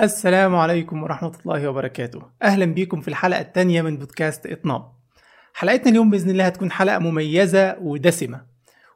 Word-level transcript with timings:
السلام 0.00 0.56
عليكم 0.56 1.02
ورحمة 1.02 1.32
الله 1.40 1.68
وبركاته. 1.68 2.22
أهلا 2.42 2.64
بيكم 2.64 3.00
في 3.00 3.08
الحلقة 3.08 3.40
الثانية 3.40 3.82
من 3.82 3.96
بودكاست 3.96 4.46
إطناب. 4.46 4.82
حلقتنا 5.54 5.90
اليوم 5.90 6.10
بإذن 6.10 6.30
الله 6.30 6.46
هتكون 6.46 6.70
حلقة 6.70 6.98
مميزة 6.98 7.76
ودسمة 7.80 8.40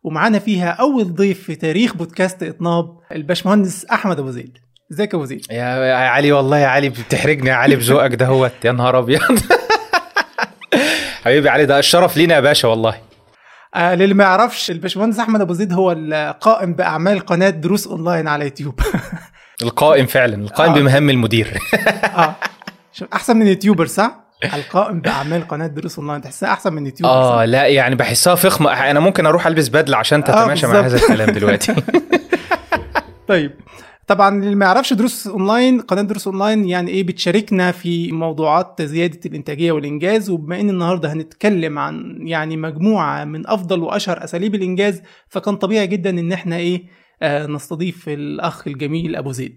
ومعانا 0.03 0.39
فيها 0.39 0.69
أول 0.71 1.15
ضيف 1.15 1.43
في 1.43 1.55
تاريخ 1.55 1.95
بودكاست 1.95 2.43
إطناب 2.43 2.99
الباشمهندس 3.13 3.85
أحمد 3.85 4.19
أبو 4.19 4.31
زيد. 4.31 4.59
إزيك 4.93 5.13
يا 5.13 5.19
أبو 5.19 5.25
زيد؟ 5.25 5.47
يا 5.51 5.95
علي 5.95 6.33
والله 6.33 6.59
يا 6.59 6.67
علي 6.67 6.89
بتحرجني. 6.89 7.51
يا 7.51 7.55
علي 7.55 7.77
بذوقك 7.77 8.15
دهوت. 8.15 8.65
يا 8.65 8.73
نهار 8.73 8.99
أبيض. 8.99 9.21
حبيبي 11.25 11.49
علي 11.49 11.67
ده 11.67 11.79
الشرف 11.79 12.17
لينا 12.17 12.35
يا 12.35 12.41
باشا 12.41 12.69
والله. 12.69 12.95
آه 13.75 13.95
للي 13.95 14.15
ما 14.15 14.25
يعرفش 14.25 14.71
الباشمهندس 14.71 15.19
أحمد 15.19 15.41
أبو 15.41 15.53
زيد 15.53 15.73
هو 15.73 15.93
القائم 15.93 16.75
بأعمال 16.75 17.21
قناة 17.21 17.51
دروس 17.51 17.87
أونلاين 17.87 18.29
على 18.29 18.45
يوتيوب. 18.45 18.81
القائم 19.63 20.07
فعلا. 20.07 20.35
القائم 20.35 20.73
آه. 20.73 20.79
بمهام 20.79 21.11
المدير. 21.11 21.59
آه. 22.05 22.35
شوف 22.93 23.09
أحسن 23.13 23.37
من 23.37 23.47
يوتيوبر 23.47 23.87
صح؟ 23.87 24.23
القائم 24.55 25.01
بأعمال 25.01 25.49
قناة 25.49 25.67
دروس 25.67 25.99
أونلاين. 25.99 26.21
تحسها 26.21 26.53
أحسن 26.53 26.73
من 26.73 26.87
يوتيوبر 26.87 27.13
آه 27.15 27.37
صح؟ 27.39 27.43
لا 27.43 27.67
يعني 27.67 27.95
بحسها 27.95 28.35
فخمة. 28.35 28.91
أنا 28.91 29.01
ممكن 29.01 29.27
أروح 29.27 29.47
ألبس 29.47 29.69
بدلة 29.69 29.97
عشان 29.97 30.25
تتماشى 30.25 30.67
مع 30.67 30.81
بالظبط. 30.81 31.01
هذا 31.03 31.13
الكلام 31.13 31.31
دلوقتي. 31.31 31.75
طيب. 33.29 33.53
طبعا 34.07 34.43
اللي 34.43 34.55
ما 34.55 34.65
يعرفش 34.67 34.93
دروس 34.93 35.27
أونلاين 35.27 35.81
قناة 35.81 36.03
دروس 36.03 36.27
أونلاين 36.27 36.69
يعني 36.69 36.91
إيه؟ 36.91 37.05
بتشاركنا 37.05 37.73
في 37.73 38.13
موضوعات 38.13 38.83
زيادة 38.83 39.21
الإنتاجية 39.27 39.73
والإنجاز. 39.73 40.31
وبما 40.31 40.61
إن 40.61 40.71
النهارده 40.71 41.13
هنتكلم 41.13 41.79
عن 41.79 42.19
يعني 42.21 42.57
مجموعة 42.57 43.25
من 43.25 43.47
أفضل 43.47 43.81
وأشهر 43.81 44.25
أساليب 44.25 44.55
الإنجاز 44.55 45.03
فكان 45.29 45.57
طبيعي 45.57 45.87
جدا 45.87 46.11
إن 46.11 46.33
إحنا 46.33 46.57
إيه؟ 46.57 46.77
آه 46.77 47.02
نستضيف 47.25 48.09
الأخ 48.09 48.69
الجميل 48.69 49.17
أبو 49.17 49.33
زيد. 49.33 49.57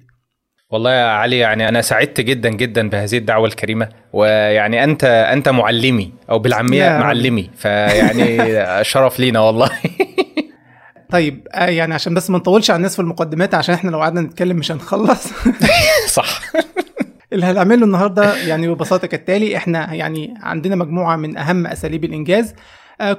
والله 0.69 0.91
يا 0.91 1.05
علي 1.05 1.37
يعني 1.37 1.69
أنا 1.69 1.81
سعدت 1.81 2.21
جدا 2.21 2.49
جدا 2.49 2.89
بهذه 2.89 3.17
الدعوة 3.17 3.47
الكريمة 3.47 3.89
ويعني 4.13 4.83
أنت 4.83 5.03
أنت 5.03 5.49
معلمي 5.49 6.13
أو 6.29 6.39
بالعامية. 6.39 6.89
معلمي 6.89 7.49
فيعني 7.55 8.39
شرف 8.91 9.19
لينا 9.19 9.39
والله. 9.39 9.69
طيب 11.09 11.47
آه 11.53 11.65
يعني 11.65 11.93
عشان 11.93 12.13
بس 12.13 12.29
ما 12.29 12.37
نطولش 12.37 12.69
على 12.71 12.77
الناس 12.77 12.95
في 12.95 13.01
المقدمات 13.01 13.55
عشان 13.55 13.75
إحنا 13.75 13.89
لو 13.91 14.01
قعدنا 14.01 14.21
نتكلم 14.21 14.57
مش 14.57 14.71
هنخلص. 14.71 15.27
صح. 16.07 16.39
اللي 17.33 17.45
هنعمله 17.45 17.85
النهارده 17.85 18.35
يعني 18.47 18.67
ببساطة 18.67 19.07
كالتالي 19.07 19.57
إحنا 19.57 19.93
يعني 19.93 20.33
عندنا 20.41 20.75
مجموعة 20.75 21.15
من 21.15 21.37
أهم 21.37 21.67
أساليب 21.67 22.03
الإنجاز. 22.03 22.49
آه، 22.49 22.55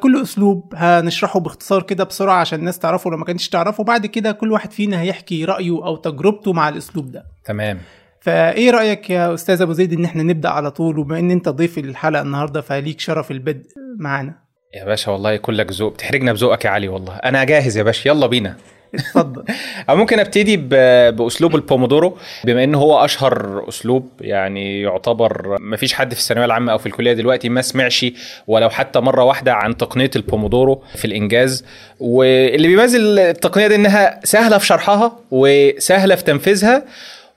كل 0.00 0.22
أسلوب 0.22 0.74
هنشرحه 0.77 1.41
باختصار 1.41 1.82
كده 1.82 2.05
بسرعة 2.05 2.41
عشان 2.41 2.58
الناس 2.58 2.78
تعرفه. 2.78 3.10
لو 3.10 3.16
ما 3.16 3.24
كانتش 3.24 3.48
تعرفه 3.48 3.84
بعد 3.84 4.06
كده 4.06 4.32
كل 4.32 4.52
واحد 4.52 4.72
فينا 4.72 5.00
هيحكي 5.00 5.44
رأيه 5.44 5.86
أو 5.86 5.96
تجربته 5.96 6.52
مع 6.52 6.69
الأسلوب 6.69 7.12
ده. 7.12 7.24
تمام. 7.44 7.78
فإيه 8.20 8.70
رأيك 8.70 9.10
يا 9.10 9.34
أستاذ 9.34 9.62
أبو 9.62 9.72
زيد 9.72 9.92
إن 9.92 10.04
إحنا 10.04 10.22
نبدأ 10.22 10.48
على 10.48 10.70
طول؟ 10.70 10.98
وبما 10.98 11.19
إن 11.19 11.30
أنت 11.30 11.48
ضيف 11.48 11.78
الحلقة 11.78 12.22
النهارده 12.22 12.60
فليك 12.60 13.00
شرف 13.00 13.30
البدء 13.30 13.66
معانا. 13.98 14.34
يا 14.74 14.84
باشا 14.84 15.12
والله 15.12 15.36
كلك 15.36 15.72
ذوق 15.72 15.92
بتحرجنا 15.92 16.32
بذوقك 16.32 16.64
يا 16.64 16.70
علي 16.70 16.88
والله. 16.88 17.16
أنا 17.16 17.44
جاهز 17.44 17.78
يا 17.78 17.82
باشا 17.82 18.08
يلا 18.08 18.27
بينا. 18.27 18.56
اتفضل. 18.95 19.45
ممكن 19.89 20.19
أبتدي 20.19 20.56
بأسلوب 20.56 21.55
البومودورو. 21.55 22.17
بما 22.45 22.65
إن 22.65 22.75
هو 22.75 23.05
أشهر 23.05 23.65
أسلوب 23.69 24.09
يعني 24.20 24.81
يعتبر 24.83 25.56
ما 25.61 25.77
فيش 25.77 25.95
حد 25.95 26.15
في 26.15 26.20
الثانوية 26.20 26.45
العامة 26.45 26.73
أو 26.73 26.78
في 26.78 26.87
الكلية 26.87 27.12
دلوقتي 27.12 27.48
ما 27.48 27.62
سمعش 27.62 28.06
ولو 28.47 28.70
حتى 28.70 29.01
مرة 29.01 29.25
واحدة 29.25 29.53
عن 29.55 29.77
تقنية 29.77 30.11
البومودورو 30.17 30.83
في 30.97 31.05
الإنجاز. 31.05 31.65
واللي 32.01 32.69
بيميز 32.69 32.95
التقنية 32.95 33.67
دي 33.67 33.75
إنها 33.75 34.20
سهلة 34.25 34.59
في 34.59 34.67
شرحها 34.67 35.19
وسهلة 35.31 36.15
في 36.15 36.25
تنفيذها 36.25 36.83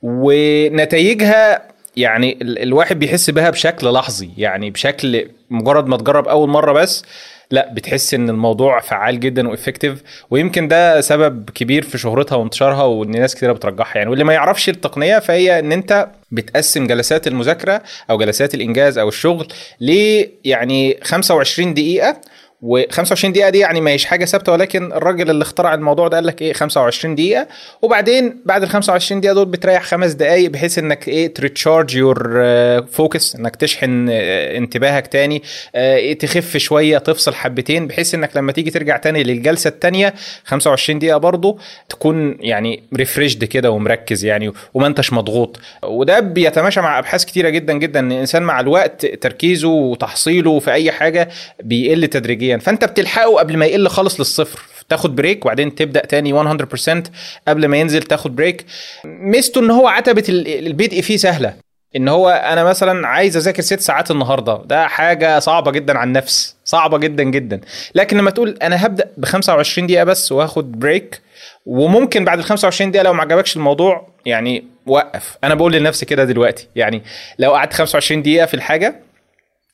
ونتائجها 0.03 1.61
يعني 1.97 2.37
ال- 2.41 2.59
الواحد 2.63 2.99
بيحس 2.99 3.29
بها 3.29 3.49
بشكل 3.49 3.93
لحظي. 3.93 4.29
يعني 4.37 4.69
بشكل 4.71 5.25
مجرد 5.49 5.87
ما 5.87 5.97
تجرب 5.97 6.27
أول 6.27 6.49
مرة 6.49 6.71
بس 6.71 7.05
لا 7.51 7.73
بتحس 7.73 8.13
إن 8.13 8.29
الموضوع 8.29 8.79
فعال 8.79 9.19
جدا 9.19 9.49
و 9.49 9.55
effective 9.55 10.03
ويمكن 10.29 10.67
ده 10.67 11.01
سبب 11.01 11.49
كبير 11.49 11.83
في 11.83 11.97
شهرتها 11.97 12.35
وانتشارها 12.35 12.83
وإن 12.83 13.11
ناس 13.11 13.35
كتيرة 13.35 13.51
بترجحها 13.53 13.97
يعني. 13.97 14.09
واللي 14.09 14.23
ما 14.23 14.33
يعرفش 14.33 14.69
التقنية 14.69 15.19
فهي 15.19 15.59
إن 15.59 15.71
أنت 15.71 16.07
بتقسم 16.31 16.87
جلسات 16.87 17.27
المذاكرة 17.27 17.81
أو 18.09 18.17
جلسات 18.17 18.55
الإنجاز 18.55 18.97
أو 18.97 19.07
الشغل 19.07 19.47
ل 19.81 20.23
يعني 20.45 20.99
25 21.03 21.73
دقيقة 21.73 22.21
و25 22.63 23.25
دقيقة 23.25 23.49
دي 23.49 23.59
يعني 23.59 23.81
ما 23.81 23.91
هيش 23.91 24.05
حاجة 24.05 24.25
ثابتة 24.25 24.51
ولكن 24.51 24.93
الراجل 24.93 25.29
اللي 25.29 25.41
اخترع 25.43 25.73
الموضوع 25.73 26.07
ده 26.07 26.17
قال 26.17 26.25
لك 26.25 26.41
إيه 26.41 26.53
25 26.53 27.15
دقيقة. 27.15 27.47
وبعدين 27.81 28.41
بعد 28.45 28.63
ال 28.63 28.69
25 28.69 29.21
دقيقة 29.21 29.33
دول 29.33 29.45
بتريح 29.45 29.83
خمس 29.83 30.11
دقايق 30.11 30.51
بحيث 30.51 30.79
إنك 30.79 31.07
إيه 31.07 31.33
to 31.33 31.46
recharge 31.46 31.95
your 31.95 32.43
focus 32.91 33.35
إنك 33.35 33.55
تشحن 33.55 34.07
آه، 34.11 34.57
انتباهك 34.57 35.07
تاني 35.07 35.43
آه، 35.75 36.13
تخف 36.13 36.57
شوية 36.57 36.97
تفصل 36.97 37.33
حبتين 37.33 37.87
بحيث 37.87 38.15
إنك 38.15 38.37
لما 38.37 38.51
تيجي 38.51 38.71
ترجع 38.71 38.97
تاني 38.97 39.23
للجلسة 39.23 39.67
التانية 39.67 40.13
25 40.45 40.99
دقيقة 40.99 41.17
برضو 41.17 41.59
تكون 41.89 42.37
يعني 42.39 42.83
refreshed 42.95 43.43
كده 43.43 43.71
ومركز 43.71 44.25
يعني 44.25 44.51
وما 44.73 44.87
أنتش 44.87 45.13
مضغوط. 45.13 45.59
وده 45.83 46.19
بيتماشى 46.19 46.81
مع 46.81 46.99
أبحاث 46.99 47.25
كتيرة 47.25 47.49
جدا 47.49 47.73
جدا 47.73 47.99
إن 47.99 48.11
الإنسان 48.11 48.43
مع 48.43 48.59
الوقت 48.59 49.05
تركيزه 49.05 49.69
وتحصيله 49.69 50.59
في 50.59 50.71
أي 50.71 50.91
حاجة 50.91 51.29
بيقل 51.63 52.07
تدريجيا. 52.07 52.48
فأنت 52.57 52.85
بتلحقه 52.85 53.35
قبل 53.39 53.57
ما 53.57 53.65
يقل 53.65 53.87
خالص 53.87 54.19
للصفر. 54.19 54.59
تاخد 54.89 55.15
break 55.15 55.45
وبعدين 55.45 55.75
تبدأ 55.75 56.05
تاني 56.05 56.33
100% 56.33 57.03
قبل 57.47 57.65
ما 57.67 57.77
ينزل 57.77 58.03
تاخد 58.03 58.35
break. 58.35 58.65
ميزته 59.05 59.59
إن 59.61 59.71
هو 59.71 59.87
عتبه 59.87 60.23
ال- 60.29 60.67
البدء 60.67 61.01
فيه 61.01 61.17
سهلة. 61.17 61.53
إن 61.95 62.07
هو 62.07 62.29
أنا 62.29 62.63
مثلا 62.63 63.07
عايز 63.07 63.37
أذاكر 63.37 63.61
ست 63.61 63.79
ساعات 63.79 64.11
النهارده. 64.11 64.61
ده 64.65 64.87
حاجة 64.87 65.39
صعبة 65.39 65.71
جدا 65.71 65.97
على 65.97 66.07
النفس. 66.07 66.55
صعبة 66.65 66.97
جدا 66.97 67.23
جدا. 67.23 67.61
لكن 67.95 68.17
لما 68.17 68.31
تقول 68.31 68.57
أنا 68.61 68.85
هبدأ 68.85 69.09
ب 69.17 69.25
25 69.25 69.87
دقيقة 69.87 70.03
بس 70.03 70.31
واخد 70.31 70.79
break 70.79 71.21
وممكن 71.65 72.25
بعد 72.25 72.37
ال 72.37 72.43
25 72.43 72.91
دقيقة 72.91 73.03
لو 73.03 73.13
ما 73.13 73.21
عجبكش 73.21 73.55
الموضوع 73.55 74.07
يعني 74.25 74.63
وقف. 74.85 75.37
أنا 75.43 75.55
بقول 75.55 75.73
لنفسي 75.73 76.05
كده 76.05 76.23
دلوقتي. 76.23 76.67
يعني 76.75 77.03
لو 77.39 77.51
قعدت 77.51 77.73
25 77.73 78.21
دقيقة 78.21 78.45
في 78.45 78.53
الحاجة 78.53 78.95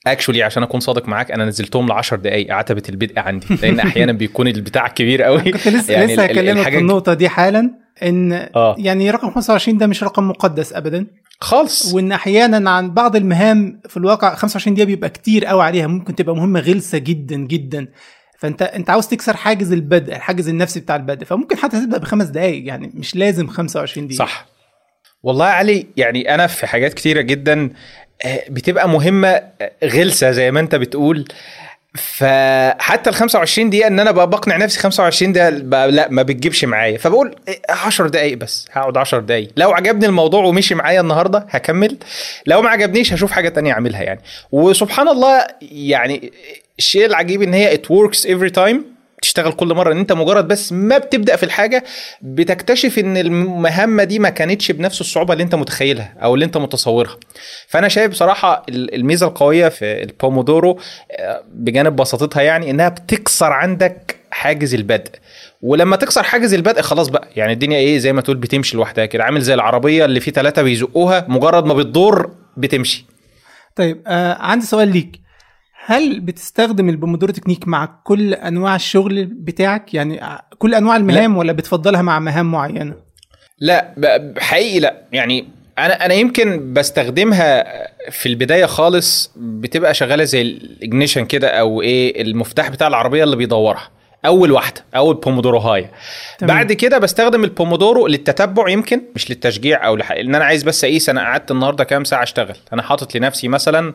اكشولي 0.07 0.43
عشان 0.43 0.63
أكون 0.63 0.79
صادق 0.79 1.07
معاك 1.07 1.31
أنا 1.31 1.45
نزلتهم 1.45 1.88
ل 1.88 1.91
10 1.91 2.17
دقائق 2.17 2.53
عتبه 2.53 2.83
البدء 2.89 3.19
عندي 3.19 3.45
لأن 3.61 3.79
أحيانا 3.79 4.11
بيكون 4.11 4.47
البتاع 4.47 4.88
كبير 4.88 5.23
قوي 5.23 5.51
كنت 5.51 5.67
لسه 5.67 5.93
يعني 5.93 6.13
لسه 6.13 6.23
هكلمك 6.23 6.69
في 6.69 6.77
النقطة 6.77 7.13
دي 7.13 7.29
حالا 7.29 7.71
إن 8.03 8.33
آه. 8.55 8.75
يعني 8.79 9.11
رقم 9.11 9.31
25 9.31 9.77
ده 9.77 9.88
مش 9.88 10.03
رقم 10.03 10.27
مقدس 10.29 10.73
ابدا. 10.73 11.07
خالص. 11.39 11.93
وإن 11.93 12.11
أحيانا 12.11 12.69
عن 12.69 12.91
بعض 12.93 13.16
المهام 13.16 13.81
في 13.89 13.97
الواقع 13.97 14.35
25 14.35 14.75
دقيقة 14.75 14.88
بيبقى 14.88 15.09
كتير 15.09 15.45
قوي 15.45 15.63
عليها 15.63 15.88
ممكن 15.88 16.16
تبقى 16.16 16.35
مهمة 16.35 16.59
غلسة 16.59 16.97
جدا 16.97 17.35
جدا. 17.35 17.87
فانت 18.39 18.61
أنت 18.61 18.89
عاوز 18.89 19.07
تكسر 19.07 19.37
حاجز 19.37 19.72
البدء 19.72 20.16
الحاجز 20.16 20.49
النفسي 20.49 20.79
بتاع 20.79 20.95
البدء. 20.95 21.25
فممكن 21.25 21.57
حتى 21.57 21.79
تبدأ 21.81 21.97
بخمس 21.97 22.25
دقائق 22.27 22.67
يعني 22.67 22.91
مش 22.93 23.16
لازم 23.16 23.47
25 23.47 24.07
دقيقة. 24.07 24.19
صح. 24.25 24.45
والله 25.25 25.47
يا 25.47 25.51
علي 25.51 25.87
يعني 25.97 26.35
أنا 26.35 26.47
في 26.47 26.67
حاجات 26.67 26.93
كتيرة 26.93 27.21
جدا 27.21 27.69
آه، 28.25 28.43
بتبقى 28.49 28.89
مهمة 28.89 29.27
آه، 29.27 29.71
غلسة 29.83 30.31
زي 30.31 30.51
ما 30.51 30.59
أنت 30.59 30.75
بتقول. 30.75 31.25
فحتى 31.95 33.09
ال 33.09 33.15
25 33.15 33.69
دقيقة 33.69 33.87
إن 33.87 33.99
أنا 33.99 34.11
بقى 34.11 34.29
بقنع 34.29 34.57
نفسي 34.57 34.79
25 34.79 35.33
دقيقه 35.33 35.49
لا 35.85 36.07
ما 36.11 36.23
بتجيبش 36.23 36.65
معايا. 36.65 36.97
فبقول 36.97 37.35
إيه، 37.47 37.61
10 37.69 38.07
دقائق 38.07 38.37
بس 38.37 38.67
هقعد 38.71 38.97
10 38.97 39.19
دقائق 39.19 39.49
لو 39.57 39.71
عجبني 39.71 40.05
الموضوع 40.05 40.43
ومشي 40.43 40.75
معايا 40.75 41.01
النهارده 41.01 41.47
هكمل. 41.49 41.97
لو 42.45 42.61
ما 42.61 42.69
عجبنيش 42.69 43.13
هشوف 43.13 43.31
حاجة 43.31 43.49
تانية 43.49 43.71
أعملها 43.73 44.03
يعني. 44.03 44.21
وسبحان 44.51 45.07
الله 45.07 45.47
يعني 45.61 46.31
الشيء 46.79 47.05
العجيب 47.05 47.41
إن 47.41 47.53
هي 47.53 47.77
it 47.77 47.87
works 47.95 48.19
every 48.25 48.51
time. 48.61 48.94
تشتغل 49.21 49.51
كل 49.51 49.73
مرة 49.73 49.91
إن 49.91 49.97
أنت 49.97 50.11
مجرد 50.11 50.47
بس 50.47 50.71
ما 50.73 50.97
بتبدأ 50.97 51.35
في 51.35 51.43
الحاجة 51.43 51.83
بتكتشف 52.21 52.99
إن 52.99 53.17
المهمة 53.17 54.03
دي 54.03 54.19
ما 54.19 54.29
كانتش 54.29 54.71
بنفس 54.71 55.01
الصعوبة 55.01 55.33
اللي 55.33 55.43
أنت 55.43 55.55
متخيلها 55.55 56.13
أو 56.23 56.33
اللي 56.35 56.45
أنت 56.45 56.57
متصورها. 56.57 57.17
فأنا 57.67 57.87
شايف 57.87 58.11
بصراحة 58.11 58.63
ال- 58.69 58.95
الميزة 58.95 59.28
القوية 59.28 59.67
في 59.69 60.03
البومودورو 60.03 60.79
آه، 61.11 61.43
بجانب 61.53 61.95
بساطتها 61.95 62.41
يعني 62.41 62.69
إنها 62.72 62.90
بتكسر 62.90 63.51
عندك 63.51 64.16
حاجز 64.31 64.73
البدء. 64.73 65.11
ولما 65.61 65.95
تكسر 65.95 66.23
حاجز 66.23 66.53
البدء 66.53 66.81
خلاص 66.81 67.07
بقى 67.07 67.28
يعني 67.35 67.53
الدنيا 67.53 67.78
إيه 67.78 67.97
زي 67.97 68.13
ما 68.13 68.22
تقول 68.22 68.37
بتمشي 68.37 68.78
لوحدها 68.78 69.05
كده. 69.05 69.23
عامل 69.23 69.41
زي 69.41 69.53
العربية 69.53 70.05
اللي 70.05 70.19
فيه 70.19 70.31
ثلاثة 70.31 70.61
بيزقوها 70.61 71.25
مجرد 71.28 71.66
ما 71.66 71.73
بتدور 71.73 72.31
بتمشي. 72.57 73.05
طيب 73.75 74.01
آه 74.07 74.34
عندي 74.34 74.66
سؤال 74.66 74.87
ليك. 74.93 75.24
هل 75.87 76.20
بتستخدم 76.20 76.90
ال 76.90 76.94
Pomodoro 76.94 77.34
technique 77.34 77.67
مع 77.67 77.85
كل 78.03 78.34
أنواع 78.34 78.76
الشغل 78.76 79.26
بتاعك؟ 79.26 79.93
يعني 79.93 80.22
كل 80.58 80.76
أنواع 80.76 80.96
المهام 80.96 81.37
ولا 81.37 81.52
بتفضلها 81.52 82.02
مع 82.02 82.20
مهام 82.20 82.52
معينة؟ 82.52 82.96
لا 83.59 83.93
حقيقي 84.37 84.79
لا. 84.79 85.02
يعني 85.11 85.47
أنا 85.78 86.05
أنا 86.05 86.14
يمكن 86.14 86.73
بستخدمها 86.73 87.64
في 88.11 88.26
البداية 88.26 88.66
خالص 88.66 89.32
بتبقى 89.35 89.93
شغالة 89.93 90.23
زي 90.23 90.41
ال 90.41 90.51
ignition 90.51 91.25
كده 91.26 91.47
أو 91.47 91.82
إيه 91.82 92.22
المفتاح 92.22 92.70
بتاع 92.70 92.88
العربية 92.88 93.23
اللي 93.23 93.35
بيدورها. 93.35 93.90
أول 94.26 94.52
واحدة 94.52 94.85
أول 94.96 95.16
بومودورو 95.16 95.58
هاي. 95.58 95.90
بعد 96.41 96.73
كده 96.73 96.97
بستخدم 96.97 97.43
البومودورو 97.43 98.08
للتتبع 98.08 98.70
يمكن 98.70 99.02
مش 99.16 99.29
للتشجيع 99.29 99.88
أو 99.88 99.96
لح... 99.96 100.11
ان 100.11 100.35
أنا 100.35 100.46
عايز 100.46 100.64
بس 100.64 100.84
أقيس 100.84 101.09
أنا 101.09 101.22
قعدت 101.22 101.52
النهارده 101.52 101.84
كام 101.84 102.03
ساعة 102.03 102.23
أشتغل. 102.23 102.55
أنا 102.73 102.81
حاطط 102.81 103.16
لنفسي 103.16 103.47
مثلا 103.47 103.93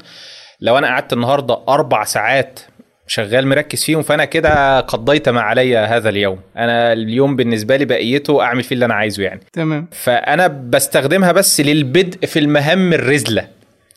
لو 0.61 0.79
أنا 0.79 0.87
قعدت 0.87 1.12
النهارده 1.12 1.59
أربع 1.69 2.05
ساعات 2.05 2.61
شغال 3.07 3.47
مركز 3.47 3.85
فيهم 3.85 4.03
فأنا 4.03 4.25
كده 4.25 4.81
قضيت 4.81 5.29
ما 5.29 5.41
علي 5.41 5.77
هذا 5.77 6.09
اليوم. 6.09 6.39
أنا 6.57 6.93
اليوم 6.93 7.37
بالنسبة 7.37 7.77
لي 7.77 7.85
بقيته 7.85 8.43
أعمل 8.43 8.62
فيه 8.62 8.75
اللي 8.75 8.85
أنا 8.85 8.95
عايزه 8.95 9.23
يعني. 9.23 9.41
تمام. 9.53 9.89
فأنا 9.93 10.47
بستخدمها 10.47 11.33
بس 11.33 11.61
للبدء 11.61 12.27
في 12.27 12.39
المهام 12.39 12.93
الرزلة 12.93 13.47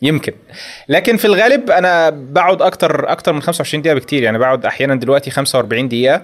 يمكن. 0.01 0.33
لكن 0.89 1.17
في 1.17 1.25
الغالب 1.25 1.71
أنا 1.71 2.09
بقعد 2.09 2.61
أكتر 2.61 3.11
أكتر 3.11 3.33
من 3.33 3.41
25 3.41 3.81
دقيقة 3.81 3.95
بكتير 3.95 4.23
يعني. 4.23 4.37
بقعد 4.37 4.65
أحيانا 4.65 4.95
دلوقتي 4.95 5.31
45 5.31 5.87
دقيقة 5.87 6.21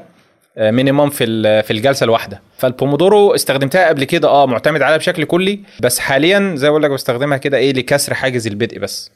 minimum 0.57 1.09
في 1.09 1.25
في 1.63 1.71
الجلسة 1.71 2.03
الواحدة. 2.03 2.41
فالبومودورو 2.57 3.35
استخدمتها 3.35 3.87
قبل 3.87 4.03
كده 4.03 4.27
آه 4.27 4.45
معتمد 4.45 4.81
عليها 4.81 4.97
بشكل 4.97 5.23
كلي 5.25 5.59
بس 5.81 5.99
حاليا 5.99 6.55
زي 6.55 6.67
ما 6.67 6.71
بقول 6.71 6.83
لك 6.83 6.91
بستخدمها 6.91 7.37
كده 7.37 7.57
إيه 7.57 7.73
لكسر 7.73 8.13
حاجز 8.13 8.47
البدء 8.47 8.79
بس. 8.79 9.11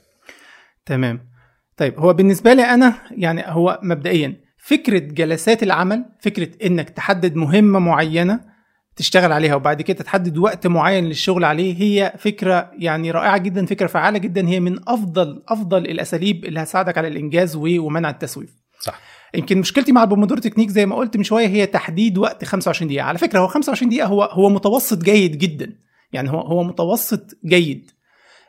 تمام. 0.85 1.29
طيب 1.77 1.99
هو 1.99 2.13
بالنسبة 2.13 2.53
لي 2.53 2.61
أنا 2.61 2.93
يعني 3.11 3.43
هو 3.45 3.79
مبدئيا 3.83 4.43
فكرة 4.57 4.99
جلسات 4.99 5.63
العمل 5.63 6.05
فكرة 6.21 6.67
إنك 6.67 6.89
تحدد 6.89 7.35
مهمة 7.35 7.79
معينة 7.79 8.53
تشتغل 8.95 9.31
عليها 9.31 9.55
وبعد 9.55 9.81
كده 9.81 10.03
تحدد 10.03 10.37
وقت 10.37 10.67
معين 10.67 11.05
للشغل 11.05 11.45
عليه 11.45 11.81
هي 11.81 12.13
فكرة 12.17 12.71
يعني 12.77 13.11
رائعة 13.11 13.37
جدا 13.37 13.65
فكرة 13.65 13.87
فعالة 13.87 14.17
جدا 14.17 14.47
هي 14.47 14.59
من 14.59 14.89
أفضل 14.89 15.43
أفضل 15.47 15.85
الأساليب 15.85 16.45
اللي 16.45 16.59
هتساعدك 16.59 16.97
على 16.97 17.07
الإنجاز 17.07 17.55
ومنع 17.55 18.09
التسويف. 18.09 18.49
صح. 18.79 18.99
يمكن 19.35 19.57
مشكلتي 19.57 19.91
مع 19.91 20.03
ال 20.03 20.07
Pomodoro 20.07 20.41
technique 20.41 20.69
زي 20.69 20.85
ما 20.85 20.95
قلت 20.95 21.17
من 21.17 21.23
شوية 21.23 21.47
هي 21.47 21.65
تحديد 21.65 22.17
وقت 22.17 22.45
25 22.45 22.87
دقيقة. 22.87 23.05
على 23.05 23.17
فكرة 23.17 23.39
هو 23.39 23.47
25 23.47 23.89
دقيقة 23.89 24.07
هو 24.07 24.23
هو 24.23 24.49
متوسط 24.49 25.03
جيد 25.03 25.37
جدا. 25.37 25.73
يعني 26.11 26.31
هو 26.31 26.39
هو 26.41 26.63
متوسط 26.63 27.37
جيد. 27.45 27.91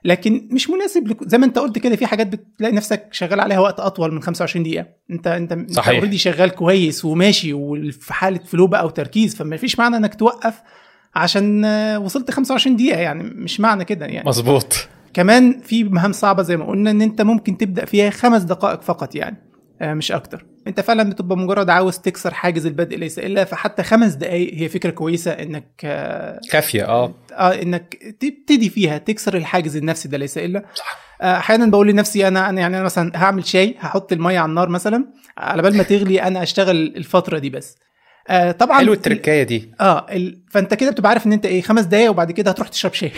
لكن 0.05 0.49
مش 0.51 0.71
مناسب 0.71 1.09
لك... 1.09 1.29
زي 1.29 1.39
ما 1.39 1.47
انت 1.47 1.59
قلت 1.59 1.79
كده 1.79 1.97
في 1.97 2.07
حاجات 2.07 2.27
بتلاقي 2.27 2.75
نفسك 2.75 3.09
شغال 3.13 3.41
عليها 3.41 3.59
وقت 3.59 3.81
أطول 3.81 4.13
من 4.13 4.23
25 4.23 4.63
دقيقة. 4.63 4.87
انت 5.11 5.27
انت 5.27 5.71
صحيح. 5.71 5.95
already 5.95 6.19
شغال 6.19 6.51
كويس 6.51 7.05
وماشي 7.05 7.53
وفي 7.53 8.15
حالة 8.15 8.41
flow 8.47 8.67
بقى 8.67 8.87
وتركيز 8.87 9.37
فما 9.37 9.57
فيش 9.57 9.79
معنى 9.79 9.97
إنك 9.97 10.15
توقف 10.15 10.63
عشان 11.15 11.65
وصلت 11.97 12.31
25 12.31 12.77
دقيقة 12.77 13.01
يعني 13.01 13.23
مش 13.23 13.61
معنى 13.61 13.85
كده 13.85 14.07
يعني. 14.07 14.29
مظبوط. 14.29 14.89
كمان 15.15 15.61
في 15.61 15.85
مهام 15.85 16.13
صعبة 16.13 16.43
زي 16.43 16.57
ما 16.57 16.65
قلنا 16.65 16.91
إن 16.91 17.03
أنت 17.03 17.23
ممكن 17.23 17.57
تبدأ 17.59 17.85
فيها 17.85 18.11
خمس 18.11 18.43
دقائق 18.43 18.83
فقط 18.83 19.15
يعني. 19.15 19.37
مش 19.85 20.13
أكتر. 20.13 20.47
أنت 20.67 20.81
فعلا 20.81 21.11
بتبقى 21.11 21.37
مجرد 21.37 21.71
عاوز 21.71 21.99
تكسر 21.99 22.35
حاجز 22.35 22.67
البدء 22.67 22.97
ليس 22.97 23.19
إلا 23.19 23.45
فحتى 23.45 23.83
خمس 23.83 24.13
دقائق 24.15 24.55
هي 24.55 24.69
فكرة 24.69 24.91
كويسة 24.91 25.31
إنك 25.31 25.71
كافية 26.51 26.85
آه. 26.89 27.15
آه 27.33 27.63
إنك 27.63 27.95
تبتدي 28.21 28.71
فيها 28.71 28.99
تكسر 28.99 29.37
الحاجز 29.37 29.77
النفسي 29.77 30.09
ده 30.09 30.19
ليس 30.19 30.39
إلا. 30.39 30.65
صح. 30.75 30.99
أحيانا 31.23 31.67
بقول 31.67 31.89
لنفسي 31.89 32.29
أنا 32.29 32.49
أنا 32.49 32.61
يعني 32.61 32.77
أنا 32.77 32.85
مثلا 32.85 33.13
هعمل 33.15 33.47
شاي 33.47 33.75
هحط 33.79 34.13
المية 34.13 34.39
على 34.39 34.49
النار 34.49 34.69
مثلا 34.69 35.05
على 35.39 35.63
بال 35.63 35.77
ما 35.77 35.83
تغلي 35.83 36.23
أنا 36.23 36.43
أشتغل 36.43 36.77
الفترة 36.97 37.39
دي 37.39 37.51
بس. 37.51 37.77
آه 38.29 38.53
طبعا 38.53 38.79
حلو 38.79 38.93
التركاية 38.93 39.43
دي. 39.43 39.71
آه 39.81 40.07
ال... 40.11 40.43
فأنت 40.51 40.75
كده 40.75 40.91
بتبقى 40.91 41.11
عارف 41.11 41.27
إن 41.27 41.33
أنت 41.33 41.47
إيه 41.47 41.63
خمس 41.63 41.85
دقايق 41.85 42.11
وبعد 42.11 42.33
كده 42.33 42.51
هتروح 42.51 42.69
تشرب 42.69 42.93
شاي. 42.93 43.13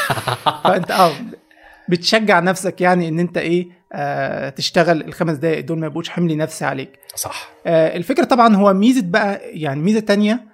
فأنت 0.64 0.90
آه. 0.90 1.12
بتشجع 1.92 2.40
نفسك 2.40 2.80
يعني 2.80 3.08
إن 3.08 3.18
أنت 3.18 3.36
إيه 3.38 3.68
آه 3.92 4.48
تشتغل 4.48 5.00
الخمس 5.02 5.36
دقائق 5.36 5.64
دول 5.64 5.78
ما 5.78 5.86
يبقوش 5.86 6.08
حمل 6.08 6.36
نفسي 6.36 6.64
عليك. 6.64 6.98
صح. 7.14 7.50
آه 7.66 7.96
الفكرة 7.96 8.24
طبعا 8.24 8.56
هو 8.56 8.72
ميزة 8.74 9.02
بقى 9.04 9.40
يعني 9.60 9.82
ميزة 9.82 10.00
تانية 10.00 10.52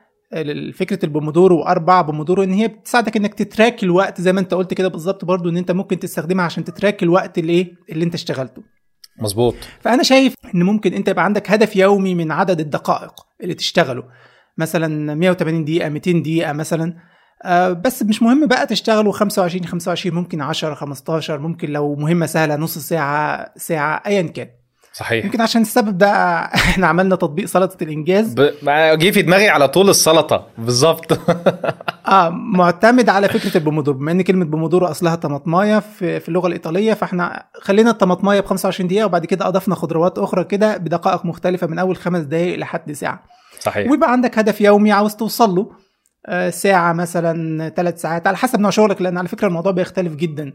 فكرة 0.74 1.04
البومودورو 1.04 1.58
وأربع 1.58 2.00
بومودورو 2.00 2.42
إن 2.42 2.52
هي 2.52 2.68
بتساعدك 2.68 3.16
إنك 3.16 3.34
ت 3.34 3.42
track 3.42 3.82
الوقت 3.82 4.20
زي 4.20 4.32
ما 4.32 4.40
أنت 4.40 4.54
قلت 4.54 4.74
كده 4.74 4.88
بالظبط 4.88 5.24
برضو 5.24 5.48
إن 5.48 5.56
أنت 5.56 5.70
ممكن 5.70 5.98
تستخدمها 5.98 6.44
عشان 6.44 6.64
ت 6.64 6.71
track 6.71 7.02
الوقت 7.02 7.38
اللي 7.38 7.52
إيه 7.52 7.72
اللي 7.92 8.04
أنت 8.04 8.14
اشتغلته. 8.14 8.62
مظبوط. 9.20 9.54
فأنا 9.80 10.02
شايف 10.02 10.34
إن 10.54 10.62
ممكن 10.62 10.92
أنت 10.94 11.08
يبقى 11.08 11.24
عندك 11.24 11.50
هدف 11.50 11.76
يومي 11.76 12.14
من 12.14 12.32
عدد 12.32 12.60
الدقائق 12.60 13.12
اللي 13.42 13.54
تشتغله. 13.54 14.02
مثلا 14.58 15.14
180 15.14 15.64
دقيقة 15.64 15.88
200 15.88 16.12
دقيقة 16.12 16.52
مثلا. 16.52 16.84
آه 16.84 16.96
بس 17.84 18.02
مش 18.02 18.22
مهم 18.22 18.46
بقى 18.46 18.66
تشتغلوا 18.66 19.12
25 19.12 19.64
25 19.66 20.16
ممكن 20.16 20.40
10 20.40 20.74
15 20.74 21.38
ممكن 21.38 21.70
لو 21.70 21.94
مهمة 21.94 22.26
سهلة 22.26 22.56
نص 22.56 22.78
ساعة 22.78 23.52
ساعة 23.56 24.02
ايا 24.06 24.22
كان. 24.22 24.48
صحيح. 24.92 25.24
يمكن 25.24 25.40
عشان 25.40 25.62
السبب 25.62 25.98
ده 25.98 26.08
إحنا 26.54 26.86
عملنا 26.86 27.16
تطبيق 27.16 27.44
سلطة 27.44 27.84
الإنجاز. 27.84 28.34
ب... 28.34 28.40
جه 28.98 29.10
في 29.10 29.22
دماغي 29.22 29.48
على 29.48 29.68
طول 29.68 29.90
السلطة. 29.90 30.46
بالظبط. 30.58 31.12
آه 32.08 32.28
معتمد 32.28 33.08
على 33.08 33.28
فكرة 33.28 33.56
البومودورو. 33.56 33.98
بما 33.98 34.12
إن 34.12 34.22
كلمة 34.22 34.44
بومودورو 34.44 34.86
أصلها 34.86 35.14
طماطماية 35.14 35.78
في, 35.78 36.20
في 36.20 36.28
اللغة 36.28 36.46
الإيطالية 36.46 36.94
فإحنا 36.94 37.44
خلينا 37.60 37.90
الطماطماية 37.90 38.40
ب 38.40 38.44
25 38.46 38.88
دقيقة 38.88 39.06
وبعد 39.06 39.26
كده 39.26 39.48
أضفنا 39.48 39.74
خضروات 39.74 40.18
أخرى 40.18 40.44
كده 40.44 40.76
بدقائق 40.76 41.24
مختلفة 41.26 41.66
من 41.66 41.78
أول 41.78 41.96
خمس 41.96 42.20
دقائق 42.20 42.58
لحد 42.58 42.92
ساعة. 42.92 43.24
صحيح. 43.60 43.90
ويبقى 43.90 44.12
عندك 44.12 44.38
هدف 44.38 44.60
يومي 44.60 44.92
عاوز 44.92 45.14
توصل 45.14 45.54
له. 45.54 45.70
ساعة 46.50 46.92
مثلا 46.92 47.68
ثلاث 47.68 48.00
ساعات 48.00 48.26
على 48.26 48.36
حسب 48.36 48.60
نوع 48.60 48.70
شغلك 48.70 49.02
لأن 49.02 49.18
على 49.18 49.28
فكرة 49.28 49.48
الموضوع 49.48 49.72
بيختلف 49.72 50.14
جدا. 50.14 50.52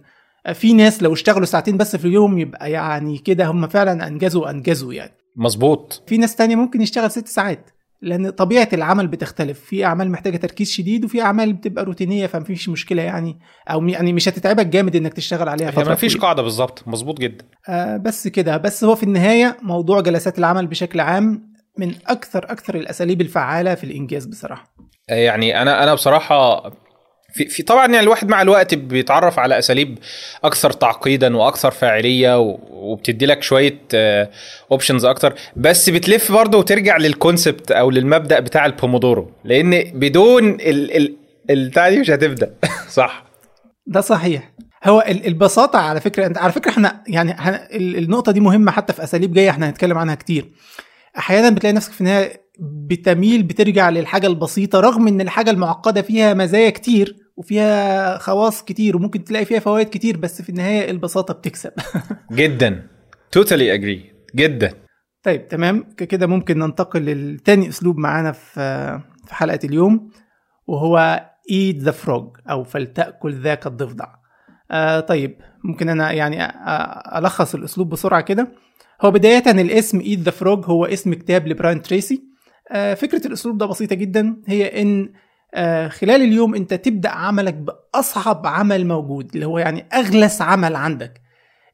في 0.54 0.74
ناس 0.74 1.04
لو 1.04 1.14
اشتغلوا 1.14 1.46
ساعتين 1.46 1.78
بس 1.78 1.96
في 1.96 2.06
اليوم 2.08 2.38
يبقى 2.38 2.72
يعني 2.72 3.18
كده 3.18 3.46
هم 3.48 3.68
فعلا 3.68 4.08
أنجزوا 4.08 4.50
أنجزوا 4.50 4.94
يعني. 4.94 5.12
مظبوط. 5.36 6.04
في 6.08 6.18
ناس 6.18 6.36
تانية 6.36 6.56
ممكن 6.56 6.82
يشتغل 6.82 7.12
ست 7.12 7.28
ساعات 7.28 7.70
لأن 8.02 8.30
طبيعة 8.30 8.68
العمل 8.74 9.08
بتختلف. 9.08 9.60
في 9.60 9.86
أعمال 9.86 10.12
محتاجة 10.12 10.38
تركيز 10.38 10.72
شديد 10.72 11.06
وفي 11.06 11.22
أعمال 11.22 11.54
بتبقى 11.54 11.86
روتينية 11.86 12.28
فمفيش 12.28 12.70
مشكلة 12.70 13.02
يعني. 13.02 13.40
أو 13.70 13.88
يعني 13.88 14.14
مش 14.14 14.30
هتتعبك 14.30 14.66
جامد 14.66 14.96
إنك 14.96 15.14
تشتغل 15.14 15.50
عليها 15.50 15.72
فترة 15.72 15.90
ما 15.90 15.96
فيش 15.96 16.18
قاعدة 16.18 16.42
بالظبط. 16.42 16.84
مظبوط 16.88 17.20
جدا. 17.20 17.46
آه 17.70 17.98
بس 17.98 18.28
كده. 18.28 18.58
بس 18.58 18.84
هو 18.84 18.96
في 18.96 19.04
النهاية 19.04 19.58
موضوع 19.62 20.02
جلسات 20.02 20.40
العمل 20.40 20.68
بشكل 20.68 21.00
عام 21.00 21.54
من 21.80 21.94
أكثر 22.08 22.44
أكثر 22.52 22.76
الأساليب 22.76 23.22
الفعالة 23.22 23.76
في 23.76 23.84
الإنجاز 23.84 24.26
بصراحة. 24.26 24.74
يعني 25.10 25.62
أنا 25.62 25.84
أنا 25.84 25.94
بصراحة 25.94 26.70
في, 27.34 27.46
في 27.46 27.64
طبعا 27.64 27.86
يعني 27.86 28.00
الواحد 28.00 28.30
مع 28.30 28.42
الوقت 28.42 28.76
بيتعرف 28.76 29.40
على 29.40 29.60
أساليب 29.60 30.00
أكثر 30.44 30.72
تعقيدا 30.72 31.38
وأكثر 31.38 31.72
فاعلية 31.72 32.40
وبتدي 32.40 33.26
لك 33.26 33.44
شوية 33.44 33.80
options 34.72 35.06
أكتر 35.06 35.34
بس 35.56 35.90
بتلف 35.90 36.32
برضه 36.32 36.58
وترجع 36.58 36.98
لل 36.98 37.14
concept 37.14 37.72
أو 37.72 37.90
للمبدأ 37.92 38.40
بتاع 38.40 38.66
البومودورو 38.66 39.32
لأن 39.44 39.84
بدون 39.94 40.50
ال 40.50 40.98
ال 40.98 41.18
البتاع 41.50 41.90
دي 41.90 42.00
مش 42.00 42.10
هتبدأ. 42.10 42.54
صح. 42.90 43.26
ده 43.88 44.02
صحيح. 44.02 44.54
هو 44.84 45.04
البساطة 45.08 45.80
على 45.80 46.02
فكرة 46.02 46.26
أنت 46.26 46.38
على 46.38 46.52
فكرة 46.52 46.72
إحنا 46.72 47.04
يعني 47.08 47.36
النقطة 47.76 48.32
دي 48.32 48.40
مهمة 48.40 48.72
حتى 48.72 48.94
في 48.94 49.04
أساليب 49.04 49.34
جاية 49.34 49.50
إحنا 49.50 49.70
هنتكلم 49.70 49.98
عنها 49.98 50.16
كتير. 50.16 50.46
أحيانا 51.18 51.50
بتلاقي 51.50 51.74
نفسك 51.74 51.92
في 51.92 52.02
النهاية 52.02 52.44
بتميل 52.60 53.44
بترجع 53.44 53.90
للحاجة 53.90 54.28
البسيطة 54.28 54.80
رغم 54.80 55.08
إن 55.08 55.22
الحاجة 55.22 55.52
المعقدة 55.52 56.02
فيها 56.02 56.34
مزايا 56.34 56.70
كتير 56.70 57.16
وفيها 57.38 58.18
خواص 58.18 58.64
كتير 58.64 58.98
وممكن 58.98 59.24
تلاقي 59.24 59.46
فيها 59.46 59.60
فوائد 59.60 59.90
كتير 59.90 60.18
بس 60.18 60.42
في 60.42 60.50
النهاية 60.50 60.92
البساطة 60.92 61.34
بتكسب. 61.34 61.72
جدا. 62.32 62.88
totally 63.32 63.74
agree 63.74 64.12
جدا. 64.36 64.74
طيب 65.24 65.48
تمام. 65.48 65.84
كده 65.98 66.28
ممكن 66.28 66.60
ننتقل 66.60 67.02
للتاني 67.02 67.70
أسلوب 67.70 67.98
معانا 67.98 68.32
في 68.32 68.54
في 69.28 69.36
حلقة 69.36 69.60
اليوم 69.64 70.12
وهو 70.68 71.26
eat 71.52 71.82
the 71.84 71.92
frog 71.92 72.38
أو 72.50 72.64
فلتأكل 72.64 73.34
ذاك 73.34 73.68
الضفدع. 73.68 74.08
آه 74.72 75.00
طيب 75.00 75.38
ممكن 75.64 75.90
أنا 75.90 76.12
يعني 76.12 76.46
ألخص 77.18 77.56
الأسلوب 77.56 77.90
بسرعة 77.90 78.22
كده. 78.22 78.48
هو 79.06 79.12
بداية 79.12 79.52
الاسم 79.52 80.00
eat 80.00 80.22
the 80.22 80.32
frog 80.32 80.66
هو 80.66 80.86
اسم 80.86 81.14
كتاب 81.14 81.48
لبراين 81.48 81.82
تريسي. 81.82 82.24
آه 82.72 82.94
فكرة 82.94 83.28
الأسلوب 83.28 83.58
ده 83.58 83.66
بسيطة 83.66 83.96
جدا. 83.96 84.42
هي 84.48 84.82
إن 84.82 85.14
آه 85.54 85.88
خلال 85.88 86.22
اليوم 86.22 86.56
أنت 86.56 86.74
تبدأ 86.74 87.10
عملك 87.10 87.54
بأصعب 87.54 88.48
عمل 88.48 88.88
موجود 88.88 89.32
اللي 89.34 89.46
هو 89.46 89.60
يعني 89.60 89.86
أغلس 89.94 90.42
عمل 90.42 90.76
عندك. 90.76 91.22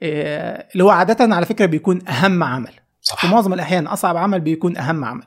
آه 0.04 0.68
اللي 0.74 0.84
هو 0.84 0.90
عادة 0.90 1.36
على 1.36 1.46
فكرة 1.46 1.66
بيكون 1.66 2.08
أهم 2.08 2.44
عمل. 2.44 2.72
صح. 3.02 3.22
في 3.22 3.28
معظم 3.28 3.54
الأحيان 3.54 3.88
أصعب 3.88 4.18
عمل 4.18 4.40
بيكون 4.40 4.78
أهم 4.78 5.06
عمل. 5.06 5.24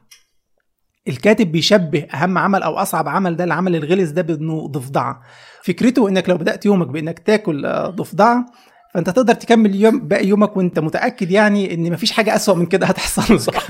الكاتب 1.09 1.52
بيشبه 1.52 2.06
أهم 2.14 2.38
عمل 2.38 2.62
أو 2.62 2.75
أصعب 2.75 3.09
عمل 3.09 3.37
ده 3.37 3.44
العمل 3.44 3.76
الغلس 3.76 4.11
ده 4.11 4.23
بأنه 4.23 4.68
ضفدعة. 4.68 5.23
فكرته 5.62 6.09
إنك 6.09 6.28
لو 6.28 6.37
بدأت 6.37 6.66
يومك 6.66 6.87
بإنك 6.87 7.18
تاكل 7.18 7.68
ضفدعة 7.88 8.47
فانت 8.94 9.11
تقدر 9.11 9.34
تكمل 9.34 9.75
يوم 9.75 10.08
باقي 10.08 10.26
يومك 10.26 10.56
وانت 10.56 10.78
متأكد 10.78 11.30
يعني 11.30 11.75
إن 11.75 11.92
مفيش 11.92 12.12
حاجة 12.12 12.34
أسوأ 12.37 12.54
من 12.54 12.66
كده 12.66 12.87
هتحصل. 12.87 13.40
صح. 13.50 13.66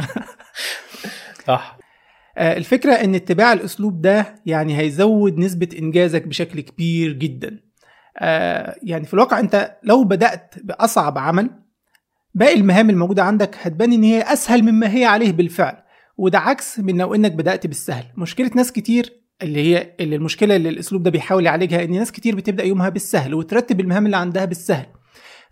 صح. 1.46 1.78
الفكرة 2.38 2.92
إن 2.92 3.14
اتباع 3.14 3.52
الأسلوب 3.52 4.00
ده 4.00 4.34
يعني 4.46 4.78
هيزود 4.78 5.38
نسبة 5.38 5.68
إنجازك 5.78 6.26
بشكل 6.26 6.60
كبير 6.60 7.12
جدا. 7.12 7.60
يعني 8.82 9.04
في 9.04 9.14
الواقع 9.14 9.40
أنت 9.40 9.76
لو 9.82 10.04
بدأت 10.04 10.54
بأصعب 10.62 11.18
عمل 11.18 11.50
باقي 12.34 12.54
المهام 12.54 12.90
الموجودة 12.90 13.22
عندك 13.22 13.56
هتبان 13.62 13.92
إن 13.92 14.02
هي 14.02 14.22
أسهل 14.22 14.62
مما 14.62 14.94
هي 14.94 15.04
عليه 15.04 15.32
بالفعل. 15.32 15.82
وده 16.16 16.38
عكس 16.38 16.80
من 16.80 16.98
لو 16.98 17.14
إنك 17.14 17.32
بدأت 17.32 17.66
بالسهل. 17.66 18.04
مشكلة 18.16 18.50
ناس 18.54 18.72
كتير 18.72 19.12
اللي 19.42 19.60
هي 19.62 19.94
اللي 20.00 20.16
المشكلة 20.16 20.56
اللي 20.56 20.68
الأسلوب 20.68 21.02
ده 21.02 21.10
بيحاول 21.10 21.46
يعالجها 21.46 21.84
إن 21.84 21.92
ناس 21.92 22.12
كتير 22.12 22.36
بتبدأ 22.36 22.64
يومها 22.64 22.88
بالسهل 22.88 23.34
وترتب 23.34 23.80
المهام 23.80 24.06
اللي 24.06 24.16
عندها 24.16 24.44
بالسهل. 24.44 24.86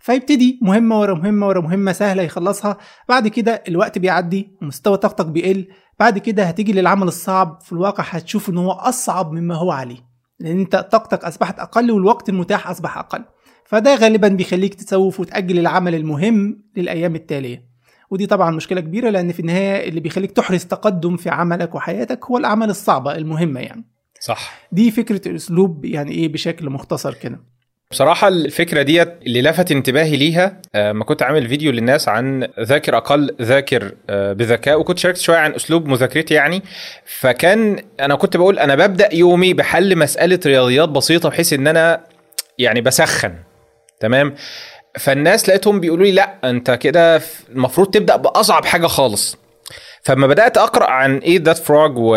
فيبتدي 0.01 0.59
مهمة 0.61 0.99
ورا 0.99 1.13
مهمة 1.13 1.47
ورا 1.47 1.61
مهمة 1.61 1.91
سهلة 1.91 2.23
يخلصها. 2.23 2.77
بعد 3.09 3.27
كده 3.27 3.63
الوقت 3.67 3.97
بيعدي 3.97 4.51
ومستوى 4.61 4.97
طاقتك 4.97 5.25
بيقل. 5.25 5.67
بعد 5.99 6.17
كده 6.17 6.43
هتيجي 6.43 6.73
للعمل 6.73 7.07
الصعب. 7.07 7.59
في 7.61 7.71
الواقع 7.71 8.03
هتشوف 8.03 8.49
إن 8.49 8.57
هو 8.57 8.71
أصعب 8.71 9.31
مما 9.31 9.55
هو 9.55 9.71
عليه. 9.71 9.97
لأن 10.39 10.59
أنت 10.59 10.75
طاقتك 10.75 11.23
أصبحت 11.25 11.59
أقل 11.59 11.91
والوقت 11.91 12.29
المتاح 12.29 12.69
أصبح 12.69 12.97
أقل. 12.97 13.23
فده 13.65 13.95
غالبا 13.95 14.27
بيخليك 14.27 14.73
تسوف 14.73 15.19
وتأجل 15.19 15.59
العمل 15.59 15.95
المهم 15.95 16.63
للأيام 16.77 17.15
التالية. 17.15 17.71
ودي 18.09 18.25
طبعا 18.27 18.51
مشكلة 18.51 18.81
كبيرة 18.81 19.09
لأن 19.09 19.31
في 19.31 19.39
النهاية 19.39 19.89
اللي 19.89 19.99
بيخليك 19.99 20.31
تحرز 20.31 20.65
تقدم 20.65 21.17
في 21.17 21.29
عملك 21.29 21.75
وحياتك 21.75 22.25
هو 22.25 22.37
الأعمال 22.37 22.69
الصعبة 22.69 23.15
المهمة 23.15 23.59
يعني. 23.59 23.85
صح. 24.21 24.67
دي 24.71 24.91
فكرة 24.91 25.27
الأسلوب 25.27 25.85
يعني 25.85 26.11
إيه 26.11 26.27
بشكل 26.31 26.69
مختصر 26.69 27.13
كده. 27.13 27.39
بصراحة 27.91 28.27
الفكرة 28.27 28.81
ديت 28.81 29.13
اللي 29.27 29.41
لفت 29.41 29.71
انتباهي 29.71 30.17
ليها 30.17 30.61
آه، 30.75 30.91
ما 30.91 31.03
كنت 31.03 31.23
عامل 31.23 31.47
فيديو 31.47 31.71
للناس 31.71 32.09
عن 32.09 32.47
ذاكر 32.59 32.97
أقل 32.97 33.35
ذاكر 33.41 33.91
آه، 34.09 34.33
بذكاء 34.33 34.79
وكنت 34.79 34.99
شاركت 34.99 35.17
شوية 35.17 35.37
عن 35.37 35.53
أسلوب 35.53 35.87
مذاكرتي 35.87 36.33
يعني. 36.33 36.63
فكان 37.05 37.83
أنا 37.99 38.15
كنت 38.15 38.37
بقول 38.37 38.59
أنا 38.59 38.75
ببدأ 38.75 39.15
يومي 39.15 39.53
بحل 39.53 39.97
مسألة 39.97 40.39
رياضيات 40.45 40.89
بسيطة 40.89 41.29
بحيث 41.29 41.53
إن 41.53 41.67
أنا 41.67 42.01
يعني 42.57 42.81
بسخن. 42.81 43.33
تمام؟ 43.99 44.35
فالناس 44.99 45.49
لقيتهم 45.49 45.79
بيقولوا 45.79 46.05
لي 46.05 46.11
لا 46.11 46.35
أنت 46.43 46.71
كده 46.71 47.21
المفروض 47.49 47.87
تبدأ 47.91 48.15
بأصعب 48.15 48.65
حاجة 48.65 48.87
خالص. 48.87 49.37
فلما 50.03 50.27
بدأت 50.27 50.57
أقرأ 50.57 50.89
عن 50.89 51.17
إيه 51.17 51.39
ذات 51.43 51.57
فروج 51.57 51.97
و... 51.97 52.15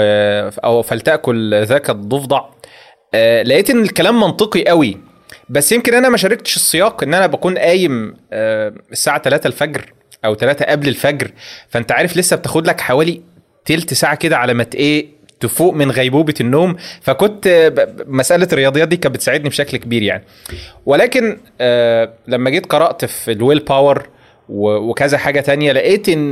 أو 0.64 0.82
فلتأكل 0.82 1.64
ذاك 1.64 1.90
الضفدع 1.90 2.40
آه 3.14 3.42
لقيت 3.42 3.70
إن 3.70 3.82
الكلام 3.82 4.20
منطقي 4.20 4.64
قوي. 4.64 4.98
بس 5.48 5.72
يمكن 5.72 5.94
أنا 5.94 6.08
ما 6.08 6.16
شاركتش 6.16 6.56
السياق 6.56 7.02
إن 7.02 7.14
أنا 7.14 7.26
بكون 7.26 7.58
قايم 7.58 8.16
آه 8.32 8.72
الساعة 8.92 9.22
3 9.22 9.46
الفجر 9.46 9.92
أو 10.24 10.34
3 10.34 10.64
قبل 10.64 10.88
الفجر. 10.88 11.30
فأنت 11.68 11.92
عارف 11.92 12.16
لسه 12.16 12.36
بتاخد 12.36 12.66
لك 12.66 12.80
حوالي 12.80 13.22
تلت 13.64 13.94
ساعة 13.94 14.14
كده 14.14 14.36
على 14.36 14.54
ما 14.54 14.66
إيه 14.74 15.06
تفوق 15.40 15.74
من 15.74 15.90
غيبوبة 15.90 16.34
النوم. 16.40 16.76
فكنت 17.02 17.72
مسألة 18.06 18.48
الرياضيات 18.52 18.88
دي 18.88 18.96
كانت 18.96 19.14
بتساعدني 19.14 19.48
بشكل 19.48 19.76
كبير 19.76 20.02
يعني. 20.02 20.24
ولكن 20.86 21.38
آه 21.60 22.12
لما 22.26 22.50
جيت 22.50 22.66
قرأت 22.66 23.04
في 23.04 23.32
ال 23.32 23.58
willpower 23.58 24.08
وكذا 24.48 25.18
حاجة 25.18 25.40
تانية. 25.40 25.72
لقيت 25.72 26.08
إن 26.08 26.30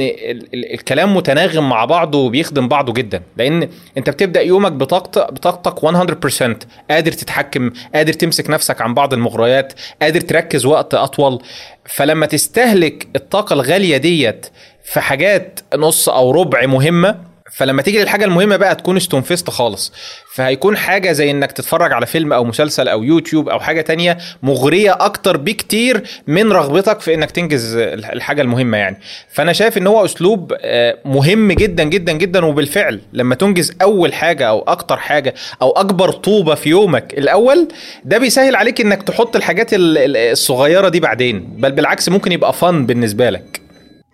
الكلام 0.55 1.17
متناغم 1.17 1.69
مع 1.69 1.85
بعضه 1.85 2.19
وبيخدم 2.19 2.69
بعضه 2.69 2.93
جدا. 2.93 3.23
لأن 3.37 3.69
أنت 3.99 4.11
بتبدأ 4.11 4.41
يومك 4.41 4.73
بطاقتك 4.73 5.33
بطاقتك 5.33 5.85
100% 5.85 6.67
قادر 6.91 7.13
تتحكم 7.13 7.71
قادر 7.95 8.13
تمسك 8.13 8.51
نفسك 8.51 8.81
عن 8.81 8.95
بعض 8.95 9.13
المغريات 9.13 9.73
قادر 10.03 10.21
تركز 10.21 10.67
وقت 10.67 10.95
أطول. 10.95 11.43
فلما 11.85 12.27
تستهلك 12.27 13.09
الطاقة 13.17 13.55
الغالية 13.55 13.97
ديت 13.97 14.47
في 14.85 15.01
حاجات 15.01 15.61
نص 15.75 16.09
أو 16.09 16.31
ربع 16.31 16.67
مهمة 16.67 17.32
فلما 17.57 17.83
تيجي 17.83 17.99
للحاجة 17.99 18.25
المهمة 18.25 18.57
بقى 18.57 18.75
تكون 18.75 18.97
استنفذت 18.97 19.51
خالص. 19.51 19.93
فهيكون 20.35 20.77
حاجة 20.77 21.13
زي 21.13 21.31
إنك 21.31 21.53
تتفرج 21.53 21.93
على 21.93 22.07
فيلم 22.07 22.33
أو 22.33 22.45
مسلسل 22.45 22.89
أو 22.89 23.03
يوتيوب 23.03 23.49
أو 23.49 23.61
حاجة 23.61 23.81
تانية 23.81 24.19
مغرية 24.43 24.93
أكتر 25.01 25.37
بكتير 25.37 26.03
من 26.27 26.53
رغبتك 26.53 27.01
في 27.01 27.15
إنك 27.15 27.31
تنجز 27.31 27.77
الحاجة 27.77 28.43
المهمة 28.43 28.77
يعني. 28.79 28.97
فأنا 29.33 29.53
شايف 29.53 29.79
إن 29.79 29.87
هو 29.87 30.05
أسلوب 30.05 30.53
آه، 30.61 30.99
مهم 31.05 31.53
جدا 31.53 31.85
جدا 31.85 32.13
جدا 32.13 32.45
وبالفعل 32.45 33.01
لما 33.13 33.35
تنجز 33.35 33.73
أول 33.83 34.15
حاجة 34.15 34.49
أو 34.49 34.61
أكتر 34.61 34.97
حاجة 34.97 35.35
أو 35.63 35.71
أكبر 35.71 36.11
طوبة 36.13 36.55
في 36.55 36.69
يومك 36.71 37.15
الأول 37.19 37.69
ده 38.05 38.19
بيسهل 38.19 38.57
عليك 38.57 38.81
إنك 38.81 39.03
تحط 39.03 39.37
الحاجات 39.37 39.71
الصغيرة 39.73 40.89
دي 40.89 41.01
بعدين. 41.01 41.41
بل 41.57 41.73
بالعكس 41.73 42.09
ممكن 42.09 42.33
يبقى 42.33 42.53
فن 42.53 42.87
بالنسبة 42.87 43.31
لك. 43.31 43.61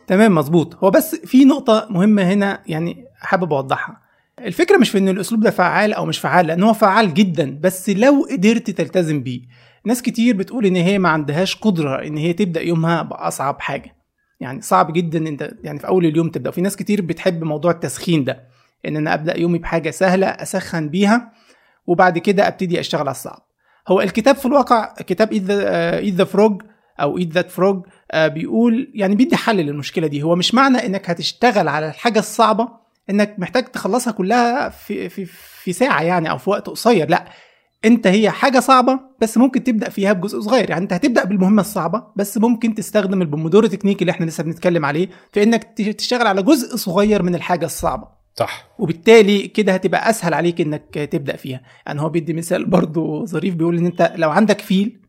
تمام 0.07 0.35
مظبوط. 0.35 0.77
هو 0.85 0.91
بس 0.91 1.17
في 1.25 1.45
نقطة 1.45 1.87
مهمة 1.91 2.23
هنا 2.23 2.61
يعني 2.67 3.08
حابب 3.21 3.53
أوضحها. 3.53 4.01
الفكرة 4.39 4.77
مش 4.77 4.91
في 4.91 4.99
إن 4.99 5.09
الأسلوب 5.09 5.41
ده 5.41 5.51
فعال 5.51 5.93
أو 5.93 6.07
مش 6.07 6.19
فعال 6.19 6.47
لأن 6.47 6.63
هو 6.63 6.73
فعال 6.73 7.15
جدا 7.15 7.59
بس 7.63 7.91
لو 7.91 8.27
قدرت 8.31 8.71
تلتزم 8.71 9.23
بيه 9.23 9.41
ناس 9.85 10.03
كتير 10.03 10.37
بتقول 10.37 10.67
إن 10.67 10.77
هي 10.77 10.99
ما 10.99 11.09
عندهاش 11.09 11.57
قدرة 11.57 12.07
إن 12.07 12.17
هي 12.17 12.33
تبدأ 12.33 12.61
يومها 12.61 13.03
بأصعب 13.03 13.61
حاجة. 13.61 13.97
يعني 14.41 14.61
صعب 14.61 14.93
جدا 14.93 15.19
أنت 15.29 15.51
يعني 15.65 15.79
في 15.79 15.87
أول 15.89 16.07
اليوم 16.07 16.29
تبدأ. 16.29 16.51
في 16.51 16.61
ناس 16.61 16.77
كتير 16.77 17.03
بتحب 17.03 17.45
موضوع 17.45 17.71
التسخين 17.71 18.25
ده 18.25 18.45
إن 18.87 18.97
أنا 18.97 19.15
أبدأ 19.15 19.39
يومي 19.39 19.59
بحاجة 19.59 19.91
سهلة 19.91 20.27
أسخن 20.27 20.89
بيها 20.89 21.33
وبعد 21.87 22.19
كده 22.19 22.49
أبتدي 22.49 22.81
أشتغل 22.81 23.01
على 23.01 23.11
الصعب. 23.11 23.43
هو 23.89 24.01
الكتاب 24.01 24.37
في 24.37 24.47
الواقع 24.47 24.95
كتاب 24.95 25.33
eat 25.33 26.15
the 26.15 26.25
frog 26.25 26.63
أو 27.01 27.19
eat 27.19 27.33
that 27.33 27.51
frog 27.51 27.85
بيقول 28.15 28.93
يعني 28.95 29.15
بيدي 29.15 29.37
حل 29.37 29.57
للمشكلة 29.57 30.07
دي. 30.07 30.23
هو 30.23 30.37
مش 30.37 30.55
معنى 30.55 30.87
إنك 30.87 31.11
هتشتغل 31.11 31.69
على 31.69 31.89
الحاجة 31.89 32.19
الصعبة 32.19 32.69
إنك 33.11 33.35
محتاج 33.39 33.65
تخلصها 33.65 34.11
كلها 34.13 34.69
في 34.69 35.09
في 35.09 35.25
في 35.63 35.73
ساعة 35.73 36.03
يعني 36.03 36.31
أو 36.31 36.39
في 36.39 36.51
وقت 36.51 36.67
قصير. 36.67 37.11
لأ 37.11 37.25
أنت 37.85 38.07
هي 38.07 38.31
حاجة 38.31 38.61
صعبة 38.61 39.01
بس 39.21 39.39
ممكن 39.39 39.65
تبدأ 39.65 39.89
فيها 39.89 40.13
بجزء 40.13 40.41
صغير. 40.41 40.71
يعني 40.71 40.83
أنت 40.83 40.93
هتبدأ 40.93 41.25
بالمهمة 41.25 41.61
الصعبة 41.61 42.05
بس 42.17 42.39
ممكن 42.39 42.75
تستخدم 42.75 43.23
ال 43.23 43.28
Pomodoro 43.28 43.67
technique 43.67 44.01
اللي 44.03 44.11
إحنا 44.11 44.27
لسه 44.27 44.45
بنتكلم 44.45 44.85
عليه 44.85 45.09
في 45.33 45.43
إنك 45.43 45.65
تشتغل 45.99 46.27
على 46.27 46.43
جزء 46.43 46.77
صغير 46.77 47.23
من 47.23 47.35
الحاجة 47.35 47.67
الصعبة. 47.67 48.09
صح. 48.35 48.69
وبالتالي 48.79 49.49
كده 49.49 49.73
هتبقى 49.73 50.11
أسهل 50.11 50.35
عليك 50.35 50.61
إنك 50.61 51.09
تبدأ 51.13 51.37
فيها. 51.37 51.61
يعني 51.87 52.01
هو 52.01 52.09
بيدي 52.09 52.33
مثال 52.33 52.67
برضه 52.67 53.25
ظريف 53.25 53.55
بيقول 53.55 53.79
إن 53.79 53.87
أنت 53.87 54.13
لو 54.17 54.31
عندك 54.31 54.61
فيل 54.61 55.01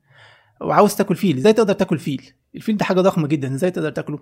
وعاوز 0.61 0.95
تاكل 0.95 1.15
فيل 1.15 1.37
إزاي 1.37 1.53
تقدر 1.53 1.73
تاكل 1.73 1.99
فيل؟ 1.99 2.33
الفيل 2.55 2.77
ده 2.77 2.85
حاجة 2.85 3.01
ضخمة 3.01 3.27
جدا 3.27 3.53
إزاي 3.53 3.71
تقدر 3.71 3.91
تاكله؟ 3.91 4.19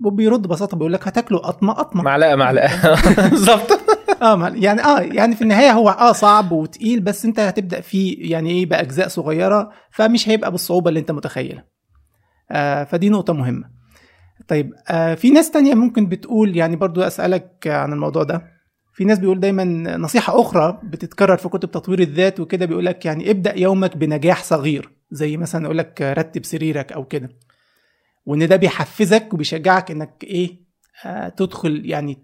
بيرد 0.00 0.42
ببساطه 0.42 0.76
بيقول 0.76 0.92
لك 0.92 1.08
هتاكله 1.08 1.38
قطمه 1.38 1.72
قطمه 1.72 2.02
معلقة 2.02 2.36
معلقة. 2.36 2.94
بالظبط. 3.30 3.80
آه 4.22 4.48
يعني 4.54 4.84
آه 4.84 5.00
يعني 5.00 5.34
في 5.36 5.42
النهاية 5.42 5.72
هو 5.72 5.88
آه 5.90 6.12
صعب 6.12 6.52
وتقيل 6.52 7.00
بس 7.00 7.24
أنت 7.24 7.40
هتبدأ 7.40 7.80
فيه 7.80 8.30
يعني 8.32 8.50
إيه 8.50 8.66
بأجزاء 8.66 9.08
صغيرة 9.08 9.70
فمش 9.90 10.28
هيبقى 10.28 10.50
بالصعوبة 10.50 10.88
اللي 10.88 11.00
أنت 11.00 11.10
متخيلها. 11.10 11.64
آه 12.50 12.84
فدي 12.84 13.10
نقطة 13.10 13.32
مهمة. 13.32 13.64
طيب 14.48 14.70
آه 14.90 15.14
في 15.14 15.30
ناس 15.30 15.50
تانية 15.50 15.74
ممكن 15.74 16.06
بتقول 16.06 16.56
يعني 16.56 16.76
برضو 16.76 17.02
أسألك 17.02 17.66
عن 17.66 17.92
الموضوع 17.92 18.22
ده. 18.22 18.54
في 18.92 19.04
ناس 19.04 19.18
بيقول 19.18 19.40
دايما 19.40 19.64
نصيحة 19.96 20.40
أخرى 20.40 20.80
بتتكرر 20.84 21.36
في 21.36 21.48
كتب 21.48 21.70
تطوير 21.70 22.00
الذات 22.00 22.40
وكده 22.40 22.66
بيقول 22.66 22.86
لك 22.86 23.04
يعني 23.06 23.30
ابدأ 23.30 23.58
يومك 23.58 23.96
بنجاح 23.96 24.44
صغير 24.44 24.90
زي 25.10 25.36
مثلا 25.36 25.64
يقول 25.64 25.78
لك 25.78 26.02
رتب 26.18 26.44
سريرك 26.44 26.92
أو 26.92 27.04
كده. 27.04 27.28
وإن 28.26 28.48
ده 28.48 28.56
بيحفزك 28.56 29.34
وبيشجعك 29.34 29.90
إنك 29.90 30.24
إيه 30.24 30.56
آه 31.06 31.28
تدخل 31.28 31.82
يعني 31.84 32.18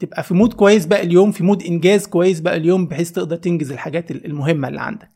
تبقى 0.00 0.22
في 0.22 0.34
mood 0.34 0.52
كويس 0.52 0.86
بقى 0.86 1.02
اليوم 1.02 1.32
في 1.32 1.44
mood 1.44 1.62
إنجاز 1.62 2.06
كويس 2.06 2.40
بقى 2.40 2.56
اليوم 2.56 2.86
بحيث 2.86 3.10
تقدر 3.10 3.36
تنجز 3.36 3.72
الحاجات 3.72 4.10
المهمة 4.10 4.68
اللي 4.68 4.80
عندك. 4.80 5.08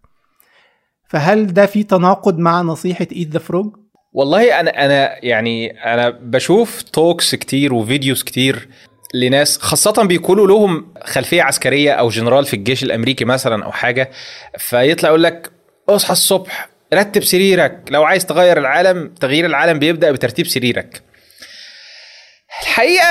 فهل 1.09 1.47
ده 1.47 1.67
في 1.67 1.83
تناقض 1.83 2.39
مع 2.39 2.63
نصيحة 2.63 3.07
eat 3.13 3.33
the 3.33 3.39
frog 3.39 3.77
والله 4.13 4.61
أنا 4.61 4.85
أنا 4.85 5.25
يعني 5.25 5.71
أنا 5.95 6.11
بشوف 6.11 6.83
talks 6.83 7.35
كتير 7.35 7.75
و 7.75 7.82
videos 7.82 8.23
كتير 8.23 8.69
لناس 9.15 9.59
خاصة 9.59 10.03
بيكونوا 10.05 10.47
لهم 10.47 10.95
خلفية 11.05 11.43
عسكرية 11.43 11.93
أو 11.93 12.09
جنرال 12.09 12.45
في 12.45 12.55
الجيش 12.55 12.83
الأمريكي 12.83 13.25
مثلا 13.25 13.65
أو 13.65 13.73
حاجة 13.73 14.11
فيطلع 14.59 15.09
يقول 15.09 15.23
لك 15.23 15.53
اصحى 15.89 16.13
الصبح 16.13 16.69
رتب 16.95 17.25
سريرك. 17.25 17.79
لو 17.91 18.05
عايز 18.05 18.27
تغير 18.27 18.59
العالم 18.59 19.15
تغيير 19.21 19.47
العالم 19.47 19.79
بيبدأ 19.79 20.11
بترتيب 20.11 20.47
سريرك. 20.47 21.03
الحقيقة 22.63 23.07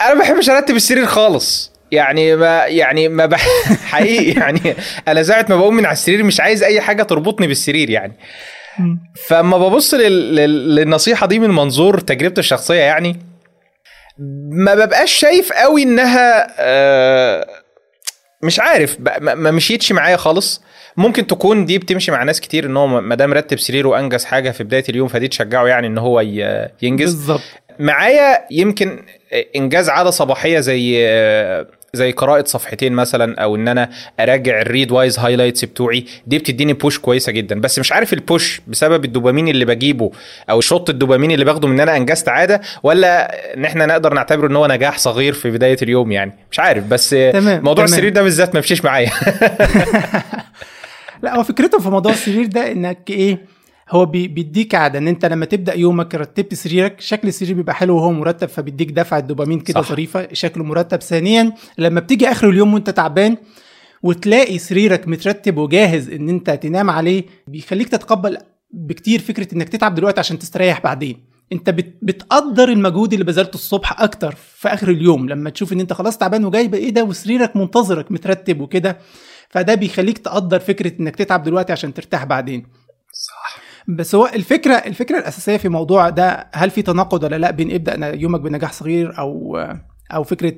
أنا 0.00 0.14
ما 0.14 0.20
بحبش 0.20 0.50
أرتب 0.50 0.76
السرير 0.76 1.06
خالص. 1.06 1.72
يعني 1.92 2.36
ما 2.36 2.64
يعني 2.64 3.08
ما 3.08 3.26
بح... 3.26 3.46
حقيقي 3.92 4.40
يعني 4.40 4.76
أنا 5.08 5.22
ساعة 5.22 5.46
ما 5.48 5.56
بقوم 5.56 5.76
من 5.76 5.86
على 5.86 5.92
السرير 5.92 6.22
مش 6.22 6.40
عايز 6.40 6.62
أي 6.62 6.80
حاجة 6.80 7.02
تربطني 7.02 7.46
بالسرير 7.46 7.90
يعني. 7.90 8.12
فأما 9.26 9.58
ببص 9.58 9.94
لل... 9.94 10.34
للنصيحة 10.74 11.26
دي 11.26 11.38
من 11.38 11.50
منظور 11.50 12.00
تجربتي 12.00 12.40
الشخصية 12.40 12.80
يعني 12.80 13.16
ما 14.50 14.74
ببقاش 14.74 15.12
شايف 15.12 15.52
قوي 15.52 15.82
إنها 15.82 16.54
آه، 16.58 17.46
مش 18.42 18.60
عارف 18.60 18.96
ما 19.20 19.50
مشيتش 19.50 19.92
معايا 19.92 20.16
خالص. 20.16 20.62
ممكن 20.96 21.26
تكون 21.26 21.64
دي 21.64 21.78
بتمشي 21.78 22.10
مع 22.12 22.22
ناس 22.22 22.40
كتير 22.40 22.66
إن 22.66 22.76
هو 22.76 22.86
ما 22.86 23.14
دام 23.14 23.32
رتب 23.32 23.58
سريره 23.58 23.88
وأنجز 23.88 24.24
حاجة 24.24 24.50
في 24.50 24.64
بداية 24.64 24.84
اليوم 24.88 25.08
فدي 25.08 25.28
تشجعه 25.28 25.66
يعني 25.66 25.86
إن 25.86 25.98
هو 25.98 26.20
ينجز. 26.82 27.14
بالظبط. 27.14 27.40
معايا 27.78 28.38
يمكن 28.50 29.02
إنجاز 29.56 29.88
عادة 29.88 30.10
صباحية 30.10 30.60
زي 30.60 31.02
زي 31.94 32.12
قراءة 32.12 32.44
صفحتين 32.44 32.92
مثلا 32.92 33.40
أو 33.42 33.56
إن 33.56 33.68
أنا 33.68 33.88
أراجع 34.20 34.60
ال 34.60 34.92
Readwise 34.92 35.18
highlights 35.18 35.64
بتوعي. 35.64 36.04
دي 36.26 36.38
بتديني 36.38 36.72
push 36.72 36.98
كويسة 36.98 37.32
جدا. 37.32 37.60
بس 37.60 37.78
مش 37.78 37.92
عارف 37.92 38.12
ال 38.12 38.22
push 38.22 38.60
بسبب 38.66 39.04
الدوبامين 39.04 39.48
اللي 39.48 39.64
بجيبه 39.64 40.10
أو 40.50 40.60
shot 40.60 40.90
الدوبامين 40.90 41.30
اللي 41.30 41.44
باخده 41.44 41.68
من 41.68 41.74
إن 41.74 41.80
أنا 41.88 41.96
أنجزت 41.96 42.28
عادة 42.28 42.60
ولا 42.82 43.34
إن 43.54 43.64
إحنا 43.64 43.86
نقدر 43.86 44.14
نعتبره 44.14 44.46
إن 44.48 44.56
هو 44.56 44.66
نجاح 44.66 44.98
صغير 44.98 45.32
في 45.32 45.50
بداية 45.50 45.76
اليوم 45.82 46.12
يعني. 46.12 46.32
مش 46.50 46.60
عارف. 46.60 46.84
بس 46.84 47.10
تمام. 47.10 47.56
موضوع 47.64 47.84
تمام. 47.84 47.84
السرير 47.84 48.12
ده 48.12 48.22
بالذات 48.22 48.54
ما 48.54 48.60
مشيش 48.60 48.84
معايا. 48.84 49.10
لا 51.22 51.36
هو 51.36 51.42
فكرته 51.42 51.78
في 51.78 51.88
موضوع 51.90 52.12
السرير 52.12 52.46
ده 52.46 52.72
إنك 52.72 53.10
إيه 53.10 53.46
هو 53.90 54.06
بيديك 54.06 54.74
عادة 54.74 54.98
إن 54.98 55.08
أنت 55.08 55.24
لما 55.24 55.44
تبدأ 55.46 55.74
يومك 55.74 56.14
رتبت 56.14 56.54
سريرك 56.54 57.00
شكل 57.00 57.28
السرير 57.28 57.54
بيبقى 57.54 57.74
حلو 57.74 57.96
وهو 57.96 58.12
مرتب 58.12 58.48
فبيديك 58.48 58.90
دفعه 58.90 59.20
دوبامين 59.20 59.60
كده 59.60 59.80
ظريفة 59.80 60.28
شكله 60.32 60.64
مرتب. 60.64 61.02
ثانيا 61.02 61.52
لما 61.78 62.00
بتيجي 62.00 62.30
آخر 62.30 62.48
اليوم 62.50 62.74
وأنت 62.74 62.90
تعبان 62.90 63.36
وتلاقي 64.02 64.58
سريرك 64.58 65.08
مترتب 65.08 65.56
وجاهز 65.56 66.10
إن 66.10 66.28
أنت 66.28 66.50
تنام 66.50 66.90
عليه 66.90 67.24
بيخليك 67.46 67.88
تتقبل 67.88 68.38
بكتير 68.70 69.20
فكرة 69.20 69.54
إنك 69.54 69.68
تتعب 69.68 69.94
دلوقتي 69.94 70.20
عشان 70.20 70.38
تستريح 70.38 70.80
بعدين. 70.80 71.32
أنت 71.52 71.70
بتقدر 72.02 72.68
المجهود 72.68 73.12
اللي 73.12 73.24
بذلته 73.24 73.54
الصبح 73.54 74.00
أكتر 74.02 74.34
في 74.56 74.68
آخر 74.68 74.88
اليوم 74.90 75.28
لما 75.28 75.50
تشوف 75.50 75.72
إن 75.72 75.80
أنت 75.80 75.92
خلاص 75.92 76.18
تعبان 76.18 76.44
وجاي 76.44 76.70
إيه 76.74 76.90
ده 76.90 77.04
وسريرك 77.04 77.56
منتظرك 77.56 78.12
مترتب 78.12 78.60
وكده. 78.60 78.98
فده 79.52 79.74
بيخليك 79.74 80.18
تقدر 80.18 80.60
فكرة 80.60 80.92
إنك 81.00 81.16
تتعب 81.16 81.42
دلوقتي 81.42 81.72
عشان 81.72 81.94
ترتاح 81.94 82.24
بعدين. 82.24 82.66
صح. 83.12 83.58
بس 83.88 84.14
هو 84.14 84.26
الفكرة 84.26 84.74
الفكرة 84.74 85.18
الأساسية 85.18 85.56
في 85.56 85.68
موضوع 85.68 86.08
ده 86.08 86.50
هل 86.54 86.70
في 86.70 86.82
تناقض 86.82 87.22
ولا 87.24 87.36
لأ 87.36 87.50
بين 87.50 87.74
إبدأ 87.74 88.14
يومك 88.14 88.40
بنجاح 88.40 88.72
صغير 88.72 89.18
أو 89.18 89.58
أو 90.14 90.24
فكرة 90.24 90.54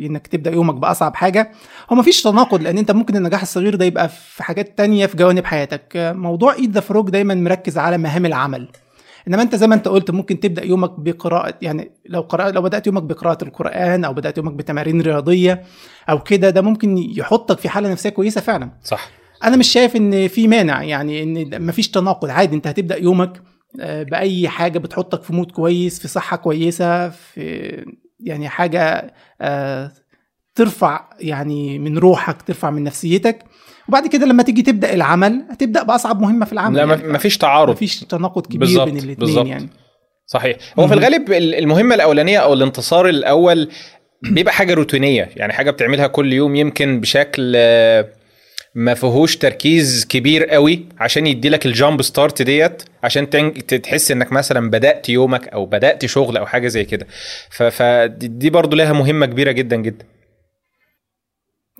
إنك 0.00 0.26
تبدأ 0.26 0.50
يومك 0.50 0.74
بأصعب 0.74 1.16
حاجة؟ 1.16 1.52
هو 1.92 1.96
مفيش 1.96 2.22
تناقض 2.22 2.62
لأن 2.62 2.78
أنت 2.78 2.90
ممكن 2.90 3.16
النجاح 3.16 3.42
الصغير 3.42 3.74
ده 3.74 3.84
يبقى 3.84 4.08
في 4.08 4.42
حاجات 4.42 4.78
تانية 4.78 5.06
في 5.06 5.16
جوانب 5.16 5.44
حياتك. 5.44 6.12
موضوع 6.16 6.54
eat 6.54 6.72
that 6.72 6.80
frog 6.80 7.10
دايما 7.10 7.34
مركز 7.34 7.78
على 7.78 7.98
مهام 7.98 8.26
العمل. 8.26 8.68
إنما 9.28 9.42
أنت 9.42 9.54
زي 9.54 9.66
ما 9.66 9.74
أنت 9.74 9.88
قلت 9.88 10.10
ممكن 10.10 10.40
تبدأ 10.40 10.64
يومك 10.64 11.00
بقراءة 11.00 11.54
يعني 11.62 11.90
لو 12.06 12.20
قرأت 12.20 12.54
لو 12.54 12.62
بدأت 12.62 12.86
يومك 12.86 13.02
بقراءة 13.02 13.44
القرآن 13.44 14.04
أو 14.04 14.14
بدأت 14.14 14.38
يومك 14.38 14.52
بتمارين 14.52 15.00
رياضية 15.00 15.62
أو 16.10 16.22
كده 16.22 16.50
ده 16.50 16.62
ممكن 16.62 16.98
يحطك 16.98 17.58
في 17.58 17.68
حالة 17.68 17.92
نفسية 17.92 18.10
كويسة 18.10 18.40
فعلا. 18.40 18.70
صح. 18.84 19.10
أنا 19.44 19.56
مش 19.56 19.68
شايف 19.68 19.96
إن 19.96 20.28
في 20.28 20.48
مانع 20.48 20.82
يعني 20.82 21.22
إن 21.22 21.66
مفيش 21.66 21.90
تناقض 21.90 22.30
عادي 22.30 22.56
أنت 22.56 22.66
هتبدأ 22.66 22.96
يومك 22.96 23.42
آه، 23.80 24.02
بأي 24.02 24.48
حاجة 24.48 24.78
بتحطك 24.78 25.22
في 25.22 25.32
mood 25.32 25.50
كويس 25.50 26.00
في 26.00 26.08
صحة 26.08 26.36
كويسة 26.36 27.08
في 27.08 27.84
يعني 28.20 28.48
حاجة 28.48 29.14
آه، 29.40 29.92
ترفع 30.54 31.08
يعني 31.20 31.78
من 31.78 31.98
روحك 31.98 32.42
ترفع 32.42 32.70
من 32.70 32.84
نفسيتك. 32.84 33.44
وبعد 33.88 34.06
كده 34.06 34.26
لما 34.26 34.42
تيجي 34.42 34.62
تبدأ 34.62 34.94
العمل 34.94 35.44
هتبدأ 35.50 35.82
بأصعب 35.82 36.20
مهمة 36.20 36.46
في 36.46 36.52
العمل 36.52 36.76
لا 36.76 36.84
يعني. 36.84 37.12
مفيش 37.12 37.38
تعارض. 37.38 37.72
مفيش 37.72 38.00
تناقض 38.00 38.46
كبير 38.46 38.84
بين 38.84 38.96
الاثنين 38.96 39.46
يعني. 39.46 39.68
صحيح. 40.26 40.56
هو 40.78 40.88
في 40.88 40.94
الغالب 40.94 41.32
المهمة 41.32 41.94
الأولانية 41.94 42.38
أو 42.38 42.52
الانتصار 42.52 43.08
الأول 43.08 43.70
بيبقى 44.22 44.54
حاجة 44.54 44.74
روتينية 44.74 45.30
يعني 45.36 45.52
حاجة 45.52 45.70
بتعملها 45.70 46.06
كل 46.06 46.32
يوم 46.32 46.56
يمكن 46.56 47.00
بشكل 47.00 47.52
آه، 47.56 48.08
ما 48.74 48.94
فيهوش 48.94 49.36
تركيز 49.36 50.06
كبير 50.06 50.44
قوي 50.44 50.86
عشان 50.98 51.26
يدي 51.26 51.48
لك 51.48 51.66
ال 51.66 51.73
jump 51.73 52.02
start 52.02 52.42
ديت 52.42 52.82
عشان 53.02 53.30
تحس 53.82 54.10
إنك 54.10 54.32
مثلا 54.32 54.70
بدأت 54.70 55.08
يومك 55.08 55.48
أو 55.48 55.66
بدأت 55.66 56.06
شغل 56.06 56.36
أو 56.36 56.46
حاجة 56.46 56.68
زي 56.68 56.84
كده. 56.84 57.06
فدي 57.50 58.50
برضو 58.50 58.76
لها 58.76 58.92
مهمة 58.92 59.26
كبيرة 59.26 59.52
جدا 59.52 59.76
جدا. 59.76 60.04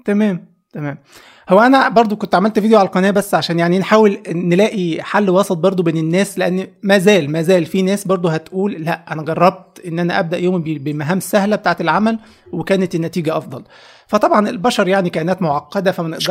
تمام 0.04 0.46
تمام. 0.73 0.99
هو 1.48 1.60
أنا 1.60 1.88
برضو 1.88 2.16
كنت 2.16 2.34
عملت 2.34 2.58
فيديو 2.58 2.78
على 2.78 2.86
القناة 2.86 3.10
بس 3.10 3.34
عشان 3.34 3.58
يعني 3.58 3.78
نحاول 3.78 4.18
نلاقي 4.28 5.02
حل 5.02 5.30
وسط 5.30 5.56
برضو 5.56 5.82
بين 5.82 5.96
الناس 5.96 6.38
لأن 6.38 6.66
ما 6.82 6.98
زال 6.98 7.30
ما 7.30 7.42
زال 7.42 7.66
في 7.66 7.82
ناس 7.82 8.06
برضو 8.06 8.28
هتقول 8.28 8.72
لأ 8.72 9.12
أنا 9.12 9.22
جربت 9.22 9.80
إن 9.86 9.98
أنا 9.98 10.18
أبدأ 10.18 10.38
يومي 10.38 10.78
بمهام 10.78 11.20
سهلة 11.20 11.56
بتاعة 11.56 11.76
العمل 11.80 12.18
وكانت 12.52 12.94
النتيجة 12.94 13.36
أفضل. 13.36 13.64
فطبعا 14.06 14.48
البشر 14.48 14.88
يعني 14.88 15.10
كائنات 15.10 15.42
معقدة 15.42 15.92
فما 15.92 16.08
نقدرش 16.08 16.26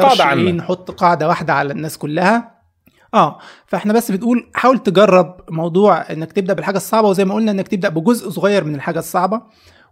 نحط 0.51 0.91
قاعدة 0.91 1.27
واحدة 1.27 1.53
على 1.53 1.74
الناس 1.74 1.98
كلها. 1.98 2.51
آه 3.13 3.38
فإحنا 3.65 3.93
بس 3.93 4.12
بنقول 4.12 4.50
حاول 4.53 4.79
تجرب 4.79 5.36
موضوع 5.50 6.12
إنك 6.12 6.32
تبدأ 6.32 6.53
بالحاجة 6.53 6.77
الصعبة 6.77 7.08
وزي 7.08 7.25
ما 7.25 7.36
قلنا 7.36 7.51
إنك 7.51 7.67
تبدأ 7.67 7.90
بجزء 7.90 8.29
صغير 8.29 8.64
من 8.64 8.75
الحاجة 8.75 9.00
الصعبة. 9.00 9.42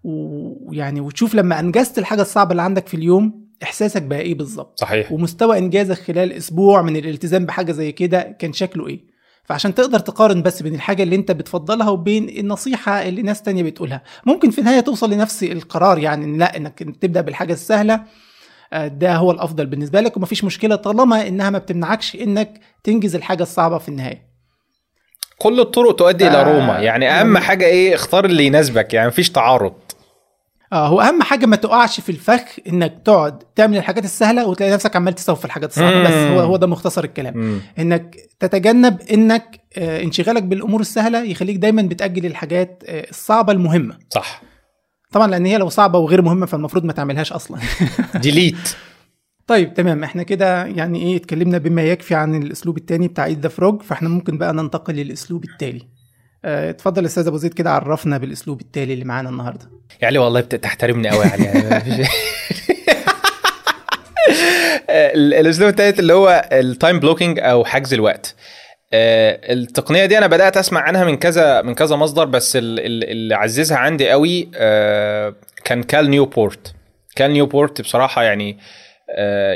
ويعني 0.04 1.02
وتشوف 1.02 1.36
لما 1.36 1.60
أنجزت 1.60 1.98
الحاجة 1.98 2.22
الصعبة 2.22 2.52
اللي 2.52 2.62
عندك 2.62 2.88
في 2.88 2.94
اليوم 2.94 3.51
إحساسك 3.64 4.02
بقى 4.02 4.20
إيه 4.20 4.36
بالظبط؟ 4.36 4.80
صحيح. 4.80 5.12
ومستوى 5.12 5.58
إنجازك 5.58 5.98
خلال 5.98 6.34
أسبوع 6.34 6.82
من 6.82 6.96
الالتزام 6.96 7.46
بحاجة 7.46 7.72
زي 7.72 7.92
كده 7.92 8.36
كان 8.40 8.54
شكله 8.54 8.88
إيه؟ 8.88 9.12
فعشان 9.44 9.76
تقدر 9.76 10.00
تقارن 10.00 10.42
بس 10.42 10.62
بين 10.64 10.76
الحاجة 10.76 11.04
اللي 11.04 11.16
أنت 11.16 11.32
بتفضلها 11.32 11.90
وبين 11.90 12.30
النصيحة 12.30 12.92
اللي 13.08 13.22
ناس 13.22 13.42
تانية 13.42 13.64
بتقولها. 13.64 14.04
ممكن 14.26 14.50
في 14.52 14.60
النهاية 14.60 14.80
توصل 14.80 15.12
لنفس 15.14 15.44
القرار 15.44 16.00
يعني 16.00 16.38
لأ 16.38 16.58
إنك 16.58 16.84
تبدأ 17.02 17.22
بالحاجة 17.22 17.54
السهلة 17.54 18.02
آه، 18.74 18.88
ده 18.88 19.16
هو 19.16 19.32
الأفضل 19.32 19.66
بالنسبة 19.66 20.02
لك 20.02 20.18
ومفيش 20.18 20.44
مشكلة 20.44 20.76
طالما 20.76 21.28
إنها 21.28 21.50
ما 21.50 21.58
بتمنعكش 21.58 22.16
إنك 22.16 22.60
تنجز 22.84 23.16
الحاجة 23.16 23.44
الصعبة 23.44 23.78
في 23.78 23.90
النهاية. 23.90 24.32
كل 25.38 25.60
الطرق 25.60 25.96
تؤدي 25.96 26.28
إلى 26.28 26.44
روما. 26.44 26.80
يعني 26.80 27.10
أهم 27.10 27.34
يعني 27.34 27.46
حاجة 27.46 27.66
إيه؟ 27.66 27.96
اختار 27.96 28.26
اللي 28.26 28.46
يناسبك. 28.46 28.94
يعني 28.94 29.08
مفيش 29.08 29.30
تعارض. 29.30 29.74
آه 30.74 30.88
هو 30.88 31.02
أهم 31.02 31.22
حاجة 31.22 31.46
ما 31.46 31.56
تقعش 31.56 32.00
في 32.00 32.10
الفخ 32.10 32.42
إنك 32.68 33.02
تقعد 33.06 33.40
تعمل 33.56 33.78
الحاجات 33.78 34.04
السهلة 34.06 34.48
وتلاقي 34.48 34.72
نفسك 34.74 34.96
عمال 34.96 35.16
تسوي 35.16 35.36
في 35.36 35.46
الحاجات 35.46 35.70
الصعبة 35.70 36.04
بس 36.04 36.10
هو 36.14 36.40
هو 36.40 36.58
ده 36.58 36.68
مختصر 36.68 37.04
الكلام. 37.04 37.38
مم. 37.38 37.60
إنك 37.80 38.16
تتجنب 38.40 39.02
إنك 39.14 39.60
آه 39.78 40.04
انشغالك 40.04 40.44
بالأمور 40.44 40.82
السهلة 40.82 41.24
يخليك 41.24 41.56
دايما 41.58 41.82
بتأجل 41.82 42.26
الحاجات 42.26 42.84
آه 42.88 43.10
الصعبة 43.10 43.54
المهمة. 43.54 43.98
صح. 44.10 44.42
طبعا 45.12 45.28
لأن 45.28 45.46
هي 45.46 45.58
لو 45.58 45.70
صعبة 45.70 46.00
وغير 46.00 46.22
مهمة 46.22 46.46
فالمفروض 46.46 46.84
ما 46.86 46.94
تعملهاش 46.94 47.34
أصلا. 47.34 47.60
delete 48.16 48.76
طيب 49.48 49.74
تمام. 49.74 50.04
إحنا 50.04 50.24
كده 50.24 50.66
يعني 50.66 51.02
إيه 51.02 51.16
اتكلمنا 51.18 51.58
بما 51.58 51.82
يكفي 51.84 52.16
عن 52.16 52.36
الأسلوب 52.44 52.78
الثاني 52.78 53.08
بتاع 53.08 53.26
eat 53.26 53.40
that 53.42 53.50
frog 53.50 53.82
فإحنا 53.82 54.10
ممكن 54.10 54.38
بقى 54.38 54.54
ننتقل 54.54 54.94
للأسلوب 54.94 55.44
التالي. 55.44 55.80
آه، 55.82 55.91
اتفضل 56.46 57.06
أستاذ 57.06 57.28
أبو 57.28 57.38
زيد 57.38 57.54
كده 57.54 57.72
عرفنا 57.72 58.18
بالأسلوب 58.18 58.62
التالي 58.62 58.94
اللي 58.94 59.06
معانا 59.06 59.30
النهارده. 59.30 59.70
يعني 60.02 60.18
والله 60.18 60.42
بتحترمني 60.42 61.10
قوي 61.10 61.26
يعني 61.26 62.08
الأسلوب 65.16 65.70
الثالث 65.70 66.00
اللي 66.00 66.14
هو 66.14 66.50
ال 66.52 66.61
time 66.61 67.00
blocking 67.00 67.40
أو 67.40 67.66
حجز 67.66 67.94
الوقت. 67.94 68.36
آه، 68.94 69.54
التقنية 69.54 70.06
دي 70.06 70.18
أنا 70.18 70.28
بدأت 70.28 70.58
أسمع 70.58 70.82
عنها 70.82 71.06
من 71.06 71.18
كذا 71.18 71.62
من 71.62 71.76
كذا 71.76 71.96
مصدر 71.96 72.26
بس 72.26 72.58
اللي 72.62 73.36
عززها 73.36 73.78
عندي 73.78 74.10
قوي 74.10 74.52
آه، 74.56 75.36
كان 75.64 75.84
كال 75.84 76.10
نيوبورت. 76.10 76.74
كال 77.16 77.32
نيوبورت 77.32 77.82
بصراحة 77.82 78.24
يعني 78.24 78.52
آه، 78.52 78.81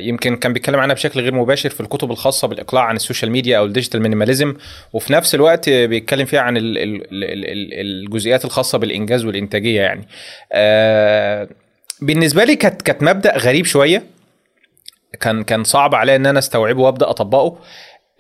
يمكن 0.01 0.35
كان 0.35 0.53
بيتكلم 0.53 0.79
عنها 0.79 0.95
بشكل 0.95 1.19
غير 1.19 1.33
مباشر 1.33 1.69
في 1.69 1.81
الكتب 1.81 2.11
الخاصة 2.11 2.47
بالإقلاع 2.47 2.83
عن 2.83 2.95
ال 2.95 3.01
social 3.01 3.31
media 3.31 3.57
أو 3.57 3.65
ال 3.65 3.70
digital 3.70 4.01
minimalism 4.01 4.55
وفي 4.93 5.13
نفس 5.13 5.35
الوقت 5.35 5.69
بيتكلم 5.69 6.25
فيها 6.25 6.41
عن 6.41 6.53
الجزئيات 6.57 8.45
الخاصة 8.45 8.77
بالإنجاز 8.77 9.25
والإنتاجية 9.25 9.81
يعني. 9.81 10.07
آه، 10.51 11.49
بالنسبة 12.01 12.43
لي 12.43 12.55
كانت 12.55 12.81
كانت 12.81 13.03
مبدأ 13.03 13.37
غريب 13.37 13.65
شوية. 13.65 14.03
كان 15.19 15.43
كان 15.43 15.63
صعب 15.63 15.95
عليا 15.95 16.15
إن 16.15 16.25
أنا 16.25 16.39
أستوعبه 16.39 16.81
وأبدأ 16.81 17.09
أطبقه. 17.09 17.57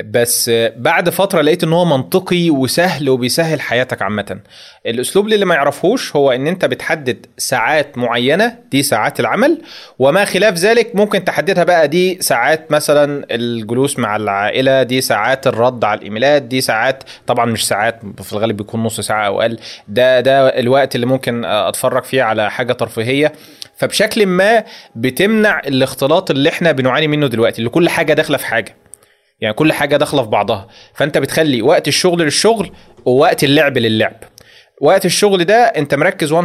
بس 0.03 0.51
بعد 0.75 1.09
فترة 1.09 1.41
لقيت 1.41 1.63
إن 1.63 1.73
هو 1.73 1.85
منطقي 1.85 2.49
وسهل 2.49 3.09
وبيسهل 3.09 3.61
حياتك 3.61 4.01
عامة. 4.01 4.39
الأسلوب 4.85 5.27
اللي 5.27 5.45
ما 5.45 5.55
يعرفهوش 5.55 6.15
هو 6.15 6.31
إن 6.31 6.47
أنت 6.47 6.65
بتحدد 6.65 7.25
ساعات 7.37 7.97
معينة 7.97 8.57
دي 8.71 8.83
ساعات 8.83 9.19
العمل 9.19 9.61
وما 9.99 10.25
خلاف 10.25 10.53
ذلك 10.53 10.95
ممكن 10.95 11.23
تحددها 11.23 11.63
بقى 11.63 11.87
دي 11.87 12.17
ساعات 12.21 12.71
مثلا 12.71 13.25
الجلوس 13.31 13.99
مع 13.99 14.15
العائلة 14.15 14.83
دي 14.83 15.01
ساعات 15.01 15.47
الرد 15.47 15.83
على 15.83 15.97
الإيميلات 15.97 16.41
دي 16.41 16.61
ساعات 16.61 17.03
طبعا 17.27 17.45
مش 17.45 17.67
ساعات 17.67 17.99
في 18.21 18.33
الغالب 18.33 18.57
بيكون 18.57 18.83
نص 18.83 18.99
ساعة 19.01 19.27
أو 19.27 19.41
أقل. 19.41 19.59
ده 19.87 20.19
ده 20.19 20.59
الوقت 20.59 20.95
اللي 20.95 21.05
ممكن 21.05 21.45
أتفرج 21.45 22.03
فيه 22.03 22.23
على 22.23 22.51
حاجة 22.51 22.73
ترفيهية. 22.73 23.33
فبشكل 23.77 24.25
ما 24.25 24.63
بتمنع 24.95 25.59
الاختلاط 25.59 26.31
اللي 26.31 26.49
إحنا 26.49 26.71
بنعاني 26.71 27.07
منه 27.07 27.27
دلوقتي 27.27 27.59
اللي 27.59 27.69
كل 27.69 27.89
حاجة 27.89 28.13
داخلة 28.13 28.37
في 28.37 28.45
حاجة. 28.45 28.75
يعني 29.39 29.53
كل 29.53 29.73
حاجة 29.73 29.97
داخلة 29.97 30.23
في 30.23 30.29
بعضها. 30.29 30.67
فأنت 30.93 31.17
بتخلي 31.17 31.61
وقت 31.61 31.87
الشغل 31.87 32.21
للشغل 32.21 32.71
ووقت 33.05 33.43
اللعب 33.43 33.77
للعب. 33.77 34.15
وقت 34.81 35.05
الشغل 35.05 35.43
ده 35.45 35.55
انت 35.63 35.95
مركز 35.95 36.33
100% 36.33 36.37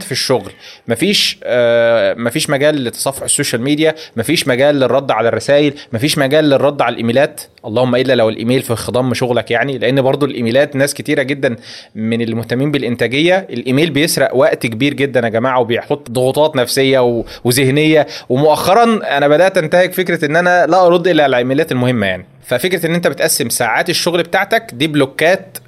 في 0.00 0.12
الشغل. 0.12 0.50
مفيش 0.88 1.38
آه 1.44 2.14
مفيش 2.14 2.50
مجال 2.50 2.84
لتصفح 2.84 3.22
ال 3.22 3.28
social 3.28 3.62
media 3.62 3.94
مفيش 4.16 4.48
مجال 4.48 4.74
للرد 4.80 5.10
على 5.10 5.28
الرسائل 5.28 5.74
مفيش 5.92 6.18
مجال 6.18 6.44
للرد 6.50 6.82
على 6.82 6.92
الإيميلات. 6.92 7.40
اللهم 7.66 7.94
إلا 7.96 8.14
لو 8.14 8.28
الإيميل 8.28 8.62
في 8.62 8.74
خضم 8.74 9.14
شغلك 9.14 9.50
يعني 9.50 9.78
لأن 9.78 10.02
برضو 10.02 10.26
الإيميلات 10.26 10.76
ناس 10.76 10.94
كتيرة 10.94 11.22
جدا 11.22 11.56
من 11.94 12.22
المهتمين 12.22 12.70
بالإنتاجية 12.70 13.46
الإيميل 13.50 13.90
بيسرق 13.90 14.36
وقت 14.36 14.66
كبير 14.66 14.94
جدا 14.94 15.20
يا 15.20 15.28
جماعة 15.28 15.60
وبيحط 15.60 16.10
ضغوطات 16.10 16.56
نفسية 16.56 17.24
وذهنية. 17.44 18.06
ومؤخرا 18.28 19.00
أنا 19.16 19.28
بدأت 19.28 19.58
أنتهج 19.58 19.92
فكرة 19.92 20.24
إن 20.24 20.36
أنا 20.36 20.66
لا 20.66 20.86
أرد 20.86 21.08
إلا 21.08 21.24
على 21.24 21.30
الإيميلات 21.30 21.72
المهمة 21.72 22.06
يعني. 22.06 22.26
ففكرة 22.44 22.86
إن 22.86 22.94
أنت 22.94 23.06
بتقسم 23.06 23.48
ساعات 23.48 23.90
الشغل 23.90 24.22
بتاعتك 24.22 24.70
دي 24.72 24.86
block 24.86 25.46
ات 25.46 25.58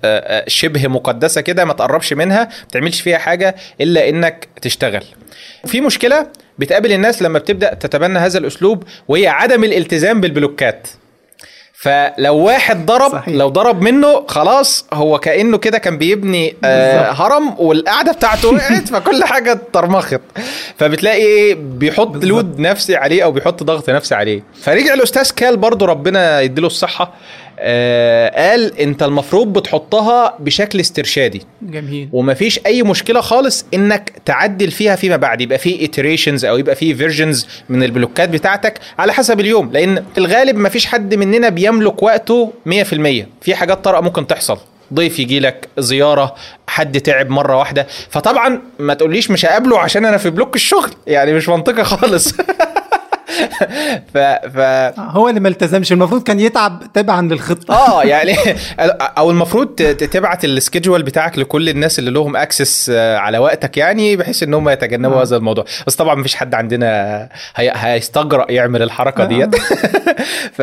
شبه 0.49 0.89
مقدسة 0.89 1.41
كده 1.41 1.65
ما 1.65 1.73
تقربش 1.73 2.13
منها 2.13 2.45
ما 2.45 2.69
تعملش 2.73 3.01
فيها 3.01 3.19
حاجة 3.19 3.55
إلا 3.81 4.09
إنك 4.09 4.49
تشتغل. 4.63 5.05
في 5.67 5.81
مشكلة 5.81 6.27
بتقابل 6.59 6.93
الناس 6.93 7.23
لما 7.23 7.39
بتبدأ 7.39 7.75
تتبنى 7.75 8.19
هذا 8.19 8.39
الأسلوب 8.39 8.85
وهي 9.09 9.27
عدم 9.27 9.65
الالتزام 9.65 10.21
بالبلوكات. 10.21 10.89
فلو 11.85 12.37
واحد 12.37 12.87
ضرب 12.87 13.13
صحيح. 13.13 13.29
لو 13.35 13.49
ضرب 13.49 13.83
منه 13.83 14.25
خلاص 14.29 14.87
هو 14.93 15.19
كأنه 15.19 15.59
كده 15.59 15.79
كان 15.79 15.99
بيبني 15.99 16.57
آه 16.65 17.11
هرم 17.11 17.55
والقعدة 17.59 18.13
بتاعته 18.13 18.49
وقعت 18.49 18.89
فكل 18.89 19.25
حاجة 19.25 19.53
اترمخت 19.53 20.21
فبتلاقي 20.79 21.17
إيه 21.23 21.55
بيحط 21.55 22.07
بالزبط. 22.07 22.25
لود 22.29 22.59
نفسي 22.61 22.97
عليه 22.97 23.25
أو 23.25 23.33
بيحط 23.33 23.63
ضغط 23.63 23.91
نفسي 23.91 24.15
عليه 24.15 24.43
فرجع 24.63 24.95
الأستاذ 24.95 25.31
كال 25.31 25.57
برضو 25.57 25.85
ربنا 25.85 26.41
يديله 26.41 26.67
الصحة 26.67 27.13
آه 27.59 28.51
قال 28.51 28.79
انت 28.81 29.03
المفروض 29.03 29.53
بتحطها 29.59 30.35
بشكل 30.39 30.81
استرشادي. 30.81 31.43
جميل. 31.63 32.09
ومفيش 32.13 32.61
أي 32.67 32.83
مشكلة 32.83 33.21
خالص 33.21 33.67
إنك 33.75 34.13
تعدل 34.25 34.71
فيها 34.71 34.97
فيما 34.97 35.17
بعد. 35.17 35.41
يبقى 35.41 35.59
في 35.59 35.89
iterations 35.89 36.45
أو 36.45 36.59
يبقى 36.59 36.75
في 36.75 36.95
versions 36.95 37.47
من 37.69 37.83
ال 37.83 37.89
block 37.89 38.22
ات 38.22 38.29
بتاعتك 38.29 38.79
على 38.99 39.13
حسب 39.13 39.41
اليوم. 39.41 39.73
لأن 39.73 40.05
في 40.15 40.19
الغالب 40.19 40.57
مفيش 40.57 40.87
حد 40.87 41.15
مننا 41.15 41.49
بيملك 41.49 42.03
وقته 42.03 42.53
100% 42.67 42.71
في 43.41 43.55
حاجات 43.55 43.85
طارئة 43.85 44.01
ممكن 44.01 44.27
تحصل. 44.27 44.59
ضيف 44.95 45.19
يجي 45.19 45.41
لك 45.41 45.69
زيارة 45.79 46.35
حد 46.67 47.01
تعب 47.01 47.31
مرة 47.31 47.57
واحدة. 47.59 47.87
فطبعا 48.11 48.61
ما 48.79 48.95
تقولش 48.95 49.31
مش 49.31 49.47
هقابله 49.47 49.79
عشان 49.81 50.05
أنا 50.05 50.17
في 50.17 50.31
block 50.31 50.55
الشغل. 50.57 50.91
يعني 51.07 51.33
مش 51.33 51.49
منطقي 51.49 51.85
خالص. 51.85 52.35
ف... 54.15 54.19
ف 54.19 54.59
هو 54.99 55.29
اللي 55.29 55.41
ما 55.41 55.49
التزمش. 55.49 55.93
المفروض 55.93 56.23
كان 56.23 56.41
يتعب 56.41 56.83
تبعا 56.95 57.23
للخطة. 57.23 57.75
آه 57.75 58.03
يعني 58.13 58.37
أو 59.19 59.31
المفروض 59.31 59.67
تبعت 59.87 60.45
ال 60.45 60.51
schedule 60.51 61.03
بتاعك 61.03 61.39
لكل 61.39 61.69
الناس 61.69 61.99
اللي 61.99 62.11
لهم 62.11 62.37
access 62.37 62.91
على 62.95 63.39
وقتك 63.39 63.77
يعني 63.77 64.17
بحيث 64.17 64.43
ان 64.43 64.55
هم 64.55 64.69
يتجنبوا 64.69 65.21
آه. 65.21 65.23
هذا 65.23 65.37
الموضوع. 65.37 65.65
بس 65.87 65.97
طبعا 65.97 66.15
مفيش 66.15 66.35
حد 66.35 66.55
عندنا 66.55 67.29
هي... 67.57 67.73
هيستجرأ 67.75 68.47
يعمل 68.51 68.83
الحركة 68.83 69.23
آه. 69.23 69.27
ديت. 69.27 69.57
ف... 70.53 70.63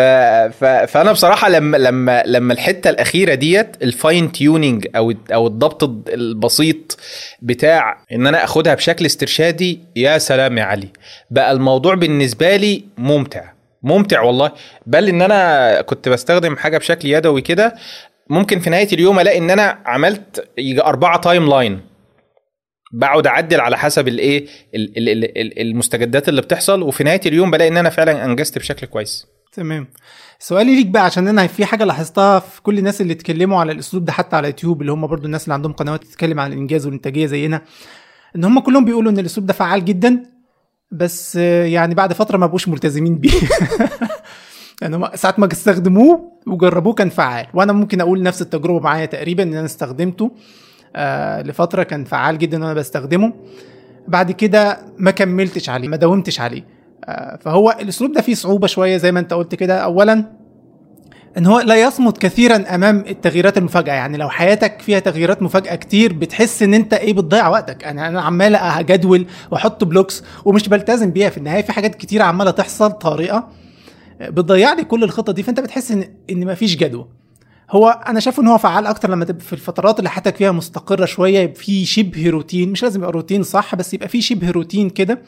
ف... 0.60 0.65
فأنا 0.65 1.12
بصراحة 1.12 1.49
لما 1.49 1.77
لما 1.77 2.23
لما 2.25 2.53
الحتة 2.53 2.89
الأخيرة 2.89 3.34
ديت 3.34 3.75
ال 3.84 3.93
fine 3.93 4.32
tuning 4.32 4.88
أو 4.95 5.13
أو 5.34 5.47
الضبط 5.47 5.84
البسيط 6.10 6.99
بتاع 7.41 7.97
إن 8.12 8.27
أنا 8.27 8.43
أخدها 8.43 8.73
بشكل 8.73 9.05
استرشادي 9.05 9.79
يا 9.95 10.17
سلام 10.17 10.57
يا 10.57 10.63
علي. 10.63 10.88
بقى 11.31 11.51
الموضوع 11.51 11.95
بالنسبة 11.95 12.55
لي 12.62 12.84
ممتع. 12.97 13.52
ممتع 13.84 14.21
والله. 14.21 14.52
بل 14.86 15.10
إن 15.10 15.21
أنا 15.21 15.82
كنت 15.82 16.10
بستخدم 16.10 16.56
حاجة 16.56 16.78
بشكل 16.78 17.08
يدوي 17.08 17.41
كده 17.41 17.76
ممكن 18.30 18.60
في 18.60 18.69
نهاية 18.69 18.88
اليوم 18.93 19.19
ألاقي 19.19 19.38
إن 19.38 19.50
أنا 19.50 19.78
عملت 19.86 20.50
أربعة 20.60 21.17
timeline 21.21 21.80
بقعد 22.93 23.28
أعدل 23.28 23.60
على 23.62 23.78
حسب 23.78 24.08
الايه 24.08 24.45
المستجدات 25.62 26.30
اللي 26.30 26.41
بتحصل 26.41 26.82
وفي 26.82 27.04
نهاية 27.04 27.21
اليوم 27.26 27.52
بلاقي 27.52 27.67
إن 27.67 27.78
أنا 27.78 27.89
فعلا 27.89 28.26
أنجزت 28.26 28.58
بشكل 28.58 28.88
كويس. 28.88 29.28
تمام. 29.54 29.88
سؤالي 30.39 30.76
ليك 30.76 30.88
بقى 30.88 31.06
عشان 31.06 31.28
أنا 31.28 31.47
في 31.47 31.65
حاجة 31.65 31.84
لاحظتها 31.84 32.39
في 32.39 32.62
كل 32.62 32.78
الناس 32.78 33.02
اللي 33.02 33.13
اتكلموا 33.13 33.60
على 33.60 33.71
الأسلوب 33.71 34.06
ده 34.06 34.12
حتى 34.12 34.36
على 34.36 34.47
يوتيوب 34.47 34.82
اللي 34.82 34.91
هم 34.91 35.08
برضو 35.08 35.26
الناس 35.26 35.43
اللي 35.43 35.54
عندهم 35.54 35.74
قنوات 35.74 36.04
تتكلم 36.04 36.39
عن 36.39 36.54
الإنجاز 36.54 36.86
والإنتاجية 36.86 37.26
زينا 37.26 37.62
إن 38.36 38.43
هم 38.43 38.60
كلهم 38.60 38.86
بيقولوا 38.86 39.12
إن 39.12 39.19
الأسلوب 39.19 39.47
ده 39.47 39.54
فعال 39.54 39.86
جدا 39.86 40.24
بس 40.91 41.36
يعني 41.36 41.95
بعد 41.95 42.13
فترة 42.13 42.38
ما 42.38 42.45
بقوش 42.45 42.67
ملتزمين 42.67 43.15
بيه. 43.17 43.32
يعني 44.82 45.17
ساعات 45.17 45.39
ما 45.39 45.49
استخدموه 45.51 46.32
وجربوه 46.47 46.93
كان 46.93 47.10
فعال. 47.10 47.47
وأنا 47.54 47.73
ممكن 47.73 48.01
أقول 48.01 48.23
نفس 48.23 48.41
التجربة 48.41 48.80
معايا 48.80 49.06
تقريبا 49.06 49.43
إن 49.43 49.54
أنا 49.54 49.65
استخدمته 49.65 50.32
آه 50.95 51.41
لفترة 51.41 51.84
كان 51.84 52.04
فعال 52.04 52.38
جدا 52.38 52.62
وأنا 52.62 52.73
بستخدمه. 52.73 53.34
بعد 54.08 54.32
كده 54.32 54.80
ما 54.97 55.12
كملتش 55.12 55.69
عليه 55.69 55.88
ما 55.88 55.97
داومتش 55.97 56.39
عليه. 56.39 56.63
آه 57.06 57.38
فهو 57.41 57.77
الأسلوب 57.82 58.12
ده 58.12 58.21
فيه 58.21 58.34
صعوبة 58.34 58.67
شوية 58.67 58.97
زي 58.97 59.12
ما 59.12 59.19
أنت 59.19 59.34
قلت 59.34 59.56
كده. 59.56 59.77
اولا 59.77 60.40
إن 61.38 61.46
هو 61.46 61.60
لا 61.60 61.76
يصمد 61.76 62.17
كثيرا 62.17 62.76
أمام 62.76 63.04
التغييرات 63.08 63.58
المفاجئة. 63.58 63.94
يعني 63.94 64.17
لو 64.17 64.30
حياتك 64.30 64.82
فيها 64.82 65.00
تغييرات 65.00 65.41
مفاجئة 65.41 65.76
كتير 65.76 66.13
بتحس 66.13 66.63
إن 66.63 66.74
أنت 66.74 66.94
إيه 66.94 67.13
بتضيع 67.13 67.48
وقتك. 67.48 67.84
أنا 67.84 68.08
أنا 68.08 68.22
عمال 68.22 68.56
أجدول 68.56 69.26
وأحط 69.52 69.84
blocks 69.84 70.24
ومش 70.46 70.70
بلتزم 70.70 71.12
بيها. 71.12 71.30
في 71.30 71.38
النهاية 71.38 71.62
في 71.62 71.72
حاجات 71.72 71.96
كتير 71.96 72.22
عمالة 72.22 72.52
تحصل 72.52 72.91
طارئة 72.91 73.48
بتضيع 74.22 74.74
لي 74.74 74.84
كل 74.84 75.04
الخطة 75.04 75.34
دي. 75.34 75.44
فأنت 75.44 75.60
بتحس 75.60 75.91
ان 75.91 76.06
إن 76.30 76.46
مفيش 76.48 76.76
جدوى. 76.76 77.08
هو 77.72 77.89
أنا 78.08 78.20
شايف 78.20 78.39
إن 78.39 78.48
هو 78.48 78.58
فعال 78.58 78.86
أكتر 78.86 79.10
لما 79.10 79.26
تبقى 79.26 79.46
في 79.46 79.54
الفترات 79.54 80.00
اللي 80.00 80.10
حياتك 80.10 80.36
فيها 80.36 80.52
مستقرة 80.52 81.06
شوية 81.06 81.54
في 81.54 81.86
شبه 81.86 82.30
روتين. 82.30 82.72
مش 82.72 82.84
لازم 82.84 83.00
يبقى 83.00 83.12
روتين 83.12 83.44
صح 83.44 83.76
بس 83.76 83.94
يبقى 83.94 84.08
في 84.08 84.22
شبه 84.22 84.52
روتين 84.52 84.89
كده. 84.89 85.22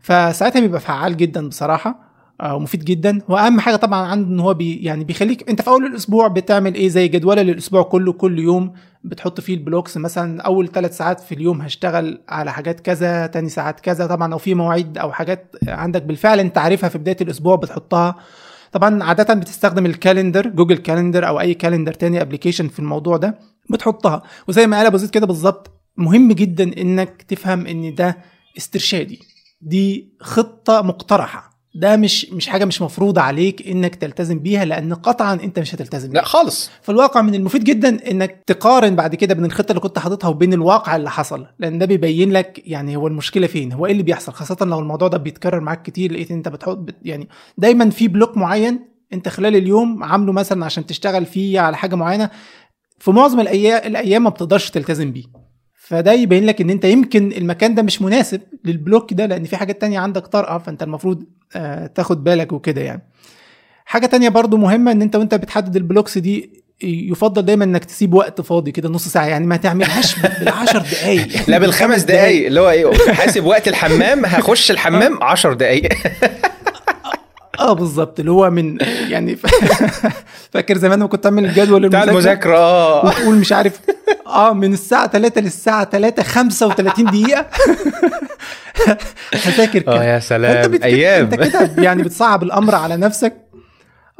فساعتها 0.00 0.60
بيبقى 0.60 0.80
فعال 0.80 1.16
جدا 1.16 1.48
بصراحة. 1.48 2.03
ومفيد 2.42 2.84
جدا. 2.84 3.22
وأهم 3.28 3.60
حاجة 3.60 3.76
طبعا 3.76 4.06
عنده 4.06 4.28
إن 4.28 4.40
هو 4.40 4.54
بي 4.54 4.76
يعني 4.76 5.04
بيخليك 5.04 5.50
أنت 5.50 5.62
في 5.62 5.68
أول 5.68 5.86
الأسبوع 5.86 6.28
بتعمل 6.28 6.74
إيه؟ 6.74 6.88
زي 6.88 7.08
جدولة 7.08 7.42
للاسبوع 7.42 7.82
كله 7.82 8.12
كل 8.12 8.38
يوم 8.38 8.72
بتحط 9.04 9.40
فيه 9.40 9.54
ال 9.54 9.59
blocks. 9.59 9.96
مثلا 9.96 10.42
أول 10.42 10.68
ثلاث 10.68 10.96
ساعات 10.96 11.20
في 11.20 11.34
اليوم 11.34 11.60
هشتغل 11.62 12.20
على 12.28 12.52
حاجات 12.52 12.80
كذا 12.80 13.26
تاني 13.26 13.48
ساعات 13.48 13.80
كذا. 13.80 14.06
طبعا 14.06 14.28
لو 14.28 14.38
في 14.38 14.54
مواعيد 14.54 14.98
أو 14.98 15.12
حاجات 15.12 15.56
عندك 15.68 16.02
بالفعل 16.02 16.40
أنت 16.40 16.58
عارفها 16.58 16.88
في 16.88 16.98
بداية 16.98 17.16
الأسبوع 17.20 17.56
بتحطها. 17.56 18.14
طبعا 18.72 19.04
عادة 19.04 19.34
بتستخدم 19.34 19.86
ال 19.86 19.93
calendar 19.93 20.48
Google 20.48 20.76
Calendar 20.76 21.28
أو 21.28 21.40
أي 21.40 21.54
calendar 21.54 21.92
تاني 21.92 22.22
application 22.22 22.68
في 22.68 22.78
الموضوع 22.78 23.16
ده 23.16 23.38
بتحطها. 23.70 24.22
وزي 24.48 24.66
ما 24.66 24.76
قال 24.76 24.86
أبو 24.86 24.96
زيد 24.96 25.10
كده 25.10 25.26
بالظبط 25.26 25.70
مهم 25.96 26.32
جدا 26.32 26.80
إنك 26.80 27.22
تفهم 27.22 27.66
إن 27.66 27.94
ده 27.94 28.18
استرشادي. 28.58 29.20
دي 29.60 30.14
خطة 30.20 30.82
مقترحة. 30.82 31.53
ده 31.74 31.96
مش 31.96 32.30
مش 32.30 32.46
حاجة 32.46 32.64
مش 32.64 32.82
مفروضة 32.82 33.20
عليك 33.20 33.68
إنك 33.68 33.94
تلتزم 33.94 34.38
بيها 34.38 34.64
لأن 34.64 34.94
قطعا 34.94 35.34
أنت 35.34 35.58
مش 35.58 35.74
هتلتزم 35.74 36.08
بيها. 36.10 36.20
لا 36.20 36.26
خالص 36.26 36.70
في 36.82 36.88
الواقع 36.88 37.22
من 37.22 37.34
المفيد 37.34 37.64
جدا 37.64 38.10
إنك 38.10 38.42
تقارن 38.46 38.96
بعد 38.96 39.14
كده 39.14 39.34
بين 39.34 39.44
الخطة 39.44 39.70
اللي 39.72 39.80
كنت 39.80 39.98
حاططها 39.98 40.28
وبين 40.28 40.52
الواقع 40.52 40.96
اللي 40.96 41.10
حصل 41.10 41.46
لأن 41.58 41.78
ده 41.78 41.86
بيبين 41.86 42.32
لك 42.32 42.62
يعني 42.66 42.96
هو 42.96 43.06
المشكلة 43.06 43.46
فين 43.46 43.72
هو 43.72 43.86
إيه 43.86 43.92
اللي 43.92 44.02
بيحصل 44.02 44.32
خاصة 44.32 44.56
لو 44.66 44.78
الموضوع 44.78 45.08
ده 45.08 45.18
بيتكرر 45.18 45.60
معاك 45.60 45.82
كتير 45.82 46.12
لقيت 46.12 46.30
أنت 46.30 46.48
بتحط 46.48 46.76
بت 46.78 46.96
يعني 47.02 47.28
دايما 47.58 47.90
في 47.90 48.08
block 48.08 48.36
معين 48.36 48.80
أنت 49.12 49.28
خلال 49.28 49.56
اليوم 49.56 50.02
عامله 50.04 50.32
مثلا 50.32 50.64
عشان 50.64 50.86
تشتغل 50.86 51.26
فيه 51.26 51.60
على 51.60 51.76
حاجة 51.76 51.94
معينة 51.94 52.30
في 52.98 53.10
معظم 53.10 53.40
الأيام 53.40 53.80
الأيام 53.86 54.24
ما 54.24 54.30
بتقدرش 54.30 54.70
تلتزم 54.70 55.12
بيه 55.12 55.24
فده 55.74 56.12
يبين 56.12 56.44
لك 56.46 56.60
إن 56.60 56.70
أنت 56.70 56.84
يمكن 56.84 57.32
المكان 57.32 57.74
ده 57.74 57.82
مش 57.82 58.02
مناسب 58.02 58.40
لل 58.64 58.78
block 58.78 59.12
ده 59.12 59.26
لأن 59.26 59.44
في 59.44 59.56
حاجات 59.56 59.80
تانية 59.80 59.98
عندك 59.98 60.26
طارئة 60.26 60.58
فأنت 60.58 60.82
المفروض 60.82 61.24
تاخد 61.94 62.24
بالك 62.24 62.52
وكده 62.52 62.80
يعني. 62.80 63.02
حاجة 63.86 64.06
تانية 64.06 64.28
برضو 64.28 64.56
مهمة 64.56 64.92
إن 64.92 65.02
أنت 65.02 65.16
وأنت 65.16 65.34
بتحدد 65.34 65.76
ال 65.76 65.82
blocks 65.82 66.18
دي 66.18 66.64
يفضل 66.82 67.42
دايما 67.42 67.64
إنك 67.64 67.84
تسيب 67.84 68.14
وقت 68.14 68.40
فاضي 68.40 68.72
كده 68.72 68.88
نص 68.88 69.08
ساعة 69.08 69.26
يعني 69.26 69.46
ما 69.46 69.56
تعملهاش 69.56 70.18
بالعشر 70.40 70.78
دقايق. 70.78 71.28
لا 71.50 71.58
بالخمس 71.58 72.02
دقايق. 72.02 72.46
اللي 72.46 72.60
هو 72.60 72.70
إيه 72.70 73.12
حاسب 73.12 73.44
وقت 73.44 73.68
الحمام 73.68 74.24
هخش 74.24 74.70
الحمام 74.70 75.22
10 75.22 75.54
دقايق. 75.54 75.88
آه 77.60 77.72
بالظبط 77.72 78.20
اللي 78.20 78.30
هو 78.30 78.50
من 78.50 78.78
يعني 79.08 79.36
فاكر 80.52 80.78
زمان 80.78 80.98
لما 80.98 81.08
كنت 81.08 81.26
أعمل 81.26 81.44
الجدول 81.44 81.88
بتاع 81.88 82.02
المذاكرة؟ 82.02 82.56
آه. 82.56 83.06
وتقول 83.06 83.34
مش 83.34 83.52
عارف 83.52 83.80
آه 84.26 84.52
من 84.52 84.72
الساعة 84.72 85.08
3 85.08 85.40
للساعة 85.40 85.84
3 85.84 86.22
35 86.22 87.04
دقيقة. 87.04 87.46
هذاكر 89.44 89.78
كده. 89.78 90.00
آه 90.00 90.04
يا 90.04 90.18
سلام 90.18 90.82
أيام 90.82 91.24
أنت 91.24 91.34
كده 91.34 91.82
يعني 91.82 92.02
بتصعب 92.02 92.42
الأمر 92.42 92.74
على 92.74 92.96
نفسك. 92.96 93.34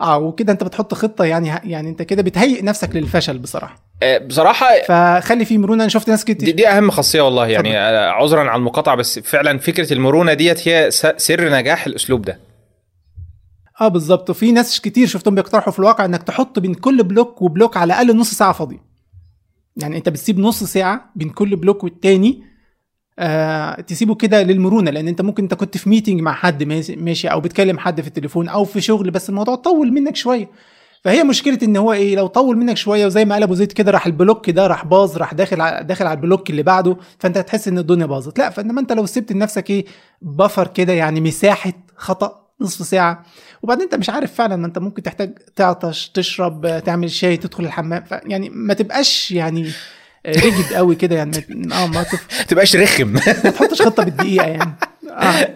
آه 0.00 0.18
وكده 0.18 0.52
أنت 0.52 0.64
بتحط 0.64 0.94
خطة 0.94 1.24
يعني 1.24 1.52
يعني 1.64 1.88
أنت 1.88 2.02
كده 2.02 2.22
بتهيئ 2.22 2.62
نفسك 2.62 2.90
للفشل 2.96 3.38
بصراحة. 3.38 3.84
آه، 4.02 4.18
بصراحة 4.18 4.66
فخلي 4.88 5.44
في 5.44 5.58
مرونة 5.58 5.82
أنا 5.82 5.90
شفت 5.90 6.08
ناس 6.08 6.24
كتير. 6.24 6.46
دي, 6.46 6.52
دي 6.52 6.68
أهم 6.68 6.90
خاصية 6.90 7.20
والله 7.20 7.46
يعني. 7.46 7.78
آه، 7.78 8.10
عذرا 8.10 8.40
على 8.40 8.56
المقاطعة 8.58 8.96
بس 8.96 9.18
فعلا 9.18 9.58
فكرة 9.58 9.92
المرونة 9.92 10.32
ديت 10.32 10.68
هي 10.68 10.90
سر 11.16 11.48
نجاح 11.48 11.86
الأسلوب 11.86 12.22
ده. 12.22 12.38
آه 13.80 13.88
بالظبط. 13.88 14.30
وفي 14.30 14.52
ناس 14.52 14.80
كتير 14.80 15.06
شفتهم 15.06 15.34
بيقترحوا 15.34 15.72
في 15.72 15.78
الواقع 15.78 16.04
إنك 16.04 16.22
تحط 16.22 16.58
بين 16.58 16.74
كل 16.74 17.02
block 17.02 17.42
و 17.42 17.48
block 17.48 17.76
على 17.76 17.86
الأقل 17.94 18.16
نص 18.16 18.30
ساعة 18.34 18.52
فاضيه 18.52 18.84
يعني 19.76 19.96
أنت 19.96 20.08
بتسيب 20.08 20.38
نص 20.38 20.64
ساعة 20.64 21.12
بين 21.16 21.30
كل 21.30 21.56
block 21.56 21.84
والتاني 21.84 22.42
آه 23.18 23.80
تسيبه 23.80 24.14
كده 24.14 24.42
للمرونة. 24.42 24.90
لأن 24.90 25.08
أنت 25.08 25.22
ممكن 25.22 25.42
أنت 25.42 25.54
كنت 25.54 25.76
في 25.76 25.88
meeting 25.90 26.20
مع 26.20 26.32
حد 26.32 26.62
ماشي- 26.62 27.28
أو 27.28 27.40
بتكلم 27.40 27.78
حد 27.78 28.00
في 28.00 28.08
التليفون 28.08 28.48
أو 28.48 28.64
في 28.64 28.80
شغل 28.80 29.10
بس 29.10 29.28
الموضوع 29.30 29.54
طول 29.54 29.92
منك 29.92 30.16
شوية. 30.16 30.50
فهي 31.04 31.24
مشكلة 31.24 31.58
إن 31.62 31.76
هو 31.76 31.92
إيه 31.92 32.16
لو 32.16 32.26
طول 32.26 32.56
منك 32.56 32.76
شوية 32.76 33.06
وزي 33.06 33.24
ما 33.24 33.34
قال 33.34 33.42
أبو 33.42 33.54
زيد 33.54 33.72
كده 33.72 33.90
راح 33.90 34.06
ال 34.06 34.13
block 34.13 34.50
ده 34.50 34.66
راح 34.66 34.84
باظ 34.84 35.16
راح 35.16 35.34
داخل 35.34 35.60
ع- 35.60 35.80
داخل 35.82 36.06
على 36.06 36.16
ال 36.16 36.22
block 36.22 36.50
اللي 36.50 36.62
بعده 36.62 36.96
فأنت 37.18 37.38
هتحس 37.38 37.68
إن 37.68 37.78
الدنيا 37.78 38.06
باظت. 38.06 38.38
لا 38.38 38.50
فإنما 38.50 38.80
أنت 38.80 38.92
لو 38.92 39.06
سبت 39.06 39.32
لنفسك 39.32 39.70
إيه 39.70 39.84
بفر 40.22 40.66
كده 40.66 40.92
يعني 40.92 41.20
مساحة 41.20 41.72
خطأ 41.96 42.43
نصف 42.60 42.86
ساعة. 42.86 43.22
وبعدين 43.62 43.82
انت 43.84 43.94
مش 43.94 44.10
عارف 44.10 44.34
فعلا 44.34 44.56
ما 44.56 44.66
انت 44.66 44.78
ممكن 44.78 45.02
تحتاج 45.02 45.38
تعطش 45.56 46.08
تشرب 46.08 46.66
آه، 46.66 46.78
تعمل 46.78 47.10
شاي 47.10 47.36
تدخل 47.36 47.64
الحمام. 47.64 48.04
يعني 48.26 48.50
ما 48.50 48.74
تبقاش 48.74 49.30
يعني 49.32 49.70
ريجد 50.26 50.72
قوي 50.74 50.94
كده 50.94 51.16
يعني 51.16 51.36
آه 51.72 51.86
ما 51.86 52.02
تف- 52.02 52.42
تبقاش 52.48 52.76
رخم. 52.76 53.08
ما 53.12 53.20
تحطش 53.50 53.82
خطة 53.82 54.04
بالدقيقة 54.04 54.46
يعني. 54.46 54.72
آه. 55.10 55.54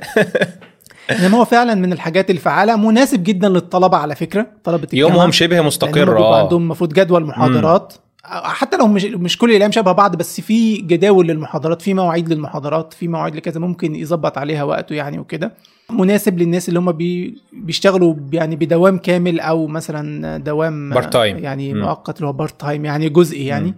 إنما 1.11 1.39
هو 1.39 1.45
فعلا 1.45 1.75
من 1.75 1.93
الحاجات 1.93 2.31
الفعالة 2.31 2.77
مناسب 2.77 3.23
جدا 3.23 3.49
للطلبة 3.49 3.97
على 3.97 4.15
فكرة 4.15 4.47
طلبة 4.65 4.89
يومهم 4.93 5.33
شبه 5.33 5.61
مستقر 5.61 6.19
آه 6.19 6.43
عندهم 6.43 6.63
المفروض 6.63 6.93
جدول 6.93 7.25
محاضرات. 7.27 7.95
حتى 8.25 8.77
لو 8.77 8.87
مش 8.87 9.05
مش 9.05 9.39
كل 9.39 9.51
الأيام 9.51 9.73
شبه 9.73 9.93
بعض 9.93 10.17
بس 10.17 10.41
في 10.41 10.77
جداول 10.77 11.27
للمحاضرات 11.27 11.83
في 11.83 11.95
مواعيد 11.95 12.33
للمحاضرات 12.33 12.93
في 12.95 13.09
مواعيد 13.09 13.37
لكذا 13.37 13.61
ممكن 13.61 13.95
يظبط 13.95 14.39
عليها 14.39 14.63
وقته 14.65 14.95
يعني 14.95 15.19
وكده. 15.19 15.53
مناسب 15.91 16.39
للناس 16.39 16.69
اللي 16.69 16.79
هم 16.81 16.93
بي 16.93 17.39
بيشتغلوا 17.53 18.15
يعني 18.33 18.57
بدوام 18.57 18.99
كامل 18.99 19.41
أو 19.41 19.67
مثلا 19.67 20.37
دوام 20.37 20.95
Part 20.95 21.07
time. 21.13 21.17
يعني 21.17 21.75
مم. 21.75 21.81
مؤقت 21.81 22.17
اللي 22.17 22.27
هو 22.29 22.33
part 22.33 22.61
time 22.61 22.85
يعني 22.85 23.09
جزئي 23.09 23.47
يعني 23.47 23.75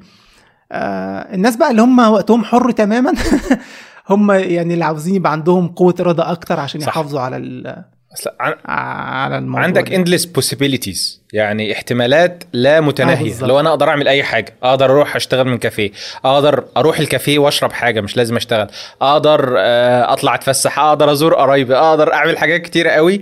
آه 0.72 1.34
الناس 1.34 1.56
بقى 1.56 1.70
اللي 1.70 1.82
هم 1.82 1.98
وقتهم 1.98 2.44
حر 2.44 2.70
تماما 2.70 3.12
هم 4.10 4.30
يعني 4.32 4.74
اللي 4.74 4.84
عاوزين 4.84 5.14
يبقى 5.14 5.32
عندهم 5.32 5.68
قوة 5.68 5.94
إرادة 6.00 6.32
أكتر 6.32 6.60
عشان 6.60 6.80
صح. 6.80 6.88
يحافظوا 6.88 7.20
على 7.20 7.36
عن- 8.40 8.54
على 8.64 9.38
الموضوع 9.38 9.64
عندك 9.64 9.88
endless 9.94 10.22
possibilities. 10.40 11.20
يعني 11.32 11.72
احتمالات 11.72 12.44
لا 12.52 12.76
آه، 12.76 12.80
متناهيه 12.80 13.24
بالظبط. 13.24 13.48
لو 13.48 13.60
أنا 13.60 13.70
أقدر 13.70 13.88
أعمل 13.88 14.08
أي 14.08 14.22
حاجة 14.22 14.54
أقدر 14.62 14.84
أروح 14.90 15.16
أشتغل 15.16 15.48
من 15.48 15.58
كافيه 15.58 15.90
أقدر 16.24 16.64
أروح 16.76 16.98
الكافيه 16.98 17.38
وأشرب 17.38 17.72
حاجة 17.72 18.00
مش 18.00 18.16
لازم 18.16 18.36
أشتغل 18.36 18.68
أقدر 19.02 19.54
آه، 19.58 20.12
أطلع 20.12 20.34
أتفسح 20.34 20.78
أقدر 20.78 21.12
أزور 21.12 21.34
قرايبي 21.34 21.76
أقدر 21.76 22.12
أعمل 22.12 22.38
حاجات 22.38 22.62
كتيره 22.62 22.90
قوي. 22.90 23.20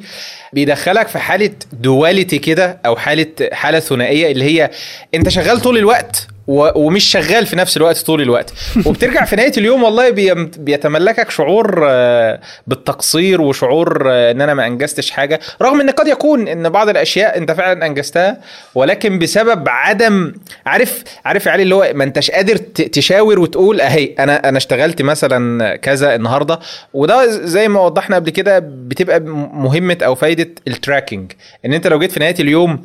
بيدخلك 0.53 1.09
في 1.09 1.19
حالة 1.19 1.51
دواليتي 1.73 2.39
كده 2.39 2.79
أو 2.87 2.97
حالة 2.97 3.27
حالة 3.53 3.81
ثنائية 3.81 4.33
اللي 4.33 4.45
هي 4.45 4.71
أنت 5.15 5.29
شغال 5.29 5.61
طول 5.61 5.79
الوقت 5.79 6.27
و- 6.49 6.71
ومش 6.87 7.05
شغال 7.05 7.47
في 7.47 7.57
نفس 7.57 7.77
الوقت 7.77 7.99
طول 7.99 8.23
الوقت. 8.23 8.53
وبترجع 8.87 9.25
في 9.25 9.37
نهاية 9.37 9.53
اليوم 9.59 9.83
والله 9.83 10.11
بيم- 10.11 10.51
بيتملكك 10.59 11.31
شعور 11.31 11.87
آه، 11.91 12.41
بالتقصير 12.67 13.41
وشعور 13.41 14.03
آه، 14.13 14.31
إن 14.31 14.41
أنا 14.41 14.55
ما 14.55 14.67
أنجزتش 14.67 15.11
حاجة. 15.11 15.41
رغم 15.63 15.81
إن 15.81 15.91
قد 15.91 16.07
يكون 16.09 16.49
إن 16.49 16.69
بعض 16.69 16.89
الأشياء 16.89 17.39
أنت 17.39 17.51
فعلا 17.53 17.87
أنجزتها 17.87 18.37
ولكن 18.75 19.19
بسبب 19.19 19.69
عدم 19.69 20.33
عارف 20.67 21.03
عارف 21.25 21.47
يا 21.47 21.51
علي 21.51 21.63
اللي 21.63 21.75
هو 21.75 21.91
ما 21.95 22.05
أنتش 22.05 22.31
قادر 22.31 22.57
تشاور 22.57 23.39
وتقول 23.39 23.81
أهي 23.81 24.15
أنا 24.19 24.49
أنا 24.49 24.59
اشتغلت 24.59 25.03
مثلا 25.03 25.77
كذا 25.77 26.15
النهارده. 26.15 26.59
وده 26.95 27.27
زي 27.27 27.69
ما 27.69 27.81
وضحنا 27.81 28.17
قبل 28.17 28.31
كده 28.31 28.59
بتبقى 28.65 29.21
مهمة 29.21 29.99
أو 30.03 30.15
فايدة 30.15 30.49
التراكنج 30.69 31.33
إن 31.65 31.73
أنت 31.73 31.87
لو 31.87 31.99
جيت 31.99 32.13
في 32.13 32.21
نهاية 32.21 32.35
اليوم 32.41 32.85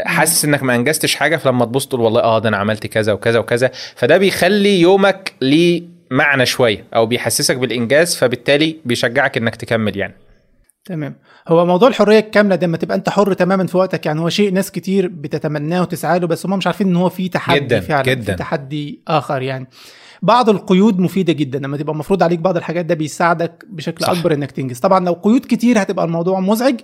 حاسس 0.00 0.44
إنك 0.44 0.62
ما 0.62 0.74
أنجزتش 0.74 1.14
حاجة 1.14 1.36
فلما 1.36 1.64
تبص 1.64 1.86
تقول 1.86 2.00
والله 2.00 2.20
آه 2.20 2.38
ده 2.38 2.48
أنا 2.48 2.56
عملت 2.56 2.86
كذا 2.86 3.12
وكذا 3.12 3.38
وكذا. 3.38 3.70
فده 3.96 4.18
بيخلي 4.18 4.80
يومك 4.80 5.32
ليه 5.40 5.82
معنى 6.10 6.46
شوية 6.46 6.84
أو 6.94 7.06
بيحسسك 7.06 7.56
بالإنجاز 7.56 8.16
فبالتالي 8.16 8.76
بيشجعك 8.84 9.36
إنك 9.36 9.56
تكمل 9.56 9.96
يعني. 9.96 10.14
تمام. 10.84 11.14
هو 11.48 11.66
موضوع 11.66 11.88
الحرية 11.88 12.18
الكاملة 12.18 12.56
ده 12.56 12.66
لما 12.66 12.76
تبقى 12.76 12.96
أنت 12.96 13.08
حر 13.08 13.32
تماما 13.32 13.66
في 13.66 13.76
وقتك 13.76 14.06
يعني 14.06 14.20
هو 14.20 14.28
شيء 14.28 14.52
ناس 14.52 14.70
كتير 14.70 15.08
بتتمناه 15.08 15.82
وتسعى 15.82 16.18
له 16.18 16.26
بس 16.26 16.46
هم 16.46 16.58
مش 16.58 16.66
عارفين 16.66 16.86
إن 16.88 16.96
هو 16.96 17.08
في 17.08 17.28
تحدي 17.28 17.60
جداً، 17.60 17.80
فعلا 17.80 18.02
جداً. 18.02 18.32
في 18.32 18.38
تحدي 18.38 19.00
آخر 19.08 19.42
يعني. 19.42 19.66
بعض 20.22 20.48
القيود 20.48 20.98
مفيدة 20.98 21.32
جدا 21.32 21.58
لما 21.58 21.76
تبقى 21.76 21.94
مفروض 21.94 22.22
عليك 22.22 22.38
بعض 22.38 22.56
الحاجات 22.56 22.84
ده 22.84 22.94
بيساعدك 22.94 23.64
بشكل 23.68 24.04
صح. 24.04 24.10
أكبر 24.10 24.34
إنك 24.34 24.50
تنجز. 24.50 24.78
طبعا 24.78 25.04
لو 25.04 25.12
قيود 25.12 25.40
كتير 25.48 25.82
هتبقى 25.82 26.04
الموضوع 26.04 26.40
مزعج 26.40 26.80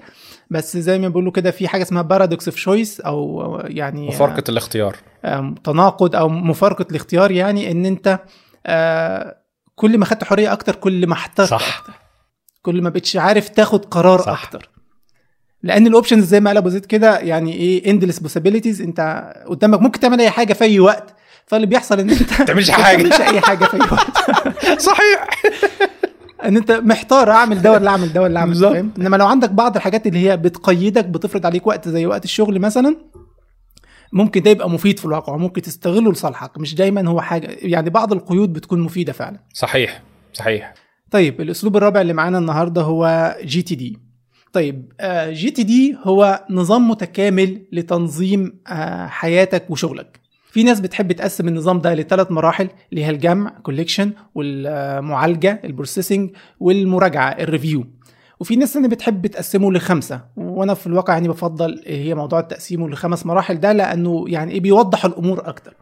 بس 0.51 0.77
زي 0.77 0.99
ما 0.99 1.09
بيقولوا 1.09 1.33
كده 1.33 1.51
في 1.51 1.69
حاجة 1.69 1.83
اسمها 1.83 2.03
paradox 2.03 2.49
of 2.49 2.57
choice 2.57 3.01
أو 3.01 3.61
يعني 3.65 4.09
مفارقة 4.09 4.45
الاختيار 4.49 4.97
آه، 5.25 5.55
تناقض 5.65 6.17
أو 6.17 6.29
مفارقة 6.29 6.87
الاختيار 6.91 7.31
يعني 7.31 7.71
إن 7.71 7.87
أنت 7.87 8.19
آه، 8.67 9.37
كل 9.75 9.99
ما 9.99 10.05
خدت 10.05 10.25
حرية 10.25 10.53
أكتر 10.53 10.75
كل 10.75 11.07
ما 11.07 11.13
احترت 11.15 11.49
صح. 11.49 11.79
أكتر 11.79 11.93
كل 12.63 12.83
ما 12.83 12.91
بقتش 12.91 13.17
عارف 13.17 13.49
تاخد 13.49 13.85
قرار 13.85 14.21
صح. 14.23 14.43
أكتر 14.45 14.69
لأن 15.63 15.87
ال 15.87 15.91
options 15.91 16.25
زي 16.25 16.41
ما 16.41 16.51
قال 16.51 16.57
أبو 16.57 16.69
زيد 16.69 16.85
كده 16.87 17.19
يعني 17.19 17.53
إيه 17.53 17.91
endless 17.91 18.19
possibilities 18.19 18.83
أنت 18.83 19.33
قدامك 19.47 19.81
ممكن 19.81 20.01
تعمل 20.01 20.21
أي 20.21 20.31
حاجة 20.31 20.53
في 20.53 20.65
أي 20.65 20.81
وقت 20.81 21.15
فاللي 21.47 21.67
بيحصل 21.67 22.01
إن 22.01 22.11
أنت 22.11 22.33
تعملش 22.49 22.71
ما 22.71 22.77
حاجة. 22.77 22.97
بتعملش 22.97 23.21
أي 23.21 23.41
حاجة 23.41 23.65
في 23.65 23.75
أي 23.75 23.81
وقت 23.81 24.17
صحيح 24.89 25.29
إن 26.45 26.57
أنت 26.57 26.73
محتار 26.73 27.31
أعمل 27.31 27.63
ده 27.63 27.73
ولا 27.73 27.91
أعمل 27.91 28.13
ده 28.13 28.23
ولا 28.23 28.41
أعمل 28.41 28.61
ده. 28.61 28.73
فاهم؟ 28.73 28.93
إنما 28.99 29.17
لو 29.17 29.27
عندك 29.27 29.51
بعض 29.51 29.77
الحاجات 29.77 30.07
اللي 30.07 30.19
هي 30.31 30.37
بتقيدك 30.37 31.05
بتفرض 31.05 31.47
عليك 31.47 31.67
وقت 31.67 31.89
زي 31.89 32.07
وقت 32.07 32.25
الشغل 32.25 32.59
مثلا 32.59 32.97
ممكن 34.13 34.43
ده 34.43 34.51
يبقى 34.51 34.71
مفيد 34.71 34.99
في 34.99 35.05
الواقع 35.05 35.33
وممكن 35.35 35.63
تستغله 35.63 36.13
لصالحك 36.13 36.59
مش 36.59 36.75
دايما 36.75 37.09
هو 37.09 37.21
حاجة. 37.21 37.49
يعني 37.63 37.91
بعض 37.91 38.13
القيود 38.13 38.53
بتكون 38.53 38.81
مفيدة 38.81 39.13
فعلا. 39.13 39.41
صحيح 39.55 40.03
صحيح. 40.33 40.75
طيب 41.11 41.41
الأسلوب 41.41 41.77
الرابع 41.77 42.01
اللي 42.01 42.13
معانا 42.13 42.39
النهارده 42.39 42.83
هو 42.83 43.37
جي 43.45 43.63
تي 43.63 43.75
دي 43.75 43.99
طيب 44.53 44.93
جي 45.29 45.51
تي 45.51 45.63
دي 45.63 45.97
هو 46.05 46.45
نظام 46.51 46.89
متكامل 46.91 47.67
لتنظيم 47.73 48.61
آه، 48.67 49.07
حياتك 49.07 49.71
وشغلك. 49.71 50.21
في 50.51 50.63
ناس 50.63 50.81
بتحب 50.81 51.13
تقسم 51.13 51.49
النظام 51.49 51.79
ده 51.79 51.95
لثلاث 51.95 52.31
مراحل 52.31 52.69
اللي 52.91 53.05
هي 53.05 53.11
الجمع 53.11 53.51
collection 53.63 54.13
والمعالجة 54.35 55.61
ال 55.65 55.71
processing 55.71 56.31
والمراجعة 56.61 57.31
ال 57.31 57.39
review 57.39 57.87
وفي 58.41 58.57
ناس 58.57 58.77
اللي 58.77 58.89
بتحب 58.89 59.27
تقسمه 59.27 59.73
لخمسة. 59.73 60.21
وأنا 60.37 60.75
في 60.75 60.87
الواقع 60.87 61.13
يعني 61.13 61.29
بفضل 61.29 61.83
هي 61.87 62.15
موضوع 62.15 62.41
تقسيمه 62.41 62.89
لخمس 62.89 63.27
مراحل 63.27 63.61
ده 63.61 63.73
لأنه 63.73 64.25
يعني 64.29 64.53
إيه 64.53 64.61
بيوضح 64.61 65.05
الأمور 65.05 65.49
أكتر. 65.49 65.75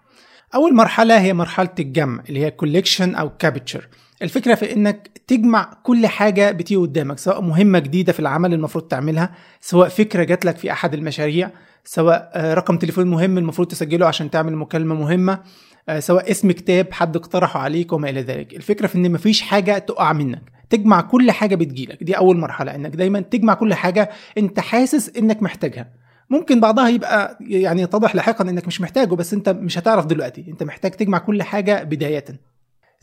أول 0.55 0.75
مرحلة 0.75 1.21
هي 1.21 1.33
مرحلة 1.35 1.69
الجمع 1.79 2.23
اللي 2.29 2.41
هي 2.41 2.51
collection 2.51 3.15
أو 3.15 3.31
capture 3.37 3.89
الفكرة 4.23 4.55
في 4.55 4.73
إنك 4.73 5.11
تجمع 5.27 5.77
كل 5.83 6.07
حاجة 6.07 6.51
بتيجي 6.51 6.77
قدامك 6.81 7.19
سواء 7.19 7.41
مهمة 7.41 7.79
جديدة 7.79 8.13
في 8.13 8.21
العمل 8.21 8.55
المفروض 8.55 8.85
تعملها 8.85 9.35
سواء 9.61 9.89
فكرة 9.89 10.25
جات 10.25 10.45
لك 10.45 10.57
في 10.57 10.73
أحد 10.73 10.95
المشاريع 10.95 11.51
سواء 11.85 12.31
آه، 12.35 12.55
رقم 12.55 12.77
تليفون 12.79 13.07
مهم 13.07 13.39
المفروض 13.39 13.69
تسجله 13.69 14.07
عشان 14.07 14.31
تعمل 14.31 14.57
مكالمة 14.57 14.95
مهمة 14.95 15.41
آه، 15.89 16.01
سواء 16.01 16.31
اسم 16.31 16.53
كتاب 16.53 16.93
حد 16.93 17.17
اقترحه 17.17 17.61
عليك 17.61 17.93
وما 17.93 18.11
إلى 18.11 18.21
ذلك. 18.23 18.55
الفكرة 18.55 18.87
في 18.87 18.99
إن 18.99 19.13
مفيش 19.13 19.43
حاجة 19.43 19.79
تقع 19.79 20.13
منك. 20.13 20.43
تجمع 20.71 21.01
كل 21.01 21.31
حاجة 21.31 21.55
بتجيلك. 21.55 22.05
دي 22.05 22.17
أول 22.17 22.37
مرحلة 22.37 22.75
إنك 22.75 22.97
دايما 22.97 23.21
تجمع 23.21 23.55
كل 23.55 23.75
حاجة 23.75 24.11
أنت 24.39 24.61
حاسس 24.61 25.17
إنك 25.17 25.43
محتاجها. 25.43 25.89
ممكن 26.31 26.61
بعضها 26.61 26.89
يبقى 26.89 27.39
يعني 27.41 27.83
يتضح 27.83 28.15
لاحقا 28.15 28.51
إنك 28.51 28.67
مش 28.67 28.81
محتاجه 28.81 29.15
بس 29.15 29.35
أنت 29.35 29.49
مش 29.49 29.79
هتعرف 29.79 30.07
دلوقتي. 30.07 30.45
أنت 30.49 30.63
محتاج 30.63 30.91
تجمع 30.91 31.19
كل 31.19 31.43
حاجة 31.43 31.83
بداية. 31.83 32.25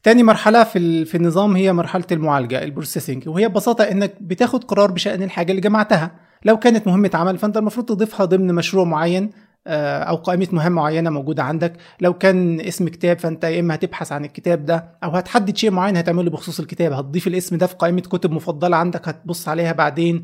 تاني 0.03 0.23
مرحلة 0.23 0.63
في 0.63 1.05
في 1.05 1.17
النظام 1.17 1.55
هي 1.55 1.73
مرحلة 1.73 2.05
المعالجة 2.11 2.63
البروسيسنج 2.63 3.29
وهي 3.29 3.47
ببساطة 3.49 3.83
إنك 3.83 4.13
بتاخد 4.21 4.63
قرار 4.63 4.91
بشأن 4.91 5.23
الحاجة 5.23 5.51
اللي 5.51 5.61
جمعتها. 5.61 6.11
لو 6.45 6.59
كانت 6.59 6.87
مهمة 6.87 7.11
عمل 7.13 7.37
فأنت 7.37 7.57
المفروض 7.57 7.85
تضيفها 7.85 8.25
ضمن 8.25 8.55
مشروع 8.55 8.85
معين 8.85 9.29
آه، 9.67 10.03
أو 10.03 10.15
قائمة 10.15 10.47
مهام 10.51 10.71
معينة 10.71 11.09
موجودة 11.09 11.43
عندك. 11.43 11.73
لو 12.01 12.13
كان 12.13 12.61
اسم 12.61 12.87
كتاب 12.87 13.19
فأنت 13.19 13.43
يا 13.43 13.59
إما 13.59 13.75
هتبحث 13.75 14.11
عن 14.11 14.25
الكتاب 14.25 14.65
ده 14.65 14.85
أو 15.03 15.09
هتحدد 15.11 15.57
شيء 15.57 15.71
معين 15.71 15.97
هتعمله 15.97 16.29
بخصوص 16.29 16.59
الكتاب. 16.59 16.93
هتضيف 16.93 17.27
الاسم 17.27 17.57
ده 17.57 17.67
في 17.67 17.75
قائمة 17.75 18.01
كتب 18.01 18.31
مفضلة 18.31 18.77
عندك 18.77 19.07
هتبص 19.07 19.47
عليها 19.47 19.71
بعدين. 19.71 20.23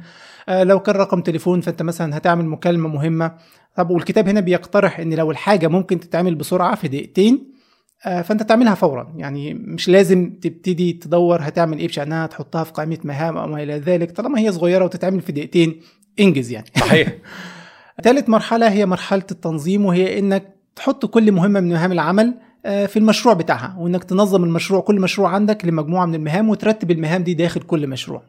آه، 0.49 0.63
لو 0.63 0.79
كان 0.79 0.95
رقم 0.95 1.21
تليفون 1.21 1.61
فأنت 1.61 1.81
مثلا 1.81 2.17
هتعمل 2.17 2.45
مكالمة 2.45 2.89
مهمة. 2.89 3.31
طب 3.75 3.89
والكتاب 3.89 4.27
هنا 4.27 4.39
بيقترح 4.39 4.99
إن 4.99 5.13
لو 5.13 5.31
الحاجة 5.31 5.67
ممكن 5.67 5.99
تتعمل 5.99 6.35
بسرعة 6.35 6.75
في 6.75 6.87
دقيقتين 6.87 7.58
فأنت 8.03 8.43
تعملها 8.43 8.75
فورا. 8.75 9.13
يعني 9.17 9.53
مش 9.53 9.89
لازم 9.89 10.33
تبتدي 10.41 10.93
تدور 10.93 11.39
هتعمل 11.41 11.79
إيه 11.79 11.87
بشأنها 11.87 12.27
تحطها 12.27 12.63
في 12.63 12.71
قائمة 12.71 12.97
مهام 13.03 13.37
أو 13.37 13.47
ما 13.47 13.63
إلى 13.63 13.73
ذلك 13.77 14.11
طالما 14.11 14.39
هي 14.39 14.51
صغيرة 14.51 14.85
وتتعمل 14.85 15.21
في 15.21 15.31
دقيقتين 15.31 15.81
إنجز 16.19 16.51
يعني. 16.51 16.65
صحيح. 16.79 17.13
ثالث 18.03 18.29
مرحلة 18.29 18.71
هي 18.71 18.85
مرحلة 18.85 19.23
التنظيم 19.31 19.85
وهي 19.85 20.19
إنك 20.19 20.55
تحط 20.75 21.05
كل 21.05 21.31
مهمة 21.31 21.59
من 21.59 21.69
مهام 21.69 21.91
العمل 21.91 22.33
آه، 22.65 22.85
في 22.85 22.99
المشروع 22.99 23.33
بتاعها 23.33 23.75
وإنك 23.79 24.03
تنظم 24.03 24.43
المشروع 24.43 24.81
كل 24.81 24.99
مشروع 24.99 25.29
عندك 25.29 25.65
لمجموعة 25.65 26.05
من 26.05 26.15
المهام 26.15 26.49
وترتب 26.49 26.91
المهام 26.91 27.23
دي 27.23 27.33
داخل 27.33 27.61
كل 27.61 27.87
مشروع. 27.87 28.21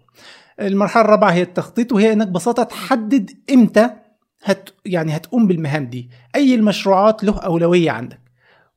المرحلة 0.61 1.04
الرابعة 1.04 1.30
هي 1.30 1.42
التخطيط 1.42 1.92
وهي 1.92 2.12
إنك 2.12 2.28
ببساطة 2.28 2.62
تحدد 2.62 3.30
إمتى 3.52 3.90
هت 4.44 4.68
يعني 4.87 5.16
هتقوم 5.16 5.46
بالمهام 5.46 5.87
دي. 5.87 6.11
أي 6.35 6.54
المشروعات 6.54 7.24
له 7.24 7.38
أولوية 7.38 7.90
عندك. 7.90 8.29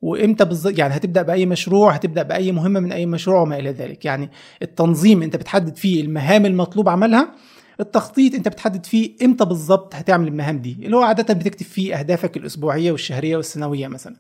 وامتى 0.04 0.46
بالظبط 0.46 0.78
يعني 0.78 0.96
هتبدأ 0.96 1.22
بأي 1.22 1.46
مشروع 1.46 1.92
هتبدأ 1.92 2.24
بأي 2.24 2.52
مهمة 2.52 2.80
من 2.80 2.92
أي 2.92 3.06
مشروع 3.06 3.42
وما 3.42 3.60
إلى 3.60 3.70
ذلك. 3.72 4.06
يعني 4.06 4.30
التنظيم 4.62 5.24
أنت 5.24 5.36
بتحدد 5.36 5.76
فيه 5.76 6.02
المهام 6.02 6.46
المطلوب 6.46 6.90
عملها 6.90 7.32
التخطيط 7.80 8.36
أنت 8.36 8.48
بتحدد 8.48 8.86
فيه 8.86 9.16
إمتى 9.26 9.46
بالظبط 9.46 9.96
هتعمل 9.96 10.28
المهام 10.28 10.60
دي 10.60 10.78
اللي 10.86 10.98
هو 10.98 11.02
عادة 11.02 11.34
بتكتب 11.34 11.66
فيه 11.66 12.00
أهدافك 12.00 12.38
الأسبوعية 12.38 12.92
والشهرية 12.92 13.38
والسنوية 13.38 13.88
مثلا. 13.88 14.16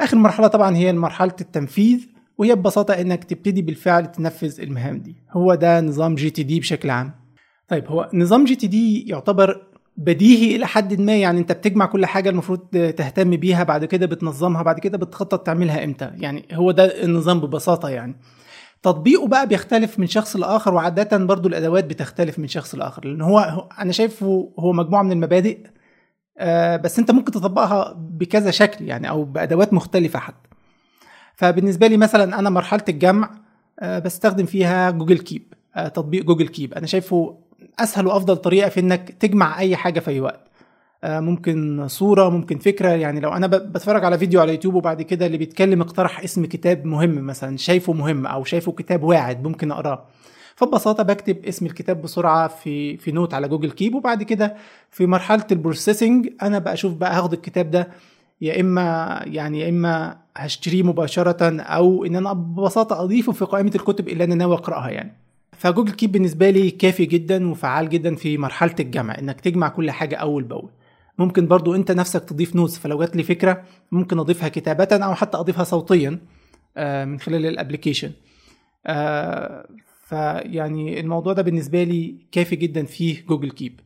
آخر 0.00 0.16
مرحلة 0.16 0.46
طبعا 0.46 0.76
هي 0.76 0.92
مرحلة 0.92 1.36
التنفيذ 1.40 2.06
وهي 2.38 2.54
ببساطة 2.54 2.94
إنك 2.94 3.24
تبتدي 3.24 3.62
بالفعل 3.62 4.12
تنفذ 4.12 4.60
المهام 4.60 4.98
دي. 4.98 5.16
هو 5.30 5.54
ده 5.54 5.80
نظام 5.80 6.14
GTD 6.14 6.60
بشكل 6.60 6.90
عام. 6.90 7.12
طيب 7.68 7.86
هو 7.88 8.10
نظام 8.14 8.44
GTD 8.44 9.08
يعتبر 9.08 9.71
بديهي 9.96 10.56
إلى 10.56 10.66
حد 10.66 11.00
ما 11.00 11.16
يعني 11.16 11.38
أنت 11.40 11.52
بتجمع 11.52 11.86
كل 11.86 12.06
حاجة 12.06 12.30
المفروض 12.30 12.58
تهتم 12.96 13.36
بيها 13.36 13.64
بعد 13.64 13.84
كده 13.84 14.06
بتنظمها 14.06 14.62
بعد 14.62 14.78
كده 14.80 14.98
بتخطط 14.98 15.46
تعملها 15.46 15.84
إمتى. 15.84 16.10
يعني 16.16 16.44
هو 16.52 16.70
ده 16.70 17.04
النظام 17.04 17.40
ببساطة 17.40 17.88
يعني. 17.88 18.16
تطبيقه 18.82 19.26
بقى 19.28 19.46
بيختلف 19.46 19.98
من 19.98 20.06
شخص 20.06 20.36
لآخر 20.36 20.74
وعادة 20.74 21.16
برضو 21.18 21.48
الأدوات 21.48 21.84
بتختلف 21.84 22.38
من 22.38 22.48
شخص 22.48 22.74
لآخر 22.74 23.04
لأن 23.04 23.20
هو 23.20 23.68
أنا 23.78 23.92
شايفه 23.92 24.52
هو 24.58 24.72
مجموعة 24.72 25.02
من 25.02 25.12
المبادئ 25.12 25.58
آه 26.38 26.76
بس 26.76 26.98
أنت 26.98 27.10
ممكن 27.10 27.32
تطبقها 27.32 27.92
بكذا 27.98 28.50
شكل 28.50 28.84
يعني 28.84 29.08
أو 29.08 29.24
بأدوات 29.24 29.72
مختلفة 29.72 30.18
حتى. 30.18 30.48
فبالنسبة 31.36 31.86
لي 31.86 31.96
مثلا 31.96 32.38
أنا 32.38 32.50
مرحلة 32.50 32.84
الجمع 32.88 33.30
آه 33.80 33.98
بستخدم 33.98 34.46
فيها 34.46 34.90
Google 34.90 35.18
Keep 35.18 35.52
آه 35.76 35.88
تطبيق 35.88 36.24
Google 36.24 36.48
Keep. 36.48 36.74
أنا 36.74 36.86
شايفه 36.86 37.38
أسهل 37.80 38.06
وأفضل 38.06 38.36
طريقة 38.36 38.68
في 38.68 38.80
إنك 38.80 39.10
تجمع 39.20 39.58
أي 39.58 39.76
حاجة 39.76 40.00
في 40.00 40.10
أي 40.10 40.20
وقت. 40.20 40.40
آه، 41.04 41.20
ممكن 41.20 41.88
صورة 41.88 42.28
ممكن 42.28 42.58
فكرة 42.58 42.88
يعني 42.88 43.20
لو 43.20 43.32
أنا 43.32 43.46
بتفرج 43.46 44.04
على 44.04 44.18
فيديو 44.18 44.40
على 44.40 44.52
يوتيوب 44.52 44.74
وبعد 44.74 45.02
كده 45.02 45.26
اللي 45.26 45.38
بيتكلم 45.38 45.80
اقترح 45.80 46.20
اسم 46.20 46.46
كتاب 46.46 46.84
مهم 46.86 47.26
مثلا 47.26 47.56
شايفه 47.56 47.92
مهم 47.92 48.26
أو 48.26 48.44
شايفه 48.44 48.72
كتاب 48.72 49.02
واعد 49.02 49.42
ممكن 49.44 49.70
أقراه. 49.72 50.04
فببساطة 50.56 51.02
بكتب 51.02 51.44
اسم 51.44 51.66
الكتاب 51.66 52.02
بسرعة 52.02 52.48
في 52.48 52.96
في 52.96 53.12
note 53.12 53.34
على 53.34 53.48
Google 53.48 53.70
Keep 53.70 53.94
وبعد 53.94 54.22
كده 54.22 54.56
في 54.90 55.06
مرحلة 55.06 55.46
ال 55.52 55.59
processing 55.59 56.28
أنا 56.42 56.58
بقى 56.58 56.72
أشوف 56.74 56.94
بقى 56.94 57.18
هاخد 57.18 57.32
الكتاب 57.32 57.70
ده 57.70 57.88
يا 58.40 58.60
إما 58.60 59.20
يعني 59.26 59.60
يا 59.60 59.68
إما 59.68 60.16
هشتريه 60.36 60.82
مباشرة 60.82 61.60
أو 61.60 62.04
إن 62.04 62.16
أنا 62.16 62.32
ببساطة 62.32 63.02
أضيفه 63.02 63.32
في 63.32 63.44
قائمة 63.44 63.72
الكتب 63.74 64.08
اللي 64.08 64.24
أنا 64.24 64.34
ناوي 64.34 64.54
أقرأها 64.54 64.90
يعني. 64.90 65.12
ف 65.62 65.66
Google 65.66 65.92
Keep 65.92 66.12
بالنسبة 66.12 66.50
لي 66.50 66.70
كافي 66.70 67.04
جدا 67.04 67.50
وفعال 67.50 67.88
جدا 67.88 68.14
في 68.14 68.38
مرحلة 68.38 68.74
الجمع 68.80 69.18
إنك 69.18 69.40
تجمع 69.40 69.68
كل 69.68 69.90
حاجة 69.90 70.16
أول 70.16 70.42
بأول. 70.42 70.70
ممكن 71.18 71.46
برضو 71.46 71.74
أنت 71.74 71.92
نفسك 71.92 72.24
تضيف 72.24 72.56
notes 72.56 72.78
فلو 72.78 72.98
جات 72.98 73.16
لي 73.16 73.22
فكرة 73.22 73.62
ممكن 73.92 74.18
أضيفها 74.18 74.48
كتابة 74.48 74.88
أو 74.92 75.14
حتى 75.14 75.38
أضيفها 75.38 75.64
صوتيا 75.64 76.18
آه، 76.76 77.04
من 77.04 77.20
خلال 77.20 77.46
ال 77.46 77.51
application. 77.51 78.10
آه، 78.86 79.68
فيعني 80.08 81.00
الموضوع 81.00 81.32
ده 81.32 81.42
بالنسبة 81.42 81.82
لي 81.82 82.16
كافي 82.32 82.56
جدا 82.56 82.84
فيه 82.84 83.26
Google 83.26 83.50
Keep. 83.50 83.80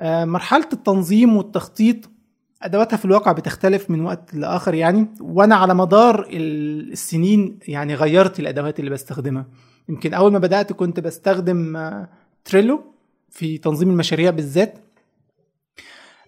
آه، 0.00 0.24
مرحلة 0.24 0.68
التنظيم 0.72 1.36
والتخطيط 1.36 2.10
أدواتها 2.62 2.96
في 2.96 3.04
الواقع 3.04 3.32
بتختلف 3.32 3.90
من 3.90 4.00
وقت 4.00 4.34
لآخر 4.34 4.74
يعني 4.74 5.06
وأنا 5.20 5.54
على 5.54 5.74
مدار 5.74 6.28
السنين 6.30 7.58
يعني 7.68 7.94
غيرت 7.94 8.40
الأدوات 8.40 8.80
اللي 8.80 8.90
بستخدمها. 8.90 9.46
يمكن 9.90 10.14
أول 10.14 10.32
ما 10.32 10.38
بدأت 10.38 10.72
كنت 10.72 11.00
بستخدم 11.00 11.78
Trello 12.44 12.80
في 13.30 13.58
تنظيم 13.58 13.90
المشاريع 13.90 14.30
بالذات. 14.30 14.78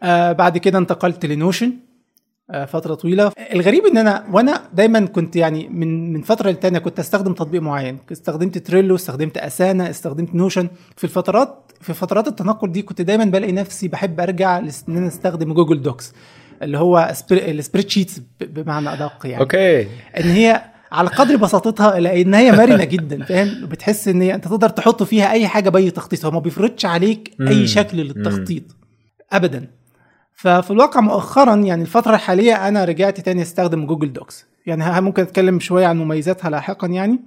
آه 0.02 0.32
بعد 0.32 0.58
كده 0.58 0.78
انتقلت 0.78 1.26
ل 1.26 1.33
Notion 1.33 1.72
آه 2.50 2.64
فترة 2.64 2.94
طويلة. 2.94 3.32
الغريب 3.52 3.86
إن 3.86 3.98
أنا 3.98 4.26
وأنا 4.32 4.62
دايما 4.72 5.06
كنت 5.06 5.36
يعني 5.36 5.68
من 5.68 6.12
من 6.12 6.22
فترة 6.22 6.50
للتانية 6.50 6.78
كنت 6.78 6.98
أستخدم 6.98 7.32
تطبيق 7.32 7.62
معين. 7.62 7.98
استخدمت 8.12 8.58
Trello 8.58 8.94
استخدمت 8.94 9.38
Asana 9.38 9.90
استخدمت 9.90 10.34
Notion. 10.34 10.68
في 10.96 11.04
الفترات 11.04 11.72
في 11.80 11.94
فترات 11.94 12.28
التنقل 12.28 12.72
دي 12.72 12.82
كنت 12.82 13.00
دايما 13.00 13.24
بلاقي 13.24 13.52
نفسي 13.52 13.88
بحب 13.88 14.20
أرجع 14.20 14.58
إن 14.58 14.70
أنا 14.88 15.06
أستخدم 15.06 15.52
Google 15.54 15.82
Docs 15.82 16.12
اللي 16.62 16.78
هو 16.78 17.14
ال 17.32 17.90
spreadsheets 17.90 18.20
بمعنى 18.40 18.92
أدق 18.92 19.26
يعني. 19.26 19.40
okay. 19.40 19.82
إن 20.16 20.22
هي 20.22 20.71
على 20.92 21.08
قدر 21.08 21.36
بساطتها 21.36 21.98
الا 21.98 22.20
إن 22.20 22.34
هي 22.34 22.52
مرنة 22.52 22.84
جدا 22.84 23.24
فاهم؟ 23.24 23.66
بتحس 23.66 24.08
إن 24.08 24.22
هي 24.22 24.34
أنت 24.34 24.44
تقدر 24.44 24.68
تحط 24.68 25.02
فيها 25.02 25.30
أي 25.32 25.48
حاجة 25.48 25.68
بأي 25.70 25.90
تخطيط 25.90 26.24
هو 26.24 26.30
ما 26.30 26.38
بيفرضش 26.38 26.86
عليك 26.86 27.34
أي 27.40 27.66
شكل 27.66 27.98
للتخطيط 27.98 28.62
ابدا. 29.32 29.68
ففي 30.34 30.70
الواقع 30.70 31.00
مؤخرا 31.00 31.56
يعني 31.56 31.82
الفترة 31.82 32.14
الحالية 32.14 32.68
أنا 32.68 32.84
رجعت 32.84 33.20
تاني 33.20 33.42
أستخدم 33.42 33.86
Google 33.86 34.12
Docs 34.12 34.46
يعني 34.66 35.00
ممكن 35.00 35.22
أتكلم 35.22 35.60
شوية 35.60 35.86
عن 35.86 35.98
مميزاتها 35.98 36.50
لاحقا 36.50 36.86
يعني. 36.86 37.20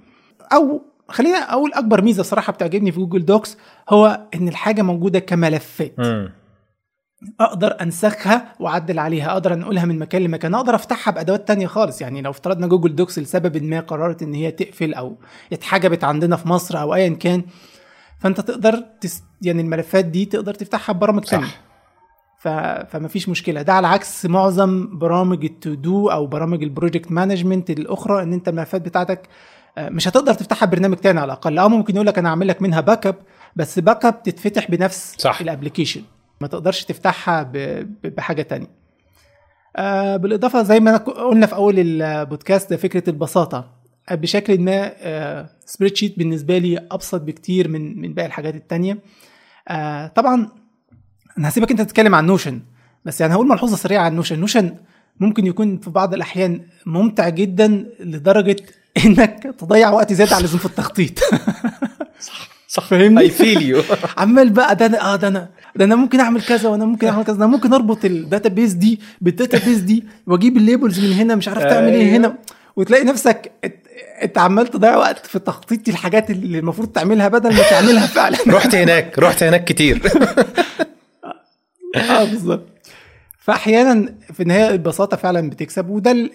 أو 0.52 0.82
خلينا 1.08 1.38
أقول 1.38 1.72
أكبر 1.72 2.02
ميزة 2.02 2.22
صراحة 2.22 2.52
بتعجبني 2.52 2.92
في 2.92 3.00
Google 3.00 3.24
Docs 3.24 3.56
هو 3.90 4.20
إن 4.34 4.48
الحاجة 4.48 4.82
موجودة 4.82 5.18
كملفات. 5.18 5.94
أقدر 7.40 7.76
أنسخها 7.80 8.52
وأعدل 8.60 8.98
عليها 8.98 9.32
أقدر 9.32 9.52
انقلها 9.52 9.84
من 9.84 9.98
مكان 9.98 10.22
لمكان 10.22 10.54
أقدر 10.54 10.74
أفتحها 10.74 11.12
بأدوات 11.12 11.48
تانية 11.48 11.66
خالص. 11.66 12.00
يعني 12.00 12.22
لو 12.22 12.30
افترضنا 12.30 12.66
Google 12.66 12.94
Docs 12.94 13.18
لسبب 13.18 13.62
ما 13.62 13.80
قررت 13.80 14.22
إن 14.22 14.34
هي 14.34 14.50
تقفل 14.50 14.94
أو 14.94 15.16
اتحجبت 15.52 16.04
عندنا 16.04 16.36
في 16.36 16.48
مصر 16.48 16.80
أو 16.80 16.94
ايا 16.94 17.08
كان 17.08 17.42
فأنت 18.18 18.40
تقدر 18.40 18.84
تس... 19.00 19.22
يعني 19.42 19.62
الملفات 19.62 20.04
دي 20.04 20.24
تقدر 20.24 20.54
تفتحها 20.54 20.92
ببرامج 20.92 21.22
تانية. 21.22 21.46
ف... 22.38 22.48
فما 22.92 23.08
فيش 23.08 23.28
مشكلة. 23.28 23.62
ده 23.62 23.72
على 23.72 23.86
عكس 23.86 24.26
معظم 24.26 24.98
برامج 24.98 25.44
ال 25.44 25.74
to-do 25.74 26.08
أو 26.08 26.26
برامج 26.26 26.62
ال 26.62 26.68
project 26.68 27.12
management 27.12 27.70
الأخرى 27.70 28.22
إن 28.22 28.32
أنت 28.32 28.48
الملفات 28.48 28.80
بتاعتك 28.80 29.28
آه، 29.78 29.88
مش 29.88 30.08
هتقدر 30.08 30.34
تفتحها 30.34 30.66
ببرنامج 30.66 30.96
تاني 30.96 31.20
على 31.20 31.32
الأقل. 31.32 31.58
أو 31.58 31.68
ممكن 31.68 31.94
يقول 31.94 32.06
لك 32.06 32.18
أنا 32.18 32.28
اعمل 32.28 32.48
لك 32.48 32.62
منها 32.62 32.80
backup 32.80 33.16
بس 33.56 33.78
backup 33.78 34.22
تتفتح 34.22 34.70
بنفس 34.70 35.14
صح. 35.18 35.40
ال 35.40 35.45
application 35.45 36.02
ما 36.40 36.46
تقدرش 36.46 36.84
تفتحها 36.84 37.52
بحاجة 38.04 38.42
تانية. 38.42 38.66
آه 39.76 40.16
بالإضافة 40.16 40.62
زي 40.62 40.80
ما 40.80 40.96
قلنا 40.96 41.46
في 41.46 41.54
أول 41.54 41.74
البودكاست 41.78 42.70
ده 42.70 42.76
فكرة 42.76 43.10
البساطة. 43.10 43.70
بشكل 44.10 44.60
ما 44.60 44.92
آه 44.98 45.48
spreadsheet 45.66 46.18
بالنسبة 46.18 46.58
لي 46.58 46.86
أبسط 46.90 47.20
بكتير 47.20 47.68
من 47.68 48.00
من 48.00 48.14
باقي 48.14 48.26
الحاجات 48.26 48.54
التانية. 48.54 48.98
آه 49.68 50.06
طبعا 50.06 50.48
أنا 51.38 51.48
هسيبك 51.48 51.70
أنت 51.70 51.80
تتكلم 51.82 52.14
عن 52.14 52.26
Notion 52.26 52.60
بس 53.04 53.20
يعني 53.20 53.34
هقول 53.34 53.48
ملحوظة 53.48 53.76
سريعة 53.76 54.04
عن 54.04 54.16
Notion 54.16 54.38
Notion 54.40 54.76
ممكن 55.20 55.46
يكون 55.46 55.78
في 55.78 55.90
بعض 55.90 56.14
الأحيان 56.14 56.60
ممتع 56.86 57.28
جدا 57.28 57.86
لدرجة 58.00 58.56
إنك 59.06 59.54
تضيع 59.58 59.90
وقت 59.90 60.12
زيادة 60.12 60.34
على 60.34 60.40
اللزوم 60.42 60.60
في 60.60 60.66
التخطيط. 60.66 61.18
صح 62.76 62.86
فاهمني؟ 62.86 63.20
I 63.20 63.30
feel 63.30 63.62
you 63.62 63.82
عمال 64.16 64.50
بقى 64.50 64.76
ده 64.76 64.86
أنا 64.86 65.12
آه 65.12 65.16
ده 65.16 65.28
أنا 65.28 65.48
ده 65.76 65.84
أنا 65.84 65.94
ممكن 65.94 66.20
أعمل 66.20 66.42
كذا 66.42 66.68
وأنا 66.68 66.84
ممكن 66.84 67.06
أعمل 67.06 67.24
كذا 67.24 67.36
أنا 67.36 67.46
ممكن 67.46 67.72
أربط 67.72 68.04
ال 68.04 68.48
database 68.48 68.72
دي 68.72 69.00
بال 69.20 69.58
database 69.58 69.78
دي 69.78 70.04
وأجيب 70.26 70.56
ال 70.56 70.62
labels 70.62 71.00
من 71.00 71.12
هنا 71.12 71.34
مش 71.34 71.48
عارف 71.48 71.62
تعمل 71.62 71.88
إيه 71.92 72.02
أيوه. 72.02 72.16
هنا. 72.16 72.36
وتلاقي 72.76 73.04
نفسك 73.04 73.52
انت 74.22 74.38
عمال 74.38 74.66
تضيع 74.66 74.96
وقت 74.96 75.26
في 75.26 75.38
تخطيط 75.38 75.88
الحاجات 75.88 76.30
اللي 76.30 76.58
المفروض 76.58 76.88
تعملها 76.88 77.28
بدل 77.28 77.54
ما 77.54 77.62
تعملها 77.70 78.06
فعلا. 78.06 78.38
رحت 78.56 78.74
هناك 78.74 79.18
رحت 79.18 79.42
هناك 79.42 79.64
كتير. 79.64 80.02
آه 81.96 82.24
بالظبط. 82.24 82.75
فأحيانا 83.46 84.14
في 84.32 84.42
النهاية 84.42 84.70
البساطة 84.70 85.16
فعلا 85.16 85.50
بتكسب 85.50 85.88
وده 85.88 86.30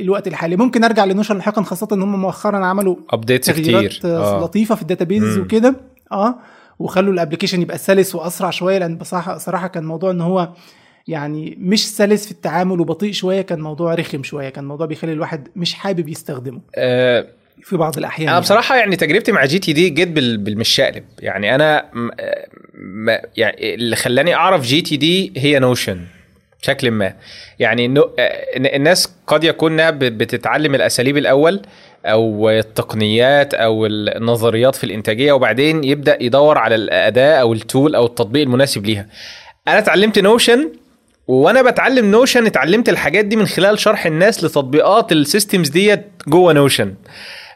الوقت 0.00 0.28
الحالي. 0.28 0.56
ممكن 0.56 0.84
أرجع 0.84 1.04
ل 1.04 1.09
Notion 1.09 1.36
لاحقا 1.36 1.62
خاصة 1.62 1.88
إن 1.92 2.02
هم 2.02 2.20
مؤخرا 2.20 2.66
عملوا 2.66 2.96
updates 3.10 3.50
كتير. 3.50 4.00
آه. 4.04 4.44
لطيفة 4.44 4.74
في 4.74 4.82
ال 4.82 4.88
database 4.88 5.38
وكده. 5.38 5.76
آه. 6.12 6.34
وخلوا 6.78 7.12
ال 7.12 7.16
application 7.16 7.62
يبقى 7.62 7.78
سلس 7.78 8.14
وأسرع 8.14 8.50
شوية 8.50 8.78
لأن 8.78 8.96
بصراحه 8.96 9.38
صراحة 9.38 9.66
كان 9.66 9.84
موضوع 9.84 10.10
إن 10.10 10.20
هو 10.20 10.48
يعني 11.08 11.58
مش 11.60 11.88
سلس 11.96 12.26
في 12.26 12.32
التعامل 12.32 12.80
وبطيء 12.80 13.12
شوية 13.12 13.42
كان 13.42 13.60
موضوع 13.60 13.94
رخم 13.94 14.22
شوية. 14.22 14.48
كان 14.48 14.64
موضوع 14.64 14.86
بيخلي 14.86 15.12
الواحد 15.12 15.48
مش 15.56 15.74
حابب 15.74 16.08
يستخدمه. 16.08 16.60
أه. 16.74 17.26
في 17.62 17.76
بعض 17.76 17.98
الأحيان 17.98 18.28
أنا 18.28 18.32
يعني. 18.32 18.42
بصراحة 18.42 18.76
يعني 18.76 18.96
تجربتي 18.96 19.32
مع 19.32 19.44
GTD 19.44 19.90
جيت 19.90 20.08
بالمشقلب. 20.08 21.04
يعني 21.18 21.54
أنا 21.54 21.84
م... 21.94 23.10
يعني 23.36 23.74
اللي 23.74 23.96
خلاني 23.96 24.34
أعرف 24.34 24.62
GTD 24.62 25.32
هي 25.36 25.58
Notion 25.58 26.00
بشكل 26.62 26.90
ما. 26.90 27.14
يعني 27.58 27.94
الناس 28.56 29.14
قد 29.26 29.44
يكون 29.44 29.72
إنها 29.72 29.90
بتتعلم 29.90 30.74
الأساليب 30.74 31.16
الأول 31.16 31.62
أو 32.06 32.50
التقنيات 32.50 33.54
أو 33.54 33.86
النظريات 33.86 34.74
في 34.74 34.84
الإنتاجية 34.84 35.32
وبعدين 35.32 35.84
يبدأ 35.84 36.22
يدور 36.22 36.58
على 36.58 36.74
الأداة 36.74 37.34
أو 37.34 37.52
ال 37.52 37.60
tool 37.60 37.94
أو 37.94 38.06
التطبيق 38.06 38.42
المناسب 38.42 38.86
ليها. 38.86 39.06
أنا 39.68 39.78
اتعلمت 39.78 40.18
Notion 40.18 40.72
وأنا 41.28 41.62
بتعلم 41.62 42.10
Notion 42.10 42.46
اتعلمت 42.46 42.88
الحاجات 42.88 43.24
دي 43.24 43.36
من 43.36 43.46
خلال 43.46 43.78
شرح 43.78 44.06
الناس 44.06 44.44
لتطبيقات 44.44 45.12
ال 45.12 45.19
systems 45.19 45.68
ديت 45.68 46.06
جوه 46.28 46.52
Notion. 46.52 46.94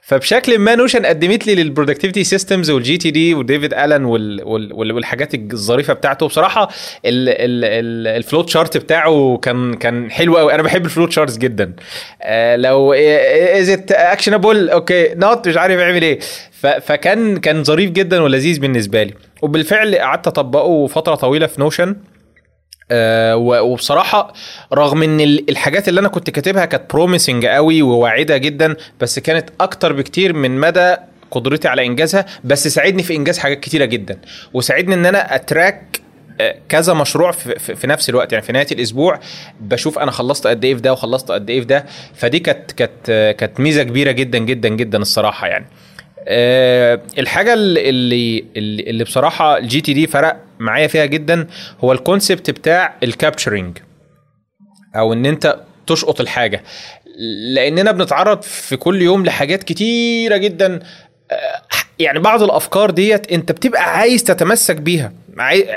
فبشكل 0.04 0.58
ما 0.58 0.74
Notion 0.74 1.06
قدمت 1.06 1.46
لي 1.46 1.54
لل 1.54 2.24
productivity 2.24 2.70
systems 2.70 2.96
وال 2.98 3.10
GTD 3.10 3.34
وديفيد 3.34 3.74
ألن 3.74 4.04
وال 4.04 4.40
وال 4.44 4.92
والحاجات 4.92 5.34
الظريفة 5.34 5.92
بتاعته. 5.92 6.26
بصراحة 6.26 6.68
ال 7.04 8.48
flowchart 8.48 8.76
بتاعه 8.76 9.38
كان 9.42 9.74
كان 9.74 10.10
حلو 10.10 10.36
قوي 10.36 10.54
أنا 10.54 10.62
بحب 10.62 10.84
ال 10.84 11.12
flowcharts 11.12 11.38
جدا. 11.38 11.72
آه 12.22 12.56
لو 12.56 12.92
is 12.92 13.70
it 13.70 13.92
actionable 13.92 14.70
okay 14.70 15.14
not 15.14 15.48
مش 15.48 15.56
عارف 15.56 15.80
اعمل 15.80 16.02
إيه. 16.02 16.18
فكان 16.80 17.36
كان 17.36 17.64
ظريف 17.64 17.90
جدا 17.90 18.22
ولذيذ 18.22 18.60
بالنسبة 18.60 19.02
لي. 19.02 19.14
وبالفعل 19.42 19.94
قعدت 19.94 20.26
أطبقه 20.26 20.86
فترة 20.86 21.14
طويلة 21.14 21.46
في 21.46 21.60
Notion 21.60 21.96
آه 22.90 23.36
وبصراحة 23.36 24.32
رغم 24.72 25.02
إن 25.02 25.20
الحاجات 25.20 25.88
اللي 25.88 26.00
أنا 26.00 26.08
كنت 26.08 26.30
كاتبها 26.30 26.64
كانت 26.64 26.92
promising 26.94 27.46
قوي 27.46 27.82
وواعده 27.82 28.36
جدا 28.36 28.76
بس 29.00 29.18
كانت 29.18 29.50
أكتر 29.60 29.92
بكتير 29.92 30.32
من 30.32 30.60
مدى 30.60 30.96
قدرتي 31.30 31.68
على 31.68 31.86
إنجازها 31.86 32.26
بس 32.44 32.68
ساعدني 32.68 33.02
في 33.02 33.16
إنجاز 33.16 33.38
حاجات 33.38 33.60
كتيرة 33.60 33.84
جدا. 33.84 34.18
وساعدني 34.54 34.94
إن 34.94 35.06
أنا 35.06 35.34
أ 35.34 35.45
track 35.45 36.00
آه، 36.40 36.56
كذا 36.68 36.94
مشروع 36.94 37.30
في, 37.30 37.76
في 37.76 37.86
نفس 37.86 38.08
الوقت 38.10 38.32
يعني 38.32 38.44
في 38.44 38.52
نهاية 38.52 38.66
الأسبوع 38.72 39.20
بشوف 39.60 39.98
أنا 39.98 40.10
خلصت 40.10 40.46
قد 40.46 40.64
إيه 40.64 40.74
في 40.74 40.80
ده 40.80 40.92
وخلصت 40.92 41.30
قد 41.30 41.50
إيه 41.50 41.60
في 41.60 41.66
ده. 41.66 41.86
فدي 42.14 42.38
كانت 42.38 42.72
كانت 42.72 43.34
كانت 43.38 43.60
ميزة 43.60 43.82
كبيرة 43.82 44.10
جدا 44.10 44.38
جدا 44.38 44.68
جدا 44.68 44.98
الصراحة 44.98 45.46
يعني. 45.46 45.66
أه 46.28 47.00
الحاجة 47.18 47.54
اللي 47.54 48.44
اللي, 48.56 49.04
بصراحة 49.04 49.58
ال 49.58 49.80
GTD 49.80 50.06
فرق 50.06 50.36
معايا 50.58 50.86
فيها 50.86 51.04
جدا 51.06 51.46
هو 51.84 51.92
ال 51.92 51.99
concept 52.00 52.50
بتاع 52.50 52.94
ال 53.02 53.10
capturing 53.10 53.78
أو 54.96 55.12
إن 55.12 55.26
أنت 55.26 55.60
تشقط 55.86 56.20
الحاجة. 56.20 56.62
لأننا 57.54 57.92
بنتعرض 57.92 58.42
في 58.42 58.76
كل 58.76 59.02
يوم 59.02 59.24
لحاجات 59.24 59.62
كتيرة 59.62 60.36
جدا 60.36 60.80
آه، 61.30 61.62
يعني 61.98 62.18
بعض 62.18 62.42
الأفكار 62.42 62.90
ديت 62.90 63.32
أنت 63.32 63.52
بتبقى 63.52 63.98
عايز 63.98 64.24
تتمسك 64.24 64.76
بيها. 64.76 65.12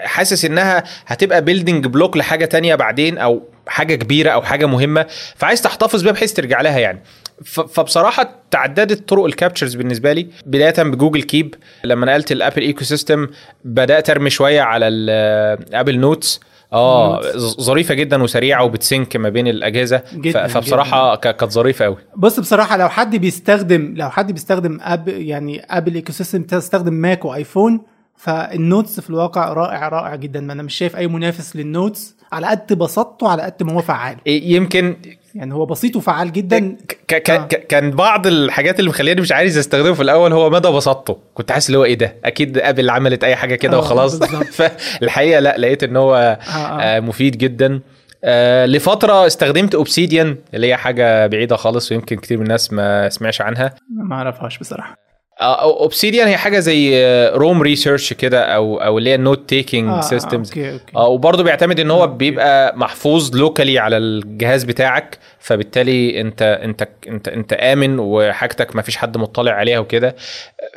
حاسس 0.04 0.46
إنها 0.46 0.84
هتبقى 1.06 1.42
building 1.42 1.88
block 1.88 2.18
لحاجة 2.18 2.46
تانية 2.46 2.76
بعدين 2.76 3.18
أو 3.18 3.44
حاجة 3.68 3.96
كبيرة 3.96 4.30
أو 4.30 4.42
حاجة 4.42 4.66
مهمة 4.66 5.06
فعايز 5.36 5.62
تحتفظ 5.62 6.04
بيها 6.04 6.12
بحيث 6.12 6.34
ترجع 6.34 6.62
لها 6.62 6.80
يعني. 6.80 7.04
فبصراحة 7.44 8.36
تعددت 8.52 9.10
طرق 9.10 9.26
ال 9.26 9.31
captures 9.31 9.76
بالنسبة 9.76 10.14
لي 10.14 10.28
بداية 10.46 10.84
ب 10.84 10.89
Google 10.89 11.22
Keep 11.22 11.56
لما 11.84 12.06
نقلت 12.06 12.32
ال 12.32 12.62
Apple 12.62 12.84
ecosystem 12.84 13.28
بدأت 13.64 14.10
أرمي 14.10 14.30
شوية 14.30 14.62
على 14.62 14.88
ال 14.88 15.07
Apple 15.07 16.00
Notes 16.00 16.40
آه 16.74 17.22
ظريفة 17.38 17.94
جدا 17.94 18.24
وسريعة 18.24 18.64
وبت 18.64 18.86
sync 18.86 19.16
ما 19.16 19.30
بين 19.30 19.48
الأجهزة. 19.48 20.02
جداً 20.14 20.48
فبصراحة 20.48 21.16
كانت 21.16 21.44
ظريفة 21.44 21.86
قوي 21.86 21.98
بص 22.16 22.40
بصراحة 22.40 22.78
لو 22.78 22.90
حد 22.90 23.16
بيستخدم 23.16 23.94
لو 23.98 24.10
حد 24.10 24.32
بيستخدم 24.32 24.80
اب 24.82 25.08
يعني 25.08 25.66
Apple 25.70 25.96
ecosystem 25.96 26.44
تستخدم 26.44 26.94
Mac 26.94 27.26
و 27.26 27.34
iPhone 27.34 27.82
فال 28.18 28.41
Notes 28.41 29.00
في 29.00 29.10
الواقع 29.10 29.54
رائع 29.54 29.90
رائع 29.90 30.16
جدا. 30.16 30.42
ما 30.42 30.54
أنا 30.54 30.64
مش 30.64 30.76
شايف 30.76 30.96
أي 30.96 31.08
منافس 31.08 31.56
لل 31.56 31.73
Notes 31.73 32.15
على 32.36 32.48
قد 32.48 32.74
بساطته 32.74 33.30
على 33.30 33.42
قد 33.42 33.64
ما 33.64 33.74
هو 33.74 33.82
فعال. 33.82 34.16
يمكن 34.26 34.96
يعني 35.36 35.54
هو 35.54 35.66
بسيط 35.66 35.96
وفعال 35.96 36.32
جدا. 36.32 36.76
ك- 37.08 37.16
ك- 37.24 37.30
آه. 37.30 37.46
كان 37.46 37.92
بعض 37.92 38.28
الحاجات 38.28 38.80
اللي 38.80 38.90
مخليني 38.90 39.22
مش 39.22 39.32
عايز 39.32 39.58
استخدمه 39.58 39.94
في 39.94 40.02
الأول 40.02 40.34
هو 40.34 40.50
مدى 40.50 40.70
بساطته 40.70 41.18
كنت 41.34 41.52
حاسس 41.52 41.68
اللي 41.68 41.78
هو 41.78 41.84
إيه 41.84 41.94
ده؟ 41.98 42.16
أكيد 42.26 42.58
Apple 42.58 42.90
عملت 42.90 43.24
أي 43.24 43.36
حاجة 43.36 43.56
كده 43.56 43.78
آه، 43.78 43.80
وخلاص. 43.80 44.20
فالحقيقة 44.58 45.40
لا 45.40 45.58
لقيت 45.58 45.84
إن 45.84 45.96
هو 45.98 46.16
آه 46.16 46.20
آه. 46.52 46.82
آه 46.82 47.00
مفيد 47.00 47.38
جدا. 47.38 47.80
آه 48.24 48.66
لفترة 48.66 49.28
استخدمت 49.28 49.76
Obsidian 49.76 50.38
اللي 50.54 50.68
هي 50.68 50.76
حاجة 50.78 51.28
بعيدة 51.28 51.56
خالص 51.56 51.92
ويمكن 51.92 52.16
كتير 52.16 52.38
من 52.38 52.44
الناس 52.44 52.74
ما 52.74 53.10
سمعش 53.10 53.42
عنها. 53.42 53.74
ما 54.10 54.16
أعرفهاش 54.16 54.58
بصراحة. 54.58 55.05
Obsidian 55.42 56.28
هي 56.28 56.38
حاجة 56.38 56.60
زي 56.60 57.06
Roam 57.30 57.62
Research 57.62 58.14
كده 58.14 58.44
أو 58.44 58.78
أو 58.78 58.98
اللي 58.98 59.10
هي 59.10 59.16
ال 59.16 59.23
note 59.23 59.50
taking 59.50 60.02
systems 60.04 60.52
وبرضه 60.96 61.44
بيعتمد 61.44 61.80
إن 61.80 61.92
هو 61.92 62.04
okay. 62.04 62.16
بيبقى 62.18 62.78
محفوظ 62.78 63.36
locally 63.36 63.80
على 63.80 63.98
الجهاز 63.98 64.64
بتاعك 64.64 65.18
فبالتالي 65.40 66.22
أنت 66.22 66.42
أنت 66.42 66.88
أنت 67.08 67.28
أنت 67.28 67.54
آمن 67.54 68.00
وحاجتك 68.00 68.76
ما 68.76 68.82
فيش 68.82 68.98
حد 68.98 69.18
مطلع 69.18 69.52
عليها 69.52 69.80
وكده. 69.80 70.16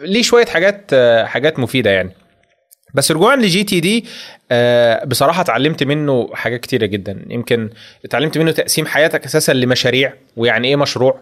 ليه 0.02 0.22
شوية 0.22 0.46
حاجات 0.46 0.94
حاجات 1.24 1.58
مفيدة 1.58 1.90
يعني. 1.90 2.10
بس 2.94 3.12
رجوعا 3.12 3.36
ل 3.36 3.64
GTD 3.64 4.04
بصراحة 5.06 5.40
اتعلمت 5.40 5.82
منه 5.82 6.30
حاجات 6.34 6.60
كتيرة 6.60 6.86
جدا. 6.86 7.26
يمكن 7.30 7.70
اتعلمت 8.04 8.38
منه 8.38 8.50
تقسيم 8.50 8.86
حياتك 8.86 9.24
أساسا 9.24 9.52
لمشاريع 9.52 10.12
ويعني 10.36 10.68
إيه 10.68 10.76
مشروع 10.76 11.20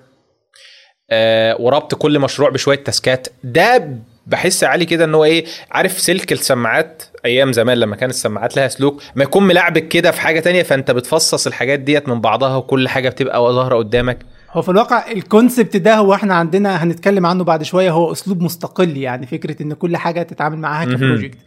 آه 1.11 1.57
وربط 1.61 1.95
كل 1.95 2.19
مشروع 2.19 2.51
بشوية 2.51 2.77
task 2.85 3.14
ات. 3.14 3.29
ده 3.45 3.89
بحس 4.27 4.65
علي 4.65 4.85
كده 4.85 5.05
إن 5.05 5.15
هو 5.15 5.25
إيه 5.25 5.45
عارف 5.71 6.01
سلك 6.01 6.33
السماعات 6.33 7.03
أيام 7.25 7.53
زمان 7.53 7.79
لما 7.79 7.97
كانت 7.97 8.13
السماعات 8.13 8.57
لها 8.57 8.69
سلوك 8.69 9.03
ما 9.15 9.25
يكون 9.25 9.43
ملعبك 9.47 9.89
كده 9.89 10.11
في 10.11 10.21
حاجة 10.21 10.41
تانية 10.41 10.63
فأنت 10.63 10.91
بتفصص 10.91 11.47
الحاجات 11.47 11.81
ديت 11.81 12.09
من 12.09 12.21
بعضها 12.21 12.57
وكل 12.57 12.89
حاجة 12.89 13.09
بتبقى 13.09 13.41
ظاهرة 13.53 13.77
قدامك. 13.77 14.19
هو 14.51 14.63
في 14.63 14.69
الواقع 14.69 15.11
ال 15.13 15.21
concept 15.21 15.77
ده 15.77 15.95
هو 15.97 16.15
إحنا 16.15 16.35
عندنا 16.35 16.83
هنتكلم 16.85 17.27
عنه 17.27 17.45
بعد 17.45 17.63
شوية 17.63 17.91
هو 17.91 18.13
أسلوب 18.13 18.43
مستقل 18.43 18.97
يعني 18.97 19.27
فكرة 19.27 19.63
إن 19.63 19.73
كل 19.73 19.97
حاجة 19.97 20.23
تتعامل 20.23 20.59
معاها 20.59 20.85
ك 20.85 20.91
project. 20.91 21.39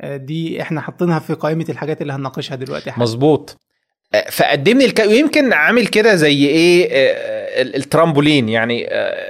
آه، 0.00 0.16
دي 0.16 0.62
إحنا 0.62 0.80
حاطينها 0.80 1.18
في 1.18 1.34
قائمة 1.34 1.66
الحاجات 1.68 2.02
اللي 2.02 2.12
هنناقشها 2.12 2.54
دلوقتي 2.54 2.92
مظبوط. 2.96 3.56
فقدمني 4.30 4.84
الك... 4.84 5.00
يمكن 5.00 5.52
عامل 5.52 5.86
كده 5.86 6.14
زي 6.14 6.46
إيه 6.46 6.88
آه، 6.92 7.62
الترامبولين. 7.62 8.48
يعني 8.48 8.88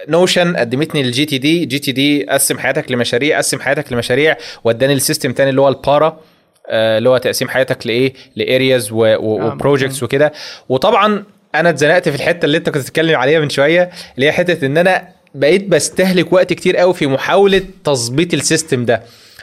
Notion 0.09 0.57
آه، 0.57 0.61
قدمتني 0.61 1.03
لل 1.03 1.25
GTD 1.25 1.65
GTD 1.65 2.25
قسم 2.25 2.59
حياتك 2.59 2.93
لمشاريع 2.93 3.39
قسم 3.39 3.61
حياتك 3.61 3.93
لمشاريع 3.93 4.37
وداني 4.65 4.93
ال 4.93 4.98
system 4.98 5.33
تاني 5.33 5.51
اللي 5.51 5.61
هو 5.61 5.69
ال 5.69 5.79
PARA 5.79 6.21
آه، 6.69 6.99
اللي 6.99 7.09
هو 7.09 7.19
تقسيم 7.19 7.49
حياتك 7.49 7.87
لايه 7.87 8.13
ل 8.37 8.45
areas 8.45 8.89
و 8.93 9.05
projects 9.05 10.03
وكده. 10.03 10.33
وطبعا 10.69 11.25
أنا 11.55 11.71
اتزنقت 11.71 12.09
في 12.09 12.17
الحتة 12.17 12.45
اللي 12.47 12.59
أنت 12.59 12.71
كنت 12.71 12.83
بتتكلم 12.83 13.17
عليها 13.17 13.41
من 13.41 13.51
شوية 13.51 13.91
اللي 14.15 14.27
هي 14.27 14.33
حتة 14.33 14.67
إن 14.67 14.79
أنا 14.79 15.09
بقيت 15.35 15.69
بستهلك 15.69 16.33
وقت 16.33 16.53
كتير 16.53 16.77
قوي 16.77 16.95
في 16.95 17.07
محاولة 17.07 17.63
تظبيط 17.85 18.35
ال 18.35 18.42
system 18.42 18.85
ده. 18.85 19.03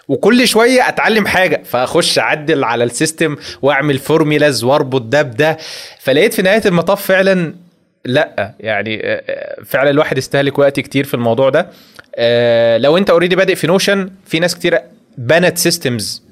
وكل 0.09 0.47
شوية 0.47 0.89
أتعلم 0.89 1.27
حاجة. 1.27 1.61
فأخش 1.65 2.19
أعدل 2.19 2.63
على 2.63 2.83
ال 2.83 2.91
system 2.91 3.35
وأعمل 3.61 3.97
formulas 3.99 4.63
وأربط 4.63 5.01
ده 5.01 5.21
بده. 5.21 5.57
فلقيت 5.99 6.33
في 6.33 6.41
نهاية 6.41 6.61
المطاف 6.65 7.05
فعلا 7.05 7.53
لأ. 8.05 8.53
يعني 8.59 8.99
آه، 9.03 9.23
آه، 9.29 9.63
فعلا 9.65 9.89
الواحد 9.89 10.17
يستهلك 10.17 10.59
وقت 10.59 10.79
كتير 10.79 11.05
في 11.05 11.13
الموضوع 11.13 11.49
ده. 11.49 11.69
آه، 12.15 12.77
لو 12.77 12.97
أنت 12.97 13.09
already 13.09 13.35
بادئ 13.35 13.55
في 13.55 13.67
Notion 13.67 14.09
في 14.25 14.39
ناس 14.39 14.55
كتير 14.55 14.79
بنت 15.17 15.57
systems 15.57 16.23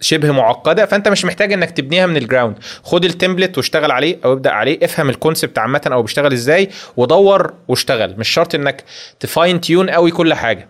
شبه 0.00 0.30
معقدة. 0.30 0.86
فأنت 0.86 1.08
مش 1.08 1.24
محتاج 1.24 1.52
إنك 1.52 1.70
تبنيها 1.70 2.06
من 2.06 2.16
ال 2.16 2.22
ground 2.22 2.56
خد 2.82 3.04
ال 3.04 3.10
template 3.10 3.56
واشتغل 3.56 3.90
عليه 3.90 4.16
أو 4.24 4.32
ابدأ 4.32 4.50
عليه. 4.50 4.78
افهم 4.82 5.10
ال 5.10 5.16
concept 5.16 5.58
عامة 5.58 5.80
أو 5.86 6.02
بيشتغل 6.02 6.32
إزاي 6.32 6.68
ودور 6.96 7.54
واشتغل. 7.68 8.14
مش 8.18 8.28
شرط 8.28 8.54
إنك 8.54 8.84
ت 9.20 9.28
fine 9.28 9.60
tune 9.60 9.90
قوي 9.90 10.10
كل 10.10 10.34
حاجة. 10.34 10.68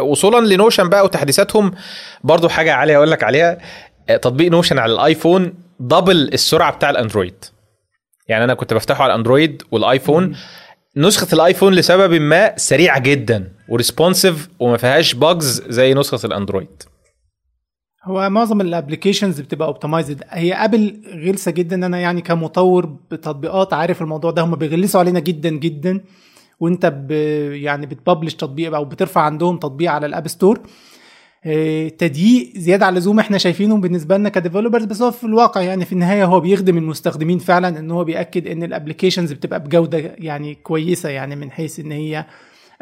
وصولا 0.00 0.54
ل 0.54 0.59
Notion 0.59 0.88
بقى 0.88 1.04
وتحديثاتهم 1.04 1.72
برضو 2.24 2.48
حاجة 2.48 2.72
عالية 2.74 2.96
أقول 2.96 3.10
لك 3.10 3.22
عليها 3.24 3.58
آه، 4.08 4.16
تطبيق 4.16 4.50
Notion 4.50 4.78
على 4.78 4.92
الآيفون 4.92 5.54
double 5.80 6.16
السرعة 6.32 6.72
بتاع 6.72 6.90
الأندرويد. 6.90 7.44
يعني 8.28 8.44
أنا 8.44 8.54
كنت 8.54 8.74
بفتحه 8.74 9.04
على 9.04 9.12
الأندرويد 9.12 9.62
والآيفون 9.70 10.36
نسخة 10.96 11.34
الآيفون 11.34 11.72
لسبب 11.74 12.14
ما 12.20 12.56
سريعة 12.58 12.98
جدا 12.98 13.52
و 13.68 13.75
responsive 13.75 14.48
وما 14.58 14.76
فيهاش 14.76 15.14
bugs 15.14 15.62
زي 15.68 15.94
نسخة 15.94 16.26
الأندرويد. 16.26 16.82
هو 18.04 18.30
معظم 18.30 18.60
ال 18.60 18.66
applications 18.66 19.40
بتبقى 19.40 19.68
optimized 19.68 20.22
هي 20.30 20.52
ابل 20.54 21.02
غلسة 21.26 21.50
جدا 21.50 21.86
أنا 21.86 21.98
يعني 22.00 22.20
كمطور 22.20 22.86
بتطبيقات 22.86 23.72
عارف 23.72 24.02
الموضوع 24.02 24.30
ده 24.30 24.42
هم 24.42 24.56
بيغلسوا 24.56 25.00
علينا 25.00 25.20
جدا 25.20 25.48
جدا. 25.50 26.00
وانت 26.60 26.86
ب 26.86 27.10
يعني 27.52 27.86
بت 27.86 27.97
publish 27.97 28.34
تطبيق 28.34 28.74
أو 28.74 28.84
بترفع 28.84 29.20
عندهم 29.20 29.56
تطبيق 29.56 29.90
على 29.90 30.06
ال 30.06 30.12
App 30.12 30.28
Store 30.28 30.60
آه، 31.44 31.88
تضييق 31.88 32.52
زيادة 32.56 32.86
على 32.86 32.92
اللزوم 32.92 33.18
إحنا 33.18 33.38
شايفينه 33.38 33.76
بالنسبة 33.76 34.16
لنا 34.16 34.28
ك 34.28 34.33
developers 34.33 34.84
بس 34.84 35.02
هو 35.02 35.10
في 35.10 35.24
الواقع 35.24 35.60
يعني 35.60 35.84
في 35.84 35.92
النهاية 35.92 36.24
هو 36.24 36.40
بيخدم 36.40 36.78
المستخدمين 36.78 37.38
فعلا 37.38 37.78
إن 37.78 37.90
هو 37.90 38.04
بيأكد 38.04 38.46
إن 38.46 38.62
ال 38.62 38.67
applications 38.67 39.32
بتبقى 39.32 39.60
بجودة 39.60 39.98
يعني 40.18 40.54
كويسة 40.54 41.08
يعني 41.08 41.36
من 41.36 41.50
حيث 41.50 41.80
إن 41.80 41.92
هي 41.92 42.26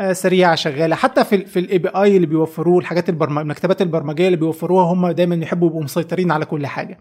آه، 0.01 0.13
سريعة 0.13 0.55
شغالة. 0.55 0.97
حتى 0.97 1.25
في 1.25 1.45
في 1.47 1.59
ال 1.59 1.79
API 1.79 2.17
اللي 2.17 2.27
بيوفروه 2.27 2.79
الحاجات 2.79 3.09
البرمج 3.09 3.39
المكتبات 3.43 3.83
البرمجية 3.83 4.27
اللي 4.27 4.37
بيوفروها 4.37 4.93
هم 4.93 5.11
دايما 5.11 5.35
يحبوا 5.35 5.69
يبقوا 5.69 5.83
مسيطرين 5.83 6.31
على 6.31 6.45
كل 6.45 6.67
حاجة. 6.67 6.99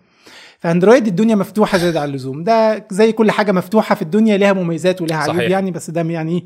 فاندرويد 0.59 1.07
الدنيا 1.07 1.35
مفتوحة 1.35 1.77
زيادة 1.77 1.99
على 2.01 2.09
اللزوم. 2.09 2.43
ده 2.43 2.87
زي 2.89 3.11
كل 3.11 3.31
حاجة 3.31 3.51
مفتوحة 3.51 3.95
في 3.95 4.01
الدنيا 4.01 4.37
لها 4.37 4.53
مميزات 4.53 5.01
ولها 5.01 5.17
عيوب 5.17 5.39
يعني 5.39 5.71
بس 5.71 5.89
ده 5.89 6.01
يعني 6.01 6.45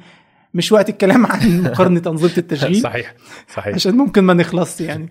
مش 0.54 0.72
وقت 0.72 0.89
الكلام 0.89 1.26
عن 1.26 1.62
مقارنة 1.64 2.02
أنظمة 2.08 2.38
التشغيل 2.38 2.82
صحيح 2.82 3.14
صحيح. 3.56 3.76
عشان 3.76 3.97
ممكن 3.97 4.24
ما 4.24 4.34
نخلص 4.34 4.82
يعني. 4.82 5.10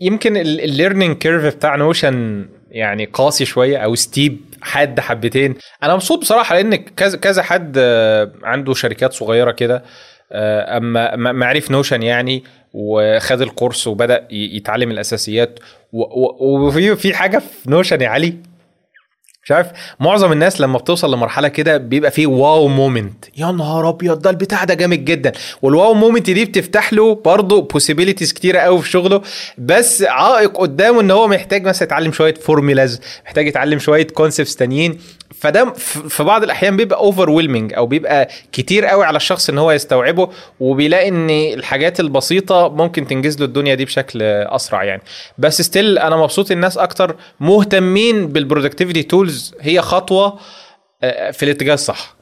يمكن 0.00 0.36
ال 0.36 0.45
learning 0.45 1.16
curve 1.16 1.56
بتاع 1.56 1.76
Notion 1.76 2.46
يعني 2.70 3.04
قاسي 3.04 3.44
شوية 3.44 3.76
أو 3.76 3.94
steep 3.94 4.40
حاد 4.62 5.00
حبتين. 5.00 5.54
أنا 5.82 5.94
مبسوط 5.94 6.18
بصراحة 6.18 6.54
لأن 6.54 6.76
كذا 6.76 7.18
كذا 7.18 7.42
حد 7.42 7.74
آه، 7.78 8.32
عنده 8.42 8.74
شركات 8.74 9.12
صغيرة 9.12 9.50
كده 9.50 9.84
آه، 10.32 10.76
أما 10.76 11.16
معرف 11.16 11.70
Notion 11.70 12.02
يعني 12.02 12.44
وخد 12.72 13.42
الكورس 13.42 13.86
وبدأ 13.86 14.28
يتعلم 14.30 14.90
الأساسيات 14.90 15.58
وفي 15.92 16.96
في 16.96 17.14
حاجة 17.14 17.38
في 17.38 17.70
Notion 17.70 18.00
يا 18.00 18.08
علي؟ 18.08 18.34
مش 19.46 19.52
عارف 19.52 19.66
معظم 20.00 20.32
الناس 20.32 20.60
لما 20.60 20.78
بتوصل 20.78 21.14
لمرحلة 21.14 21.48
كده 21.48 21.76
بيبقى 21.76 22.10
فيه 22.10 22.26
wow 22.26 22.68
moment. 22.68 23.24
يا 23.36 23.46
نهار 23.46 23.88
أبيض 23.88 24.22
ده 24.22 24.30
البتاع 24.30 24.64
ده 24.64 24.74
جامد 24.74 25.04
جدا. 25.04 25.32
وال 25.62 25.94
wow 25.94 26.06
moment 26.06 26.30
دي 26.30 26.44
بتفتح 26.44 26.92
له 26.92 27.14
برضه 27.14 27.62
possibilities 27.62 28.32
كتيرة 28.32 28.58
قوي 28.58 28.82
في 28.82 28.90
شغله 28.90 29.22
بس 29.58 30.02
عائق 30.02 30.56
قدامه 30.60 31.00
إن 31.00 31.10
هو 31.10 31.28
محتاج 31.28 31.64
مثلا 31.64 31.82
يتعلم 31.82 32.12
شوية 32.12 32.34
formulas 32.34 33.00
محتاج 33.26 33.46
يتعلم 33.46 33.78
شوية 33.78 34.06
concepts 34.06 34.56
تانيين. 34.56 34.98
فده 35.46 35.72
في 36.08 36.22
بعض 36.22 36.42
الأحيان 36.42 36.76
بيبقى 36.76 36.98
overwhelming 36.98 37.74
أو 37.74 37.86
بيبقى 37.86 38.28
كتير 38.52 38.86
قوي 38.86 39.04
على 39.04 39.16
الشخص 39.16 39.48
إن 39.50 39.58
هو 39.58 39.72
يستوعبه 39.72 40.30
وبيلاقي 40.60 41.08
إن 41.08 41.30
الحاجات 41.30 42.00
البسيطة 42.00 42.68
ممكن 42.68 43.06
تنجز 43.06 43.38
له 43.38 43.44
الدنيا 43.44 43.74
دي 43.74 43.84
بشكل 43.84 44.22
أسرع 44.22 44.84
يعني. 44.84 45.02
بس 45.38 45.62
still 45.62 45.98
أنا 45.98 46.16
مبسوط 46.16 46.50
الناس 46.50 46.78
أكتر 46.78 47.16
مهتمين 47.40 48.26
بال 48.26 48.37
productivity 48.37 49.02
tools 49.02 49.54
هي 49.60 49.80
خطوة 49.80 50.38
آه، 51.02 51.30
في 51.30 51.42
الاتجاه 51.42 51.74
الصح. 51.74 52.16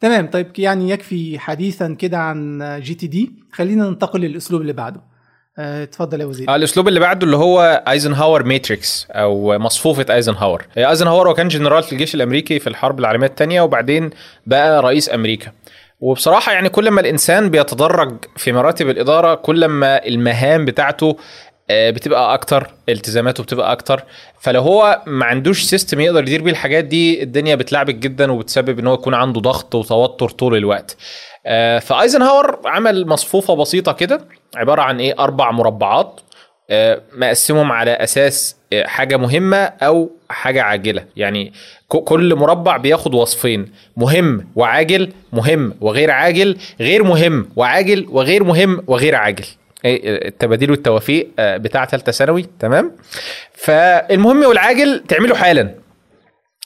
تمام. 0.00 0.26
طيب 0.26 0.46
يعني 0.58 0.90
يكفي 0.90 1.38
حديثا 1.38 1.94
كده 1.98 2.18
عن 2.18 2.60
GTD. 2.82 3.32
خلينا 3.52 3.88
ننتقل 3.88 4.20
للأسلوب 4.20 4.60
اللي 4.60 4.72
بعده. 4.72 5.00
اتفضل 5.58 6.20
يا 6.20 6.26
وزير. 6.26 6.48
آه 6.50 6.56
الأسلوب 6.56 6.88
اللي 6.88 7.00
بعده 7.00 7.24
اللي 7.26 7.36
هو 7.36 7.82
ايزنهاور 7.88 8.42
matrix 8.44 9.06
أو 9.10 9.58
مصفوفة 9.58 10.14
ايزنهاور 10.14 10.66
ايزنهاور 10.78 11.28
هو 11.28 11.34
كان 11.34 11.48
جنرال 11.48 11.82
في 11.82 11.92
الجيش 11.92 12.14
الأمريكي 12.14 12.58
في 12.58 12.66
الحرب 12.66 12.98
العالمية 12.98 13.26
الثانية 13.26 13.60
وبعدين 13.60 14.10
بقى 14.46 14.82
رئيس 14.82 15.10
أمريكا. 15.14 15.52
وبصراحة 16.00 16.52
يعني 16.52 16.68
كل 16.68 16.90
ما 16.90 17.00
الإنسان 17.00 17.50
بيتدرج 17.50 18.24
في 18.36 18.52
مراتب 18.52 18.88
الإدارة 18.88 19.34
كل 19.34 19.64
ما 19.66 20.06
المهام 20.06 20.64
بتاعته 20.64 21.16
آه، 21.70 21.90
بتبقى 21.90 22.34
أكتر 22.34 22.70
التزاماته 22.88 23.42
بتبقى 23.42 23.72
أكتر. 23.72 24.04
فلو 24.40 24.60
هو 24.60 25.02
ما 25.06 25.24
عندوش 25.26 25.62
system 25.62 26.00
يقدر 26.00 26.22
يدير 26.22 26.42
بيه 26.42 26.50
الحاجات 26.50 26.84
دي 26.84 27.22
الدنيا 27.22 27.54
بتلعبك 27.54 27.94
جدا 27.94 28.32
وبتسبب 28.32 28.78
إن 28.78 28.86
هو 28.86 28.94
يكون 28.94 29.14
عنده 29.14 29.40
ضغط 29.40 29.74
وتوتر 29.74 30.28
طول 30.28 30.56
الوقت. 30.56 30.96
آه، 30.96 31.33
فايزنهاور 31.80 32.60
عمل 32.64 33.06
مصفوفة 33.06 33.54
بسيطة 33.56 33.92
كده 33.92 34.20
عبارة 34.56 34.82
عن 34.82 35.00
إيه؟ 35.00 35.14
أربع 35.18 35.50
مربعات 35.50 36.20
آه، 36.70 37.00
مقسمهم 37.16 37.72
على 37.72 37.90
أساس 37.90 38.56
آه، 38.72 38.86
حاجة 38.86 39.16
مهمة 39.16 39.56
أو 39.56 40.10
حاجة 40.30 40.62
عاجلة. 40.62 41.04
يعني 41.16 41.52
كل 41.88 42.34
مربع 42.34 42.76
بياخد 42.76 43.14
وصفين 43.14 43.72
مهم 43.96 44.48
وعاجل 44.56 45.12
مهم 45.32 45.74
وغير 45.80 46.10
عاجل 46.10 46.56
غير 46.80 47.02
مهم 47.02 47.48
وعاجل 47.56 48.06
وغير 48.10 48.44
مهم 48.44 48.84
وغير 48.86 49.14
عاجل. 49.14 49.44
التباديل 49.84 50.70
والتوافيق 50.70 51.28
بتاع 51.38 51.86
ثالثه 51.86 52.12
ثانوي 52.12 52.46
تمام؟ 52.60 52.92
فالمهم 53.54 54.44
والعاجل 54.44 55.04
تعمله 55.08 55.34
حالا. 55.34 55.74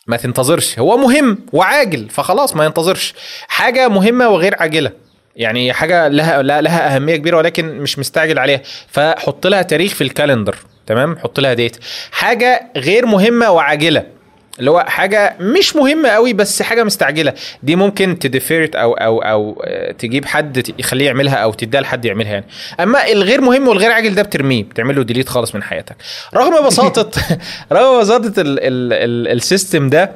ما 0.08 0.16
تنتظرش. 0.16 0.78
هو 0.78 0.96
مهم 0.96 1.38
وعاجل 1.52 2.08
فخلاص 2.10 2.56
ما 2.56 2.64
ينتظرش. 2.64 3.14
حاجة 3.48 3.88
مهمة 3.88 4.28
وغير 4.28 4.54
عاجلة. 4.58 4.90
يعني 5.36 5.72
حاجة 5.72 6.08
لها 6.08 6.42
لها 6.42 6.96
أهمية 6.96 7.16
كبيرة 7.16 7.36
ولكن 7.36 7.78
مش 7.78 7.98
مستعجل 7.98 8.38
عليها. 8.38 8.60
فحط 8.88 9.46
لها 9.46 9.62
تاريخ 9.62 9.94
في 9.94 10.04
ال 10.04 10.10
calendar 10.10 10.56
تمام؟ 10.86 11.18
حط 11.18 11.40
لها 11.40 11.54
date 11.54 11.76
حاجة 12.12 12.72
غير 12.76 13.06
مهمة 13.06 13.50
وعاجلة. 13.50 14.17
اللي 14.58 14.70
هو 14.70 14.84
حاجة 14.88 15.36
مش 15.40 15.76
مهمة 15.76 16.08
قوي 16.08 16.32
بس 16.32 16.62
حاجة 16.62 16.84
مستعجلة. 16.84 17.32
دي 17.62 17.76
ممكن 17.76 18.18
ت 18.18 18.27
divert 18.27 18.76
أو 18.76 18.92
أو 18.92 19.18
أو 19.18 19.62
آه، 19.64 19.92
تجيب 19.92 20.24
حد 20.24 20.74
تخليه 20.78 21.06
يعملها 21.06 21.34
أو 21.34 21.52
تديها 21.52 21.80
لحد 21.80 22.04
يعملها 22.04 22.32
يعني. 22.32 22.44
أما 22.80 23.12
الغير 23.12 23.40
مهم 23.40 23.68
والغير 23.68 23.92
عاجل 23.92 24.14
ده 24.14 24.22
بترميه 24.22 24.64
بتعمل 24.64 24.96
له 24.96 25.02
delete 25.02 25.28
خالص 25.28 25.54
من 25.54 25.62
حياتك. 25.62 25.96
رغم 26.34 26.66
بساطة 26.66 27.10
رغم 27.72 28.00
بساطة 28.00 28.32
ال 28.38 28.60
system 28.60 29.88
ده 29.88 30.12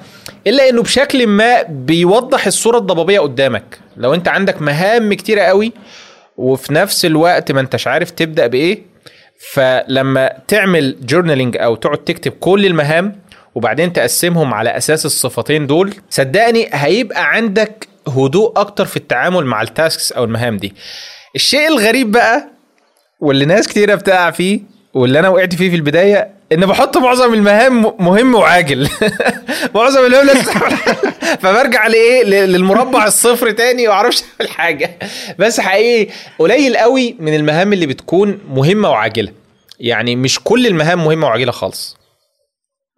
إلا 0.47 0.69
إنه 0.69 0.83
بشكل 0.83 1.27
ما 1.27 1.63
بيوضح 1.63 2.47
الصورة 2.47 2.79
الضبابية 2.79 3.21
قدامك. 3.21 3.79
لو 3.97 4.15
أنت 4.15 4.29
عندك 4.29 4.63
مهام 4.63 5.15
كتيرة 5.15 5.41
قوي 5.41 5.73
وفي 6.37 6.75
نفس 6.75 7.05
الوقت 7.05 7.53
ما 7.53 7.61
أنتش 7.61 7.87
عارف 7.87 8.11
تبدأ 8.11 8.47
بإيه 8.47 8.93
فلما 9.53 10.33
تعمل 10.49 10.97
journaling 11.03 11.57
أو 11.57 11.75
تقعد 11.75 11.99
تكتب 11.99 12.33
كل 12.33 12.67
المهام 12.67 13.22
وبعدين 13.55 13.93
تقسمهم 13.93 14.55
على 14.55 14.77
أساس 14.77 15.07
الصفتين 15.07 15.67
دول 15.67 15.95
صدقني 16.11 16.69
هيبقى 16.73 17.33
عندك 17.33 17.89
هدوء 18.09 18.61
أكتر 18.61 18.85
في 18.85 18.97
التعامل 18.97 19.47
مع 19.47 19.63
ال 19.63 19.71
tasks 19.71 20.13
أو 20.13 20.25
المهام 20.25 20.57
دي. 20.57 20.75
الشيء 21.35 21.69
الغريب 21.69 22.13
بقى 22.13 22.49
واللي 23.21 23.45
ناس 23.45 23.69
كتيرة 23.69 23.95
بتقع 23.95 24.31
فيه 24.31 24.61
واللي 24.95 25.19
أنا 25.19 25.29
وقعت 25.29 25.55
فيه 25.55 25.71
في 25.71 25.77
البداية 25.77 26.31
إن 26.53 26.67
بحط 26.67 26.97
معظم 26.97 27.35
المهام 27.35 27.95
مهم 27.99 28.35
وعاجل. 28.35 28.89
معظم 29.75 30.07
المهام 30.07 30.29
فبرجع 31.43 31.87
لإيه؟ 31.87 32.25
للمربع 32.25 33.07
الصفر 33.07 33.51
تاني 33.51 33.89
واعرفش 33.89 34.23
أعمل 34.23 34.51
حاجة. 34.51 34.99
بس 35.39 35.61
حقيقي 35.61 36.13
قليل 36.39 36.77
قوي 36.77 37.17
من 37.19 37.35
المهام 37.35 37.73
اللي 37.73 37.87
بتكون 37.87 38.39
مهمة 38.49 38.91
وعاجلة. 38.91 39.33
يعني 39.81 40.17
مش 40.17 40.41
كل 40.45 40.67
المهام 40.67 41.05
مهمة 41.05 41.27
وعاجلة 41.27 41.53
خالص. 41.53 42.02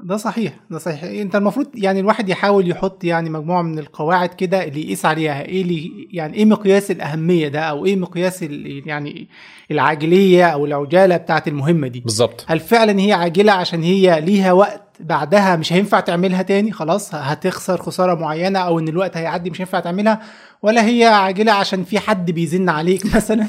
ده 0.00 0.16
صحيح 0.16 0.52
ده 0.70 0.78
صحيح. 0.78 1.04
انت 1.04 1.36
المفروض 1.36 1.66
يعني 1.74 2.00
الواحد 2.00 2.28
يحاول 2.28 2.70
يحط 2.70 3.04
يعني 3.04 3.30
مجموعة 3.30 3.62
من 3.62 3.78
القواعد 3.78 4.28
كده 4.28 4.64
اللي 4.64 4.80
يقيس 4.82 5.04
عليها. 5.06 5.42
إيه 5.42 5.62
اللي 5.62 6.08
يعني 6.12 6.36
إيه 6.36 6.44
مقياس 6.44 6.90
الأهمية 6.90 7.48
ده؟ 7.48 7.60
أو 7.60 7.86
إيه 7.86 7.96
مقياس 7.96 8.42
يعني 8.86 9.28
العاجلية 9.70 10.44
أو 10.46 10.66
العجالة 10.66 11.16
بتاعت 11.16 11.48
المهمة 11.48 11.88
دي؟ 11.88 12.00
بالظبط. 12.00 12.44
هل 12.48 12.60
فعلا 12.60 13.00
هي 13.00 13.12
عاجلة 13.12 13.52
عشان 13.52 13.82
هي 13.82 14.20
ليها 14.20 14.52
وقت 14.52 14.82
بعدها 15.00 15.56
مش 15.56 15.72
هينفع 15.72 16.00
تعملها 16.00 16.42
تاني؟ 16.42 16.72
خلاص 16.72 17.14
هتخسر 17.14 17.82
خسارة 17.82 18.14
معينة 18.14 18.58
أو 18.58 18.78
إن 18.78 18.88
الوقت 18.88 19.16
هيعدي 19.16 19.50
مش 19.50 19.60
هينفع 19.60 19.80
تعملها؟ 19.80 20.20
ولا 20.62 20.86
هي 20.86 21.04
عاجلة 21.04 21.52
عشان 21.52 21.84
في 21.84 21.98
حد 21.98 22.30
بيزن 22.30 22.68
عليك 22.68 23.06
مثلا؟ 23.16 23.46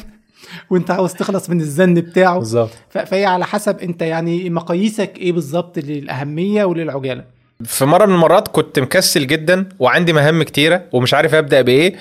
وانت 0.70 0.92
عاوز 0.92 1.14
تخلص 1.14 1.50
من 1.50 1.60
الزن 1.62 1.94
بتاعه. 1.94 2.38
بالظبط. 2.40 2.72
فهي 2.90 3.26
على 3.26 3.46
حسب 3.46 3.80
انت 3.80 4.02
يعني 4.02 4.50
مقاييسك 4.50 5.18
إيه 5.18 5.32
بالظبط 5.32 5.80
للأهمية 5.80 6.66
وللعجالة. 6.66 7.24
في 7.64 7.86
مرة 7.86 8.06
من 8.06 8.14
المرات 8.14 8.48
كنت 8.48 8.80
مكسل 8.80 9.28
جدا 9.28 9.70
وعندي 9.80 10.14
مهام 10.14 10.44
كتيرة 10.44 10.84
ومش 10.92 11.14
عارف 11.14 11.34
أبدأ 11.34 11.62
بإيه 11.62 11.96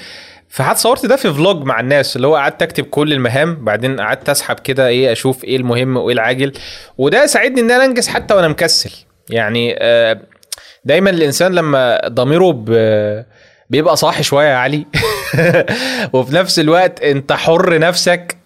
فحتى 0.48 0.76
صورت 0.76 1.06
ده 1.06 1.16
في 1.16 1.32
vlog 1.32 1.64
مع 1.64 1.80
الناس 1.80 2.16
اللي 2.16 2.26
هو 2.26 2.36
قعدت 2.36 2.62
أكتب 2.62 2.84
كل 2.84 3.12
المهام 3.12 3.64
بعدين 3.64 4.00
قعدت 4.00 4.28
أسحب 4.28 4.58
كده 4.60 4.88
إيه 4.88 5.12
أشوف 5.12 5.44
إيه 5.44 5.56
المهم 5.56 5.96
وإيه 5.96 6.14
العاجل. 6.14 6.52
وده 6.98 7.26
ساعدني 7.26 7.60
إن 7.60 7.70
أنا 7.70 7.84
أنجز 7.84 8.08
حتى 8.08 8.34
وأنا 8.34 8.48
مكسل. 8.48 8.90
يعني 9.30 9.74
آه، 9.78 10.20
دايما 10.84 11.10
الإنسان 11.10 11.52
لما 11.52 12.00
ضميره 12.08 12.64
بيبقى 13.70 13.96
صاحي 13.96 14.22
شوية 14.22 14.46
يا 14.48 14.56
علي. 14.56 14.86
وفي 16.12 16.34
نفس 16.34 16.58
الوقت 16.58 17.02
انت 17.02 17.32
حر 17.32 17.78
نفسك 17.78 18.36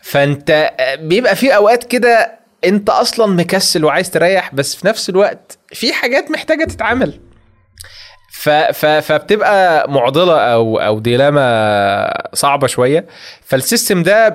فانت 0.00 0.70
بيبقى 1.00 1.36
في 1.36 1.56
أوقات 1.56 1.84
كده 1.84 2.38
انت 2.64 2.90
أصلا 2.90 3.26
مكسل 3.26 3.84
وعايز 3.84 4.10
تريح 4.10 4.54
بس 4.54 4.74
في 4.76 4.86
نفس 4.86 5.08
الوقت 5.08 5.58
في 5.72 5.92
حاجات 5.92 6.30
محتاجة 6.30 6.64
تتعمل. 6.64 7.20
ف 8.32 8.48
ف 8.50 8.86
فبتبقى 8.86 9.90
معضلة 9.90 10.38
أو 10.38 10.78
أو 10.78 10.98
dilemma 10.98 12.28
صعبة 12.34 12.66
شوية. 12.66 13.06
فال 13.44 13.59
system 13.59 14.02
ده 14.02 14.28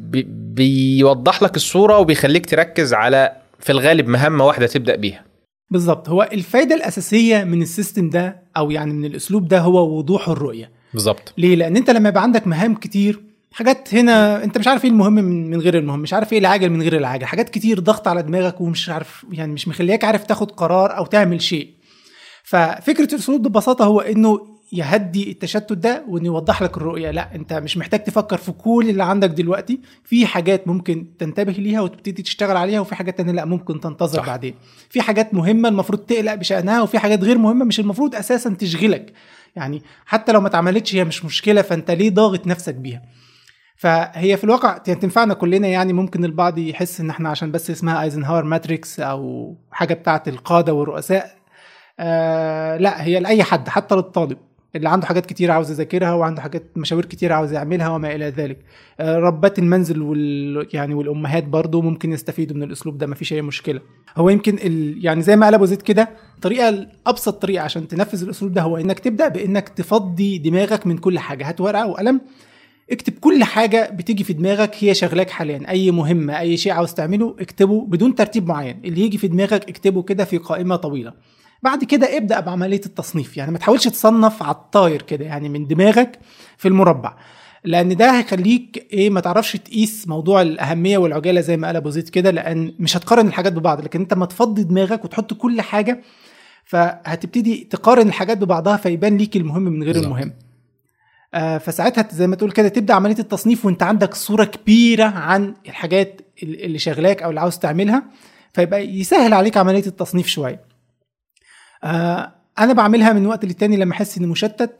بي 0.00 0.26
بيوضح 0.28 1.42
لك 1.42 1.56
الصورة 1.56 1.98
وبيخليك 1.98 2.46
تركز 2.46 2.94
على 2.94 3.32
في 3.60 3.72
الغالب 3.72 4.08
مهمة 4.08 4.46
واحدة 4.46 4.66
تبدأ 4.66 4.96
بيها. 4.96 5.24
بالظبط. 5.70 6.08
هو 6.08 6.28
الفايدة 6.32 6.74
الأساسية 6.74 7.44
من 7.44 7.62
ال 7.62 7.69
system 7.69 8.10
ده 8.10 8.41
أو 8.56 8.70
يعني 8.70 8.92
من 8.92 9.04
الأسلوب 9.04 9.48
ده 9.48 9.60
هو 9.60 9.98
وضوح 9.98 10.28
الرؤية. 10.28 10.70
بالظبط. 10.94 11.34
ليه؟ 11.38 11.56
لأن 11.56 11.76
أنت 11.76 11.90
لما 11.90 12.08
يبقى 12.08 12.22
عندك 12.22 12.46
مهام 12.46 12.74
كتير 12.74 13.20
حاجات 13.52 13.94
هنا 13.94 14.44
أنت 14.44 14.58
مش 14.58 14.68
عارف 14.68 14.84
إيه 14.84 14.90
المهم 14.90 15.12
من 15.24 15.60
غير 15.60 15.78
المهم 15.78 16.00
مش 16.00 16.12
عارف 16.14 16.32
إيه 16.32 16.38
العاجل 16.38 16.70
من 16.70 16.82
غير 16.82 16.96
العاجل 16.96 17.26
حاجات 17.26 17.48
كتير 17.48 17.80
ضغط 17.80 18.08
على 18.08 18.22
دماغك 18.22 18.60
ومش 18.60 18.88
عارف 18.88 19.26
يعني 19.32 19.52
مش 19.52 19.68
مخليك 19.68 20.04
عارف 20.04 20.24
تاخد 20.24 20.50
قرار 20.50 20.96
أو 20.96 21.06
تعمل 21.06 21.42
شيء. 21.42 21.68
ففكرة 22.44 23.14
الاسلوب 23.14 23.48
ببساطة 23.48 23.84
هو 23.84 24.00
إنه 24.00 24.40
يهدي 24.72 25.30
التشتت 25.30 25.72
ده 25.72 26.04
وإنه 26.08 26.26
يوضح 26.26 26.62
لك 26.62 26.76
الرؤية. 26.76 27.10
لا 27.10 27.34
أنت 27.34 27.52
مش 27.52 27.76
محتاج 27.76 28.04
تفكر 28.04 28.36
في 28.36 28.52
كل 28.52 28.86
اللي 28.90 29.04
عندك 29.04 29.30
دلوقتي. 29.30 29.80
في 30.04 30.26
حاجات 30.26 30.68
ممكن 30.68 31.06
تنتبه 31.18 31.52
ليها 31.52 31.80
وتبتدي 31.80 32.22
تشتغل 32.22 32.56
عليها 32.56 32.80
وفي 32.80 32.94
حاجات 32.94 33.18
تانية 33.18 33.32
لا 33.32 33.44
ممكن 33.44 33.80
تنتظر 33.80 34.18
صح. 34.18 34.26
بعدين. 34.26 34.54
في 34.90 35.02
حاجات 35.02 35.34
مهمة 35.34 35.68
المفروض 35.68 35.98
تقلق 36.00 36.34
بشأنها 36.34 36.82
وفي 36.82 36.98
حاجات 36.98 37.24
غير 37.24 37.38
مهمة 37.38 37.64
مش 37.64 37.80
المفروض 37.80 38.14
أساسا 38.14 38.50
تشغلك. 38.50 39.12
يعني 39.56 39.82
حتى 40.06 40.32
لو 40.32 40.40
ما 40.40 40.48
اتعملتش 40.48 40.94
هي 40.94 41.04
مش 41.04 41.24
مشكلة 41.24 41.62
فأنت 41.62 41.90
ليه 41.90 42.10
ضاغط 42.10 42.46
نفسك 42.46 42.74
بيها؟ 42.74 43.02
فهي 43.76 44.36
في 44.36 44.44
الواقع 44.44 44.78
تنفعنا 44.78 45.34
كلنا 45.34 45.68
يعني. 45.68 45.92
ممكن 45.92 46.24
البعض 46.24 46.58
يحس 46.58 47.00
إن 47.00 47.10
إحنا 47.10 47.28
عشان 47.28 47.50
بس 47.52 47.70
اسمها 47.70 48.02
ايزنهاور 48.02 48.44
matrix 48.44 49.00
أو 49.00 49.54
حاجة 49.70 49.94
بتاعة 49.94 50.22
القادة 50.26 50.74
والرؤساء 50.74 51.42
آه 52.00 52.76
لا 52.76 53.02
هي 53.04 53.20
لأي 53.20 53.42
حد 53.42 53.68
حتى 53.68 53.94
للطالب. 53.94 54.38
اللي 54.76 54.88
عنده 54.88 55.06
حاجات 55.06 55.26
كتير 55.26 55.50
عاوز 55.50 55.70
يذاكرها 55.70 56.12
وعنده 56.12 56.42
حاجات 56.42 56.62
مشاوير 56.76 57.04
كتير 57.04 57.32
عاوز 57.32 57.52
يعملها 57.52 57.88
وما 57.88 58.14
إلى 58.14 58.28
ذلك. 58.28 58.58
آه 59.00 59.16
ربات 59.18 59.58
المنزل 59.58 60.02
وال 60.02 60.68
يعني 60.72 60.94
والأمهات 60.94 61.44
برضو 61.44 61.82
ممكن 61.82 62.12
يستفيدوا 62.12 62.56
من 62.56 62.62
الأسلوب 62.62 62.98
ده 62.98 63.06
مفيش 63.06 63.32
أي 63.32 63.42
مشكلة. 63.42 63.80
هو 64.16 64.28
يمكن 64.30 64.54
ال... 64.54 65.04
يعني 65.04 65.22
زي 65.22 65.36
ما 65.36 65.46
قال 65.46 65.54
ابو 65.54 65.64
زيد 65.64 65.82
كده 65.82 66.08
الطريقة 66.34 66.68
الابسط 66.68 67.42
طريقة 67.42 67.62
عشان 67.62 67.88
تنفذ 67.88 68.22
الأسلوب 68.22 68.52
ده 68.52 68.62
هو 68.62 68.76
إنك 68.76 68.98
تبدأ 68.98 69.28
بإنك 69.28 69.68
تفضي 69.68 70.38
دماغك 70.38 70.86
من 70.86 70.98
كل 70.98 71.18
حاجة. 71.18 71.48
هات 71.48 71.60
ورقه 71.60 71.86
وقلم 71.86 72.20
اكتب 72.90 73.12
كل 73.20 73.44
حاجة 73.44 73.90
بتيجي 73.92 74.24
في 74.24 74.32
دماغك 74.32 74.76
هي 74.78 74.94
شغلاك 74.94 75.30
حاليا. 75.30 75.68
أي 75.68 75.90
مهمة 75.90 76.38
أي 76.38 76.56
شيء 76.56 76.72
عاوز 76.72 76.94
تعمله 76.94 77.36
اكتبه 77.40 77.86
بدون 77.86 78.14
ترتيب 78.14 78.48
معين. 78.48 78.80
اللي 78.84 79.00
يجي 79.00 79.18
في 79.18 79.28
دماغك 79.28 79.68
اكتبه 79.68 80.02
كده 80.02 80.24
في 80.24 80.38
قائمة 80.38 80.76
طويلة. 80.76 81.12
بعد 81.62 81.84
كده 81.84 82.16
ابدأ 82.16 82.40
بعملية 82.40 82.80
التصنيف. 82.86 83.36
يعني 83.36 83.52
ما 83.52 83.58
تحاولش 83.58 83.88
تصنف 83.88 84.42
على 84.42 84.54
الطاير 84.54 85.02
كده 85.02 85.24
يعني 85.24 85.48
من 85.48 85.66
دماغك 85.66 86.18
في 86.56 86.68
المربع 86.68 87.14
لأن 87.64 87.96
ده 87.96 88.18
هيخليك 88.18 88.86
إيه 88.92 89.10
ما 89.10 89.20
تعرفش 89.20 89.52
تقيس 89.52 90.08
موضوع 90.08 90.42
الأهمية 90.42 90.98
والعجالة 90.98 91.40
زي 91.40 91.56
ما 91.56 91.66
قال 91.66 91.76
أبو 91.76 91.90
زيد 91.90 92.08
كده 92.08 92.30
لأن 92.30 92.74
مش 92.78 92.96
هتقارن 92.96 93.26
الحاجات 93.26 93.52
ببعض 93.52 93.80
لكن 93.84 94.00
أنت 94.00 94.14
ما 94.14 94.26
تفضي 94.26 94.62
دماغك 94.64 95.04
وتحط 95.04 95.34
كل 95.34 95.60
حاجة 95.60 96.02
فهتبتدي 96.64 97.68
تقارن 97.70 98.08
الحاجات 98.08 98.38
ببعضها 98.38 98.76
فيبان 98.76 99.16
ليك 99.16 99.36
المهم 99.36 99.62
من 99.62 99.82
غير. 99.82 99.94
المهم. 100.04 100.32
آه 101.34 101.58
فساعتها 101.58 102.08
زي 102.12 102.26
ما 102.26 102.36
تقول 102.36 102.52
كده 102.52 102.68
تبدأ 102.68 102.94
عملية 102.94 103.18
التصنيف 103.18 103.66
وأنت 103.66 103.82
عندك 103.82 104.14
صورة 104.14 104.44
كبيرة 104.44 105.04
عن 105.04 105.54
الحاجات 105.68 106.20
اللي 106.42 106.78
شغلاك 106.78 107.22
أو 107.22 107.30
اللي 107.30 107.40
عاوز 107.40 107.58
تعملها 107.58 108.02
فيبقى 108.52 108.88
يسهل 108.88 109.32
عليك 109.34 109.56
عملية 109.56 109.86
التصنيف 109.86 110.26
شوية. 110.26 110.71
آه 111.84 112.32
أنا 112.58 112.72
بعملها 112.72 113.12
من 113.12 113.26
وقت 113.26 113.44
للتاني 113.44 113.76
لما 113.76 113.92
أحس 113.92 114.18
إني 114.18 114.26
مشتت 114.26 114.70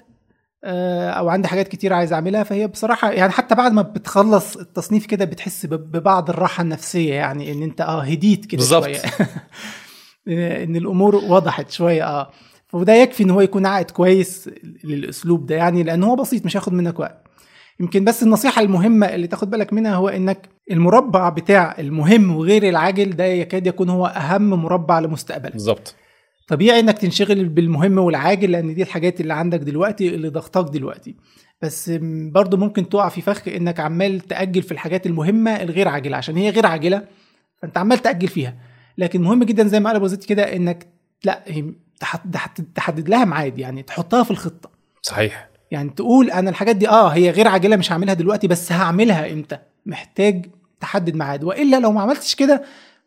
آه 0.64 1.10
أو 1.10 1.28
عندي 1.28 1.48
حاجات 1.48 1.68
كتير 1.68 1.92
عايز 1.92 2.12
أعملها. 2.12 2.42
فهي 2.42 2.66
بصراحة 2.66 3.10
يعني 3.10 3.32
حتى 3.32 3.54
بعد 3.54 3.72
ما 3.72 3.82
بتخلص 3.82 4.56
التصنيف 4.56 5.06
كده 5.06 5.24
بتحس 5.24 5.66
ببعض 5.66 6.30
الراحة 6.30 6.62
النفسية 6.62 7.14
يعني 7.14 7.52
إن 7.52 7.62
أنت 7.62 7.80
آه 7.80 8.02
هديت 8.02 8.46
كده. 8.46 8.64
شوية. 8.64 8.98
إن 10.64 10.76
الأمور 10.76 11.14
وضحت 11.16 11.70
شوية 11.70 12.04
آه. 12.06 12.30
وده 12.72 12.92
يكفي 12.94 13.22
إن 13.22 13.30
هو 13.30 13.40
يكون 13.40 13.66
عائد 13.66 13.90
كويس 13.90 14.50
للأسلوب 14.84 15.46
ده 15.46 15.54
يعني 15.54 15.82
لأن 15.82 16.02
هو 16.04 16.16
بسيط 16.16 16.44
مش 16.44 16.56
هياخد 16.56 16.72
منك 16.72 17.00
وقت. 17.00 17.24
يمكن 17.80 18.04
بس 18.04 18.22
النصيحة 18.22 18.62
المهمة 18.62 19.06
اللي 19.06 19.26
تاخد 19.26 19.50
بالك 19.50 19.72
منها 19.72 19.94
هو 19.94 20.08
إنك 20.08 20.48
المربع 20.70 21.28
بتاع 21.28 21.74
المهم 21.78 22.36
وغير 22.36 22.68
العاجل 22.68 23.16
ده 23.16 23.24
يكاد 23.24 23.66
يكون 23.66 23.88
هو 23.88 24.06
أهم 24.06 24.50
مربع 24.50 24.98
لمستقبلك. 25.00 25.52
بالظبط. 25.52 25.94
طبيعي 26.48 26.80
إنك 26.80 26.98
تنشغل 26.98 27.44
بالمهم 27.44 27.98
والعاجل 27.98 28.50
لأن 28.50 28.74
دي 28.74 28.82
الحاجات 28.82 29.20
اللي 29.20 29.34
عندك 29.34 29.58
دلوقتي 29.58 30.08
اللي 30.08 30.28
ضغطاك 30.28 30.70
دلوقتي. 30.72 31.16
بس 31.62 31.90
برضه 32.32 32.56
ممكن 32.56 32.88
تقع 32.88 33.08
في 33.08 33.20
فخ 33.20 33.48
إنك 33.48 33.80
عمال 33.80 34.20
تأجل 34.20 34.62
في 34.62 34.72
الحاجات 34.72 35.06
المهمة 35.06 35.50
الغير 35.50 35.88
عاجلة 35.88 36.16
عشان 36.16 36.36
هي 36.36 36.50
غير 36.50 36.66
عاجلة 36.66 37.02
فأنت 37.62 37.78
عمال 37.78 37.98
تأجل 37.98 38.28
فيها. 38.28 38.56
لكن 38.98 39.22
مهم 39.22 39.44
جدا 39.44 39.66
زي 39.66 39.80
ما 39.80 39.88
قال 39.88 39.96
أبو 39.96 40.06
زيد 40.06 40.24
كده 40.24 40.56
إنك 40.56 40.86
لأ 41.24 41.44
تحدد 42.74 43.08
لها 43.08 43.24
ميعاد 43.24 43.58
يعني 43.58 43.82
تحطها 43.82 44.22
في 44.22 44.30
الخطة. 44.30 44.70
صحيح. 45.02 45.48
يعني 45.70 45.90
تقول 45.90 46.30
أنا 46.30 46.50
الحاجات 46.50 46.76
دي 46.76 46.88
آه 46.88 47.08
هي 47.08 47.30
غير 47.30 47.48
عاجلة 47.48 47.76
مش 47.76 47.92
هعملها 47.92 48.14
دلوقتي 48.14 48.48
بس 48.48 48.72
هعملها 48.72 49.32
إمتى؟ 49.32 49.58
محتاج 49.86 50.46
تحدد 50.80 51.16
ميعاد. 51.16 51.44
وإلا 51.44 51.80
لو 51.80 51.92
ما 51.92 52.00
عملتش 52.00 52.34
كده 52.34 52.62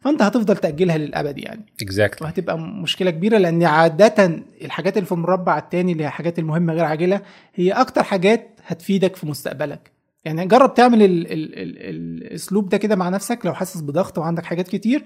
فأنت 0.06 0.22
هتفضل 0.22 0.58
تاجلها 0.58 0.98
للأبد 0.98 1.38
يعني. 1.38 1.66
اكزاكتلي 1.82 2.26
وهتبقى 2.26 2.60
مشكلة 2.60 3.12
كبيرة 3.12 3.38
لأن 3.38 3.64
عادة 3.64 4.44
الحاجات 4.62 4.98
اللي 4.98 5.06
في 5.06 5.12
المربع 5.12 5.58
التاني 5.58 5.92
اللي 5.92 6.04
هي 6.04 6.08
الحاجات 6.08 6.40
المهمة 6.40 6.74
غير 6.74 6.86
عاجلة 6.86 7.22
هي 7.56 7.72
أكتر 7.72 8.04
حاجات 8.04 8.60
هتفيدك 8.66 9.16
في 9.16 9.28
مستقبلك. 9.28 9.92
يعني 10.26 10.48
جرب 10.48 10.74
تعمل 10.74 11.02
ال 11.04 11.32
ال 11.32 11.60
ال 11.60 11.78
الأسلوب 12.26 12.70
ده 12.70 12.78
كده 12.78 12.96
مع 12.96 13.10
نفسك 13.10 13.46
لو 13.46 13.54
حاسس 13.54 13.82
بضغط 13.82 14.18
وعندك 14.18 14.46
حاجات 14.46 14.68
كتير 14.68 15.04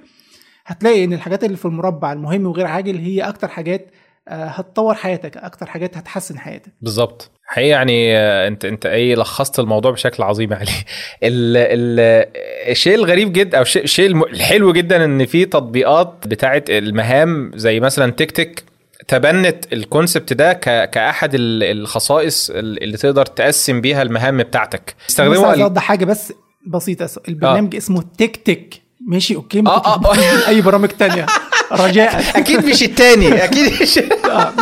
هتلاقي 0.66 1.04
إن 1.04 1.14
الحاجات 1.14 1.44
اللي 1.44 1.58
في 1.58 1.66
المربع 1.66 2.14
المهم 2.14 2.46
وغير 2.46 2.66
عاجل 2.66 2.98
هي 2.98 3.22
أكتر 3.22 3.48
حاجات 3.48 3.88
هتطور 4.32 4.96
حياتك 4.96 5.38
أكتر 5.38 5.66
حاجات 5.66 5.98
هتحسن 5.98 6.40
حياتك. 6.40 6.72
بالظبط. 6.82 7.32
حقيقة 7.46 7.70
يعني 7.70 8.18
آه، 8.18 8.48
أنت 8.48 8.66
أنت 8.66 8.86
إيه 8.86 9.16
لخصت 9.16 9.60
الموضوع 9.60 9.92
بشكل 9.92 10.24
عظيم 10.24 10.54
عليه. 10.54 10.66
ال 11.24 11.58
ال 11.58 12.26
الشيء 12.72 12.96
الغريب 12.96 13.34
جدا 13.34 13.58
أو 13.58 13.62
الشيء 13.62 13.84
الشيء 13.84 14.24
الحلو 14.26 14.74
جدا 14.74 15.06
إن 15.06 15.26
في 15.26 15.46
تطبيقات 15.46 16.14
بتاعه 16.28 16.64
المهام 16.70 17.52
زي 17.56 17.80
مثلا 17.80 18.12
TickTick 18.12 18.64
تبنت 19.08 19.74
ال 19.74 19.81
concept 19.81 20.34
ده 20.34 20.54
ك... 20.54 20.90
كأحد 20.90 21.34
ال- 21.36 21.64
الخصائص 21.64 22.50
اللي 22.50 22.98
تقدر 22.98 23.26
تقسم 23.26 23.82
بيها 23.82 24.02
المهام 24.02 24.38
بتاعتك. 24.38 24.96
بس 25.00 25.10
استخدموا 25.10 25.54
ال- 25.54 25.62
أوضح 25.62 25.82
حاجة 25.82 26.06
بس 26.06 26.34
بسيطة 26.68 27.10
البرنامج 27.28 27.76
اسمه 27.76 28.04
TickTick 28.18 28.74
ماشي 29.08 29.36
okay؟ 29.36 29.62
ما 29.62 29.72
آه، 29.72 29.94
آه. 29.94 29.98
بتستخدم 29.98 30.48
أي 30.48 30.62
برامج 30.62 30.88
تانية. 30.90 31.26
رجاء. 31.72 32.24
أكيد 32.36 32.66
مش 32.66 32.84
التاني 32.84 33.44
أكيد 33.44 33.82
مش. 33.82 34.00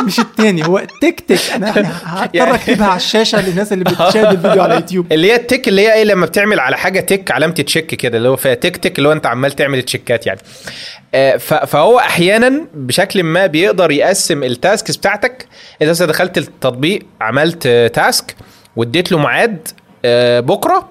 مش 0.06 0.20
التاني 0.20 0.68
هو 0.68 0.84
تك 1.02 1.20
تك 1.28 1.40
أنا 1.56 1.72
هضطر 2.04 2.30
يعني- 2.38 2.56
أكتبها 2.56 2.88
على 2.88 2.96
الشاشة 2.98 3.50
للناس 3.50 3.74
اللي 3.74 3.84
بتشاهد 3.84 4.26
الفيديو 4.26 4.62
على 4.64 4.74
يوتيوب. 4.76 5.06
اللي 5.14 5.32
هي 5.32 5.36
التك 5.36 5.68
اللي 5.68 5.82
هي 5.82 5.94
إيه 5.94 6.04
لما 6.04 6.26
بتعمل 6.26 6.60
على 6.60 6.78
حاجة 6.78 7.00
تك 7.00 7.32
علامة 7.32 7.54
check 7.54 7.86
كده 7.86 8.18
اللي 8.18 8.30
هو 8.30 8.36
فيها 8.36 8.54
تك 8.54 8.78
تك 8.78 8.98
اللي 8.98 9.10
هو 9.10 9.14
أنت 9.14 9.26
عمال 9.26 9.52
تعمل 9.52 9.82
تشيكات 9.84 10.28
يعني. 10.28 10.40
آه، 11.16 11.38
فهو 11.38 12.00
أحيانا 12.00 12.66
بشكل 12.74 13.24
ما 13.24 13.46
بيقدر 13.46 13.92
يقسم 13.92 14.44
ال 14.44 14.53
tasks 14.53 14.96
بتاعتك. 14.98 15.48
انت 15.82 15.90
مثلا 15.90 16.08
دخلت 16.08 16.38
التطبيق 16.38 17.06
عملت 17.22 17.68
task 17.94 18.36
واديت 18.76 19.12
له 19.12 19.18
ميعاد 19.20 19.68
آه، 20.06 20.40
بكرة 20.40 20.90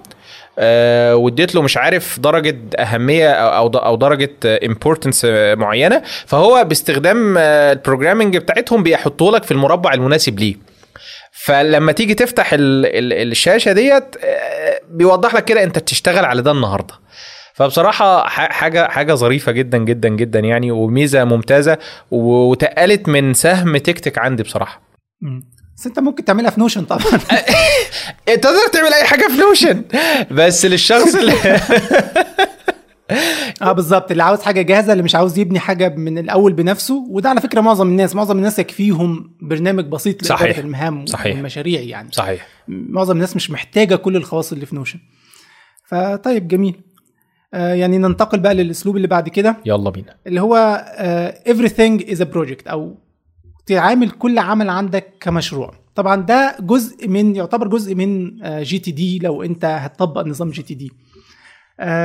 آه، 0.59 1.15
واديت 1.15 1.55
له 1.55 1.61
مش 1.61 1.77
عارف 1.77 2.19
درجة 2.19 2.57
أهمية 2.79 3.29
أو 3.31 3.67
أو 3.67 3.95
درجة 3.95 4.29
importance 4.45 5.25
معينة 5.57 6.01
فهو 6.25 6.63
باستخدام 6.63 7.37
آه، 7.37 7.71
ال 7.71 7.77
programming 7.77 8.37
بتاعتهم 8.37 8.83
بيحطوا 8.83 9.31
لك 9.31 9.43
في 9.43 9.51
المربع 9.51 9.93
المناسب 9.93 10.39
ليه. 10.39 10.55
فلما 11.31 11.91
تيجي 11.91 12.13
تفتح 12.13 12.53
ال 12.53 12.85
ال 12.85 13.31
الشاشة 13.31 13.71
ديت 13.71 14.15
آه، 14.23 14.81
بيوضح 14.91 15.35
لك 15.35 15.45
كده 15.45 15.63
أنت 15.63 15.79
بتشتغل 15.79 16.25
على 16.25 16.41
ده 16.41 16.51
النهارده. 16.51 16.93
فبصراحة 17.53 18.27
ح- 18.27 18.51
حاجة 18.51 18.87
حاجة 18.87 19.13
ظريفة 19.13 19.51
جدا 19.51 19.77
جدا 19.77 20.09
جدا 20.09 20.39
يعني 20.39 20.71
وميزة 20.71 21.23
ممتازة 21.23 21.77
وتقلت 22.11 23.09
من 23.09 23.33
سهم 23.33 23.77
تيك 23.77 23.99
تك 23.99 24.17
عندي 24.17 24.43
بصراحة. 24.43 24.81
بس 25.77 25.87
انت 25.87 25.99
ممكن 25.99 26.25
تعملها 26.25 26.51
في 26.51 26.59
نوشن 26.59 26.85
طبعا. 26.85 27.01
انت 28.29 28.43
تقدر 28.43 28.67
تعمل 28.73 28.93
أي 28.93 29.03
حاجة 29.03 29.27
في 29.27 29.37
نوشن 29.37 29.83
بس 30.31 30.65
للشخص 30.65 31.15
اللي 31.15 31.33
آه 33.61 33.71
بالظبط. 33.71 34.11
اللي 34.11 34.23
عاوز 34.23 34.41
حاجة 34.41 34.61
جاهزة 34.61 34.91
اللي 34.91 35.03
مش 35.03 35.15
عاوز 35.15 35.39
يبني 35.39 35.59
حاجة 35.59 35.89
من 35.95 36.17
الأول 36.17 36.53
بنفسه. 36.53 37.05
وده 37.09 37.29
على 37.29 37.41
فكرة 37.41 37.61
معظم 37.61 37.87
الناس 37.87 38.15
معظم 38.15 38.37
الناس 38.37 38.59
يكفيهم 38.59 39.37
برنامج 39.41 39.85
بسيط 39.85 40.25
صحيح. 40.25 40.41
لاداره 40.41 40.59
المهام 40.65 41.05
صحيح. 41.05 41.35
والمشاريع 41.35 41.81
يعني. 41.81 42.09
صحيح. 42.11 42.47
معظم 42.67 43.13
الناس 43.15 43.35
مش 43.35 43.51
محتاجة 43.51 43.95
كل 43.95 44.15
الخواص 44.15 44.51
اللي 44.51 44.65
في 44.65 44.75
نوشن 44.75 44.99
فطيب 45.85 46.47
جميل. 46.47 46.75
آه 47.53 47.73
يعني 47.73 47.97
ننتقل 47.97 48.39
بقى 48.39 48.53
للأسلوب 48.53 48.95
اللي 48.97 49.07
بعد 49.07 49.29
كده. 49.29 49.57
يلا 49.65 49.89
بينا. 49.89 50.15
اللي 50.27 50.41
هو 50.41 50.85
uh, 50.97 51.49
everything 51.51 52.07
is 52.15 52.19
a 52.21 52.25
project 52.37 52.67
أو 52.67 52.95
تعامل 53.67 54.09
كل 54.09 54.39
عمل 54.39 54.69
عندك 54.69 55.13
كمشروع. 55.19 55.73
طبعا 55.95 56.15
ده 56.15 56.57
جزء 56.59 57.07
من 57.07 57.35
يعتبر 57.35 57.67
جزء 57.67 57.95
من 57.95 58.31
GTD 58.61 59.19
لو 59.19 59.43
انت 59.43 59.65
هتطبق 59.65 60.27
نظام 60.27 60.49
GTD 60.49 60.91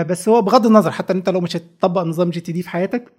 بس 0.08 0.28
هو 0.28 0.42
بغض 0.42 0.66
النظر 0.66 0.90
حتى 0.90 1.12
انت 1.12 1.28
لو 1.28 1.40
مش 1.40 1.56
هتطبق 1.56 2.02
نظام 2.02 2.30
GTD 2.30 2.62
في 2.62 2.70
حياتك 2.70 3.12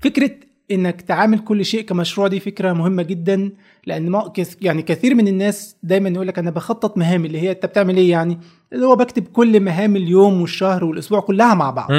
فكرة 0.00 0.30
انك 0.70 1.00
تعامل 1.00 1.38
كل 1.38 1.64
شيء 1.64 1.80
كمشروع 1.80 2.28
دي 2.28 2.40
فكرة 2.40 2.72
مهمة 2.72 3.02
جدا 3.02 3.50
لأن 3.86 4.10
ما 4.10 4.32
يعني 4.60 4.82
كثير 4.82 5.14
من 5.14 5.28
الناس 5.28 5.76
دايما 5.82 6.08
يقول 6.08 6.28
لك 6.28 6.38
أنا 6.38 6.50
بخطط 6.50 6.98
مهام 6.98 7.24
اللي 7.24 7.40
هي 7.40 7.50
أنت 7.50 7.66
بتعمل 7.66 7.96
إيه 7.96 8.10
يعني؟ 8.10 8.38
اللي 8.72 8.86
هو 8.86 8.96
بكتب 8.96 9.26
كل 9.28 9.60
مهام 9.60 9.96
اليوم 9.96 10.40
والشهر 10.40 10.84
والأسبوع 10.84 11.20
كلها 11.20 11.54
مع 11.54 11.70
بعض. 11.70 11.90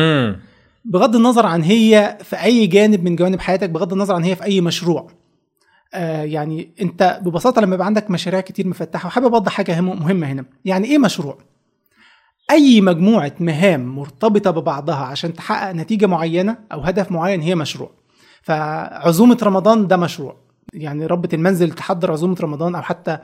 بغض 0.86 1.16
النظر 1.16 1.45
عن 1.45 1.62
هي 1.64 2.18
في 2.24 2.36
أي 2.43 2.68
جانب 2.68 3.04
من 3.04 3.16
جوانب 3.16 3.39
حياتك 3.39 3.70
بغض 3.70 3.93
النظر 3.93 4.16
عن 4.16 4.24
هي 4.24 4.36
في 4.36 4.43
أي 4.43 4.62
مشروع. 4.62 5.08
آه 5.93 6.23
يعني 6.23 6.71
انت 6.81 7.19
ببساطة 7.23 7.61
لما 7.61 7.75
يبقى 7.75 7.85
عندك 7.87 8.11
مشاريع 8.11 8.41
كتير 8.41 8.67
مفتحة 8.67 9.07
وحابب 9.07 9.33
أوضح 9.33 9.51
حاجة 9.51 9.79
هم- 9.79 9.99
مهمة 10.03 10.27
هنا. 10.27 10.45
يعني 10.65 10.87
إيه 10.87 10.97
مشروع؟ 10.97 11.37
أي 12.51 12.81
مجموعة 12.81 13.31
مهام 13.39 13.85
مرتبطة 13.95 14.51
ببعضها 14.51 15.05
عشان 15.05 15.33
تحقق 15.33 15.71
نتيجة 15.71 16.05
معينة 16.05 16.57
أو 16.71 16.81
هدف 16.81 17.11
معين 17.11 17.41
هي 17.41 17.55
مشروع. 17.55 17.91
فعزومة 18.41 19.37
رمضان 19.43 19.87
ده 19.87 19.97
مشروع. 19.97 20.35
يعني 20.73 21.05
ربة 21.05 21.29
المنزل 21.33 21.71
تحضر 21.71 22.11
عزومة 22.11 22.35
رمضان 22.41 22.75
أو 22.75 22.81
حتى 22.81 23.17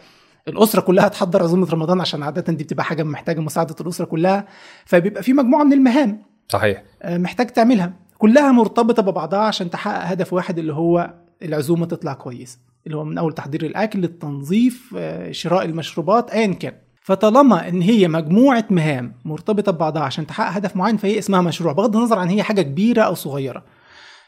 الأسرة 0.47 0.81
كلها 0.81 1.07
تحضر 1.07 1.43
عزومة 1.43 1.67
رمضان 1.71 2.01
عشان 2.01 2.23
عادة 2.23 2.53
دي 2.53 2.63
بتبقى 2.63 2.83
حاجة 2.85 3.03
محتاجة 3.03 3.39
مساعدة 3.39 3.75
الأسرة 3.81 4.05
كلها. 4.05 4.45
فبيبقى 4.85 5.23
في 5.23 5.33
مجموعة 5.33 5.63
من 5.63 5.73
المهام 5.73 6.21
صحيح. 6.49 6.83
آه، 7.01 7.17
محتاج 7.17 7.47
تعملها. 7.47 7.93
كلها 8.17 8.51
مرتبطة 8.51 9.01
ببعضها 9.03 9.39
عشان 9.39 9.69
تحقق 9.69 10.05
هدف 10.05 10.33
واحد 10.33 10.59
اللي 10.59 10.73
هو 10.73 11.13
العزومة 11.43 11.85
تطلع 11.85 12.13
كويسه 12.13 12.59
اللي 12.85 12.97
هو 12.97 13.03
من 13.03 13.17
أول 13.17 13.33
تحضير 13.33 13.65
الأكل 13.65 14.03
التنظيف 14.03 14.95
آه، 14.97 15.31
شراء 15.31 15.65
المشروبات 15.65 16.31
ايا 16.31 16.53
كان. 16.53 16.73
فطالما 17.01 17.69
إن 17.69 17.81
هي 17.81 18.07
مجموعة 18.07 18.65
مهام 18.69 19.13
مرتبطة 19.25 19.71
ببعضها 19.71 20.01
عشان 20.01 20.27
تحقق 20.27 20.51
هدف 20.55 20.75
معين 20.75 20.97
فهي 20.97 21.19
اسمها 21.19 21.41
مشروع 21.41 21.73
بغض 21.73 21.95
النظر 21.95 22.19
عن 22.19 22.27
هي 22.29 22.43
حاجة 22.43 22.61
كبيرة 22.61 23.01
أو 23.01 23.13
صغيرة. 23.13 23.63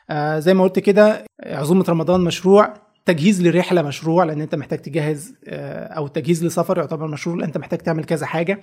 آه 0.10 0.40
زي 0.40 0.54
ما 0.54 0.64
قلت 0.64 0.80
كده 0.80 1.26
عزومة 1.44 1.86
رمضان 1.90 2.22
مشروع 2.22 2.74
تجهيز 3.06 3.42
لرحلة 3.42 3.82
مشروع 3.82 4.24
لأن 4.24 4.42
أنت 4.42 4.56
محتاج 4.56 4.80
تجهز 4.80 5.34
آه، 5.48 5.88
أو 5.88 6.08
تجهيز 6.08 6.46
لسفر 6.46 6.78
يعتبر 6.78 7.08
مشروع 7.08 7.36
لأن 7.36 7.46
أنت 7.46 7.58
محتاج 7.58 7.80
تعمل 7.80 8.04
كذا 8.04 8.26
حاجة. 8.26 8.62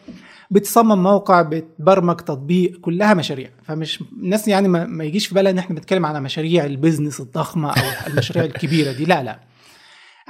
بتصمم 0.50 1.02
موقع 1.02 1.42
بتبرمج 1.42 2.16
تطبيق 2.16 2.80
كلها 2.80 3.14
مشاريع. 3.14 3.50
فمش 3.62 4.04
الناس 4.22 4.48
يعني 4.48 4.68
ما, 4.68 5.04
يجيش 5.04 5.26
في 5.26 5.34
بالها 5.34 5.52
إن 5.52 5.58
إحنا 5.58 5.76
بنتكلم 5.76 6.06
على 6.06 6.20
مشاريع 6.20 6.64
البيزنس 6.64 7.20
الضخمة 7.20 7.70
أو 7.70 8.06
المشاريع 8.06 8.44
الكبيرة 8.44 8.92
دي. 8.92 9.04
لا 9.04 9.22
لا. 9.22 9.40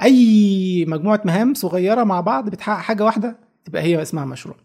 أي 0.03 0.85
مجموعة 0.87 1.21
مهام 1.25 1.53
صغيرة 1.53 2.03
مع 2.03 2.21
بعض 2.21 2.49
بتحقق 2.49 2.77
حاجة 2.77 3.05
واحدة 3.05 3.37
تبقى 3.65 3.81
هي 3.81 4.01
اسمها 4.01 4.25
مشروع. 4.25 4.55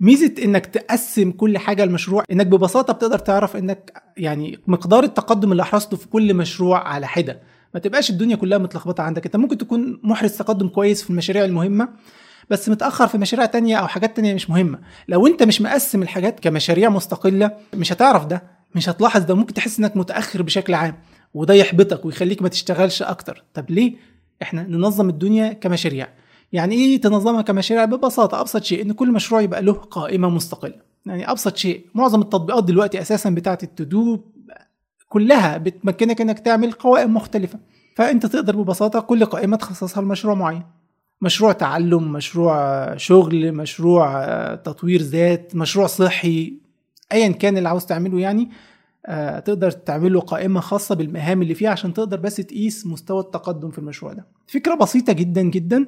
ميزة 0.00 0.34
إنك 0.44 0.66
تقسم 0.66 1.30
كل 1.30 1.58
حاجة 1.58 1.84
لمشروع 1.84 2.24
إنك 2.30 2.46
ببساطة 2.46 2.92
بتقدر 2.92 3.18
تعرف 3.18 3.56
إنك 3.56 4.02
يعني 4.16 4.58
مقدار 4.66 5.04
التقدم 5.04 5.52
اللي 5.52 5.62
احرزته 5.62 5.96
في 5.96 6.08
كل 6.08 6.34
مشروع 6.34 6.88
على 6.88 7.06
حدة. 7.06 7.40
ما 7.74 7.80
تبقاش 7.80 8.10
الدنيا 8.10 8.36
كلها 8.36 8.58
متلخبطة 8.58 9.02
عندك. 9.02 9.26
انت 9.26 9.36
ممكن 9.36 9.58
تكون 9.58 10.00
محرز 10.02 10.32
تقدم 10.32 10.68
كويس 10.68 11.02
في 11.02 11.10
المشاريع 11.10 11.44
المهمة 11.44 11.88
بس 12.50 12.68
متأخر 12.68 13.08
في 13.08 13.18
مشاريع 13.18 13.46
تانية 13.46 13.76
أو 13.76 13.86
حاجات 13.88 14.16
تانية 14.16 14.34
مش 14.34 14.50
مهمة. 14.50 14.78
لو 15.08 15.26
انت 15.26 15.42
مش 15.42 15.62
مقسم 15.62 16.02
الحاجات 16.02 16.40
كمشاريع 16.40 16.88
مستقلة 16.88 17.50
مش 17.74 17.92
هتعرف 17.92 18.26
ده 18.26 18.42
مش 18.74 18.88
هتلاحظ 18.88 19.24
ده. 19.24 19.34
ممكن 19.34 19.54
تحس 19.54 19.78
انك 19.78 19.96
متأخر 19.96 20.42
بشكل 20.42 20.74
عام 20.74 20.94
وده 21.34 21.54
يحبطك 21.54 22.04
ويخليك 22.04 22.42
ما 22.42 22.48
تشتغلش 22.48 23.02
أكتر. 23.02 23.44
طب 23.54 23.70
ليه؟ 23.70 23.94
إحنا 24.42 24.62
ننظم 24.62 25.08
الدنيا 25.08 25.52
كمشاريع. 25.52 26.08
يعني 26.52 26.74
إيه 26.74 27.00
تنظمها 27.00 27.42
كمشاريع؟ 27.42 27.84
ببساطة 27.84 28.40
أبسط 28.40 28.64
شيء 28.64 28.82
إن 28.82 28.92
كل 28.92 29.12
مشروع 29.12 29.40
يبقى 29.40 29.62
له 29.62 29.72
قائمة 29.72 30.30
مستقلة. 30.30 30.74
يعني 31.06 31.30
أبسط 31.30 31.56
شيء 31.56 31.86
معظم 31.94 32.20
التطبيقات 32.20 32.64
دلوقتي 32.64 33.00
أساسا 33.00 33.30
بتاعة 33.30 33.58
التودو 33.62 34.20
كلها 35.10 35.58
بتمكنك 35.58 36.20
إنك 36.20 36.38
تعمل 36.38 36.72
قوائم 36.72 37.14
مختلفة. 37.14 37.58
فأنت 37.96 38.26
تقدر 38.26 38.56
ببساطة 38.56 39.00
كل 39.00 39.24
قائمة 39.24 39.56
تخصصها 39.56 40.02
لمشروع 40.02 40.34
معين. 40.34 40.62
مشروع 41.22 41.52
تعلم 41.52 42.12
مشروع 42.12 42.96
شغل 42.96 43.52
مشروع 43.52 44.54
تطوير 44.54 45.00
ذات 45.00 45.56
مشروع 45.56 45.86
صحي 45.86 46.54
ايا 47.12 47.28
كان 47.28 47.56
اللي 47.56 47.68
عاوز 47.68 47.86
تعمله 47.86 48.20
يعني 48.20 48.50
آه، 49.06 49.38
تقدر 49.38 49.70
تعمل 49.70 50.12
له 50.12 50.20
قائمة 50.20 50.60
خاصة 50.60 50.94
بالمهام 50.94 51.42
اللي 51.42 51.54
فيها 51.54 51.70
عشان 51.70 51.94
تقدر 51.94 52.16
بس 52.16 52.36
تقيس 52.36 52.86
مستوى 52.86 53.20
التقدم 53.20 53.70
في 53.70 53.78
المشروع 53.78 54.12
ده. 54.12 54.26
فكرة 54.46 54.74
بسيطة 54.74 55.12
جدا 55.12 55.42
جدا 55.42 55.86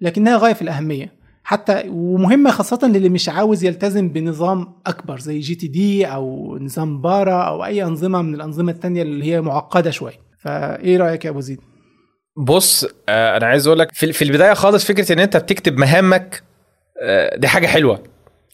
لكنها 0.00 0.36
غاية 0.36 0.52
في 0.52 0.62
الأهمية. 0.62 1.12
حتى 1.48 1.82
ومهمة 1.88 2.50
خاصة 2.50 2.78
للي 2.82 3.08
مش 3.08 3.28
عاوز 3.28 3.64
يلتزم 3.64 4.08
بنظام 4.08 4.74
أكبر 4.86 5.18
زي 5.18 5.38
GTD 5.38 6.06
أو 6.06 6.58
نظام 6.60 7.00
بارا 7.00 7.42
أو 7.42 7.64
أي 7.64 7.84
أنظمة 7.84 8.22
من 8.22 8.34
الأنظمة 8.34 8.72
التانية 8.72 9.02
اللي 9.02 9.24
هي 9.32 9.40
معقدة 9.40 9.90
شوية 9.90 10.20
فإيه 10.44 10.96
رأيك 10.96 11.24
يا 11.24 11.30
أبو 11.30 11.40
زيد؟ 11.40 11.60
بص 12.36 12.84
آه، 13.08 13.36
أنا 13.36 13.46
عايز 13.46 13.66
أقول 13.66 13.78
لك 13.78 13.92
في 13.94 14.22
البداية 14.22 14.54
خالص 14.54 14.84
فكرة 14.84 15.12
إن 15.12 15.18
أنت 15.18 15.36
بتكتب 15.36 15.78
مهامك 15.78 16.42
آه، 17.02 17.36
دي 17.36 17.48
حاجة 17.48 17.66
حلوة. 17.66 18.02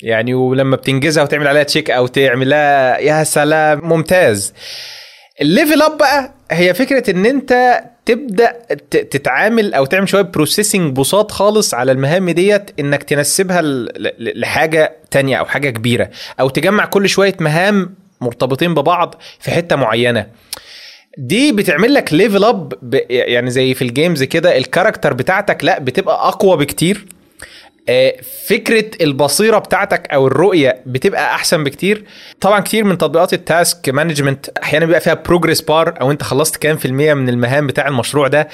يعني 0.02 0.34
ولما 0.34 0.76
بتنجزها 0.76 1.22
وتعمل 1.22 1.48
عليها 1.48 1.62
check 1.62 1.90
أو 1.90 2.06
تعملها 2.06 2.98
يا 2.98 3.24
سلام 3.24 3.88
ممتاز. 3.88 4.54
ال 5.40 5.47
level 5.47 5.82
up 5.82 5.98
بقى 5.98 6.34
هي 6.50 6.74
فكرة 6.74 7.10
إن 7.10 7.26
أنت 7.26 7.80
تبدأ 8.06 8.52
تتعامل 8.90 9.74
أو 9.74 9.84
تعمل 9.84 10.08
شوية 10.08 10.22
processing 10.22 10.96
بساط 10.96 11.32
خالص 11.32 11.74
على 11.74 11.92
المهام 11.92 12.30
ديت 12.30 12.70
إنك 12.80 13.02
تنسبها 13.02 13.62
لحاجة 14.18 14.96
تانية 15.10 15.36
أو 15.36 15.44
حاجة 15.44 15.70
كبيرة 15.70 16.10
أو 16.40 16.48
تجمع 16.48 16.84
كل 16.84 17.08
شوية 17.08 17.36
مهام 17.40 17.94
مرتبطين 18.20 18.74
ببعض 18.74 19.14
في 19.40 19.50
حتة 19.50 19.76
معينة. 19.76 20.26
دي 21.18 21.52
بتعمل 21.52 21.94
لك 21.94 22.12
level 22.12 22.44
up 22.44 22.72
يعني 23.10 23.50
زي 23.50 23.74
في 23.74 23.82
ال 23.82 23.89
games 23.89 24.22
كده 24.22 24.56
ال 24.56 24.62
character 24.62 25.12
بتاعتك 25.12 25.64
لأ 25.64 25.78
بتبقى 25.78 26.28
أقوى 26.28 26.56
بكتير. 26.56 27.06
فكرة 28.46 28.90
البصيرة 29.00 29.58
بتاعتك 29.58 30.06
أو 30.12 30.26
الرؤية 30.26 30.82
بتبقى 30.86 31.34
أحسن 31.34 31.64
بكتير. 31.64 32.04
طبعا 32.40 32.60
كتير 32.60 32.84
من 32.84 32.98
تطبيقات 32.98 33.32
ال 33.32 33.43
task 33.43 33.88
management 33.88 34.48
أحيانا 34.48 34.86
بيبقى 34.86 35.00
فيها 35.00 35.14
progress 35.14 35.60
bar 35.60 35.94
أو 36.00 36.10
أنت 36.10 36.22
خلصت 36.22 36.56
كام 36.56 36.76
في 36.76 36.84
المية 36.84 37.14
من 37.14 37.28
المهام 37.28 37.66
بتاع 37.66 37.88
المشروع 37.88 38.28
ده. 38.28 38.48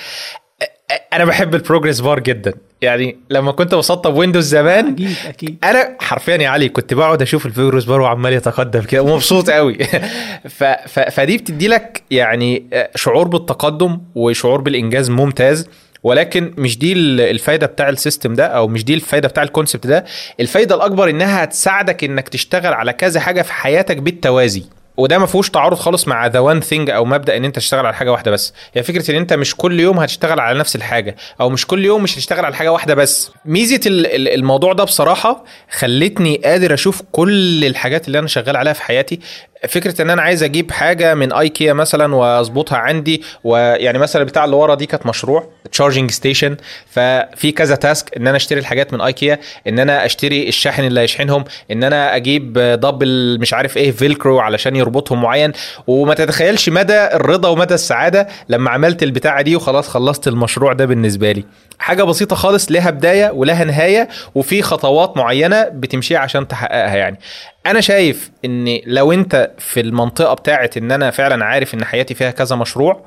آه، 0.63 0.65
آه، 0.91 1.17
أنا 1.17 1.25
بحب 1.25 1.55
ال 1.55 1.60
progress 1.60 2.01
bar 2.01 2.21
جدا. 2.21 2.55
يعني 2.83 3.17
لما 3.31 3.53
كنت 3.53 3.75
بسطب 3.75 4.15
ويندوز 4.15 4.45
زمان 4.45 4.87
أكيد 4.93 5.17
أكيد. 5.27 5.59
أنا 5.65 5.97
حرفيا 6.01 6.37
يا 6.37 6.49
علي 6.49 6.69
كنت 6.69 6.95
بقعد 6.95 7.23
أشوف 7.23 7.47
الفيروس 7.47 7.85
بار 7.85 8.01
وعمال 8.01 8.33
يتقدم 8.33 8.83
كده 8.83 9.03
ومبسوط 9.03 9.51
قوي 9.51 9.75
ف... 10.59 10.65
ف... 10.65 10.99
فدي 11.01 11.37
بتدي 11.37 11.69
لك 11.69 12.03
يعني 12.11 12.67
شعور 12.95 13.29
بالتقدم 13.29 14.01
وشعور 14.15 14.61
بالإنجاز 14.61 15.11
ممتاز. 15.11 15.69
ولكن 16.03 16.55
مش 16.59 16.79
دي 16.79 16.93
ال- 16.93 17.21
الفايدة 17.21 17.67
بتاع 17.67 17.89
ال 17.89 17.95
system 17.95 18.35
ده 18.35 18.47
أو 18.47 18.69
مش 18.69 18.85
دي 18.85 18.95
الفايدة 18.95 19.29
بتاع 19.29 19.43
ال 19.43 19.48
concept 19.48 19.87
ده. 19.87 20.05
الفايدة 20.41 20.75
الأكبر 20.75 21.11
إنها 21.11 21.45
هتساعدك 21.45 22.05
إنك 22.05 22.29
تشتغل 22.29 22.73
على 22.73 22.93
كذا 22.93 23.21
حاجة 23.21 23.43
في 23.43 23.53
حياتك 23.53 23.97
بالتوازي. 23.97 24.65
وده 24.97 25.19
ما 25.19 25.27
فيهوش 25.27 25.51
تعارض 25.51 25.77
خالص 25.77 26.09
مع 26.09 26.27
the 26.27 26.39
one 26.39 26.61
thing 26.61 26.91
أو 26.91 27.05
مبدأ 27.05 27.37
إن 27.37 27.45
أنت 27.45 27.57
تشتغل 27.57 27.87
على 27.87 27.95
حاجة 27.95 28.13
واحدة 28.13 28.31
بس. 28.31 28.55
هي 28.75 28.83
فكرة 28.83 29.11
إن 29.11 29.17
أنت 29.17 29.33
مش 29.33 29.55
كل 29.57 29.81
يوم 29.81 29.99
هتشتغل 29.99 30.41
على 30.41 30.59
نفس 30.59 30.77
الحاجة 30.77 31.17
أو 31.41 31.51
مش 31.51 31.67
كل 31.67 31.85
يوم 31.85 32.03
مش 32.03 32.15
هتشتغل 32.15 32.45
على 32.45 32.55
حاجة 32.55 32.73
واحدة 32.73 32.95
بس. 32.95 33.31
ميزة 33.45 33.81
ال- 33.87 34.07
ال- 34.07 34.29
الموضوع 34.29 34.73
ده 34.73 34.85
بصراحة 34.85 35.45
خلتني 35.71 36.37
قادر 36.45 36.75
أشوف 36.75 37.03
كل 37.13 37.65
الحاجات 37.65 38.07
اللي 38.07 38.19
أنا 38.19 38.29
شغال 38.29 38.57
عليها 38.57 38.73
في 38.73 38.83
حياتي 38.83 39.21
فكرة 39.69 40.03
إن 40.03 40.11
أنا 40.11 40.23
عايز 40.23 40.43
أجيب 40.43 40.71
حاجة 40.71 41.15
من 41.15 41.33
ايكيا 41.33 41.73
مثلا 41.73 42.15
وأظبطها 42.15 42.79
عندي 42.79 43.23
ويعني 43.45 43.99
مثلا 43.99 44.25
بتاع 44.25 44.45
اللي 44.45 44.57
ورا 44.57 44.75
دي 44.75 44.87
كانت 44.87 45.07
مشروع 45.07 45.49
charging 45.73 46.11
station 46.11 46.57
ففي 46.87 47.53
كذا 47.53 47.75
task 47.75 48.17
إن 48.17 48.27
أنا 48.27 48.37
أشتري 48.37 48.61
الحاجات 48.61 48.93
من 48.93 49.01
ايكيا 49.01 49.39
إن 49.69 49.79
أنا 49.79 50.05
أشتري 50.05 50.49
الشاحن 50.49 50.85
اللي 50.85 51.01
هيشحنهم 51.01 51.45
إن 51.71 51.85
أنا 51.85 52.17
أجيب 52.17 52.53
دبل 52.59 53.39
مش 53.41 53.55
عارف 53.55 53.77
إيه 53.77 53.91
velcro 53.91 54.39
علشان 54.41 54.77
يربطهم 54.77 55.23
معين. 55.23 55.53
وما 55.87 56.15
تتخيلش 56.15 56.69
مدى 56.69 57.05
الرضا 57.07 57.49
ومدى 57.49 57.75
السعادة 57.75 58.29
لما 58.49 58.71
عملت 58.71 59.03
البتاعة 59.03 59.43
دي 59.43 59.57
وخلاص 59.57 59.89
خلصت 59.89 60.29
المشروع 60.29 60.73
ده 60.73 60.85
بالنسبة 60.87 61.33
لي. 61.33 61.45
حاجة 61.79 62.03
بسيطة 62.03 62.37
خالص 62.37 62.71
لها 62.73 62.91
بداية 62.91 63.31
ولها 63.31 63.65
نهاية 63.65 64.09
وفي 64.35 64.63
خطوات 64.63 65.17
معينة 65.17 65.63
بتمشيها 65.73 66.19
عشان 66.19 66.49
تحققها 66.49 66.97
يعني. 66.97 67.19
أنا 67.67 67.81
شايف 67.81 68.31
إن 68.45 68.81
لو 68.87 69.13
أنت 69.13 69.53
في 69.59 69.81
المنطقة 69.81 70.35
بتاعت 70.35 70.77
إن 70.77 70.93
أنا 70.93 71.11
فعلا 71.11 71.45
عارف 71.45 71.75
إن 71.75 71.85
حياتي 71.85 72.15
فيها 72.15 72.31
كذا 72.31 72.57
مشروع 72.57 73.07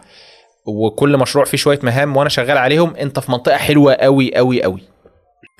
وكل 0.66 1.18
مشروع 1.18 1.46
فيه 1.46 1.58
شوية 1.58 1.80
مهام 1.84 2.18
وأنا 2.18 2.30
شغال 2.30 2.58
عليهم 2.58 2.96
أنت 2.96 3.20
في 3.20 3.32
منطقة 3.32 3.58
حلوة 3.58 3.94
قوي 3.94 4.36
قوي 4.36 4.64
قوي 4.64 4.82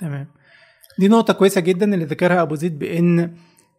تمام. 0.00 0.26
دي 0.98 1.08
نقطة 1.08 1.32
كويسة 1.32 1.60
جدا 1.60 1.94
اللي 1.94 2.04
ذكرها 2.04 2.42
أبو 2.42 2.54
زيد 2.54 2.78
بإن 2.78 3.34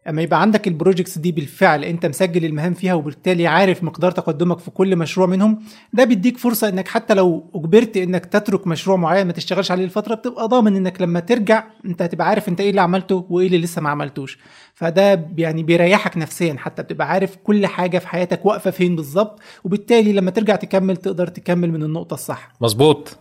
أما 0.08 0.22
يبقى 0.22 0.40
عندك 0.40 0.68
البروجكتس 0.68 1.18
دي 1.18 1.32
بالفعل 1.32 1.84
أنت 1.84 2.06
مسجل 2.06 2.44
المهام 2.44 2.74
فيها 2.74 2.94
وبالتالي 2.94 3.46
عارف 3.46 3.82
مقدار 3.82 4.10
تقدمك 4.10 4.58
في 4.58 4.70
كل 4.70 4.96
مشروع 4.96 5.26
منهم 5.26 5.58
ده 5.92 6.04
بيديك 6.04 6.38
فرصة 6.38 6.68
إنك 6.68 6.88
حتى 6.88 7.14
لو 7.14 7.50
أجبرت 7.54 7.96
إنك 7.96 8.26
تترك 8.26 8.66
مشروع 8.66 8.96
معين 8.96 9.26
ما 9.26 9.32
تشتغلش 9.32 9.70
عليه 9.70 9.86
لفترة 9.86 10.14
بتبقى 10.14 10.48
ضامن 10.48 10.76
إنك 10.76 11.00
لما 11.02 11.20
ترجع 11.20 11.64
أنت 11.84 12.02
هتبقى 12.02 12.28
عارف 12.28 12.48
أنت 12.48 12.60
إيه 12.60 12.70
اللي 12.70 12.80
عملته 12.80 13.26
وإيه 13.30 13.46
اللي 13.46 13.58
لسه 13.58 13.82
ما 13.82 13.90
عملتوش. 13.90 14.38
فده 14.74 15.28
يعني 15.38 15.62
بيريحك 15.62 16.16
نفسيا 16.16 16.54
حتى 16.58 16.82
بتبقى 16.82 17.08
عارف 17.08 17.36
كل 17.36 17.66
حاجة 17.66 17.98
في 17.98 18.08
حياتك 18.08 18.46
واقفة 18.46 18.70
فين 18.70 18.96
بالظبط 18.96 19.40
وبالتالي 19.64 20.12
لما 20.12 20.30
ترجع 20.30 20.56
تكمل 20.56 20.96
تقدر 20.96 21.26
تكمل 21.26 21.72
من 21.72 21.82
النقطة 21.82 22.14
الصح. 22.14 22.48
مظبوط. 22.60 23.16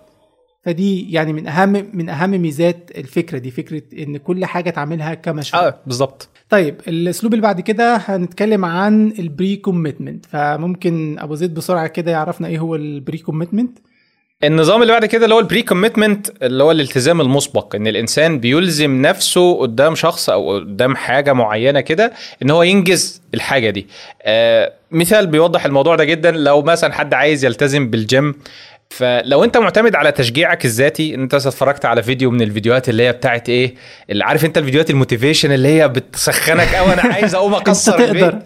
فدي 0.63 1.11
يعني 1.11 1.33
من 1.33 1.47
أهم 1.47 1.89
من 1.93 2.09
أهم 2.09 2.29
ميزات 2.29 2.91
الفكرة 2.95 3.37
دي 3.37 3.51
فكرة 3.51 3.81
إن 4.03 4.17
كل 4.17 4.45
حاجة 4.45 4.69
تعملها 4.69 5.13
كمشروع. 5.13 5.67
آه 5.67 5.79
بالظبط. 5.85 6.29
طيب 6.49 6.81
الأسلوب 6.87 7.33
اللي 7.33 7.41
بعد 7.43 7.61
كده 7.61 7.95
هنتكلم 7.95 8.65
عن 8.65 9.13
ال 9.19 9.55
pre-commitment 9.55 10.25
فممكن 10.25 11.19
أبو 11.19 11.35
زيد 11.35 11.53
بسرعة 11.53 11.87
كده 11.87 12.11
يعرفنا 12.11 12.47
إيه 12.47 12.59
هو 12.59 12.75
ال 12.75 13.17
pre-commitment 13.17 13.77
النظام 14.43 14.81
اللي 14.81 14.93
بعد 14.93 15.05
كده 15.05 15.23
اللي 15.23 15.35
هو 15.35 15.39
ال 15.39 15.61
pre-commitment 15.61 16.27
اللي 16.43 16.63
هو 16.63 16.71
الالتزام 16.71 17.21
المسبق 17.21 17.75
إن 17.75 17.87
الإنسان 17.87 18.39
بيلزم 18.39 19.01
نفسه 19.01 19.59
قدام 19.59 19.95
شخص 19.95 20.29
أو 20.29 20.55
قدام 20.55 20.95
حاجة 20.95 21.33
معينة 21.33 21.81
كده 21.81 22.13
إن 22.43 22.49
هو 22.49 22.63
ينجز 22.63 23.21
الحاجة 23.33 23.69
دي. 23.69 23.87
آه 24.21 24.73
مثال 24.91 25.27
بيوضح 25.27 25.65
الموضوع 25.65 25.95
ده 25.95 26.03
جدا. 26.03 26.31
لو 26.31 26.61
مثلا 26.61 26.93
حد 26.93 27.13
عايز 27.13 27.45
يلتزم 27.45 27.89
بالجيم 27.89 28.35
فلو 28.89 29.43
انت 29.43 29.57
معتمد 29.57 29.95
على 29.95 30.11
تشجيعك 30.11 30.65
الذاتي 30.65 31.15
انت 31.15 31.33
اتفرجت 31.33 31.85
على 31.85 32.03
فيديو 32.03 32.31
من 32.31 32.41
الفيديوهات 32.41 32.89
اللي 32.89 33.03
هي 33.03 33.11
بتاعت 33.11 33.49
إيه 33.49 33.75
اللي 34.09 34.23
عارف 34.23 34.45
انت 34.45 34.57
الفيديوهات 34.57 34.89
ال 34.89 34.95
motivation 34.95 35.51
اللي 35.51 35.67
هي 35.67 35.87
بتسخنك؟ 35.87 36.75
قوي 36.75 36.93
أنا 36.93 37.13
عايز 37.13 37.35
أقوم 37.35 37.53
اكسر 37.61 37.91
تقدر. 37.97 38.39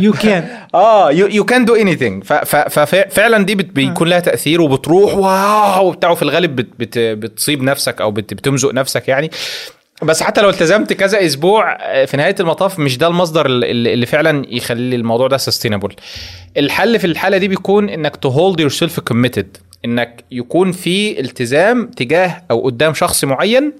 you 0.00 0.12
can 0.12 0.48
آه 0.74 1.12
you 1.12 1.44
can 1.44 1.64
do 1.64 1.74
anything 1.74 2.24
ففعلا 2.24 3.44
دي 3.44 3.54
بت- 3.54 3.72
بيكون 3.72 4.08
لها 4.08 4.20
تأثير 4.20 4.60
وبتروح 4.62 5.14
wow 5.14 5.88
وبتاع 5.88 6.10
وفي 6.10 6.22
الغالب 6.22 6.56
بت 6.56 6.68
بت 6.78 6.98
بتصيب 6.98 7.62
نفسك 7.62 8.00
أو 8.00 8.10
بت 8.10 8.34
بتمزق 8.34 8.74
نفسك 8.74 9.08
يعني. 9.08 9.30
بس 10.02 10.22
حتى 10.22 10.40
لو 10.40 10.48
التزمت 10.48 10.92
كذا 10.92 11.26
أسبوع 11.26 11.76
آه، 11.80 12.04
في 12.04 12.16
نهاية 12.16 12.34
المطاف 12.40 12.78
مش 12.78 12.98
ده 12.98 13.06
المصدر 13.06 13.46
اللي 13.46 14.06
فعلا 14.06 14.46
يخلي 14.48 14.96
الموضوع 14.96 15.28
ده 15.28 15.36
sustainable 15.36 15.94
الحل 16.56 16.98
في 16.98 17.06
الحالة 17.06 17.38
دي 17.38 17.48
بيكون 17.48 17.88
إنك 17.88 18.16
to 18.16 18.28
hold 18.28 18.60
yourself 18.60 19.00
committed 19.00 19.56
إنك 19.84 20.24
يكون 20.30 20.72
في 20.72 21.20
التزام 21.20 21.86
تجاه 21.86 22.42
أو 22.50 22.64
قدام 22.64 22.94
شخص 22.94 23.24
معين 23.24 23.72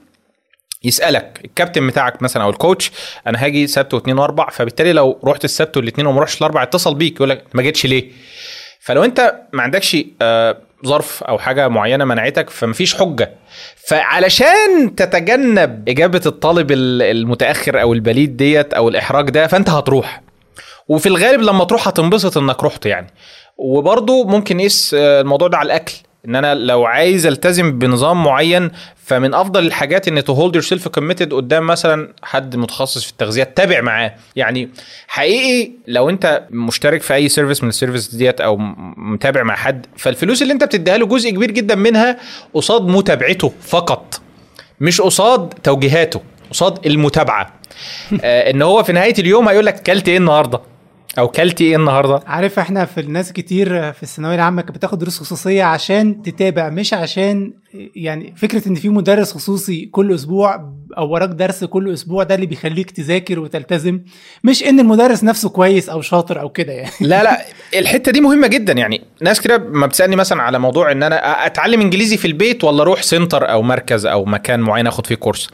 يسألك. 0.85 1.41
الكابتن 1.45 1.87
بتاعك 1.87 2.23
مثلا 2.23 2.43
أو 2.43 2.51
ال 2.51 2.58
coach 2.58 2.91
أنا 3.27 3.45
هاجي 3.45 3.67
سبت 3.67 3.95
واثنين 3.95 4.19
وأربع 4.19 4.51
فبالتالي 4.51 4.93
لو 4.93 5.19
رحت 5.25 5.45
السبت 5.45 5.77
والاثنين 5.77 6.07
وما 6.07 6.21
رحتش 6.21 6.39
الأربع 6.39 6.63
اتصل 6.63 6.95
بيك 6.95 7.17
يقول 7.17 7.31
لك 7.31 7.45
ما 7.55 7.63
جيتش 7.63 7.87
ليه؟ 7.87 8.11
فلو 8.81 9.05
أنت 9.05 9.35
ما 9.53 9.63
عندكش 9.63 9.97
آه، 10.23 10.59
ظرف 10.87 11.23
أو 11.23 11.39
حاجة 11.39 11.69
معينة 11.69 12.05
منعتك 12.05 12.51
فمفيش 12.51 12.95
حجة. 12.95 13.31
فعلشان 13.87 14.95
تتجنب 14.97 15.89
إجابة 15.89 16.21
الطالب 16.27 16.73
ال- 16.73 17.03
المتأخر 17.03 17.81
أو 17.81 17.93
البليد 17.93 18.37
ديت 18.37 18.75
أو 18.75 18.89
الإحراج 18.89 19.31
ده 19.31 19.47
فأنت 19.47 19.71
هتروح. 19.71 20.23
وفي 20.89 21.07
الغالب 21.07 21.41
لما 21.41 21.65
تروح 21.65 21.89
هتنبسط 21.89 22.39
إنك 22.39 22.65
رحت 22.65 22.87
يعني. 22.87 23.07
وبرضه 23.57 24.25
ممكن 24.25 24.57
نقيس 24.57 24.95
آه، 24.99 25.21
الموضوع 25.21 25.49
ده 25.49 25.59
على 25.59 25.67
الأكل. 25.67 25.95
إن 26.29 26.37
أنا 26.37 26.55
لو 26.55 26.85
عايز 26.85 27.27
ألتزم 27.27 27.79
بنظام 27.79 28.25
معين 28.25 28.71
فمن 29.05 29.35
أفضل 29.35 29.67
الحاجات 29.67 30.09
إن 30.09 30.25
to 30.25 30.33
hold 30.33 30.55
yourself 30.55 30.89
committed 30.89 31.35
قدام 31.35 31.67
مثلا 31.67 32.09
حد 32.23 32.57
متخصص 32.57 33.05
في 33.05 33.11
التغذية 33.11 33.43
تتابع 33.45 33.81
معاه. 33.81 34.15
يعني 34.37 34.69
حقيقي 35.09 35.73
لو 35.87 36.11
أنت 36.11 36.43
مشترك 36.51 37.03
في 37.03 37.15
أي 37.15 37.29
service 37.29 37.63
من 37.63 37.69
ال 37.69 37.74
services 37.74 38.15
ديت 38.15 38.41
أو 38.41 38.57
متابع 38.97 39.43
مع 39.43 39.55
حد 39.55 39.87
فالفلوس 39.97 40.43
اللي 40.43 40.53
أنت 40.53 40.65
بتديها 40.65 40.99
له 40.99 41.07
جزء 41.07 41.31
كبير 41.31 41.51
جدا 41.51 41.75
منها 41.75 42.19
قصاد 42.55 42.83
متابعته 42.83 43.53
فقط 43.63 44.21
مش 44.81 45.01
قصاد 45.01 45.49
توجيهاته 45.49 46.21
قصاد 46.51 46.87
المتابعة. 46.87 47.53
آه 48.25 48.51
إن 48.51 48.63
هو 48.63 48.83
في 48.83 48.93
نهاية 48.93 49.15
اليوم 49.19 49.49
هيقول 49.49 49.67
لك 49.67 49.83
كلت 49.83 50.09
إيه 50.09 50.17
النهارده؟ 50.17 50.61
أو 51.19 51.29
كلتي 51.29 51.65
إيه 51.65 51.77
النهارده؟ 51.77 52.21
عارف 52.27 52.59
إحنا 52.59 52.85
في 52.85 53.01
الناس 53.01 53.33
كتير 53.33 53.93
في 53.93 54.03
الثانوية 54.03 54.35
العامة 54.35 54.63
كانت 54.63 54.77
بتاخد 54.77 54.99
دروس 54.99 55.19
خصوصية 55.21 55.65
عشان 55.65 56.23
تتابع 56.23 56.69
مش 56.69 56.95
عشان 56.95 57.53
يعني 57.97 58.35
فكرة 58.37 58.69
إن 58.69 58.75
في 58.75 58.89
مدرس 58.89 59.33
خصوصي 59.33 59.87
كل 59.87 60.15
أسبوع 60.15 60.73
أو 60.99 61.09
وراك 61.11 61.29
درس 61.29 61.65
كل 61.65 61.93
أسبوع 61.93 62.23
ده 62.23 62.35
اللي 62.35 62.47
بيخليك 62.47 62.91
تذاكر 62.91 63.41
وتلتزم 63.41 64.01
مش 64.45 64.65
إن 64.65 64.81
المدرس 64.81 65.25
نفسه 65.25 65.49
كويس 65.49 65.89
أو 65.89 66.01
شاطر 66.01 66.41
أو 66.41 66.49
كده 66.49 66.73
يعني. 66.73 66.93
لا 67.01 67.23
لا 67.23 67.45
الحتة 67.81 68.13
دي 68.13 68.21
مهمة 68.21 68.47
جدا 68.47 68.73
يعني. 68.73 69.01
ناس 69.23 69.41
كده 69.41 69.59
ما 69.59 69.87
بتسألني 69.87 70.17
مثلا 70.17 70.43
على 70.43 70.59
موضوع 70.59 70.93
إن 70.93 71.03
أنا 71.03 71.47
أتعلم 71.47 71.81
إنجليزي 71.81 72.17
في 72.17 72.27
البيت 72.27 72.65
ولا 72.65 72.83
أروح 72.83 73.03
سنتر 73.03 73.51
أو 73.51 73.63
مركز 73.63 74.07
أو 74.07 74.25
مكان 74.25 74.61
معين 74.61 74.87
آخد 74.87 75.07
فيه 75.07 75.15
كورس. 75.15 75.49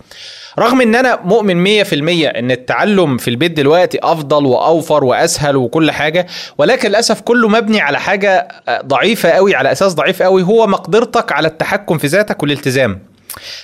رغم 0.58 0.80
إن 0.80 0.94
أنا 0.94 1.20
مؤمن 1.24 1.84
100% 1.84 1.92
إن 2.36 2.50
التعلم 2.50 3.16
في 3.16 3.28
البيت 3.28 3.52
دلوقتي 3.52 3.98
أفضل 4.02 4.46
وأوفر 4.46 5.04
وأسهل 5.04 5.56
وكل 5.56 5.90
حاجة 5.90 6.26
ولكن 6.58 6.88
للأسف 6.88 7.20
كله 7.20 7.48
مبني 7.48 7.80
على 7.80 8.00
حاجة 8.00 8.48
ضعيفة 8.84 9.28
قوي 9.28 9.54
على 9.54 9.72
أساس 9.72 9.94
ضعيف 9.94 10.22
قوي 10.22 10.42
هو 10.42 10.66
مقدرتك 10.66 11.32
على 11.32 11.48
التحكم 11.48 11.98
في 11.98 12.07
ذاتك 12.08 12.42
والالتزام. 12.42 12.98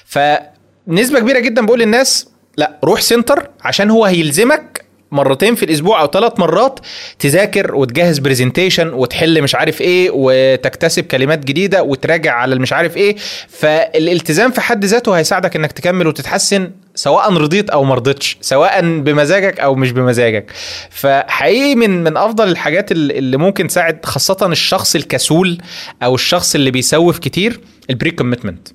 فنسبة 0.05 1.21
كبيرة 1.21 1.39
جدا 1.39 1.67
بقول 1.67 1.81
للناس 1.81 2.29
لا 2.57 2.79
روح 2.85 3.01
center 3.01 3.49
عشان 3.63 3.91
هو 3.91 4.05
هيلزمك 4.05 4.85
مرتين 5.13 5.55
في 5.55 5.63
الأسبوع 5.65 6.01
أو 6.01 6.07
ثلاث 6.07 6.39
مرات 6.39 6.81
تذاكر 7.19 7.75
وتجهز 7.75 8.19
presentation 8.19 8.89
وتحل 8.93 9.43
مش 9.43 9.55
عارف 9.55 9.81
إيه 9.81 10.11
وتكتسب 10.13 11.05
كلمات 11.05 11.45
جديدة 11.45 11.83
وتراجع 11.83 12.33
على 12.33 12.55
المش 12.55 12.73
عارف 12.73 12.97
إيه. 12.97 13.17
فالالتزام 13.49 14.51
في 14.51 14.61
حد 14.61 14.85
ذاته 14.85 15.13
هيساعدك 15.19 15.57
إنك 15.57 15.73
تكمل 15.73 16.07
وتتحسن 16.07 16.71
سواء 16.95 17.33
رضيت 17.33 17.71
أو 17.71 17.85
ما 17.85 17.95
رضيتش 17.95 18.39
سواء 18.41 18.81
بمزاجك 19.01 19.61
أو 19.61 19.75
مش 19.75 19.93
بمزاجك. 19.93 20.51
فحقيقي 20.91 21.75
من 21.75 22.05
من 22.05 22.17
أفضل 22.17 22.49
الحاجات 22.49 22.93
اللي 22.93 23.37
ممكن 23.37 23.67
تساعد 23.67 24.05
خاصة 24.05 24.47
الشخص 24.47 24.95
الكسول 24.95 25.59
أو 26.03 26.15
الشخص 26.15 26.55
اللي 26.55 26.71
بيسوف 26.71 27.19
كتير 27.19 27.61
البري 27.91 28.11
كوميتمنت 28.11 28.68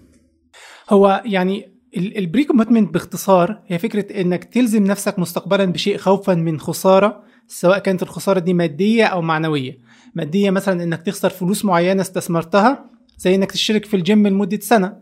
هو 0.90 1.22
يعني 1.26 1.72
البري 1.98 2.44
كوميتمنت 2.44 2.94
باختصار 2.94 3.60
هي 3.68 3.78
فكرة 3.80 4.22
إنك 4.22 4.44
تلزم 4.44 4.84
نفسك 4.84 5.20
مستقبلا 5.20 5.66
بشيء 5.66 5.98
خوفا 5.98 6.34
من 6.34 6.60
خسارة 6.60 7.24
سواء 7.48 7.80
كانت 7.80 8.04
الخسارة 8.04 8.40
دي 8.40 8.54
مادية 8.54 9.06
أو 9.06 9.22
معنوية. 9.22 9.78
مادية 10.16 10.50
مثلا 10.50 10.84
إنك 10.84 11.02
تخسر 11.02 11.30
فلوس 11.30 11.66
معينة 11.66 12.02
استثمرتها 12.02 12.86
زي 13.18 13.36
إنك 13.36 13.52
تشترك 13.52 13.86
في 13.86 13.96
الجيم 13.96 14.28
لمدة 14.28 14.60
سنة. 14.60 15.00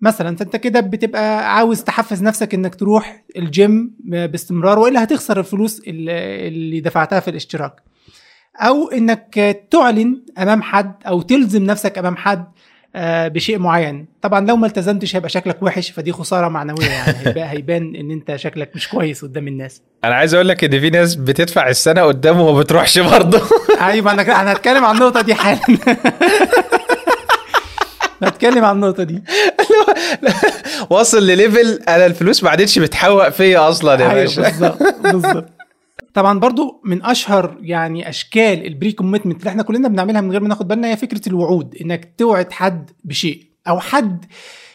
مثلا 0.00 0.36
فأنت 0.36 0.56
كده 0.56 0.80
بتبقى 0.80 1.56
عاوز 1.56 1.82
تحفز 1.82 2.22
نفسك 2.22 2.54
إنك 2.54 2.74
تروح 2.74 3.24
الجيم 3.36 3.94
باستمرار 4.04 4.78
وإلا 4.78 5.02
هتخسر 5.04 5.40
الفلوس 5.40 5.82
اللي 5.86 6.80
دفعتها 6.80 7.20
في 7.20 7.30
الاشتراك. 7.30 7.82
أو 8.56 8.88
إنك 8.88 9.58
تعلن 9.70 10.22
أمام 10.38 10.62
حد 10.62 10.94
أو 11.06 11.22
تلزم 11.22 11.64
نفسك 11.64 11.98
أمام 11.98 12.16
حد 12.16 12.44
بشيء 13.28 13.58
معين. 13.58 14.06
طبعا 14.22 14.46
لو 14.46 14.56
ما 14.56 14.66
التزمتش 14.66 15.16
هيبقى 15.16 15.28
شكلك 15.28 15.62
وحش 15.62 15.90
فدي 15.90 16.12
خسارة 16.12 16.48
معنوية 16.48 16.86
يعني. 16.86 17.16
هيبقى 17.26 17.50
هيبان 17.52 17.94
إن 17.96 18.10
أنت 18.10 18.36
شكلك 18.36 18.70
مش 18.74 18.88
كويس 18.88 19.22
قدام 19.24 19.48
الناس. 19.48 19.82
أنا 20.04 20.14
عايز 20.14 20.34
أقول 20.34 20.48
لك 20.48 20.64
إن 20.64 20.80
في 20.80 20.90
ناس 20.90 21.14
بتدفع 21.14 21.68
السنة 21.68 22.02
قدامه 22.02 22.42
وما 22.42 22.60
بتروحش 22.60 22.98
برضه. 22.98 23.40
أيوه 23.86 24.12
أنا 24.12 24.40
أنا 24.40 24.52
هتكلم 24.52 24.84
عن 24.84 24.94
النقطة 24.94 25.20
دي 25.20 25.34
حالا. 25.34 25.60
هتكلم 28.22 28.64
عن 28.64 28.74
النقطة 28.74 29.02
دي. 29.02 29.22
واصل 30.90 31.26
لليفل 31.26 31.80
أنا 31.88 32.06
الفلوس 32.06 32.42
ما 32.44 32.50
عادتش 32.50 32.78
بتحوق 32.78 33.28
فيا 33.28 33.68
أصلا 33.68 33.92
يا 34.04 34.10
أيوه 34.10 34.14
باشا. 34.14 34.42
بالظبط 34.42 34.78
بالظبط. 35.02 35.48
طبعا 36.14 36.38
برضو 36.38 36.82
من 36.84 37.02
أشهر 37.04 37.58
يعني 37.60 38.08
أشكال 38.08 38.66
ال 38.66 38.92
pre-commitment 38.92 39.38
اللي 39.40 39.48
إحنا 39.50 39.62
كلنا 39.62 39.88
بنعملها 39.88 40.20
من 40.20 40.30
غير 40.32 40.40
ما 40.40 40.48
ناخد 40.48 40.68
بالنا 40.68 40.88
هي 40.90 40.96
فكرة 40.96 41.28
الوعود 41.28 41.74
إنك 41.80 42.14
توعد 42.18 42.52
حد 42.52 42.90
بشيء 43.04 43.46
أو 43.68 43.80
حد 43.80 44.24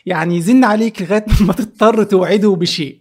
يعني 0.05 0.37
يزن 0.37 0.63
عليك 0.63 1.01
لغاية 1.01 1.25
ما 1.47 1.53
تضطر 1.53 2.03
توعده 2.03 2.55
بشيء. 2.55 2.99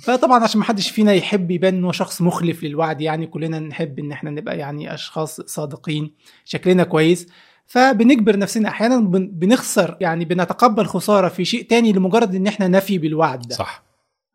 فطبعا 0.00 0.42
عشان 0.44 0.58
ما 0.58 0.64
حدش 0.64 0.90
فينا 0.90 1.12
يحب 1.12 1.50
يبان 1.50 1.74
إنه 1.74 1.92
شخص 1.92 2.22
مخلف 2.22 2.62
للوعد 2.64 3.00
يعني 3.00 3.26
كلنا 3.26 3.58
نحب 3.58 3.98
إن 3.98 4.12
إحنا 4.12 4.30
نبقى 4.30 4.58
يعني 4.58 4.94
أشخاص 4.94 5.40
صادقين 5.40 6.10
شكلنا 6.44 6.84
كويس. 6.84 7.26
فبنجبر 7.66 8.38
نفسنا 8.38 8.68
أحيانا 8.68 8.98
بن- 9.00 9.26
بنخسر 9.32 9.96
يعني 10.00 10.24
بنتقبل 10.24 10.86
خسارة 10.86 11.28
في 11.28 11.44
شيء 11.44 11.62
تاني 11.66 11.92
لمجرد 11.92 12.34
إن 12.34 12.46
إحنا 12.46 12.68
نفي 12.68 12.98
بالوعد 12.98 13.48
ده. 13.48 13.54
صح. 13.56 13.81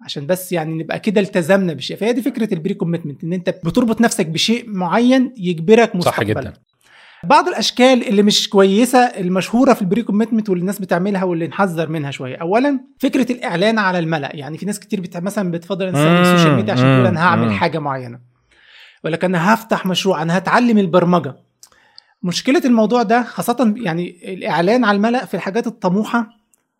عشان 0.01 0.25
بس 0.27 0.51
يعني 0.51 0.83
نبقى 0.83 0.99
كده 0.99 1.21
التزمنا 1.21 1.73
بشيء. 1.73 1.97
فهي 1.97 2.13
دي 2.13 2.21
فكرة 2.21 2.53
ال 2.53 2.73
pre-commitment 2.73 3.23
إن 3.23 3.33
أنت 3.33 3.49
بتربط 3.49 4.01
نفسك 4.01 4.25
بشيء 4.25 4.69
معين 4.69 5.33
يجبرك 5.37 5.89
صح 5.89 5.95
مستقبلا. 5.95 6.41
جدا 6.41 6.53
بعض 7.23 7.47
الأشكال 7.47 8.07
اللي 8.07 8.23
مش 8.23 8.49
كويسة 8.49 8.99
المشهورة 8.99 9.73
في 9.73 9.81
ال 9.81 10.03
pre-commitment 10.03 10.49
واللي 10.49 10.61
الناس 10.61 10.79
بتعملها 10.79 11.23
واللي 11.23 11.47
نحذر 11.47 11.89
منها 11.89 12.11
شوية. 12.11 12.35
اولا 12.35 12.79
فكرة 12.99 13.31
الإعلان 13.31 13.79
على 13.79 13.99
الملأ. 13.99 14.35
يعني 14.35 14.57
في 14.57 14.65
ناس 14.65 14.79
كتير 14.79 15.01
بت... 15.01 15.17
مثلا 15.17 15.51
بتفضل 15.51 15.91
مم، 15.91 15.95
ال 15.95 16.04
social 16.04 16.55
media 16.55 16.73
عشان 16.73 16.85
تقول 16.85 17.05
أنا 17.05 17.23
هعمل. 17.23 17.51
حاجة 17.53 17.79
معينة. 17.79 18.19
ولا 19.03 19.19
أنا 19.23 19.53
هفتح 19.53 19.85
مشروع 19.85 20.21
أنا 20.21 20.37
هتعلم 20.37 20.77
البرمجة. 20.77 21.35
مشكلة 22.23 22.61
الموضوع 22.65 23.03
ده 23.03 23.23
خاصة 23.23 23.73
يعني 23.77 24.33
الإعلان 24.33 24.85
على 24.85 24.95
الملأ 24.95 25.25
في 25.25 25.33
الحاجات 25.33 25.67
الطموحة 25.67 26.29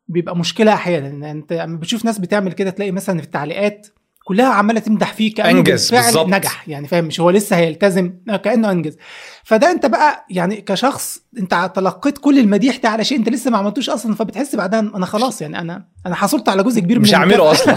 بيبقى 0.07 0.37
مشكلة 0.37 0.73
أحيانا. 0.73 1.07
ان 1.07 1.23
أنت 1.23 1.53
لما 1.53 1.77
بتشوف 1.77 2.05
ناس 2.05 2.17
بتعمل 2.19 2.51
كده 2.53 2.69
تلاقي 2.69 2.91
مثلا 2.91 3.17
في 3.19 3.25
التعليقات 3.25 3.87
كلها 4.25 4.45
عمالة 4.53 4.79
تمدح 4.79 5.13
فيه 5.13 5.33
كأنه 5.33 5.49
أنجز 5.59 5.81
بالفعل 5.91 6.03
بالظبط. 6.05 6.27
نجح. 6.29 6.69
يعني 6.69 6.87
فاهم؟ 6.87 7.05
مش 7.05 7.19
هو 7.19 7.29
لسه 7.29 7.55
هيلتزم 7.55 8.13
لا، 8.25 8.37
كأنه 8.37 8.71
أنجز. 8.71 8.97
فده 9.43 9.71
أنت 9.71 9.85
بقى 9.85 10.25
يعني 10.29 10.55
كشخص 10.61 11.19
أنت 11.39 11.71
تلقيت 11.75 12.17
كل 12.17 12.39
المديح 12.39 12.77
ده 12.77 12.89
على 12.89 13.03
شيء 13.03 13.17
أنت 13.17 13.29
لسه 13.29 13.51
ما 13.51 13.57
عملتوش 13.57 13.89
أصلا 13.89 14.15
فبتحس 14.15 14.55
بعدها 14.55 14.79
أنا 14.79 15.05
خلاص 15.05 15.41
يعني 15.41 15.59
أنا 15.59 15.85
أنا 16.05 16.15
حصلت 16.15 16.49
على 16.49 16.63
جزء 16.63 16.79
كبير 16.79 16.97
من 16.97 17.03
مش 17.03 17.13
هعمله 17.15 17.51
أصلا. 17.51 17.75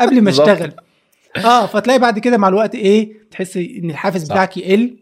قبل 0.00 0.20
ما. 0.22 0.30
أشتغل. 0.30 0.72
آه 1.44 1.66
فتلاقي 1.66 1.98
بعد 1.98 2.18
كده 2.18 2.36
مع 2.38 2.48
الوقت 2.48 2.74
إيه 2.74 3.12
تحس 3.30 3.56
إن 3.56 3.90
الحافز 3.90 4.24
صح. 4.24 4.32
بتاعك 4.34 4.56
يقل. 4.56 4.96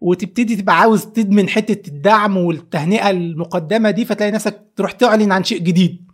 وتبتدي 0.00 0.56
تبقى 0.56 0.80
عاوز 0.80 1.06
تدمن 1.06 1.48
حتة 1.48 1.88
الدعم 1.88 2.36
والتهنئة 2.36 3.10
المقدمة 3.10 3.90
دي 3.90 4.04
فتلاقي 4.04 4.32
نفسك 4.32 4.60
تروح 4.76 4.92
تعلن 4.92 5.32
عن 5.32 5.44
شيء 5.44 5.58
جديد. 5.58 6.04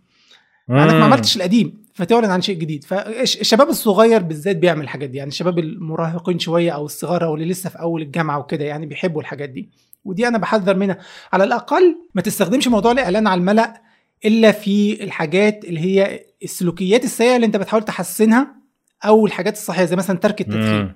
انك 0.69 0.93
ما 0.93 1.05
عملتش 1.05 1.37
القديم 1.37 1.81
فتعلن 1.93 2.29
عن 2.29 2.41
شيء 2.41 2.55
جديد. 2.57 2.83
فالشباب 2.83 3.69
الصغير 3.69 4.21
بالذات 4.21 4.55
بيعمل 4.55 4.81
الحاجات 4.81 5.09
دي. 5.09 5.17
يعني 5.17 5.27
الشباب 5.29 5.59
المراهقين 5.59 6.39
شوية 6.39 6.71
أو 6.71 6.85
الصغار 6.85 7.25
أو 7.25 7.35
اللي 7.35 7.45
لسه 7.45 7.69
في 7.69 7.79
أول 7.79 8.01
الجامعة 8.01 8.39
وكده 8.39 8.65
يعني 8.65 8.85
بيحبوا 8.85 9.21
الحاجات 9.21 9.49
دي. 9.49 9.69
ودي 10.05 10.27
أنا 10.27 10.37
بحذر 10.37 10.75
منها. 10.77 10.97
على 11.33 11.43
الأقل 11.43 11.95
ما 12.15 12.21
تستخدمش 12.21 12.67
موضوع 12.67 12.91
الإعلان 12.91 13.27
على 13.27 13.39
الملأ 13.39 13.81
إلا 14.25 14.51
في 14.51 15.03
الحاجات 15.03 15.65
اللي 15.65 15.79
هي 15.79 16.25
السلوكيات 16.43 17.03
السيئة 17.03 17.35
اللي 17.35 17.45
أنت 17.45 17.57
بتحاول 17.57 17.83
تحسنها 17.83 18.55
أو 19.05 19.25
الحاجات 19.25 19.53
الصحية 19.53 19.85
زي 19.85 19.95
مثلا 19.95 20.17
ترك 20.17 20.41
التدخين. 20.41 20.93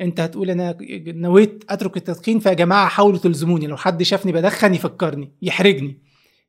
انت 0.00 0.20
هتقول 0.20 0.50
أنا 0.50 0.76
نويت 1.06 1.64
اترك 1.68 1.96
التدخين 1.96 2.38
فيا 2.38 2.52
جماعة 2.52 2.88
حاولوا 2.88 3.18
تلزموني. 3.18 3.66
لو 3.66 3.76
حد 3.76 4.02
شافني 4.02 4.32
بدخن 4.32 4.74
يفكرني 4.74 5.32
يحرجني. 5.42 5.98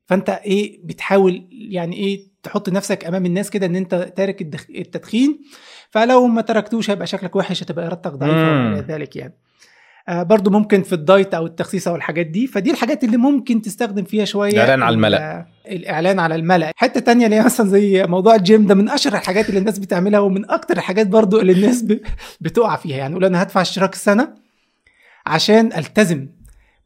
فانت 0.06 0.30
إيه 0.30 0.80
بتحاول 0.84 1.48
يعني 1.52 1.96
إيه 1.96 2.28
تحط 2.44 2.70
نفسك 2.70 3.06
امام 3.06 3.26
الناس 3.26 3.50
كده 3.50 3.66
ان 3.66 3.76
انت 3.76 4.14
تارك. 4.16 4.42
التدخين. 4.70 5.40
فلو 5.90 6.28
ما 6.28 6.42
تركتوش 6.42 6.90
هيبقى 6.90 7.08
شكلك 7.08 7.36
وحش 7.36 7.64
هتبقى 7.64 7.88
إرادتك 7.88 8.12
ضعيفة 8.12 8.80
ذلك 8.80 9.16
يعني. 9.16 9.34
برضو 10.10 10.50
ممكن 10.50 10.84
في 10.84 10.94
ال 10.94 11.02
diet 11.02 11.34
أو 11.34 11.46
التخسيس 11.46 11.88
أو 11.88 11.96
الحاجات 11.96 12.26
دي. 12.26 12.48
فدي 12.48 12.72
الحاجات 12.72 13.04
اللي 13.04 13.18
ممكن 13.18 13.62
تستخدم 13.62 14.04
فيها 14.04 14.26
شوية 14.26 14.52
الإعلان 14.52 14.84
على 14.84 14.94
الملأ. 14.94 15.40
ال- 15.40 15.46
الإعلان 15.76 16.20
على 16.20 16.36
الملأ. 16.36 16.72
حتة 16.76 17.00
تانية 17.00 17.26
اللي 17.26 17.44
مثلا 17.44 17.70
زي 17.70 18.04
موضوع 18.08 18.36
الجيم 18.36 18.66
ده 18.68 18.76
من 18.76 18.90
أشهر 18.90 19.14
الحاجات 19.14 19.50
اللي 19.50 19.60
الناس 19.60 19.80
بتعملها 19.80 20.20
ومن 20.20 20.52
أكتر 20.52 20.78
الحاجات 20.78 21.08
برضو 21.08 21.40
اللي 21.42 21.52
الناس. 21.54 21.86
بتقع 22.42 22.76
فيها. 22.76 22.98
يعني 22.98 23.12
يقول 23.12 23.26
أنا 23.26 23.42
هدفع 23.44 23.62
اشتراك 23.62 23.94
السنة 23.94 24.34
عشان 25.26 25.74
ألتزم. 25.74 26.28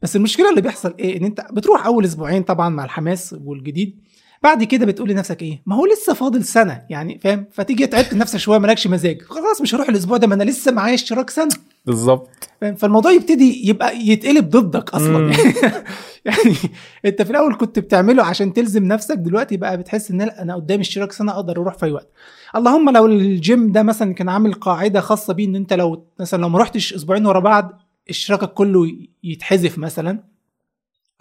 بس 0.02 0.16
المشكلة 0.16 0.50
اللي 0.50 0.60
بيحصل 0.60 0.94
إيه؟ 0.98 1.18
إن 1.18 1.24
أنت 1.24 1.46
بتروح 1.52 1.86
أول 1.86 2.04
أسبوعين 2.04 2.42
طبعا 2.42 2.68
مع 2.68 2.84
الحماس 2.84 3.34
والجديد. 3.44 4.00
بعد 4.42 4.64
كده 4.64 4.86
بتقول 4.86 5.08
لنفسك 5.10 5.42
إيه؟ 5.42 5.62
ما 5.66 5.76
هو 5.76 5.86
لسه 5.86 6.14
فاضل 6.14 6.44
سنة. 6.44 6.82
يعني 6.90 7.18
فاهم؟ 7.18 7.46
فتيجي 7.52 7.86
تعبت 7.86 8.14
نفسك 8.14 8.38
شوية 8.38 8.58
مالكش 8.58 8.86
مزاج. 8.86 9.22
خلاص 9.22 9.60
مش 9.60 9.74
هروح 9.74 9.88
الأسبوع 9.88 10.16
ده 10.16 10.26
ما 10.26 10.34
أنا 10.34 10.44
لسه 10.44 10.72
معايا 10.72 10.94
اشتراك 10.94 11.30
سنة. 11.30 11.48
بالظبط؟ 11.86 12.48
فالموضوع 12.76 13.12
يبتدي 13.12 13.68
يبقى 13.68 13.96
يتقلب 13.96 14.50
ضدك 14.50 14.94
أصلا. 14.94 15.32
يعني 16.24 16.56
أنت 17.04 17.22
في 17.22 17.30
الأول 17.30 17.56
كنت 17.56 17.78
بتعمله 17.78 18.24
عشان 18.24 18.52
تلزم 18.52 18.84
نفسك 18.84 19.16
دلوقتي 19.16 19.56
بقى 19.56 19.76
بتحس 19.76 20.10
إن 20.10 20.22
لا 20.22 20.42
أنا 20.42 20.54
قدامي 20.54 20.80
اشتراك 20.80 21.12
سنة 21.12 21.32
أقدر 21.32 21.52
أروح 21.52 21.74
في 21.74 21.86
أي 21.86 21.92
وقت. 21.92 22.08
اللهم 22.56 22.90
لو 22.90 23.06
الجيم 23.06 23.72
ده 23.72 23.82
مثلا 23.82 24.14
كان 24.14 24.28
عامل 24.28 24.54
قاعدة 24.54 25.00
خاصة 25.00 25.32
بيه 25.32 25.46
إن 25.46 25.56
أنت 25.56 25.72
لو 25.72 26.06
مثلا 26.20 26.42
لو 26.42 26.48
ما 26.48 26.58
رحتش 26.58 26.94
أسبوعين 26.94 27.26
ورا 27.26 27.40
بعض 27.40 27.80
اشتراكك 28.08 28.52
كله 28.54 28.92
يتحذف 29.24 29.78
مثلا 29.78 30.18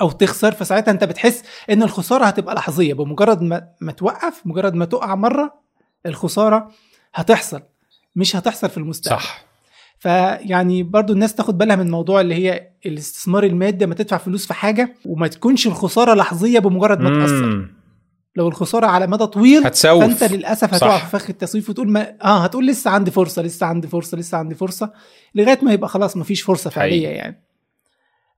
أو 0.01 0.11
تخسر 0.11 0.51
فساعتها 0.51 0.91
أنت 0.91 1.03
بتحس 1.03 1.43
إن 1.70 1.84
الخسارة 1.84 2.26
هتبقى 2.26 2.55
لحظية. 2.55 2.93
بمجرد 2.93 3.41
ما, 3.41 3.68
ما 3.82 3.91
توقف 3.91 4.41
مجرد 4.45 4.74
ما 4.74 4.86
تقع 4.86 5.16
مرة 5.16 5.53
الخسارة 6.05 6.72
هتحصل 7.14 7.61
مش 8.16 8.36
هتحصل 8.36 8.70
في 8.70 8.78
المستقبل. 8.78 9.22
صح. 9.22 9.52
فيعني 10.03 10.83
برضو 10.83 11.13
الناس 11.13 11.35
تاخد 11.35 11.57
بالها 11.57 11.75
من 11.75 11.91
موضوع 11.91 12.21
اللي 12.21 12.35
هي 12.35 12.67
الاستثمار 12.85 13.43
المادي 13.43 13.85
ما 13.85 13.95
تدفع 13.95 14.17
فلوس 14.17 14.47
في 14.47 14.53
حاجة 14.53 14.95
وما 15.05 15.27
تكونش 15.27 15.67
الخسارة 15.67 16.13
لحظية 16.13 16.59
بمجرد 16.59 16.99
ما 16.99 17.09
تأثر. 17.09 17.67
لو 18.35 18.47
الخسارة 18.47 18.85
على 18.87 19.07
مدى 19.07 19.25
طويل 19.25 19.65
هتسوف. 19.65 20.03
فأنت 20.03 20.23
للأسف 20.33 20.73
هتقع. 20.73 20.97
في 20.97 21.05
فخ 21.19 21.29
التسويف 21.29 21.69
وتقول 21.69 21.89
ما 21.91 22.13
آه 22.23 22.37
هتقول 22.43 22.67
لسه 22.67 22.91
عندي 22.91 23.11
فرصة 23.11 23.41
لسه 23.41 23.65
عندي 23.65 23.87
فرصة 23.87 24.17
لسه 24.17 24.37
عندي 24.37 24.55
فرصة 24.55 24.91
لغاية 25.35 25.59
ما 25.61 25.73
يبقى 25.73 25.89
خلاص 25.89 26.17
ما 26.17 26.23
فيش 26.23 26.41
فرصة 26.41 26.69
فعلية. 26.69 27.07
يعني 27.07 27.43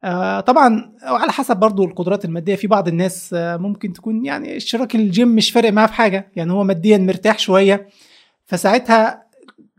آه 0.04 0.40
طبعا 0.40 0.92
وعلى 1.12 1.32
حسب 1.32 1.58
برضو 1.58 1.86
القدرات 1.86 2.26
المادية 2.26 2.56
في 2.56 2.68
بعض 2.68 2.88
الناس 2.88 3.34
آه 3.34 3.58
ممكن 3.58 3.94
تكون 3.94 4.26
يعني 4.26 4.58
اشتراك 4.58 4.96
الجيم 4.96 5.28
مش 5.36 5.52
فارق 5.52 5.72
معاه 5.74 5.88
في 5.88 5.94
حاجة 5.94 6.32
يعني 6.36 6.52
هو 6.52 6.64
ماديا 6.64 6.98
مرتاح 6.98 7.40
شوية 7.40 7.88
فساعتها 8.46 9.25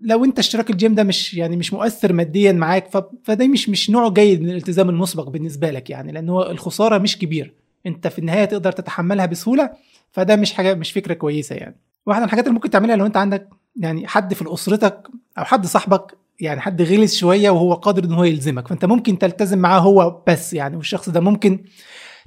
لو 0.01 0.25
انت 0.25 0.39
اشتراك 0.39 0.71
الجيم 0.71 0.95
ده 0.95 1.05
مش 1.05 1.35
يعني 1.35 1.57
مش 1.57 1.73
مؤثر 1.73 2.13
ماديا 2.13 2.53
معاك 2.53 2.89
فده 3.25 3.49
مش 3.49 3.69
مش 3.69 3.91
نوع 3.91 4.09
جيد 4.09 4.43
من 4.43 4.51
الالتزام 4.51 4.91
المسبق 4.91 5.29
بالنسبة 5.29 5.71
لك 5.71 5.91
يعني 5.91 6.13
لأن 6.13 6.29
هو 6.29 6.51
الخسارة 6.51 6.99
مش 6.99 7.19
كبيرة. 7.19 7.51
انت 7.87 8.07
في 8.07 8.19
النهاية 8.19 8.45
تقدر 8.45 8.73
تتحملها 8.73 9.27
بسهولة 9.27 9.71
فده 10.11 10.37
مش 10.37 10.53
حاجة 10.53 10.75
مش 10.75 10.93
فكرة 10.93 11.15
كويسة 11.15 11.57
يعني. 11.57 11.77
واحدة 12.07 12.21
من 12.21 12.27
الحاجات 12.27 12.45
اللي 12.45 12.55
ممكن 12.55 12.71
تعملها 12.71 12.97
لو 12.97 13.07
انت 13.07 13.17
عندك 13.17 13.49
يعني 13.77 14.07
حد 14.07 14.35
في 14.35 14.45
اسرتك 14.55 15.09
أو 15.39 15.45
حد 15.45 15.67
صاحبك 15.67 16.19
يعني 16.41 16.61
حد 16.61 16.83
غلس 16.83 17.17
شوية 17.17 17.51
وهو 17.51 17.75
قادر 17.75 18.05
إن 18.05 18.13
هو 18.13 18.25
يلزمك 18.25 18.69
فأنت 18.69 18.85
ممكن 18.85 19.19
تلتزم 19.19 19.59
معاه 19.59 19.81
هو 19.81 20.23
بس 20.27 20.53
يعني 20.55 20.77
والشخص 20.77 21.09
ده 21.09 21.21
ممكن 21.21 21.65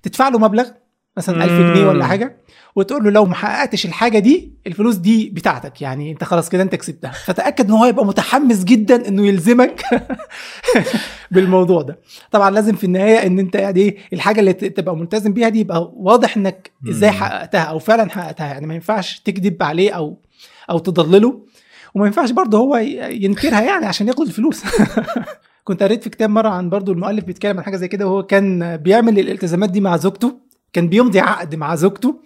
تدفع 0.03 0.29
له 0.29 0.39
مبلغ 0.39 0.69
مثلا 1.19 1.43
1000 1.43 1.51
جنيه 1.51 1.87
ولا. 1.87 2.05
حاجة 2.05 2.37
وتقول 2.75 3.03
له 3.03 3.09
لو 3.11 3.25
ما 3.25 3.35
حققتش 3.35 3.85
الحاجة 3.85 4.19
دي 4.19 4.53
الفلوس 4.67 4.95
دي 4.95 5.29
بتاعتك 5.29 5.81
يعني 5.81 6.11
أنت 6.11 6.23
خلاص 6.23 6.49
كده 6.49 6.63
أنت 6.63 6.75
كسبتها. 6.75 7.11
فتأكد 7.11 7.65
إن 7.65 7.71
هو 7.71 7.83
هيبقى 7.83 8.05
متحمس 8.05 8.63
جدا 8.63 9.07
إنه 9.07 9.27
يلزمك 9.27 9.81
بالموضوع 11.31 11.81
ده. 11.81 11.99
طبعا 12.31 12.51
لازم 12.51 12.75
في 12.75 12.83
النهاية 12.83 13.27
إن 13.27 13.39
أنت 13.39 13.55
يعني 13.55 13.79
إيه 13.79 13.97
الحاجة 14.13 14.39
اللي 14.39 14.53
تبقى 14.53 14.95
ملتزم 14.95 15.33
بيها 15.33 15.49
دي 15.49 15.59
يبقى 15.59 15.91
واضح 15.95 16.37
إنك 16.37 16.71
إزاي. 16.89 17.11
حققتها 17.11 17.61
أو 17.61 17.79
فعلا 17.79 18.09
حققتها. 18.09 18.47
يعني 18.47 18.67
ما 18.67 18.73
ينفعش 18.73 19.19
تكذب 19.19 19.63
عليه 19.63 19.91
أو 19.91 20.17
أو 20.69 20.79
تضلله 20.79 21.41
وما 21.95 22.05
ينفعش 22.05 22.31
برضه 22.31 22.57
هو 22.57 22.75
ينكرها 23.09 23.61
يعني 23.61 23.85
عشان 23.85 24.07
ياخد 24.07 24.27
الفلوس. 24.27 24.63
كنت 25.63 25.83
قريت 25.83 26.03
في 26.03 26.09
كتاب 26.09 26.29
مرة 26.29 26.49
عن 26.49 26.69
برضه 26.69 26.91
المؤلف 26.93 27.23
بيتكلم 27.23 27.57
عن 27.57 27.63
حاجة 27.63 27.75
زي 27.75 27.87
كده 27.87 28.07
وهو 28.07 28.23
كان 28.23 28.77
بيعمل 28.77 29.19
الالتزامات 29.19 29.69
دي 29.69 29.81
مع 29.81 29.97
زوجته. 29.97 30.48
كان 30.73 30.87
بيمضي 30.89 31.19
عقد 31.19 31.55
مع 31.55 31.75
زوجته 31.75 32.19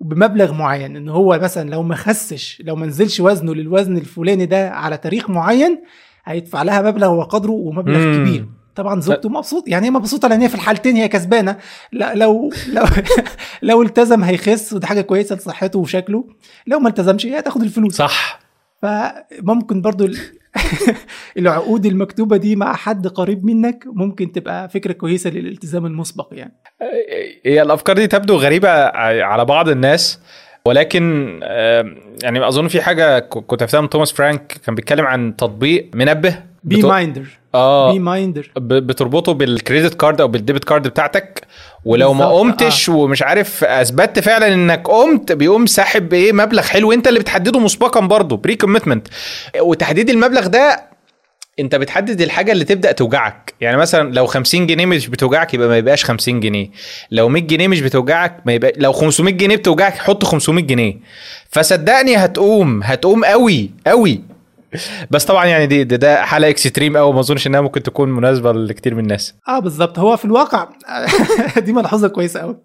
بمبلغ 0.00 0.52
معين 0.52 0.96
إن 0.96 1.08
هو 1.08 1.38
مثلا 1.42 1.70
لو 1.70 1.82
ما 1.82 1.94
خسش 1.94 2.62
لو 2.64 2.76
ما 2.76 2.86
نزلش 2.86 3.20
وزنه 3.20 3.54
للوزن 3.54 3.96
الفلاني 3.96 4.46
ده 4.46 4.70
على 4.70 4.96
تاريخ 4.96 5.30
معين 5.30 5.82
هيدفع 6.24 6.62
لها 6.62 6.82
مبلغ 6.82 7.08
وقدره 7.12 7.50
ومبلغ 7.52 7.98
مم. 7.98 8.14
كبير. 8.26 8.46
طبعا 8.74 9.00
زوجته 9.00 9.28
مبسوط 9.28 9.68
يعني 9.68 9.86
هي 9.86 9.90
مبسوطة 9.90 10.28
لأن 10.28 10.40
هي 10.40 10.48
في 10.48 10.54
الحالتين 10.54 10.96
هي 10.96 11.08
كسبانة. 11.08 11.56
لا 11.92 12.14
لو 12.14 12.52
لو 12.68 12.84
لو 13.62 13.82
التزم 13.82 14.24
هيخس 14.24 14.72
ودي 14.72 14.86
حاجة 14.86 15.00
كويسة 15.00 15.36
لصحته 15.36 15.78
وشكله. 15.78 16.24
لو 16.66 16.78
ما 16.78 16.88
التزمش 16.88 17.26
هي 17.26 17.38
هتاخد 17.38 17.62
الفلوس. 17.62 17.94
صح. 17.96 18.40
فممكن 18.82 19.82
برضو 19.82 20.08
العقود 21.38 21.86
المكتوبة 21.86 22.36
دي 22.36 22.56
مع 22.56 22.74
حد 22.74 23.06
قريب 23.06 23.44
منك 23.44 23.84
ممكن 23.86 24.32
تبقى 24.32 24.68
فكرة 24.68 24.92
كويسة 24.92 25.30
للالتزام 25.30 25.86
المسبق 25.86 26.28
يعني. 26.32 26.52
هي 27.46 27.62
الأفكار 27.62 27.96
دي 27.96 28.06
تبدو 28.06 28.36
غريبة 28.36 28.68
على 29.22 29.44
بعض 29.44 29.68
الناس 29.68 30.20
ولكن 30.64 31.38
يعني 32.22 32.48
أظن 32.48 32.68
في 32.68 32.80
حاجة 32.80 33.18
كنت 33.18 33.62
عرفتها 33.62 33.80
من 33.80 33.88
توماس 33.88 34.12
فرانك 34.12 34.60
كان 34.66 34.74
بيتكلم 34.74 35.06
عن 35.06 35.36
تطبيق 35.36 35.90
منبه 35.94 36.42
Beeminder 36.64 37.38
آه. 37.54 37.92
Beeminder 37.92 38.52
بتربطه 38.56 39.32
بال 39.32 39.47
credit 39.47 39.94
card 39.94 40.20
أو 40.20 40.28
بال 40.28 40.38
debit 40.38 40.64
card 40.64 40.88
بتاعتك 40.88 41.46
ولو 41.84 42.12
ما 42.14 42.24
قمتش 42.38 42.88
ومش 42.88 43.22
عارف 43.22 43.64
أثبتت 43.64 44.18
فعلا 44.20 44.54
إنك 44.54 44.88
قمت 44.88 45.32
بيقوم 45.32 45.66
ساحب 45.66 46.12
إيه 46.12 46.32
مبلغ 46.32 46.62
حلو 46.62 46.92
أنت 46.92 47.08
اللي 47.08 47.20
بتحدده 47.20 47.60
مسبقا 47.60 48.00
برضه 48.00 48.36
pre-commitment 48.36 49.08
وتحديد 49.60 50.10
المبلغ 50.10 50.46
ده 50.46 50.90
أنت 51.60 51.74
بتحدد 51.74 52.20
الحاجة 52.20 52.52
اللي 52.52 52.64
تبدأ 52.64 52.92
توجعك. 52.92 53.54
يعني 53.60 53.76
مثلا 53.76 54.14
لو 54.14 54.26
50 54.26 54.66
جنيه 54.66 54.86
مش 54.86 55.08
بتوجعك 55.08 55.54
يبقى 55.54 55.68
ما 55.68 55.76
يبقاش 55.78 56.04
50 56.04 56.40
جنيه. 56.40 56.70
لو 57.10 57.28
100 57.28 57.42
جنيه 57.42 57.68
مش 57.68 57.80
بتوجعك 57.80 58.36
ما 58.46 58.52
يبقى 58.52 58.72
لو 58.76 58.92
500 58.92 59.34
جنيه 59.34 59.56
بتوجعك 59.56 59.98
حط 59.98 60.24
500 60.24 60.64
جنيه. 60.64 60.96
فصدقني 61.50 62.16
هتقوم 62.16 62.82
هتقوم 62.82 63.24
قوي 63.24 63.70
قوي. 63.86 64.20
بس 65.10 65.24
طبعا 65.24 65.46
يعني 65.46 65.66
دي 65.66 65.84
ده, 65.84 65.96
ده 65.96 66.22
حاله 66.24 66.48
extreme 66.48 66.96
قوي 66.96 67.12
ما 67.12 67.20
أظنش 67.20 67.46
إنها 67.46 67.60
ممكن 67.60 67.82
تكون 67.82 68.08
مناسبة 68.12 68.52
لكتير 68.52 68.94
من 68.94 69.00
الناس. 69.02 69.34
آه 69.48 69.58
بالظبط. 69.58 69.98
هو 69.98 70.16
في 70.16 70.24
الواقع 70.24 70.68
دي 71.64 71.72
ملحوظه 71.72 72.08
كويسة 72.08 72.40
قوي 72.40 72.56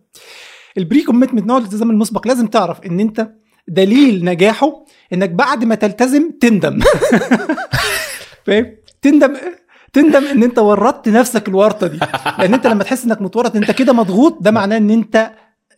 ال 0.78 1.02
pre-commitment 1.04 1.46
نوع 1.48 1.58
الالتزام 1.58 1.90
المسبق 1.92 2.28
لازم 2.28 2.48
تعرف 2.48 2.80
إن 2.86 3.00
أنت 3.00 3.28
دليل 3.68 4.26
نجاحه 4.26 4.86
إنك 5.14 5.30
بعد 5.30 5.64
ما 5.64 5.76
تلتزم 5.76 6.32
تندم. 6.42 6.80
فاهم؟ 8.46 8.76
تندم 9.02 9.38
تندم 9.94 10.26
إن 10.28 10.44
أنت 10.44 10.60
ورطت 10.60 11.10
نفسك 11.10 11.48
الورطة 11.48 11.88
دي. 11.88 12.00
لأن 12.40 12.54
أنت 12.54 12.68
لما 12.68 12.84
تحس 12.84 13.06
إنك 13.06 13.22
متورط 13.22 13.56
أنت 13.56 13.72
كده 13.72 13.94
مضغوط 13.94 14.38
ده 14.42 14.52
معناه 14.52 14.78
إن 14.78 14.90
أنت 14.90 15.32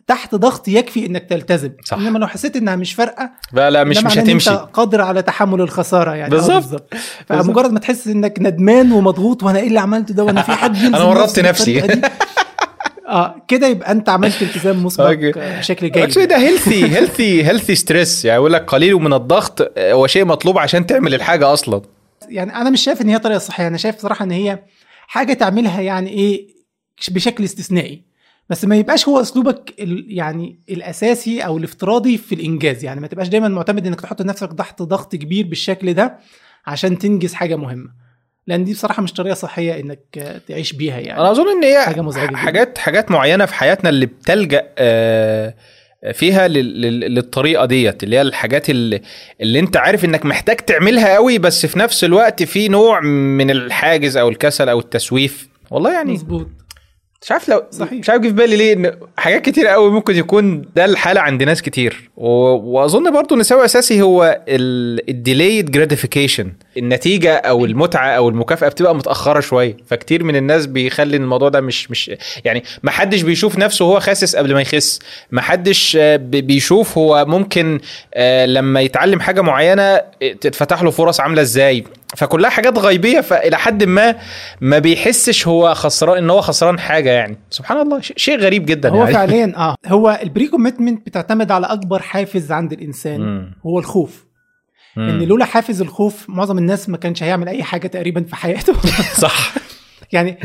تحت 0.08 0.34
ضغط 0.34 0.68
يكفي 0.68 1.06
إنك 1.06 1.24
تلتزم. 1.24 1.70
صح. 1.84 1.96
إنما 1.96 2.18
لو 2.18 2.26
حسيت 2.26 2.56
إنها 2.56 2.76
مش 2.76 2.94
فارقة 2.94 3.30
لا 3.52 3.70
لا 3.70 3.84
مش 3.84 4.04
مش 4.04 4.18
هتمشي. 4.18 4.50
أنت 4.50 4.58
قادر 4.72 5.00
على 5.00 5.22
تحمل 5.22 5.60
الخسارة 5.60 6.14
يعني. 6.14 6.34
آه، 6.34 6.36
بالظبط. 6.36 6.94
فمجرد 7.26 7.72
ما 7.72 7.78
تحس 7.78 8.06
إنك 8.06 8.38
ندمان 8.40 8.92
ومضغوط 8.92 9.42
وأنا 9.42 9.58
إيه 9.58 9.68
اللي 9.68 9.80
عملته 9.80 10.14
ده 10.14 10.24
وأنا 10.24 10.42
في 10.42 10.52
حد 10.52 10.76
أنا 10.94 11.02
ورطت 11.02 11.40
نفسي. 11.40 11.82
آه 13.08 13.34
كده 13.48 13.66
يبقى 13.66 13.92
أنت 13.92 14.08
عملت 14.08 14.42
التزام 14.42 14.84
مسبق. 14.84 15.04
آه، 15.36 15.58
بشكل 15.58 15.90
جيد. 15.90 16.02
اكشلي 16.02 16.26
ده 16.26 16.36
هيلثي 16.36 16.84
هيلثي 16.84 17.44
هيلثي 17.44 17.74
ستريس 17.74 18.24
يعني 18.24 18.36
يقول 18.38 18.52
لك 18.52 18.64
قليل 18.64 18.94
من 18.94 19.12
الضغط 19.12 19.72
هو 19.78 20.06
شيء 20.06 20.24
مطلوب 20.24 20.58
عشان 20.58 20.86
تعمل 20.86 21.14
الحاجة 21.14 21.52
أصلا. 21.52 21.82
يعني 22.28 22.56
أنا 22.56 22.70
مش 22.70 22.84
شايف 22.84 23.02
إن 23.02 23.08
هي 23.08 23.18
طريقة 23.18 23.38
صحيه 23.38 23.66
أنا 23.66 23.76
شايف 23.76 23.98
صراحة 23.98 24.24
إن 24.24 24.30
هي 24.30 24.58
حاجة 25.06 25.32
تعملها 25.32 25.80
يعني 25.80 26.10
إيه 26.10 26.48
بشكل 27.10 27.44
استثنائي. 27.44 28.08
بس 28.48 28.64
ما 28.64 28.76
يبقاش 28.76 29.08
هو 29.08 29.20
أسلوبك 29.20 29.74
يعني 30.08 30.58
الأساسي 30.70 31.40
أو 31.40 31.58
الافتراضي 31.58 32.18
في 32.18 32.34
الإنجاز. 32.34 32.84
يعني 32.84 33.00
ما 33.00 33.06
تبقاش 33.06 33.28
دايما 33.28 33.48
معتمد 33.48 33.86
إنك 33.86 34.00
تحط 34.00 34.22
نفسك 34.22 34.52
تحت 34.52 34.82
ضغط 34.82 35.16
كبير 35.16 35.46
بالشكل 35.46 35.94
ده 35.94 36.18
عشان 36.66 36.98
تنجز 36.98 37.34
حاجة 37.34 37.56
مهمة. 37.56 37.88
لأن 38.46 38.64
دي 38.64 38.72
بصراحة 38.72 39.02
مش 39.02 39.12
طريقة 39.12 39.34
صحية 39.34 39.80
إنك 39.80 40.40
تعيش 40.48 40.72
بيها 40.72 40.98
يعني. 40.98 41.20
أنا 41.20 41.30
أظن 41.30 41.48
إن 41.48 41.64
هي 41.64 41.82
حاجة 41.84 42.00
مزعجة 42.00 42.28
جداً. 42.28 42.36
حاجات 42.36 42.78
حاجات 42.78 43.10
معينة 43.10 43.46
في 43.46 43.54
حياتنا 43.54 43.90
اللي 43.90 44.06
بتلجأ 44.06 44.68
آه، 44.78 45.54
فيها 46.12 46.48
لل- 46.48 46.80
لل- 46.80 47.14
للطريقة 47.14 47.64
ديت 47.64 48.02
اللي 48.04 48.16
هي 48.16 48.22
الحاجات 48.22 48.70
اللي, 48.70 49.02
اللي 49.40 49.58
أنت 49.60 49.76
عارف 49.76 50.04
إنك 50.04 50.26
محتاج 50.26 50.56
تعملها 50.56 51.14
قوي 51.14 51.38
بس 51.38 51.66
في 51.66 51.78
نفس 51.78 52.04
الوقت 52.04 52.42
في 52.42 52.68
نوع 52.68 53.00
من 53.00 53.50
الحاجز 53.50 54.16
أو 54.16 54.28
الكسل 54.28 54.68
أو 54.68 54.78
التسويف. 54.78 55.48
والله 55.70 55.92
يعني 55.92 56.12
مظبوط. 56.12 56.46
مش 57.22 57.32
عارف 57.32 57.48
لو 57.48 57.62
صحيح. 57.70 57.92
مش 57.92 58.10
عارف 58.10 58.22
جه 58.22 58.26
في 58.28 58.34
بالي 58.34 58.56
ليه 58.56 58.72
إن 58.72 58.92
حاجات 59.16 59.42
كتير 59.44 59.66
قوي 59.66 59.90
ممكن 59.90 60.16
يكون 60.16 60.64
ده 60.76 60.84
الحالة 60.84 61.20
عند 61.20 61.42
ناس 61.42 61.62
كتير 61.62 62.10
و... 62.16 62.26
وأظن 62.48 63.12
برضو 63.12 63.34
إن 63.34 63.42
سبب 63.42 63.60
أساسي 63.60 64.02
هو 64.02 64.40
ال 64.48 64.63
delayed 64.63 65.70
gratification 65.70 66.52
النتيجة 66.78 67.34
أو 67.36 67.64
المتعة 67.64 68.08
أو 68.08 68.28
المكافأة 68.28 68.68
بتبقى 68.68 68.94
متأخرة 68.94 69.40
شوية. 69.40 69.76
فكتير 69.86 70.24
من 70.24 70.36
الناس 70.36 70.66
بيخلي 70.66 71.16
الموضوع 71.16 71.48
ده 71.48 71.60
مش 71.60 71.90
مش 71.90 72.10
يعني 72.44 72.62
ما 72.82 72.90
حدش 72.90 73.22
بيشوف 73.22 73.58
نفسه 73.58 73.84
وهو 73.84 74.00
خاسس 74.00 74.36
قبل 74.36 74.54
ما 74.54 74.60
يخس. 74.60 74.98
ما 75.30 75.40
حدش 75.42 75.96
آه، 76.00 76.16
بي- 76.16 76.40
بيشوف 76.40 76.98
هو 76.98 77.24
ممكن 77.24 77.80
آه، 78.14 78.46
لما 78.46 78.80
يتعلم 78.80 79.20
حاجة 79.20 79.40
معينة 79.40 79.82
آه، 79.82 80.02
تتفتح 80.40 80.82
له 80.82 80.90
فرص 80.90 81.20
عاملة 81.20 81.42
إزاي. 81.42 81.84
فكلها 82.16 82.50
حاجات 82.50 82.78
غيبية 82.78 83.20
فإلى 83.20 83.58
حد 83.58 83.84
ما 83.84 84.14
ما 84.60 84.78
بيحسش 84.78 85.48
هو 85.48 85.74
خسران 85.74 86.18
إن 86.18 86.30
هو 86.30 86.40
خسران 86.40 86.78
حاجة 86.78 87.10
يعني. 87.10 87.38
سبحان 87.50 87.80
الله 87.80 88.00
شيء 88.00 88.38
غريب 88.38 88.66
جدا 88.66 88.88
هو 88.90 89.00
يعني. 89.02 89.12
فعليا 89.14 89.52
آه. 89.56 89.74
هو 89.86 90.18
ال 90.22 90.48
pre-commitment 90.48 91.06
بتعتمد 91.06 91.50
على 91.50 91.66
أكبر 91.66 92.02
حافز 92.02 92.52
عند 92.52 92.72
الإنسان 92.72 93.20
مم. 93.20 93.52
هو 93.66 93.78
الخوف. 93.78 94.27
مم. 94.96 95.08
ان 95.08 95.22
لولا 95.22 95.44
حافز 95.44 95.80
الخوف 95.80 96.30
معظم 96.30 96.58
الناس 96.58 96.88
ما 96.88 96.96
كانش 96.96 97.22
هيعمل 97.22 97.48
أي 97.48 97.62
حاجة 97.62 97.86
تقريبا 97.86 98.22
في 98.22 98.36
حياته 98.36 98.72
صح 99.24 99.54
يعني 100.12 100.38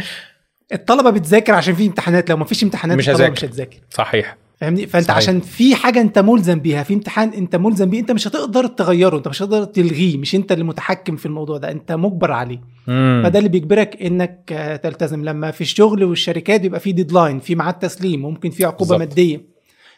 الطلبة 0.74 1.10
بتذاكر 1.10 1.54
عشان 1.54 1.74
في 1.74 1.86
امتحانات 1.88 2.30
لو 2.30 2.38
ما 2.38 2.46
فيش 2.46 2.64
امتحانات 2.64 2.98
مش 2.98 3.10
الطلبة. 3.10 3.30
مش 3.30 3.44
هتذاكر 3.46 3.78
صحيح 3.90 4.38
فاهمني 4.62 4.88
فأنت 4.88 5.06
صحيح. 5.06 5.18
عشان 5.18 5.40
في 5.40 5.76
حاجة 5.76 6.02
أنت 6.02 6.20
ملزم 6.20 6.60
بيها 6.60 6.84
في 6.84 6.94
امتحان 6.94 7.30
أنت 7.30 7.56
ملزم 7.56 7.90
بيه 7.90 8.00
أنت 8.00 8.12
مش 8.12 8.28
هتقدر 8.28 8.68
تغيره 8.68 9.18
أنت 9.18 9.28
مش 9.28 9.42
هتقدر 9.42 9.64
تلغيه 9.64 10.18
مش 10.18 10.36
أنت 10.36 10.52
اللي 10.52 10.64
متحكم 10.64 11.16
في 11.16 11.26
الموضوع 11.26 11.58
ده 11.58 11.72
أنت 11.72 11.92
مجبر 11.92 12.32
عليه 12.32 12.62
مم. 12.88 13.22
فده 13.26 13.40
اللي 13.40 13.50
بيجبرك 13.50 14.02
إنك 14.02 14.50
آه، 14.52 14.76
تلتزم 14.76 15.26
لما 15.26 15.52
في 15.52 15.62
الشغل 15.62 16.04
والشركات 16.04 16.62
بيبقى 16.62 16.80
في 16.80 16.92
ديدلاين 16.92 17.40
في 17.40 17.56
ميعاد 17.56 17.74
تسليم 17.74 18.22
ممكن 18.22 18.50
في 18.50 18.66
عقوبة 18.66 18.98
بالظبط. 18.98 19.00
مادية 19.00 19.46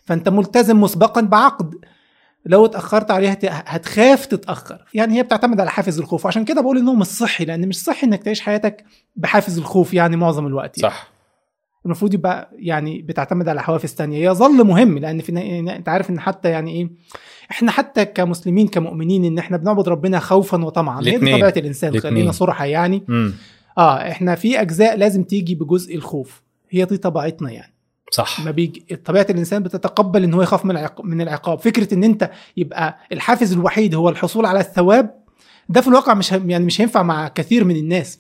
فأنت 0.05 0.29
ملتزم 0.29 0.81
مسبقا 0.81 1.21
بعقد 1.21 1.75
لو 2.45 2.65
اتأخرت 2.65 3.11
عليه 3.11 3.29
هت- 3.29 3.45
هتخاف 3.45 4.25
تتأخر 4.25 4.85
يعني 4.93 5.17
هي 5.17 5.23
بتعتمد 5.23 5.59
على 5.59 5.69
حافز 5.71 5.99
الخوف 5.99 6.25
وعشان 6.25 6.45
كده 6.45 6.61
بقول 6.61 6.77
انه 6.77 6.93
مش 6.93 7.05
صحي 7.07 7.45
لأن 7.45 7.67
مش 7.67 7.83
صحي 7.83 8.07
إنك 8.07 8.23
تعيش 8.23 8.41
حياتك 8.41 8.83
بحافز 9.15 9.57
الخوف 9.57 9.93
يعني 9.93 10.15
معظم 10.17 10.47
الوقت 10.47 10.77
يعني. 10.77 10.93
صح 10.93 11.11
المفروض 11.85 12.13
يبقى 12.13 12.49
يعني 12.53 13.01
بتعتمد 13.01 13.49
على 13.49 13.61
حوافز 13.63 13.93
تانية 13.93 14.29
يظل 14.29 14.63
مهم 14.63 14.97
لأن 14.97 15.21
في 15.21 15.31
إنت 15.77 15.89
عارف 15.89 16.09
إن 16.09 16.19
حتى 16.19 16.49
يعني 16.49 16.71
إيه 16.71 16.89
إحنا 17.51 17.71
حتى 17.71 18.05
كمسلمين 18.05 18.67
كمؤمنين 18.67 19.25
إن 19.25 19.37
إحنا 19.37 19.57
بنعبد 19.57 19.89
ربنا 19.89 20.19
خوفا 20.19 20.65
وطمعا 20.65 20.99
هي 21.01 21.17
دي. 21.17 21.17
طبيعة 21.17 21.53
الإنسان. 21.57 21.99
خلينا 21.99 22.31
صراحة 22.31 22.65
يعني 22.65 23.03
مم. 23.07 23.33
آه 23.77 24.11
إحنا 24.11 24.35
في 24.35 24.61
أجزاء 24.61 24.97
لازم 24.97 25.23
تيجي 25.23 25.55
بجزء 25.55 25.95
الخوف 25.95 26.41
هي 26.69 26.85
دي 26.85 26.97
طبيعتنا 26.97 27.51
يعني 27.51 27.73
صح. 28.11 28.39
ما 28.45 28.51
بيجي 28.51 28.95
طبيعة 29.05 29.27
الإنسان 29.29 29.63
بتتقبل 29.63 30.23
إن 30.23 30.33
هو 30.33 30.41
يخاف 30.41 30.65
من 30.65 30.87
من 31.03 31.21
العقاب. 31.21 31.59
فكرة 31.59 31.93
إن 31.93 32.03
أنت 32.03 32.31
يبقى 32.57 32.97
الحافز 33.11 33.53
الوحيد 33.53 33.95
هو 33.95 34.09
الحصول 34.09 34.45
على 34.45 34.59
الثواب 34.59 35.15
ده 35.69 35.81
في 35.81 35.87
الواقع 35.87 36.13
مش 36.13 36.31
يعني 36.31 36.65
مش 36.65 36.81
هينفع 36.81 37.03
مع 37.03 37.27
كثير 37.27 37.63
من 37.63 37.75
الناس. 37.75 38.19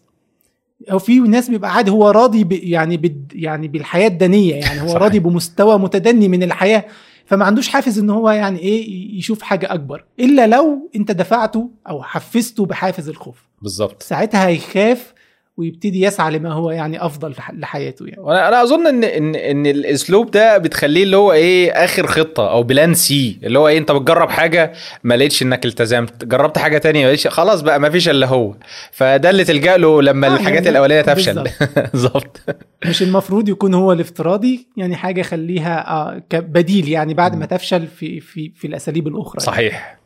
أو 0.91 0.99
في 0.99 1.19
ناس 1.19 1.49
بيبقى 1.49 1.73
عادي 1.73 1.91
هو 1.91 2.09
راضي 2.09 2.43
ب 2.43 2.51
يعني 2.51 2.97
بد 2.97 3.31
يعني 3.35 3.67
بالحياة 3.67 4.07
الدنية 4.07 4.55
يعني. 4.55 4.81
هو 4.81 4.87
صحيح. 4.93 5.01
راضي 5.01 5.19
بمستوى 5.19 5.79
متدني 5.79 6.27
من 6.27 6.43
الحياة 6.43 6.85
فما 7.25 7.45
عندوش 7.45 7.67
حافز 7.67 7.99
إن 7.99 8.09
هو 8.09 8.29
يعني 8.29 8.59
إيه 8.59 9.17
يشوف 9.17 9.41
حاجة 9.41 9.73
أكبر. 9.73 10.05
إلا 10.19 10.47
لو 10.47 10.89
أنت 10.95 11.11
دفعته 11.11 11.69
أو 11.89 12.03
حفزته 12.03 12.65
بحافز 12.65 13.09
الخوف. 13.09 13.45
بالظبط. 13.61 14.03
ساعتها 14.03 14.47
هيخاف 14.47 15.13
ويبتدي 15.57 16.01
يسعى 16.01 16.31
لما 16.31 16.51
هو 16.53 16.71
يعني 16.71 17.05
أفضل 17.05 17.35
لحياته 17.53 18.05
يعني. 18.05 18.21
وأنا 18.21 18.47
أنا 18.47 18.63
أظن 18.63 18.87
ان 18.87 19.03
ان 19.03 19.35
إن 19.35 19.65
الأسلوب 19.65 20.31
ده 20.31 20.57
بتخليه 20.57 21.03
اللي 21.03 21.17
هو 21.17 21.31
إيه 21.31 21.71
آخر 21.71 22.07
خطة 22.07 22.51
أو 22.51 22.63
plan 22.63 22.93
C 22.93 23.39
اللي 23.43 23.59
هو 23.59 23.67
إيه 23.67 23.77
أنت 23.77 23.91
بتجرب 23.91 24.29
حاجة 24.29 24.73
ما 25.03 25.17
لقيتش 25.17 25.43
إنك 25.43 25.65
التزمت 25.65 26.25
جربت 26.25 26.57
حاجة 26.57 26.77
تانية 26.77 27.01
ما 27.01 27.07
لقيتش 27.07 27.27
خلاص 27.27 27.61
بقى 27.61 27.79
ما 27.79 27.89
فيش 27.89 28.09
إلا 28.09 28.27
هو. 28.27 28.53
فده 28.91 29.29
اللي 29.29 29.43
تلجأ 29.43 29.77
له 29.77 30.01
لما 30.01 30.27
آه، 30.27 30.33
الحاجات 30.35 30.65
يعني 30.65 30.69
الاولانيه 30.69 31.01
تفشل. 31.01 31.43
بالظبط. 31.93 32.41
مش 32.85 33.01
المفروض 33.03 33.49
يكون 33.49 33.73
هو 33.73 33.91
الافتراضي 33.91 34.67
يعني 34.77 34.95
حاجة 34.95 35.21
خليها 35.21 35.89
آه 35.91 36.21
كبديل 36.29 36.89
يعني 36.89 37.13
بعد 37.13 37.35
ما 37.35 37.45
تفشل 37.45 37.87
في 37.87 38.19
في 38.19 38.51
في 38.55 38.67
الأساليب 38.67 39.07
الأخرى 39.07 39.41
يعني. 39.69 40.04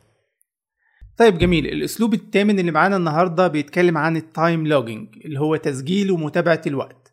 طيب 1.20 1.38
جميل. 1.38 1.66
الأسلوب 1.66 2.14
الثامن 2.14 2.58
اللي 2.58 2.70
معانا 2.70 2.96
النهارده 2.96 3.48
بيتكلم 3.48 3.98
عن 3.98 4.16
ال 4.16 4.26
time 4.26 4.66
logging 4.66 5.08
اللي 5.24 5.40
هو 5.40 5.56
تسجيل 5.56 6.10
ومتابعة 6.10 6.62
الوقت. 6.66 7.12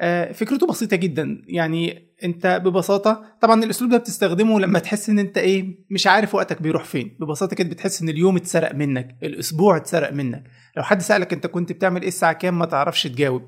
آه، 0.00 0.32
فكرته 0.32 0.66
بسيطة 0.66 0.96
جدا. 0.96 1.42
يعني 1.48 2.08
أنت 2.24 2.60
ببساطة 2.64 3.24
طبعا 3.42 3.64
الأسلوب 3.64 3.90
ده 3.90 3.96
بتستخدمه 3.96 4.60
لما 4.60 4.78
تحس 4.78 5.08
إن 5.10 5.18
أنت 5.18 5.38
إيه 5.38 5.78
مش 5.90 6.06
عارف 6.06 6.34
وقتك 6.34 6.62
بيروح 6.62 6.84
فين. 6.84 7.16
ببساطة 7.20 7.56
كده 7.56 7.68
بتحس 7.68 8.02
إن 8.02 8.08
اليوم 8.08 8.36
اتسرق 8.36 8.74
منك 8.74 9.16
الأسبوع 9.22 9.76
اتسرق 9.76 10.12
منك. 10.12 10.44
لو 10.76 10.82
حد 10.82 11.02
سألك 11.02 11.32
أنت 11.32 11.46
كنت 11.46 11.72
بتعمل 11.72 12.00
إيه 12.02 12.08
الساعة 12.08 12.32
كام 12.32 12.58
ما 12.58 12.66
تعرفش 12.66 13.02
تجاوب. 13.02 13.42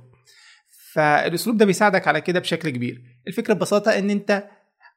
فالأسلوب 0.93 1.57
ده 1.57 1.67
بيساعدك 1.67 2.09
على 2.09 2.21
كده 2.21 2.41
بشكل 2.41 2.71
كبير. 2.71 3.03
الفكرة 3.29 3.55
ببساطة 3.55 3.99
إن 3.99 4.11
أنت 4.11 4.45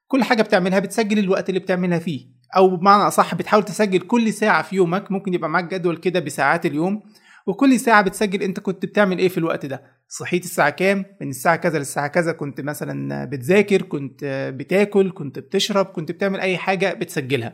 كل 0.08 0.24
حاجة 0.24 0.41
بتعملها 0.41 0.80
بتسجل 0.80 1.20
الوقت 1.20 1.49
اللي 1.49 1.60
بتعملها 1.60 1.99
فيه. 1.99 2.41
أو 2.56 2.76
بمعنى 2.76 3.08
أصح 3.08 3.36
بتحاول 3.36 3.64
تسجل 3.64 3.99
كل 3.99 4.34
ساعة 4.34 4.62
في 4.62 4.76
يومك 4.76 5.12
ممكن 5.12 5.34
يبقى 5.34 5.49
معاك 5.49 5.74
جدول 5.74 5.97
كده 5.97 6.20
بساعات 6.20 6.66
اليوم 6.66 7.04
وكل 7.47 7.80
ساعة 7.80 8.02
بتسجل 8.02 8.43
أنت 8.43 8.60
كنت 8.60 8.86
بتعمل 8.86 9.20
إيه 9.20 9.30
في 9.30 9.38
الوقت 9.38 9.66
ده؟ 9.66 9.84
صحيت 10.08 10.43
الساعة 10.45 10.70
كام؟ 10.70 11.06
من 11.22 11.30
الساعة 11.30 11.56
كذا 11.56 11.80
للساعة 11.80 12.08
كذا 12.08 12.32
كنت 12.32 12.62
مثلا 12.62 13.26
بتذاكر 13.26 13.82
كنت 13.82 14.52
بتاكل 14.58 15.12
كنت 15.12 15.39
بتشرب 15.39 15.86
كنت 15.86 16.12
بتعمل 16.12 16.39
أي 16.39 16.58
حاجة 16.58 16.93
بتسجلها. 16.93 17.54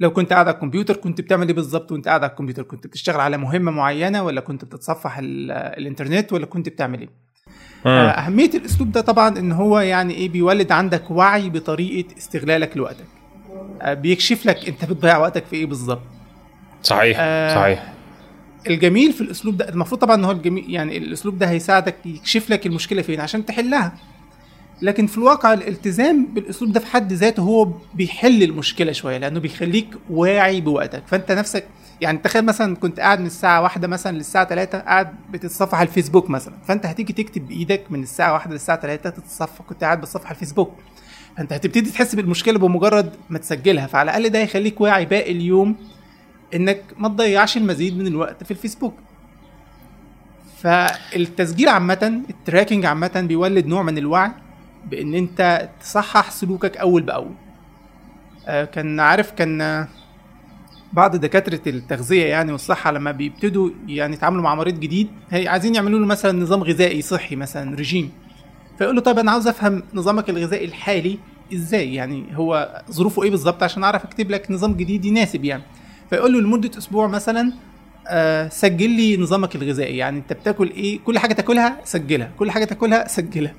لو 0.00 0.12
كنت 0.12 0.32
قاعد 0.32 0.48
على 0.48 0.54
الكمبيوتر 0.54 0.96
كنت 0.96 1.20
بتعمل 1.20 1.48
إيه 1.48 1.54
بالظبط 1.54 1.92
وأنت 1.92 2.08
قاعد 2.08 2.22
على 2.22 2.30
الكمبيوتر؟ 2.30 2.62
كنت 2.62 2.86
بتشتغل 2.86 3.20
على 3.20 3.36
مهمة 3.36 3.70
معينة 3.70 4.22
ولا 4.22 4.40
كنت 4.40 4.64
بتتصفح 4.64 5.18
ال- 5.18 5.50
الإنترنت 5.50 6.32
ولا 6.32 6.46
كنت 6.46 6.68
بتعمل 6.68 7.00
إيه؟ 7.00 7.08
مم. 7.84 7.90
أهمية 7.92 8.50
الأسلوب 8.54 8.92
ده 8.92 9.00
طبعا 9.00 9.38
إن 9.38 9.52
هو 9.52 9.78
يعني 9.80 10.14
إيه 10.14 10.28
بيولد 10.28 10.72
عندك 10.72 11.10
وعي 11.10 11.50
بطريقة 11.50 12.16
استغلالك 12.18 12.76
لوقتك. 12.76 13.04
آه، 13.04 13.19
بيكشف 13.84 14.46
لك 14.46 14.68
انت 14.68 14.84
بتضيع 14.84 15.18
وقتك 15.18 15.44
في 15.44 15.56
إيه 15.56 15.66
بالظبط. 15.66 16.02
صحيح 16.82 17.16
آه، 17.20 17.54
صحيح. 17.54 17.92
الجميل 18.66 19.12
في 19.12 19.20
الأسلوب 19.20 19.56
ده 19.56 19.68
المفروض 19.68 20.00
طبعا 20.00 20.14
إن 20.16 20.24
هو 20.24 20.30
الجميل 20.30 20.70
يعني 20.70 20.96
الأسلوب 20.96 21.38
ده 21.38 21.50
هيساعدك 21.50 21.94
يكشف 22.04 22.50
لك 22.50 22.66
المشكلة 22.66 23.02
فين 23.02 23.20
عشان 23.20 23.46
تحلها. 23.46 23.92
لكن 24.82 25.06
في 25.06 25.18
الواقع 25.18 25.52
الالتزام 25.52 26.26
بالأسلوب 26.26 26.72
ده 26.72 26.80
في 26.80 26.86
حد 26.86 27.12
ذاته 27.12 27.42
هو 27.42 27.68
بيحل 27.94 28.42
المشكلة 28.42 28.92
شوية 28.92 29.16
لأنه 29.18 29.40
بيخليك 29.40 29.88
واعي 30.10 30.60
بوقتك. 30.60 31.02
فأنت 31.06 31.32
نفسك 31.32 31.64
يعني 32.00 32.18
تخيل 32.18 32.44
مثلا 32.44 32.76
كنت 32.76 33.00
قاعد 33.00 33.20
من 33.20 33.26
الساعة 33.26 33.62
واحدة 33.62 33.88
مثلا 33.88 34.16
للساعة 34.16 34.44
3 34.48 34.78
قاعد 34.78 35.14
بتتصفح 35.30 35.78
على 35.78 35.88
الفيسبوك 35.88 36.30
مثلا. 36.30 36.54
فأنت 36.68 36.86
هتيجي 36.86 37.12
تكتب 37.12 37.48
بإيدك 37.48 37.82
من 37.90 38.02
الساعة 38.02 38.32
واحدة 38.32 38.52
للساعة 38.52 38.80
3 38.80 39.10
تتصفح 39.10 39.62
كنت 39.68 39.84
قاعد 39.84 40.00
بتصفح 40.00 40.26
على 40.26 40.34
الفيسبوك. 40.34 40.72
فانت 41.40 41.52
هتبتدي 41.52 41.90
تحس 41.90 42.14
بالمشكلة 42.14 42.58
بمجرد 42.58 43.12
ما 43.30 43.38
تسجلها 43.38 43.86
فعلى 43.86 44.10
الأقل 44.10 44.28
ده 44.28 44.38
يخليك 44.38 44.80
واعي 44.80 45.04
باقي 45.04 45.32
اليوم 45.32 45.76
إنك 46.54 46.82
ما 46.98 47.08
تضيعش 47.08 47.56
المزيد 47.56 47.98
من 47.98 48.06
الوقت 48.06 48.44
في 48.44 48.50
الفيسبوك. 48.50 48.94
فالتسجيل 50.58 51.68
عامة 51.68 52.22
التراكنج 52.30 52.84
عامة 52.84 53.24
بيولد 53.28 53.66
نوع 53.66 53.82
من 53.82 53.98
الوعي 53.98 54.30
بإن 54.90 55.14
أنت 55.14 55.68
تصحح 55.80 56.30
سلوكك 56.30 56.76
أول 56.76 57.02
بأول. 57.02 57.34
آه، 58.48 58.64
كان 58.64 59.00
عارف 59.00 59.30
كان 59.30 59.86
بعض 60.92 61.16
دكاترة 61.16 61.60
التغذية 61.66 62.24
يعني 62.24 62.52
والصحة 62.52 62.92
لما 62.92 63.10
بيبتدوا 63.10 63.70
يعني 63.86 64.14
يتعاملوا 64.14 64.42
مع 64.42 64.54
مريض 64.54 64.80
جديد 64.80 65.08
هي 65.30 65.48
عايزين 65.48 65.74
يعملوا 65.74 65.98
له 65.98 66.06
مثلا 66.06 66.42
نظام 66.42 66.62
غذائي 66.62 67.02
صحي 67.02 67.36
مثلا 67.36 67.76
رجيم 67.76 68.12
فيقول 68.78 68.96
له 68.96 69.02
طيب 69.02 69.18
أنا 69.18 69.30
عاوز 69.30 69.48
أفهم 69.48 69.82
نظامك 69.94 70.30
الغذائي 70.30 70.64
الحالي 70.64 71.18
إزاي؟ 71.54 71.94
يعني 71.94 72.24
هو 72.34 72.82
ظروفه 72.90 73.22
إيه 73.22 73.30
بالظبط؟ 73.30 73.62
عشان 73.62 73.84
أعرف 73.84 74.04
أكتب 74.04 74.30
لك 74.30 74.50
نظام 74.50 74.74
جديد 74.74 75.04
يناسب 75.04 75.44
يعني. 75.44 75.62
فيقول 76.10 76.32
له 76.32 76.40
لمدة 76.40 76.78
أسبوع 76.78 77.06
مثلا 77.06 77.52
آه، 78.08 78.48
سجل 78.48 78.90
لي 78.90 79.16
نظامك 79.16 79.56
الغذائي. 79.56 79.96
يعني 79.96 80.18
أنت 80.18 80.32
بتاكل 80.32 80.70
إيه؟ 80.70 80.98
كل 81.06 81.18
حاجة 81.18 81.32
تاكلها 81.32 81.80
سجلها. 81.84 82.30
كل 82.38 82.50
حاجة 82.50 82.64
تاكلها 82.64 83.08
سجلها 83.08 83.54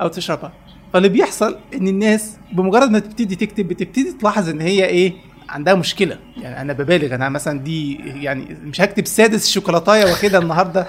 أو 0.00 0.08
تشربها. 0.08 0.52
فاللي 0.92 1.08
بيحصل 1.08 1.58
إن 1.74 1.88
الناس 1.88 2.36
بمجرد 2.52 2.90
ما 2.90 2.98
تبتدي 2.98 3.36
تكتب 3.36 3.68
بتبتدي 3.68 4.12
تلاحظ 4.12 4.48
إن 4.48 4.60
هي 4.60 4.84
إيه؟ 4.84 5.12
عندها 5.48 5.74
مشكلة. 5.74 6.18
يعني 6.36 6.60
أنا 6.60 6.72
ببالغ. 6.72 7.14
أنا 7.14 7.28
مثلا 7.28 7.58
دي 7.60 7.94
يعني 8.22 8.56
مش 8.64 8.80
هكتب 8.80 9.06
سادس 9.06 9.50
شوكولاتاية 9.50 10.04
واخدها 10.04 10.40
النهارده. 10.40 10.86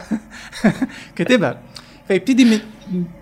كاتبها. 1.16 1.62
فيبتدي 2.10 2.46
من 2.46 2.60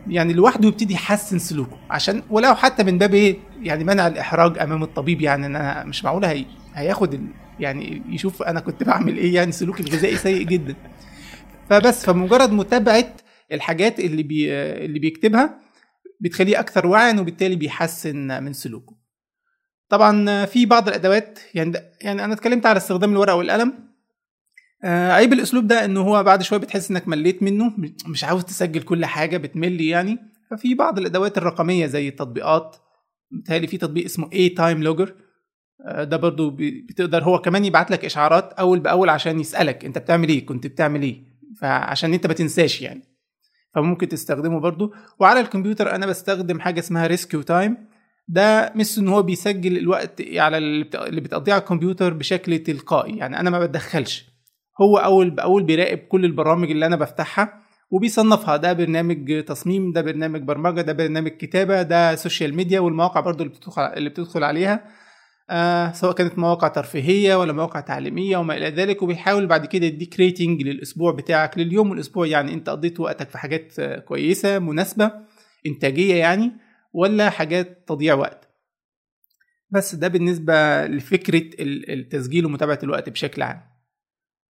يعني 0.08 0.34
لوحده 0.34 0.68
يبتدي 0.68 0.94
يحسن 0.94 1.40
سلوكه. 1.40 1.78
عشان 1.90 2.24
ولو 2.30 2.56
حتى 2.56 2.84
من 2.84 2.98
باب 2.98 3.14
إيه؟ 3.14 3.38
يعني 3.62 3.84
منع 3.84 4.08
الإحراج 4.08 4.60
أمام 4.60 4.84
الطبيب 4.84 5.22
يعني 5.22 5.46
إن 5.46 5.56
أنا 5.56 5.84
مش 5.84 6.04
معقول 6.04 6.26
هي 6.26 6.46
هياخد 6.74 7.30
يعني 7.60 8.02
يشوف 8.10 8.44
أنا 8.44 8.60
كنت 8.60 8.84
بعمل 8.84 9.18
إيه 9.18 9.36
يعني 9.36 9.52
سلوكي 9.52 9.84
الغذائي 9.84 10.18
سيء 10.18 10.44
جدا. 10.44 10.76
فبس 11.70 12.06
فمجرد 12.06 12.52
متابعة 12.52 13.16
الحاجات 13.52 14.00
اللي 14.00 14.24
بي 14.24 14.54
اللي 14.54 15.00
بيكتبها 15.00 15.60
بتخليه 16.20 16.60
أكثر 16.60 16.88
وعيا 16.88 17.20
وبالتالي 17.20 17.56
بيحسن 17.56 18.44
من 18.44 18.54
سلوكه. 18.54 18.96
طبعا 19.90 20.46
في 20.46 20.66
بعض 20.66 20.88
الأدوات 20.88 21.40
يعني 21.54 21.74
يعني 22.02 22.26
أنا 22.26 22.34
اتكلمت 22.34 22.66
على 22.66 22.78
استخدام 22.78 23.12
الورقة 23.12 23.36
والقلم. 23.36 23.87
آه 24.84 25.12
عيب 25.12 25.34
الأسلوب 25.34 25.68
ده 25.68 25.86
إنه 25.86 26.02
هو 26.02 26.24
بعد 26.24 26.42
شوية 26.44 26.60
بتحس 26.60 26.92
إنك 26.92 27.08
مليت 27.08 27.44
منه 27.44 27.74
مش 28.08 28.24
عاوز 28.24 28.44
تسجل 28.46 28.82
كل 28.82 29.06
حاجة 29.06 29.38
بتمل 29.38 29.82
يعني. 29.82 30.20
ففي 30.52 30.76
بعض 30.76 31.00
الأدوات 31.00 31.38
الرقمية 31.38 31.86
زي 31.86 32.08
التطبيقات 32.08 32.76
متهيألي 33.32 33.68
في 33.68 33.78
تطبيق 33.78 34.06
اسمه 34.06 34.30
a 34.34 34.50
time 34.50 34.84
logger 34.84 35.16
ده 35.98 36.18
برضو 36.18 36.50
بتقدر 36.60 37.24
هو 37.24 37.42
كمان 37.42 37.66
يبعت 37.66 37.92
لك 37.92 38.06
إشعارات 38.06 38.54
أول 38.54 38.80
بأول 38.80 39.10
عشان 39.10 39.40
يسألك 39.40 39.86
أنت 39.86 39.98
بتعمل 39.98 40.30
إيه 40.30 40.46
كنت 40.46 40.68
بتعمل 40.68 41.02
إيه 41.02 41.24
فعشان 41.62 42.14
أنت 42.14 42.28
ما 42.28 42.34
تنساش 42.34 42.82
يعني. 42.82 43.02
فممكن 43.76 44.08
تستخدمه 44.08 44.60
برضو. 44.60 44.94
وعلى 45.20 45.40
الكمبيوتر 45.40 45.96
أنا 45.96 46.06
بستخدم 46.06 46.60
حاجة 46.60 46.80
اسمها 46.80 47.08
RescueTime 47.08 47.78
ده 48.28 48.74
مش 48.76 49.00
إن 49.00 49.08
هو 49.08 49.22
بيسجل 49.24 49.78
الوقت 49.78 50.22
على 50.36 50.58
اللي 50.58 51.22
بتقضيه 51.22 51.54
على 51.54 51.62
الكمبيوتر 51.62 52.14
بشكل 52.14 52.60
تلقائي 52.60 53.18
يعني 53.18 53.40
أنا 53.40 53.50
ما 53.50 53.60
بتدخلش. 53.60 54.37
هو 54.82 54.98
اول 54.98 55.30
باول 55.30 55.64
بيراقب 55.64 55.98
كل 55.98 56.26
البرامج 56.26 56.72
اللي 56.72 56.86
أنا 56.86 56.96
بفتحها 56.96 57.62
وبيصنفها. 57.92 58.58
ده 58.58 58.74
برنامج 58.74 59.44
تصميم 59.44 59.92
ده 59.92 60.02
برنامج 60.02 60.42
برمجة 60.42 60.82
ده 60.82 60.94
برنامج 60.94 61.32
كتابة 61.32 61.82
ده 61.82 62.16
social 62.16 62.56
media 62.56 62.80
والمواقع 62.80 63.20
برضو 63.22 63.44
اللي 63.44 63.54
بتدخل 63.56 63.82
اللي 63.82 64.10
بتدخل 64.10 64.44
عليها. 64.44 64.86
آه 65.50 65.92
سواء 65.92 66.14
كانت 66.14 66.40
مواقع 66.40 66.68
ترفيهية 66.68 67.36
ولا 67.36 67.54
مواقع 67.54 67.80
تعليمية 67.80 68.38
وما 68.38 68.58
إلى 68.58 68.70
ذلك 68.70 69.02
وبيحاول 69.02 69.48
بعد 69.48 69.66
كده 69.66 69.86
يديك 69.86 70.20
rating 70.20 70.62
للأسبوع 70.62 71.12
بتاعك 71.12 71.58
لليوم 71.58 71.90
والأسبوع. 71.92 72.28
يعني 72.28 72.54
أنت 72.54 72.70
قضيت 72.70 73.00
وقتك 73.00 73.30
في 73.30 73.38
حاجات 73.38 73.82
كويسة 73.82 74.60
مناسبة 74.60 75.12
إنتاجية 75.68 76.16
يعني 76.16 76.52
ولا 76.94 77.30
حاجات 77.30 77.84
تضييع 77.88 78.14
وقت. 78.14 78.48
بس 79.70 79.96
ده 79.96 80.08
بالنسبة 80.08 80.86
لفكرة 80.88 81.44
التسجيل 81.90 82.46
ومتابعة 82.46 82.80
الوقت 82.84 83.10
بشكل 83.10 83.42
عام. 83.42 83.58
آه 83.58 83.77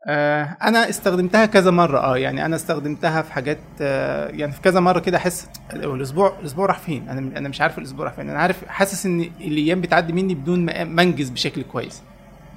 أنا 0.10 0.90
استخدمتها 0.90 1.46
كذا 1.46 1.72
مرة 1.72 2.00
آه 2.00 2.18
يعني 2.18 2.46
أنا 2.46 2.56
استخدمتها 2.56 3.22
في 3.22 3.34
حاجات 3.34 3.58
آه 3.82 4.28
يعني 4.28 4.52
في 4.52 4.62
كذا 4.62 4.80
مرة 4.80 5.00
كده 5.00 5.18
أحس 5.18 5.48
الأسبوع 5.74 6.34
الأسبوع 6.40 6.66
راح 6.66 6.80
فين؟ 6.80 7.10
أنا 7.10 7.38
أنا 7.38 7.50
مش 7.50 7.62
عارف 7.62 7.78
الأسبوع 7.78 8.06
راح 8.06 8.14
فين 8.14 8.30
أنا 8.30 8.40
عارف 8.40 8.66
حاسس 8.68 9.06
إن 9.06 9.20
الأيام 9.42 9.82
بتعدي 9.82 10.14
مني 10.14 10.36
بدون 10.36 10.66
ما 10.66 11.02
أنجز 11.04 11.30
بشكل 11.30 11.62
كويس. 11.64 12.02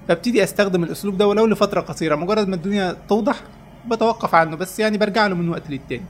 فابتدي 0.08 0.42
أستخدم 0.44 0.84
الأسلوب 0.84 1.18
ده 1.18 1.26
ولو 1.26 1.46
لفترة 1.46 1.80
قصيرة 1.80 2.14
مجرد 2.16 2.48
ما 2.48 2.54
الدنيا 2.56 2.96
توضح 3.08 3.36
بتوقف 3.88 4.34
عنه 4.34 4.56
بس 4.56 4.80
يعني 4.80 4.98
برجع 4.98 5.26
له 5.26 5.34
من 5.34 5.48
وقت 5.48 5.70
للتاني. 5.70 6.04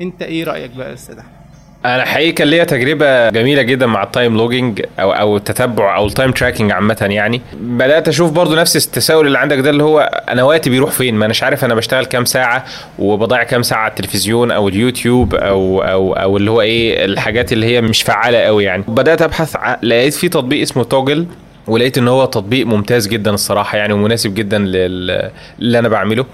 أنت 0.00 0.22
إيه 0.22 0.44
رأيك 0.44 0.70
بقى 0.70 0.88
يا 0.88 0.94
أستاذ 0.94 1.18
أحمد؟ 1.18 1.39
أنا 1.84 2.04
حقيقي 2.04 2.32
كان 2.32 2.48
ليا 2.48 2.64
تجربة 2.64 3.30
جميلة 3.30 3.62
جدا 3.62 3.86
مع 3.86 4.02
ال 4.02 4.09
time 4.09 4.36
logging 4.36 4.82
أو 4.98 5.12
أو 5.12 5.36
التتبع 5.36 5.96
أو 5.96 6.06
ال 6.06 6.11
time 6.11 6.32
tracking 6.32 6.72
عامة 6.72 7.06
يعني. 7.10 7.40
بدأت 7.60 8.08
أشوف 8.08 8.32
برضو 8.32 8.54
نفس 8.54 8.76
التساؤل 8.76 9.26
اللي 9.26 9.38
عندك 9.38 9.58
ده 9.58 9.70
اللي 9.70 9.82
هو 9.82 10.00
أنا 10.28 10.42
وقتي 10.42 10.70
بيروح 10.70 10.90
فين؟ 10.90 11.14
ما 11.14 11.26
اناش 11.26 11.42
عارف 11.42 11.64
أنا 11.64 11.74
بشتغل 11.74 12.04
كام 12.04 12.24
ساعة 12.24 12.64
وبضيع 12.98 13.42
كام 13.42 13.62
ساعة 13.62 13.80
على 13.80 13.90
التلفزيون 13.90 14.50
أو 14.50 14.68
اليوتيوب 14.68 15.34
أو 15.34 15.82
أو 15.82 16.12
أو 16.12 16.36
اللي 16.36 16.50
هو 16.50 16.60
إيه 16.60 17.04
الحاجات 17.04 17.52
اللي 17.52 17.66
هي 17.66 17.80
مش 17.80 18.02
فعالة 18.02 18.38
قوي 18.38 18.64
يعني. 18.64 18.84
بدأت 18.88 19.22
أبحث 19.22 19.56
لقيت 19.82 20.14
في 20.14 20.28
تطبيق 20.28 20.60
اسمه 20.62 20.84
توجل 20.84 21.26
ولقيت 21.70 21.98
إن 21.98 22.08
هو 22.08 22.24
تطبيق 22.24 22.66
ممتاز 22.66 23.08
جدا 23.08 23.30
الصراحة 23.30 23.78
يعني 23.78 23.92
ومناسب 23.92 24.34
جدا 24.34 24.58
لل... 24.58 25.30
اللي 25.58 25.78
أنا 25.78 25.88
بعمله. 25.88 26.26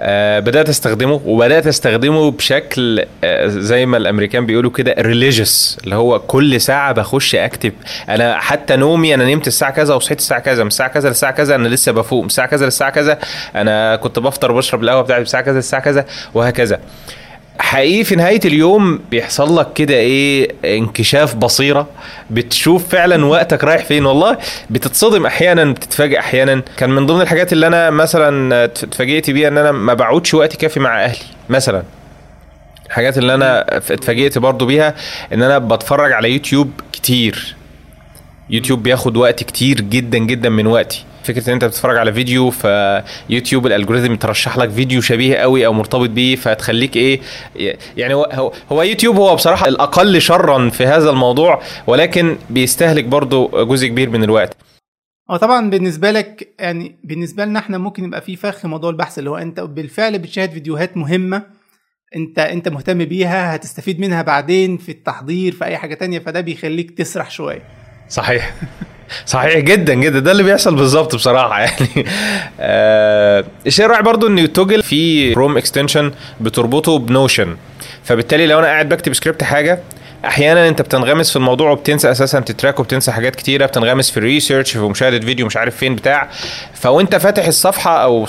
آه 0.00 0.40
بدأت 0.40 0.68
أستخدمه 0.68 1.20
وبدأت 1.26 1.66
أستخدمه 1.66 2.30
بشكل 2.30 3.04
آه 3.24 3.46
زي 3.46 3.86
ما 3.86 3.96
الأمريكان 3.96 4.46
بيقولوا 4.46 4.70
كده 4.70 4.94
ريليجيوس 4.98 5.78
اللي 5.84 5.94
هو 5.94 6.18
كل 6.18 6.60
ساعة 6.60 6.92
بخش 6.92 7.34
أكتب. 7.34 7.72
أنا 8.08 8.38
حتى 8.38 8.76
نومي 8.76 9.14
أنا 9.14 9.24
نمت 9.34 9.46
الساعة 9.46 9.70
كذا 9.72 9.94
وصحيت 9.94 10.18
الساعة 10.18 10.40
كذا 10.40 10.62
من 10.62 10.68
الساعة 10.68 10.88
كذا 10.88 11.08
للساعة 11.08 11.32
كذا 11.32 11.54
أنا 11.54 11.68
لسه 11.68 11.92
بفوق 11.92 12.20
من 12.20 12.26
الساعة 12.26 12.48
كذا 12.48 12.64
للساعة 12.64 12.90
كذا 12.90 13.18
أنا 13.54 13.96
كنت 13.96 14.18
بفطر 14.18 14.52
وبشرب 14.52 14.82
القهوة 14.82 15.02
بتاعتي 15.02 15.22
الساعة 15.22 15.42
كذا 15.42 15.54
للساعة 15.56 15.82
كذا 15.82 16.04
وهكذا. 16.34 16.80
حقيقي 17.60 18.04
في 18.04 18.16
نهاية 18.16 18.40
اليوم 18.44 19.00
بيحصل 19.10 19.58
لك 19.58 19.72
كده 19.72 19.94
إيه 19.94 20.50
انكشاف 20.64 21.34
بصيرة. 21.34 21.88
بتشوف 22.30 22.88
فعلا 22.88 23.24
وقتك 23.24 23.64
رايح 23.64 23.84
فين. 23.84 24.06
والله 24.06 24.38
بتتصدم 24.70 25.26
أحيانا 25.26 25.64
بتتفاجئ 25.64 26.18
أحيانا. 26.18 26.62
كان 26.76 26.90
من 26.90 27.06
ضمن 27.06 27.20
الحاجات 27.20 27.52
اللي 27.52 27.66
أنا 27.66 27.90
مثلا 27.90 28.64
اتفاجئت 28.64 29.30
بيها 29.30 29.48
إن 29.48 29.58
أنا 29.58 29.72
ما 29.72 29.94
بقعدش 29.94 30.34
وقت 30.34 30.56
كافي 30.56 30.80
مع 30.80 31.04
أهلي 31.04 31.18
مثلا. 31.48 31.82
الحاجات 32.86 33.18
اللي 33.18 33.34
أنا 33.34 33.76
اتفاجئت 33.76 34.38
برضو 34.38 34.66
بيها 34.66 34.94
إن 35.32 35.42
أنا 35.42 35.58
بتفرج 35.58 36.12
على 36.12 36.32
يوتيوب 36.32 36.70
كتير. 36.92 37.56
يوتيوب 38.50 38.82
بياخد 38.82 39.16
وقت 39.16 39.44
كتير 39.44 39.80
جدا 39.80 40.18
جدا 40.18 40.48
من 40.48 40.66
وقتي. 40.66 41.04
فكرة 41.28 41.48
إن 41.48 41.52
أنت 41.52 41.64
بتتفرج 41.64 41.96
على 41.96 42.12
فيديو 42.12 42.50
فيوتيوب 42.50 43.66
ال 43.66 43.71
algorithm 43.71 44.12
يترشح 44.12 44.58
لك 44.58 44.70
فيديو 44.70 45.00
شبيه 45.00 45.36
قوي 45.36 45.66
أو 45.66 45.72
مرتبط 45.72 46.10
بيه 46.10 46.36
فتخليك 46.36 46.96
إيه 46.96 47.20
يعني 47.96 48.14
هو 48.14 48.52
هو 48.72 48.82
يوتيوب 48.82 49.16
هو 49.16 49.34
بصراحة 49.34 49.68
الأقل 49.68 50.20
شرا 50.20 50.70
في 50.70 50.86
هذا 50.86 51.10
الموضوع 51.10 51.62
ولكن 51.86 52.36
بيستهلك 52.50 53.04
برضو 53.04 53.64
جزء 53.64 53.86
كبير 53.86 54.10
من 54.10 54.24
الوقت. 54.24 54.56
هو 55.30 55.36
طبعا 55.36 55.70
بالنسبة 55.70 56.10
لك 56.10 56.54
يعني 56.58 56.96
بالنسبة 57.04 57.44
لنا 57.44 57.58
إحنا 57.58 57.78
ممكن 57.78 58.04
يبقى 58.04 58.20
في 58.20 58.36
فخ 58.36 58.66
موضوع 58.66 58.90
البحث 58.90 59.18
اللي 59.18 59.30
هو 59.30 59.36
أنت 59.36 59.60
بالفعل 59.60 60.18
بتشاهد 60.18 60.50
فيديوهات 60.50 60.96
مهمة 60.96 61.42
أنت 62.16 62.38
أنت 62.38 62.68
مهتم 62.68 63.04
بيها 63.04 63.54
هتستفيد 63.54 64.00
منها 64.00 64.22
بعدين 64.22 64.76
في 64.76 64.92
التحضير 64.92 65.52
في 65.52 65.64
أي 65.64 65.76
حاجة 65.76 65.94
تانية 65.94 66.18
فده 66.18 66.40
بيخليك 66.40 66.90
تسرح 66.90 67.30
شوية. 67.30 67.62
صحيح. 68.08 68.54
صحيح 69.26 69.58
جدا 69.58 69.94
جدا. 69.94 70.18
ده 70.18 70.32
اللي 70.32 70.42
بيحصل 70.42 70.74
بالظبط 70.74 71.14
بصراحة 71.14 71.60
يعني. 71.60 72.06
آه 72.60 73.44
الشيء 73.66 73.84
الرائع 73.84 74.00
برضو 74.00 74.26
إن 74.26 74.52
Toggl 74.52 74.82
فيه 74.82 75.32
Chrome 75.32 75.56
extension 75.56 76.12
بتربطه 76.40 76.98
ب 76.98 77.06
Notion 77.06 77.56
فبالتالي 78.04 78.46
لو 78.46 78.58
أنا 78.58 78.66
قاعد 78.66 78.88
بكتب 78.88 79.14
سكريبت 79.14 79.44
حاجة 79.44 79.80
أحيانا 80.24 80.68
أنت 80.68 80.82
بتنغمس 80.82 81.30
في 81.30 81.36
الموضوع 81.36 81.70
وبتنسى 81.70 82.10
أساسا 82.10 82.40
ت 82.40 82.47
track 82.47 82.80
وبتنسى 82.80 83.12
حاجات 83.12 83.36
كتيرة 83.36 83.66
بتنغمس 83.66 84.10
في 84.10 84.16
ال 84.16 84.22
research 84.22 84.72
في 84.72 84.78
مشاهدة 84.78 85.20
فيديو 85.26 85.46
مش 85.46 85.56
عارف 85.56 85.76
فين 85.76 85.94
بتاع. 85.94 86.28
فوأنت 86.74 87.16
فاتح 87.16 87.46
الصفحة 87.46 88.02
أو 88.02 88.24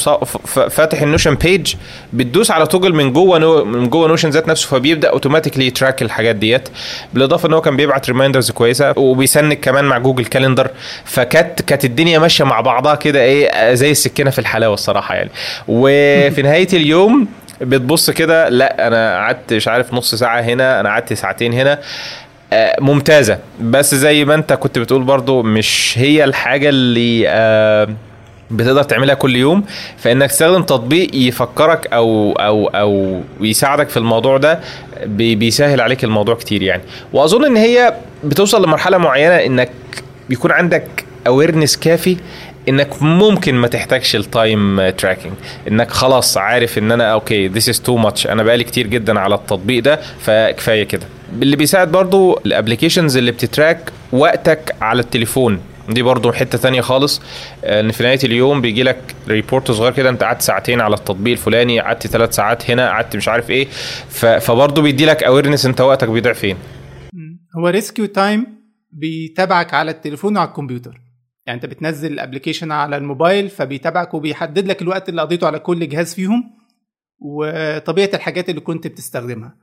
فاتح 0.70 1.02
ال 1.02 1.07
Notion 1.07 1.36
page 1.36 1.76
بتدوس 2.14 2.52
على 2.52 2.66
Toggl 2.68 2.94
من 2.94 3.14
جوه 3.14 3.40
نو 3.40 3.66
من 3.66 3.90
جوه 3.90 4.08
Notion 4.08 4.30
ذات 4.30 4.48
نفسه 4.48 4.68
فبيبدأ 4.68 5.10
automatically 5.10 5.68
ي 5.68 5.74
track 5.74 6.02
الحاجات 6.02 6.36
ديت. 6.36 6.70
بالإضافة 7.14 7.48
إن 7.48 7.54
هو 7.54 7.62
كان 7.62 7.78
بيبعت 7.78 8.10
reminders 8.10 8.52
كويسة 8.52 8.94
وبي 8.98 9.24
sync 9.24 9.60
كمان 9.60 9.86
مع 9.86 9.98
Google 9.98 10.26
Calendar 10.26 10.68
فكانت 11.06 11.62
كانت 11.62 11.86
الدنيا 11.86 12.20
ماشية 12.20 12.44
مع 12.44 12.62
بعضها 12.62 12.96
كده 12.96 13.22
إيه 13.22 13.74
زي 13.74 13.92
السكينة 13.92 14.30
في 14.30 14.40
الحلاوة 14.40 14.74
الصراحة 14.74 15.16
يعني. 15.16 15.30
وفي 15.68 16.42
نهاية 16.42 16.68
اليوم 16.74 17.28
بتبص 17.62 18.10
كده 18.10 18.50
لا 18.50 18.88
أنا 18.88 19.16
قعدت 19.18 19.54
مش 19.54 19.68
عارف 19.68 19.94
نص 19.94 20.16
ساعة 20.16 20.42
هنا 20.42 20.80
أنا 20.80 20.90
قعدت 20.90 21.14
ساعتين 21.14 21.54
هنا. 21.54 21.80
آه 22.54 22.76
ممتازة. 22.82 23.38
بس 23.62 23.96
زي 23.96 24.26
ما 24.26 24.36
أنت 24.36 24.54
كنت 24.54 24.80
بتقول 24.80 25.04
برضو 25.04 25.42
مش 25.44 25.94
هي 25.98 26.24
الحاجة 26.24 26.70
اللي 26.70 27.24
آه 27.28 27.88
بتقدر 28.52 28.84
تعملها 28.84 29.16
كل 29.16 29.36
يوم. 29.36 29.64
فإنك 29.98 30.30
تستخدم 30.30 30.64
تطبيق 30.64 31.10
يفكرك 31.16 31.88
أو 31.94 32.32
أو 32.34 32.68
أو 32.68 33.22
يساعدك 33.42 33.90
في 33.90 33.98
الموضوع 33.98 34.38
ده 34.38 34.60
بيسهل 35.06 35.82
عليك 35.82 36.04
الموضوع 36.04 36.36
كتير 36.36 36.62
يعني. 36.62 36.84
وأظن 37.14 37.46
إن 37.46 37.56
هي 37.58 37.94
بتوصل 38.24 38.64
لمرحلة 38.66 38.98
معينة 38.98 39.36
إنك 39.36 39.70
بيكون 40.30 40.52
عندك 40.52 40.88
awareness 41.28 41.78
كافي 41.78 42.18
إنك 42.70 43.04
ممكن 43.04 43.56
ما 43.56 43.68
تحتاجش 43.68 44.16
ال 44.16 44.31
time 44.31 44.90
tracking 44.90 45.34
إنك 45.68 45.92
خلاص 45.92 46.38
عارف 46.38 46.78
إن 46.78 46.92
أنا 46.92 47.14
okay 47.14 47.48
this 47.48 47.70
is 47.70 47.82
too 47.82 47.98
much 47.98 48.28
أنا 48.28 48.44
بقالي 48.44 48.64
كتير 48.64 48.88
جدا 48.88 49.20
على 49.20 49.36
التطبيق 49.36 49.84
ده 49.84 50.00
فكفايه 50.20 50.84
كده. 50.84 51.06
اللي 51.42 51.56
بيساعد 51.56 51.92
برضو 51.92 52.40
ال 52.46 52.51
applications 52.51 53.18
اللي 53.18 53.32
بت 53.32 53.49
track 53.49 53.92
وقتك 54.12 54.76
على 54.82 55.02
التليفون. 55.02 55.60
دي 55.90 56.02
برضو 56.02 56.32
حتة 56.32 56.58
تانية 56.58 56.82
خالص. 56.82 57.22
إن 57.64 57.92
في 57.92 58.04
نهاية 58.04 58.20
اليوم 58.24 58.62
بيجي 58.62 58.84
لك 58.84 59.16
report 59.28 59.72
صغير 59.72 59.94
كده 59.94 60.10
أنت 60.10 60.24
قعدت 60.24 60.42
ساعتين 60.42 60.82
على 60.82 60.96
التطبيق 60.96 61.32
الفلاني 61.32 61.80
قعدت 61.80 62.08
ثلاث 62.08 62.36
ساعات 62.36 62.72
هنا 62.72 62.90
قعدت 62.90 63.16
مش 63.16 63.28
عارف 63.28 63.50
إيه. 63.50 63.68
فبرضو 64.40 64.82
بيدي 64.82 65.06
لك 65.06 65.24
awareness 65.24 65.66
أنت 65.66 65.82
وقتك 65.82 66.10
بيضيع 66.10 66.34
فين. 66.34 66.58
هو 67.58 67.68
RescueTime 67.68 68.48
بيتابعك 68.92 69.74
على 69.74 69.92
التليفون 69.92 70.38
وعلى 70.38 70.48
الكمبيوتر. 70.50 71.09
يعني 71.50 71.62
انت 71.64 71.66
بتنزل 71.66 72.14
ال 72.14 72.19
application 72.19 72.72
على 72.72 72.98
الموبايل 72.98 73.50
فبيتابعك 73.50 74.14
وبيحدد 74.14 74.68
لك 74.68 74.82
الوقت 74.82 75.10
اللي 75.10 75.22
قضيته 75.22 75.48
على 75.48 75.60
كل 75.60 75.90
جهاز 75.90 76.14
فيهم 76.14 76.52
وطبيعة 77.20 78.10
الحاجات 78.14 78.50
اللي 78.50 78.62
كنت 78.62 78.88
بتستخدمها. 78.88 79.56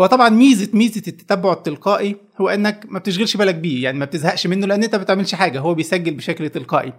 هو 0.00 0.06
طبعا 0.06 0.28
ميزة 0.28 0.68
ميزة 0.74 1.02
التتبع 1.08 1.52
التلقائي 1.52 2.16
هو 2.40 2.48
إنك 2.48 2.86
ما 2.88 2.98
بتشغلش 2.98 3.36
بالك 3.36 3.54
بيه 3.54 3.84
يعني 3.84 3.98
ما 3.98 4.04
بتزهقش 4.04 4.46
منه 4.46 4.66
لأن 4.66 4.82
أنت 4.82 4.94
ما 4.94 5.02
بتعملش 5.02 5.34
حاجة 5.34 5.60
هو 5.60 5.74
بيسجل 5.74 6.14
بشكل 6.14 6.48
تلقائي. 6.48 6.92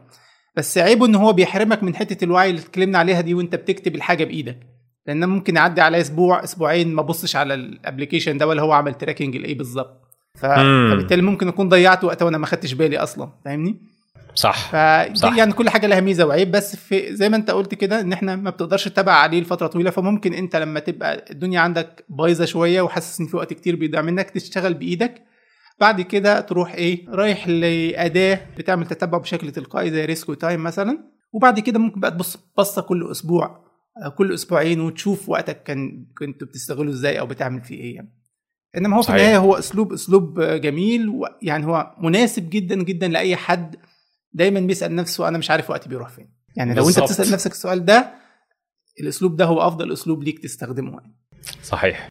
بس 0.55 0.77
عيبه 0.77 1.05
إن 1.05 1.15
هو 1.15 1.33
بيحرمك 1.33 1.83
من 1.83 1.95
حتة 1.95 2.25
الوعي 2.25 2.49
اللي 2.49 2.61
اتكلمنا 2.61 2.97
عليها 2.97 3.21
دي 3.21 3.33
وأنت 3.33 3.55
بتكتب 3.55 3.95
الحاجة 3.95 4.23
بإيدك. 4.23 4.59
لأن 5.07 5.29
ممكن 5.29 5.55
يعدي 5.55 5.81
على 5.81 6.01
أسبوع 6.01 6.43
أسبوعين 6.43 6.93
ما 6.93 7.01
بصش 7.01 7.35
على 7.35 7.53
ال 7.53 7.60
application 7.60 8.37
ده 8.37 8.47
ولا 8.47 8.61
هو 8.61 8.71
عمل 8.71 8.93
tracking 8.93 9.37
لإيه 9.37 9.57
بالظبط. 9.57 10.01
فبالتالي 10.35 11.21
ممكن 11.21 11.47
أكون 11.47 11.69
ضيعت 11.69 12.03
وقت 12.03 12.21
وأنا 12.21 12.37
ما 12.37 12.45
خدتش 12.45 12.73
بالي 12.73 12.97
أصلا 12.97 13.29
فاهمني؟ 13.45 13.90
صح 14.35 14.71
صح 15.13 15.37
يعني 15.37 15.53
كل 15.53 15.69
حاجة 15.69 15.87
لها 15.87 15.99
ميزة 15.99 16.25
وعيب 16.25 16.51
بس 16.51 16.75
في 16.75 17.15
زي 17.15 17.29
ما 17.29 17.37
انت 17.37 17.51
قلت 17.51 17.75
كده 17.75 18.01
ان 18.01 18.13
إحنا 18.13 18.35
ما 18.35 18.49
بتقدرش 18.49 18.87
تتابع 18.87 19.13
عليه 19.13 19.41
لفترة 19.41 19.67
طويلة 19.67 19.89
فممكن 19.89 20.33
انت 20.33 20.55
لما 20.55 20.79
تبقى 20.79 21.25
الدنيا 21.31 21.59
عندك 21.59 22.05
بايظة 22.09 22.45
شوية 22.45 22.81
وحاسس 22.81 23.19
ان 23.19 23.27
في 23.27 23.37
وقت 23.37 23.53
كتير 23.53 23.75
بيضيع 23.75 24.01
منك 24.01 24.29
تشتغل 24.29 24.73
بإيدك 24.73 25.23
بعد 25.79 26.01
كده 26.01 26.39
تروح 26.39 26.73
إيه 26.73 27.09
رايح 27.09 27.47
لأداة 27.47 28.39
بتعمل 28.57 28.87
تتبع 28.87 29.17
بشكل 29.17 29.51
تلقائي 29.51 29.91
زي 29.91 30.05
RescueTime 30.05 30.63
مثلا 30.63 30.97
وبعد 31.33 31.59
كده 31.59 31.79
ممكن 31.79 31.99
بقى 31.99 32.11
تبص 32.11 32.37
بصة 32.57 32.81
كل 32.81 33.11
أسبوع 33.11 33.71
كل 34.17 34.33
أسبوعين 34.33 34.79
وتشوف 34.81 35.29
وقتك 35.29 35.63
كان 35.63 36.05
كنت 36.17 36.43
بتستغله 36.43 36.89
إزاي 36.89 37.19
أو 37.19 37.25
بتعمل 37.25 37.61
فيه 37.61 37.75
إيه 37.75 37.95
يعني. 37.95 38.13
إنما 38.77 38.97
هو 38.97 39.01
في 39.01 39.09
النهاية 39.09 39.37
هو 39.37 39.55
أسلوب 39.55 39.93
أسلوب 39.93 40.41
جميل 40.41 41.11
يعني 41.41 41.65
هو 41.65 41.95
مناسب 42.01 42.49
جدا 42.49 42.75
جدا 42.83 43.07
لأي 43.07 43.35
حد 43.35 43.75
دايما 44.33 44.59
بيسأل 44.59 44.95
نفسه 44.95 45.27
أنا 45.27 45.37
مش 45.37 45.51
عارف 45.51 45.69
وقتي 45.69 45.89
بيروح 45.89 46.09
فين. 46.09 46.29
يعني 46.55 46.73
لو 46.73 46.83
بالزبط. 46.85 47.03
انت 47.03 47.11
بتسأل 47.11 47.33
نفسك 47.33 47.51
السؤال 47.51 47.85
ده 47.85 48.11
الأسلوب 48.99 49.35
ده 49.35 49.45
هو 49.45 49.67
أفضل 49.67 49.93
أسلوب 49.93 50.23
ليك 50.23 50.39
تستخدمه 50.39 50.91
يعني. 50.91 51.15
صحيح. 51.63 52.07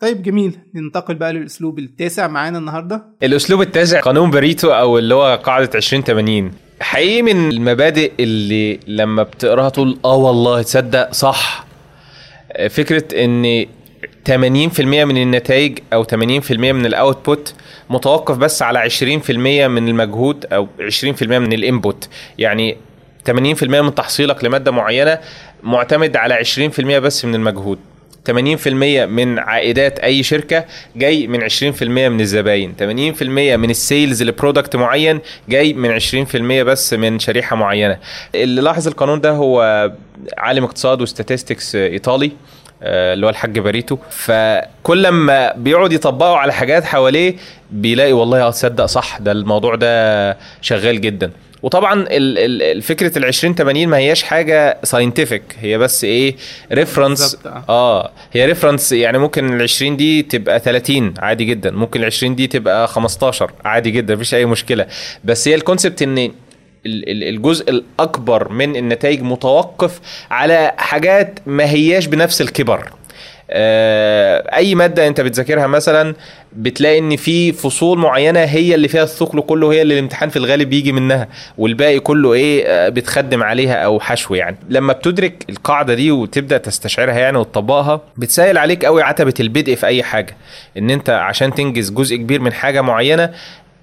طيب 0.00 0.22
جميل. 0.22 0.58
ننتقل 0.74 1.14
بقى 1.14 1.32
للأسلوب 1.32 1.78
التاسع 1.78 2.26
معانا 2.28 2.58
النهارده. 2.58 3.16
الأسلوب 3.22 3.60
التاسع 3.62 4.00
قانون 4.00 4.30
بريتو 4.30 4.68
أو 4.70 4.98
اللي 4.98 5.14
هو 5.14 5.40
قاعدة 5.44 5.70
20 5.74 6.02
80 6.02 6.52
حقيقي 6.80 7.22
من 7.22 7.48
المبادئ 7.50 8.12
اللي 8.20 8.80
لما 8.86 9.22
بتقراها 9.22 9.68
تقول 9.68 9.98
آه 10.04 10.16
والله 10.16 10.62
تصدق 10.62 11.12
صح. 11.12 11.66
فكرة 12.70 13.24
إن 13.24 13.66
80% 14.28 14.80
من 14.80 15.16
النتائج 15.22 15.78
أو 15.92 16.04
80% 16.04 16.50
من 16.52 16.86
ال 16.86 16.96
output 16.96 17.54
متوقف 17.92 18.36
بس 18.36 18.62
على 18.62 18.90
20% 18.90 19.30
من 19.68 19.88
المجهود 19.88 20.46
أو 20.52 20.68
20% 20.80 21.22
من 21.22 21.52
ال 21.52 21.60
input. 21.60 22.08
يعني 22.38 22.76
80% 23.30 23.62
من 23.62 23.94
تحصيلك 23.94 24.44
لمادة 24.44 24.70
معينة 24.70 25.18
معتمد 25.62 26.16
على 26.16 26.34
20% 26.44 26.80
بس 26.80 27.24
من 27.24 27.34
المجهود. 27.34 27.78
80% 28.30 28.68
من 29.06 29.38
عائدات 29.38 29.98
أي 29.98 30.22
شركة 30.22 30.64
جاي 30.96 31.26
من 31.26 31.48
20% 31.48 31.82
من 31.82 32.20
الزباين. 32.20 32.74
80% 32.78 33.22
من 33.56 33.70
ال 33.70 33.79
sales 33.79 34.22
ل 34.22 34.29
product 34.29 34.76
معين 34.76 35.20
جاي 35.48 35.72
من 35.72 36.00
20% 36.00 36.36
بس 36.62 36.94
من 36.94 37.18
شريحة 37.18 37.56
معينة. 37.56 37.98
اللي 38.34 38.60
لاحظ 38.60 38.88
القانون 38.88 39.20
ده 39.20 39.30
هو 39.30 39.90
عالم 40.38 40.64
اقتصاد 40.64 41.02
و 41.02 41.09
statistics 41.09 41.74
إيطالي. 41.74 42.32
اللي 42.82 43.26
هو 43.26 43.30
الحاج 43.30 43.58
باريتو. 43.58 43.96
فكل 44.10 45.08
ما 45.08 45.52
بيقعد 45.52 45.92
يطبقه 45.92 46.36
على 46.36 46.52
حاجات 46.52 46.84
حواليه 46.84 47.34
بيلاقي 47.70 48.12
والله 48.12 48.42
آه 48.46 48.50
تصدق 48.50 48.84
صح 48.86 49.18
ده 49.18 49.32
الموضوع 49.32 49.74
ده 49.74 50.36
شغال 50.60 51.00
جدا. 51.00 51.30
وطبعا 51.62 52.04
الفكرة 52.10 53.18
ال 53.18 53.24
20 53.24 53.54
80 53.54 53.88
ما 53.88 53.96
هياش 53.96 54.22
حاجة 54.22 54.78
scientific 54.82 55.42
هي 55.60 55.78
بس 55.78 56.04
إيه 56.04 56.36
reference 56.72 57.36
آه. 57.68 58.10
هي 58.32 58.46
reference 58.46 58.92
يعني 58.92 59.18
ممكن 59.18 59.56
ال 59.56 59.62
20 59.62 59.96
دي 59.96 60.22
تبقى 60.22 60.60
30 60.60 61.14
عادي 61.18 61.44
جدا 61.44 61.70
ممكن 61.70 62.00
ال 62.00 62.04
20 62.06 62.34
دي 62.34 62.46
تبقى 62.46 62.88
15 62.88 63.50
عادي 63.64 63.90
جدا 63.90 64.14
مفيش 64.14 64.34
أي 64.34 64.46
مشكلة. 64.46 64.86
بس 65.24 65.48
هي 65.48 65.54
الكونسبت 65.54 66.02
إن 66.02 66.32
الجزء 66.86 67.70
الأكبر 67.70 68.52
من 68.52 68.76
النتائج 68.76 69.22
متوقف 69.22 70.00
على 70.30 70.72
حاجات 70.76 71.38
ما 71.46 71.64
هياش 71.64 72.06
بنفس 72.06 72.40
الكبر. 72.40 72.90
أي 73.54 74.74
مادة 74.74 75.06
أنت 75.08 75.20
بتذاكرها 75.20 75.66
مثلا 75.66 76.14
بتلاقي 76.52 76.98
إن 76.98 77.16
في 77.16 77.52
فصول 77.52 77.98
معينة 77.98 78.40
هي 78.40 78.74
اللي 78.74 78.88
فيها 78.88 79.02
الثقل 79.02 79.40
كله 79.40 79.72
هي 79.72 79.82
اللي 79.82 79.94
الامتحان 79.94 80.28
في 80.28 80.36
الغالب 80.36 80.70
بيجي 80.70 80.92
منها 80.92 81.28
والباقي 81.58 82.00
كله 82.00 82.32
إيه 82.32 82.88
بتخدم 82.88 83.42
عليها 83.42 83.74
أو 83.74 84.00
حشو 84.00 84.34
يعني. 84.34 84.56
لما 84.68 84.92
بتدرك 84.92 85.44
القاعدة 85.50 85.94
دي 85.94 86.10
وتبدأ 86.10 86.58
تستشعرها 86.58 87.18
يعني 87.18 87.38
وتطبقها 87.38 88.00
بتسهل 88.16 88.58
عليك 88.58 88.84
قوي 88.84 89.02
عتبة 89.02 89.34
البدء 89.40 89.74
في 89.74 89.86
أي 89.86 90.02
حاجة. 90.02 90.36
إن 90.78 90.90
أنت 90.90 91.10
عشان 91.10 91.54
تنجز 91.54 91.90
جزء 91.90 92.16
كبير 92.16 92.40
من 92.40 92.52
حاجة 92.52 92.80
معينة 92.80 93.30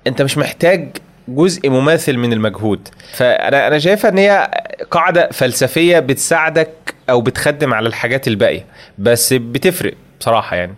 أنت 0.07 0.21
مش 0.21 0.37
محتاج 0.37 0.89
جزء 1.35 1.69
مماثل 1.69 2.17
من 2.17 2.33
المجهود. 2.33 2.87
فأنا 3.13 3.67
أنا 3.67 3.79
شايفها 3.79 4.11
إن 4.11 4.17
هي 4.17 4.51
قاعدة 4.91 5.29
فلسفية 5.31 5.99
بتساعدك 5.99 6.95
أو 7.09 7.21
بتخدم 7.21 7.73
على 7.73 7.87
الحاجات 7.87 8.27
الباقية 8.27 8.65
بس 8.97 9.33
بتفرق 9.33 9.93
بصراحة 10.19 10.55
يعني. 10.55 10.75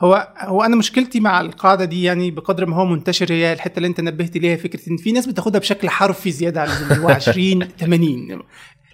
هو 0.00 0.28
هو 0.38 0.62
أنا 0.62 0.76
مشكلتي 0.76 1.20
مع 1.20 1.40
القاعدة 1.40 1.84
دي 1.84 2.02
يعني 2.02 2.30
بقدر 2.30 2.66
ما 2.66 2.76
هو 2.76 2.84
منتشر 2.84 3.32
هي 3.32 3.52
الحتة 3.52 3.76
اللي 3.76 3.88
أنت 3.88 4.00
نبهت 4.00 4.36
ليها 4.36 4.56
فكرة 4.56 4.80
إن 4.90 4.96
في 4.96 5.12
ناس 5.12 5.26
بتاخدها 5.26 5.60
بشكل 5.60 5.90
حرفي 5.90 6.30
زيادة 6.30 6.60
عن 6.60 6.68
اللزوم 6.68 6.98
هو 6.98 7.08
20 7.08 7.68
80 7.80 8.42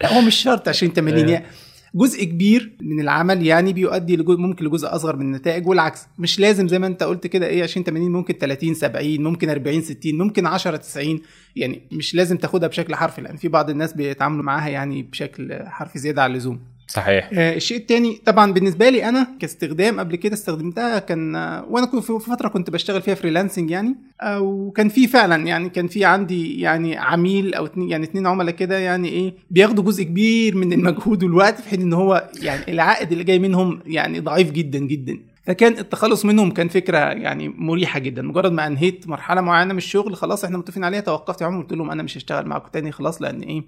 لا 0.03 0.15
هو 0.15 0.21
مش 0.21 0.35
شرط 0.35 0.69
20 0.69 0.93
80 0.93 1.29
يعني 1.29 1.45
جزء 1.95 2.25
كبير 2.25 2.73
من 2.81 3.01
العمل 3.01 3.47
يعني 3.47 3.73
بيؤدي 3.73 4.17
لجزء 4.17 4.37
ممكن 4.39 4.65
لجزء 4.65 4.95
أصغر 4.95 5.17
من 5.17 5.23
النتائج 5.23 5.67
والعكس. 5.69 6.07
مش 6.19 6.41
لازم 6.41 6.69
زي 6.69 6.79
ما 6.79 6.87
أنت 6.87 7.03
قلت 7.03 7.27
كده 7.27 7.47
إيه 7.47 7.63
20 7.63 7.85
80 7.85 8.13
ممكن 8.13 8.35
30 8.35 8.75
70 8.75 9.23
ممكن 9.23 9.51
40 9.51 9.81
60 9.81 10.19
ممكن 10.19 10.47
10 10.47 10.77
90 10.77 11.21
يعني 11.57 11.83
مش 11.93 12.15
لازم 12.15 12.37
تاخدها 12.37 12.69
بشكل 12.69 12.95
حرفي 12.95 13.21
لأن 13.21 13.37
في 13.37 13.49
بعض 13.49 13.71
الناس 13.71 13.93
بيتعاملوا 13.93 14.45
معاها 14.45 14.69
يعني 14.69 15.03
بشكل 15.03 15.59
حرفي 15.67 15.99
زيادة 15.99 16.23
عن 16.23 16.31
اللزوم. 16.31 16.61
صحيح. 16.91 17.31
آه 17.33 17.55
الشيء 17.57 17.77
الثاني 17.77 18.21
طبعا 18.27 18.53
بالنسبة 18.53 18.89
لي 18.89 19.09
أنا 19.09 19.27
كاستخدام 19.41 20.01
قبل 20.01 20.17
كده 20.17 20.35
استخدمتها 20.35 20.99
كان 20.99 21.37
آه 21.37 21.65
وأنا 21.71 21.87
كنت 21.87 22.05
في 22.05 22.19
فترة 22.19 22.49
كنت 22.49 22.71
بشتغل 22.71 23.03
فيها 23.03 23.15
فريلانسنج 23.15 23.71
يعني 23.71 23.95
آه 24.23 24.41
وكان 24.41 24.89
في 24.89 25.07
فعلا 25.07 25.47
يعني 25.47 25.69
كان 25.69 25.87
في 25.89 26.05
عندي 26.05 26.61
يعني 26.61 26.97
عميل 26.97 27.55
أو 27.55 27.67
اتنين 27.67 27.91
يعني 27.91 28.05
اتنين 28.05 28.27
عملاء 28.27 28.55
كده 28.55 28.79
يعني 28.79 29.09
إيه 29.09 29.35
بياخدوا 29.51 29.85
جزء 29.85 30.03
كبير 30.03 30.57
من 30.57 30.73
المجهود 30.73 31.23
والوقت 31.25 31.61
في 31.61 31.69
حين 31.69 31.81
إن 31.81 31.93
هو 31.93 32.29
يعني 32.43 32.73
العائد 32.73 33.13
اللي 33.13 33.25
جاي 33.25 33.39
منهم 33.39 33.81
يعني 33.87 34.21
ضعيف 34.21 34.51
جدا 34.51 34.79
جدا. 34.79 35.19
فكان 35.43 35.79
التخلص 35.79 36.25
منهم 36.25 36.51
كان 36.51 36.69
فكرة 36.69 36.99
يعني 36.99 37.49
مريحة 37.49 37.99
جدا 38.01 38.23
مجرد 38.23 38.53
ما 38.53 38.67
انهيت 38.67 39.09
مرحلة 39.09 39.41
معينة 39.41 39.73
من 39.73 39.79
الشغل 39.79 40.17
خلاص 40.17 40.45
إحنا 40.45 40.59
متفقين 40.59 40.85
عليها 40.85 41.01
توقفت 41.01 41.43
معاهم 41.43 41.63
قلت 41.63 41.73
لهم 41.73 41.91
أنا 41.91 42.03
مش 42.03 42.17
هشتغل 42.17 42.47
معاكم 42.47 42.69
تاني 42.73 42.93
خلاص 42.93 43.23
لأن 43.23 43.41
إيه 43.41 43.65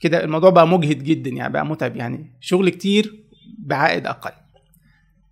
كده 0.00 0.24
الموضوع 0.24 0.50
بقى 0.50 0.68
مجهد 0.68 1.02
جدا 1.04 1.30
يعني 1.30 1.52
بقى 1.52 1.66
متعب 1.66 1.96
يعني 1.96 2.32
شغل 2.40 2.68
كتير 2.68 3.24
بعائد 3.58 4.06
أقل. 4.06 4.32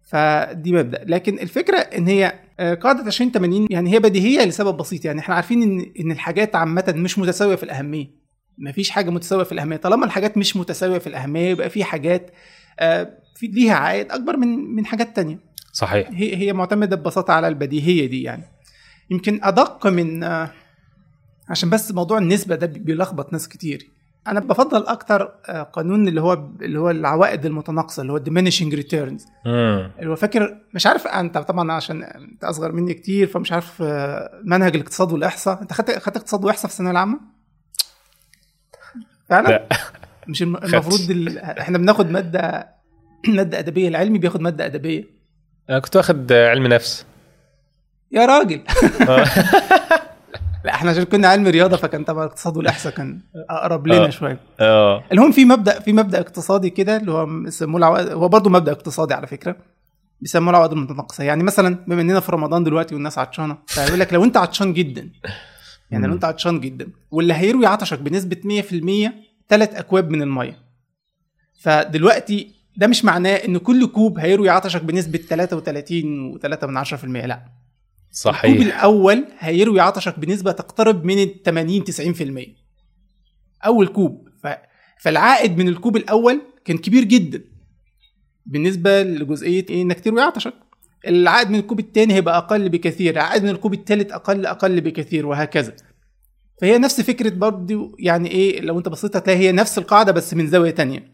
فدي 0.03 0.73
مبدأ. 0.73 1.05
لكن 1.07 1.39
الفكرة 1.39 1.77
إن 1.79 2.07
هي 2.07 2.39
قاعدة 2.59 3.07
20 3.07 3.31
80 3.33 3.67
يعني 3.71 3.93
هي 3.95 3.99
بديهية 3.99 4.45
لسبب 4.45 4.77
بسيط. 4.77 5.05
يعني 5.05 5.21
إحنا 5.21 5.35
عارفين 5.35 5.63
إن 5.63 5.93
إن 6.01 6.13
الحاجات 6.13 6.57
عامة 6.57 6.95
مش 6.97 7.19
متساوية 7.19 7.57
في 7.57 7.63
الأهمية. 7.63 8.07
مفيش 8.59 8.91
حاجة 8.91 9.11
متساوية 9.11 9.45
في 9.45 9.53
الأهمية. 9.53 9.77
طالما 9.77 10.05
الحاجات 10.05 10.37
مش 10.39 10.57
متساوية 10.57 10.99
في 10.99 11.07
الأهمية 11.07 11.51
يبقى 11.51 11.71
في 11.71 11.85
حاجات 11.85 12.31
في 13.37 13.47
ليها 13.47 13.75
عائد 13.75 14.13
أكبر 14.13 14.37
من 14.37 14.49
من 14.49 14.87
حاجات 14.87 15.17
تانية. 15.17 15.39
صحيح. 15.73 16.09
هي 16.13 16.37
هي 16.37 16.53
معتمدة 16.53 16.97
ببساطة 16.97 17.33
على 17.33 17.49
البديهية 17.49 18.07
دي 18.07 18.23
يعني. 18.23 18.45
يمكن 19.11 19.41
أدق 19.43 19.87
من 19.87 20.25
عشان 21.49 21.71
بس 21.71 21.93
موضوع 21.93 22.19
النسبة 22.19 22.55
ده 22.57 22.67
بيلخبط 22.67 23.33
ناس 23.33 23.49
كتير. 23.49 23.91
أنا 24.27 24.41
بفضل 24.41 24.87
أكتر 24.87 25.23
قانون 25.73 26.09
اللي 26.09 26.21
هو 26.21 26.33
اللي 26.63 26.79
هو 26.79 26.91
العوائد 26.91 27.47
المتناقصة 27.47 28.01
اللي 28.03 28.13
هو 28.13 28.19
diminishing 28.19 28.73
returns. 28.83 29.47
اللي 29.47 30.11
هو 30.11 30.17
فاكر 30.17 30.59
مش 30.75 30.87
عارف 30.87 31.07
أنت 31.07 31.39
طبعا 31.39 31.73
عشان 31.73 32.03
أنت 32.03 32.45
أصغر 32.45 32.73
مني 32.73 32.95
كتير 32.95 33.27
فمش 33.27 33.53
عارف 33.53 33.83
منهج 34.45 34.75
الاقتصاد 34.77 35.13
والإحصاء. 35.13 35.63
أنت 35.63 35.73
خدت 35.73 35.99
خدت 35.99 36.17
اقتصاد 36.17 36.45
وإحصاء 36.45 36.67
في 36.67 36.73
الثانوية 36.73 36.93
العامة؟ 36.93 37.21
فعلا؟ 39.29 39.49
لا. 39.49 39.69
مش 40.29 40.43
المفروض 40.43 41.11
ال... 41.11 41.39
إحنا 41.39 41.79
بناخد 41.79 42.11
مادة 42.11 42.69
مادة 43.29 43.59
أدبية. 43.59 43.89
العلمي 43.89 44.19
بياخد 44.19 44.41
مادة 44.41 44.67
أدبية. 44.67 45.05
أنا 45.71 45.79
كنت 45.79 45.97
واخد 45.97 46.33
علم 46.33 46.67
نفس. 46.67 47.07
يا 48.13 48.27
راجل. 48.27 48.61
لا 50.65 50.75
إحنا 50.75 50.91
عشان 50.91 51.05
كنا 51.05 51.29
علم 51.29 51.47
رياضة 51.47 51.77
فكان 51.77 52.05
طبعا 52.05 52.25
الاقتصاد 52.25 52.57
والإحصاء 52.57 52.93
كان 52.93 53.21
أقرب 53.51 53.87
لنا 53.87 54.11
شوية. 54.11 54.41
آه. 54.61 55.05
المهم 55.13 55.33
في 55.33 55.45
مبدأ 55.45 55.81
في 55.81 55.93
مبدأ 55.93 56.21
اقتصادي 56.21 56.71
كده 56.71 56.97
اللي 56.97 57.13
هو 57.13 57.27
بيسموه 57.27 57.79
العوائد 57.79 58.09
هو 58.09 58.29
برضه 58.29 58.51
مبدأ 58.51 58.73
اقتصادي 58.73 59.15
على 59.15 59.27
فكرة 59.27 59.57
بيسموه 60.21 60.51
العوائد 60.51 60.73
المتناقصة. 60.73 61.25
يعني 61.25 61.43
مثلا 61.43 61.85
بما 61.89 62.01
إننا 62.01 62.21
في 62.21 62.33
رمضان 62.33 62.65
دلوقتي 62.65 62.95
والناس 62.95 63.19
عطشانة 63.19 63.59
فيقول 63.67 64.01
لك 64.01 64.13
لو 64.13 64.25
أنت 64.25 64.37
عطشان 64.37 64.73
جدا 64.73 65.11
يعني 65.91 66.07
لو. 66.07 66.13
أنت 66.13 66.25
عطشان 66.25 66.61
جدا 66.61 66.87
واللي 67.11 67.35
هيروي 67.35 67.67
عطشك 67.67 67.99
بنسبة 67.99 68.37
100% 69.09 69.11
ثلاث 69.49 69.75
أكواب 69.75 70.11
من 70.11 70.23
المية. 70.23 70.57
فدلوقتي 71.61 72.55
ده 72.77 72.87
مش 72.87 73.05
معناه 73.05 73.35
إن 73.37 73.59
كل 73.59 73.87
كوب 73.87 74.19
هيروي 74.19 74.49
عطشك 74.49 74.83
بنسبة 74.85 75.19
33 75.19 76.39
و3 76.39 76.65
من 76.65 76.85
10% 76.85 77.05
لا. 77.05 77.43
الكوب 78.13 78.33
صحيح. 78.35 78.61
الأول 78.61 79.25
هيروي 79.39 79.81
عطشك 79.81 80.19
بنسبة 80.19 80.53
تقترب 80.53 81.05
من 81.05 81.23
ال 81.23 81.43
80 81.43 81.85
90% 81.85 82.49
أول 83.67 83.89
كوب. 83.89 84.29
ف... 84.43 84.47
فالعائد 85.01 85.59
من 85.59 85.69
الكوب 85.69 85.97
الأول 85.97 86.41
كان 86.65 86.79
كبير 86.79 87.05
جدا. 87.05 87.45
بالنسبة 88.47 89.03
لجزئية 89.03 89.67
إيه؟ 89.71 89.83
إنك 89.83 90.01
تروي 90.01 90.21
عطشك. 90.21 90.55
العائد 91.09 91.51
من 91.51 91.59
الكوب 91.59 91.79
الثاني 91.81 92.15
هيبقى 92.15 92.39
أقل 92.39 92.69
بكثير. 92.69 93.15
العائد 93.15 93.43
من 93.43 93.49
الكوب 93.49 93.75
الثالث 93.75 94.13
أقل 94.13 94.47
أقل 94.47 94.81
بكثير 94.81 95.27
وهكذا. 95.27 95.77
فهي 96.61 96.79
نفس 96.79 97.01
فكرة 97.01 97.31
برضه 97.31 97.97
يعني 97.99 98.31
إيه؟ 98.31 98.61
لو 98.61 98.79
أنت 98.79 98.89
بصيت 98.89 99.17
هتلاقي 99.17 99.39
هي 99.39 99.53
نفس 99.53 99.79
القاعدة 99.79 100.13
بس 100.13 100.35
من 100.35 100.47
زاوية 100.47 100.71
تانية. 100.71 101.13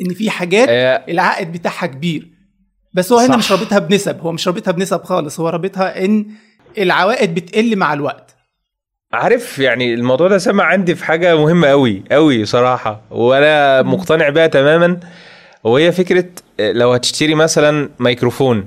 إن 0.00 0.14
في 0.14 0.30
حاجات 0.30 0.68
آه، 0.68 1.04
العائد 1.08 1.52
بتاعها 1.52 1.86
كبير. 1.86 2.33
بس 2.94 3.12
هو 3.12 3.18
هنا 3.18 3.32
صح. 3.32 3.38
مش 3.38 3.52
رابطها 3.52 3.78
بنسب 3.78 4.20
هو 4.20 4.32
مش 4.32 4.48
رابطها 4.48 4.72
بنسب 4.72 5.02
خالص 5.04 5.40
هو 5.40 5.48
رابطها 5.48 6.04
إن 6.04 6.26
العوائد 6.78 7.34
بتقل 7.34 7.76
مع 7.76 7.92
الوقت 7.92 8.34
عارف 9.12 9.58
يعني 9.58 9.94
الموضوع 9.94 10.28
ده 10.28 10.38
سمع 10.38 10.64
عندي 10.64 10.94
في 10.94 11.04
حاجة 11.04 11.36
مهمة 11.36 11.68
قوي 11.68 12.02
قوي 12.12 12.44
صراحة 12.44 13.00
وأنا 13.10 13.82
مقتنع 13.82 14.28
بيها 14.28 14.46
تماما 14.46 15.00
وهي 15.64 15.92
فكرة 15.92 16.24
آه، 16.60 16.72
لو 16.72 16.92
هتشتري 16.92 17.34
مثلا 17.34 17.88
ميكروفون 17.98 18.64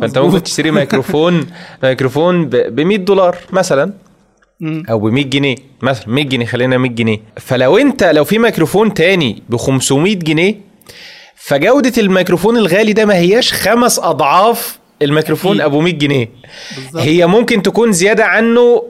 فأنت. 0.00 0.18
ممكن 0.18 0.42
تشتري 0.42 0.70
ميكروفون 0.70 1.46
ميكروفون 1.82 2.46
ب 2.48 2.80
100 2.80 2.96
دولار 2.98 3.36
مثلا. 3.52 3.92
أو 4.62 4.98
ب 4.98 5.04
100 5.04 5.24
جنيه 5.24 5.56
مثلا 5.82 6.08
100 6.08 6.24
جنيه 6.24 6.46
خلينا 6.46 6.78
100 6.78 6.90
جنيه 6.90 7.18
فلو 7.36 7.78
أنت 7.78 8.04
لو 8.04 8.24
في 8.24 8.38
ميكروفون 8.38 8.94
تاني 8.94 9.42
ب 9.48 9.56
500 9.56 10.14
جنيه 10.14 10.54
فجودة 11.46 11.92
الميكروفون 11.98 12.56
الغالي 12.56 12.92
ده 12.92 13.04
ما 13.04 13.14
هياش 13.14 13.52
خمس 13.52 13.98
أضعاف 13.98 14.78
الميكروفون. 15.02 15.60
أبو 15.60 15.80
100 15.80 15.92
جنيه. 15.92 16.28
بالظبط. 16.76 17.02
هي 17.02 17.26
ممكن 17.26 17.62
تكون 17.62 17.92
زيادة 17.92 18.24
عنه 18.24 18.82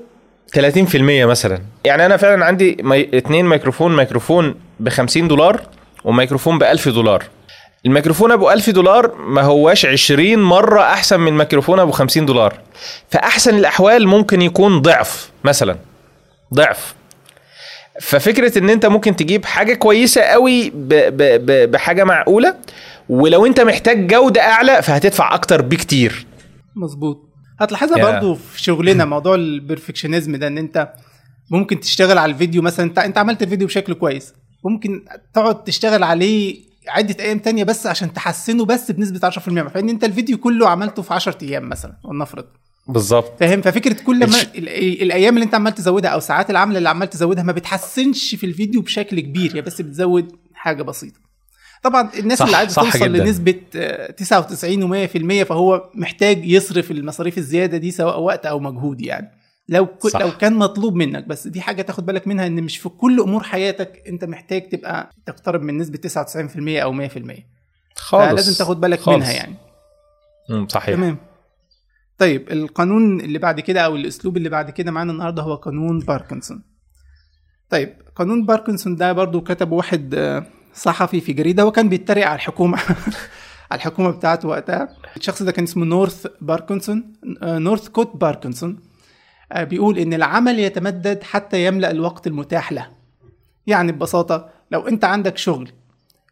30% 0.56 0.60
مثلا. 1.00 1.62
يعني 1.84 2.06
أنا 2.06 2.16
فعلا 2.16 2.44
عندي 2.44 2.76
مي... 2.80 3.18
اتنين 3.18 3.46
ميكروفون 3.46 3.96
ميكروفون 3.96 4.54
ب 4.80 4.88
50 4.88 5.28
دولار 5.28 5.60
وميكروفون 6.04 6.58
ب 6.58 6.62
1000 6.62 6.88
دولار. 6.88 7.24
الميكروفون 7.86 8.32
أبو 8.32 8.50
1000 8.50 8.70
دولار 8.70 9.14
ما 9.14 9.42
هواش 9.42 9.86
20 9.86 10.38
مرة 10.38 10.80
أحسن 10.82 11.20
من 11.20 11.32
ميكروفون 11.36 11.80
أبو 11.80 11.92
50 11.92 12.26
دولار. 12.26 12.54
فأحسن 13.10 13.56
الأحوال 13.56 14.08
ممكن 14.08 14.42
يكون 14.42 14.82
ضعف 14.82 15.30
مثلا. 15.44 15.76
ضعف. 16.54 16.94
ففكرة 18.00 18.58
إن 18.58 18.70
أنت 18.70 18.86
ممكن 18.86 19.16
تجيب 19.16 19.44
حاجة 19.44 19.74
كويسة 19.74 20.20
قوي 20.20 20.70
ب... 20.70 20.88
ب... 20.88 21.46
ب... 21.46 21.70
بحاجة 21.70 22.04
معقولة 22.04 22.54
ولو 23.08 23.46
أنت 23.46 23.60
محتاج 23.60 24.06
جودة 24.06 24.40
أعلى 24.40 24.82
فهتدفع 24.82 25.34
أكتر 25.34 25.62
بكتير. 25.62 26.26
مظبوط. 26.76 27.22
هتلاحظها 27.60 27.98
يا. 27.98 28.12
برضو 28.12 28.34
في 28.34 28.62
شغلنا 28.62 29.04
موضوع 29.04 29.34
البرفكشنزم 29.34 30.36
ده 30.36 30.46
إن 30.46 30.58
أنت 30.58 30.92
ممكن 31.50 31.80
تشتغل 31.80 32.18
على 32.18 32.32
الفيديو 32.32 32.62
مثلا 32.62 32.86
انت 32.86 32.98
أنت 32.98 33.18
عملت 33.18 33.42
الفيديو 33.42 33.66
بشكل 33.66 33.94
كويس. 33.94 34.34
ممكن 34.64 35.04
تقعد 35.34 35.64
تشتغل 35.64 36.02
عليه 36.02 36.66
عدة 36.88 37.24
أيام 37.24 37.38
تانية 37.38 37.64
بس 37.64 37.86
عشان 37.86 38.12
تحسنه 38.12 38.64
بس 38.64 38.90
بنسبة 38.90 39.30
10% 39.30 39.38
فان 39.38 39.88
أنت 39.88 40.04
الفيديو 40.04 40.38
كله 40.38 40.68
عملته 40.68 41.02
في 41.02 41.14
10 41.14 41.38
أيام 41.42 41.68
مثلا 41.68 41.92
ولنفرض. 42.04 42.44
بالظبط. 42.88 43.40
فاهم؟ 43.40 43.62
ففكرة 43.62 44.02
كل 44.02 44.18
ما 44.18 44.24
الش- 44.24 44.44
ال- 44.54 45.02
الأيام 45.02 45.34
اللي 45.34 45.44
أنت 45.44 45.54
عمال 45.54 45.74
تزودها 45.74 46.10
أو 46.10 46.20
ساعات 46.20 46.50
العمل 46.50 46.76
اللي 46.76 46.88
عمال 46.88 47.10
تزودها 47.10 47.42
ما 47.42 47.52
بتحسنش 47.52 48.34
في 48.34 48.46
الفيديو 48.46 48.80
بشكل 48.82 49.20
كبير 49.20 49.56
هي 49.56 49.62
بس 49.62 49.80
بتزود 49.80 50.32
حاجة 50.54 50.82
بسيطة. 50.82 51.20
طبعا 51.82 52.10
الناس 52.18 52.38
صح، 52.38 52.44
اللي 52.44 52.56
عايزه 52.56 52.82
توصل 52.82 52.98
جداً. 52.98 53.06
لنسبة 53.24 53.60
آه، 53.76 54.10
99 54.10 55.06
و100% 55.08 55.42
فهو 55.46 55.90
محتاج 55.94 56.46
يصرف 56.46 56.90
المصاريف 56.90 57.38
الزيادة 57.38 57.76
دي 57.78 57.90
سواء 57.90 58.20
وقت 58.20 58.46
أو 58.46 58.58
مجهود 58.60 59.00
يعني. 59.00 59.30
لو 59.68 59.86
ك... 59.86 60.06
صح. 60.06 60.20
لو 60.20 60.30
كان 60.36 60.54
مطلوب 60.54 60.94
منك 60.94 61.24
بس 61.26 61.46
دي 61.48 61.60
حاجة 61.60 61.82
تاخد 61.82 62.06
بالك 62.06 62.26
منها 62.28 62.46
إن 62.46 62.62
مش 62.62 62.78
في 62.78 62.88
كل 62.88 63.20
أمور 63.20 63.42
حياتك 63.42 64.02
أنت 64.08 64.24
محتاج 64.24 64.68
تبقى 64.68 65.10
تقترب 65.26 65.62
من 65.62 65.78
نسبة 65.78 65.98
99% 65.98 66.82
أو 66.82 66.92
100% 67.08 67.10
خالص 67.96 68.30
فلازم 68.30 68.54
تاخد 68.58 68.80
بالك 68.80 69.00
خالص. 69.00 69.16
منها 69.16 69.32
يعني. 69.32 69.54
مم، 70.50 70.68
صحيح. 70.68 70.94
تمام. 70.96 71.16
طيب 72.18 72.52
القانون 72.52 73.20
اللي 73.20 73.38
بعد 73.38 73.60
كده 73.60 73.80
أو 73.80 73.96
الأسلوب 73.96 74.36
اللي 74.36 74.48
بعد 74.48 74.70
كده 74.70 74.90
معانا 74.92 75.12
النهارده 75.12 75.42
هو 75.42 75.54
قانون 75.54 75.98
باركنسون. 75.98 76.62
طيب 77.70 77.94
قانون 78.16 78.46
باركنسون 78.46 78.96
ده 78.96 79.12
برضو 79.12 79.40
كتبه 79.40 79.76
واحد 79.76 80.14
آه، 80.14 80.46
صحفي 80.74 81.20
في 81.20 81.32
جريدة 81.32 81.62
هو 81.62 81.72
كان 81.72 81.88
بيتريق 81.88 82.26
على 82.26 82.34
الحكومة 82.36 82.78
على 83.70 83.78
الحكومة 83.78 84.10
بتاعته 84.10 84.48
وقتها. 84.48 84.88
الشخص 85.16 85.42
ده 85.42 85.52
كان 85.52 85.64
اسمه 85.64 85.84
نورث 85.84 86.26
باركنسون 86.40 87.12
آه، 87.42 87.58
نورث 87.58 87.88
كوت 87.88 88.16
باركنسون. 88.16 88.80
آه، 89.52 89.64
بيقول 89.64 89.98
إن 89.98 90.14
العمل 90.14 90.58
يتمدد 90.58 91.22
حتى 91.22 91.66
يملأ 91.66 91.90
الوقت 91.90 92.26
المتاح 92.26 92.72
له. 92.72 92.88
يعني 93.66 93.92
ببساطة 93.92 94.48
لو 94.70 94.88
أنت 94.88 95.04
عندك 95.04 95.36
شغل 95.38 95.70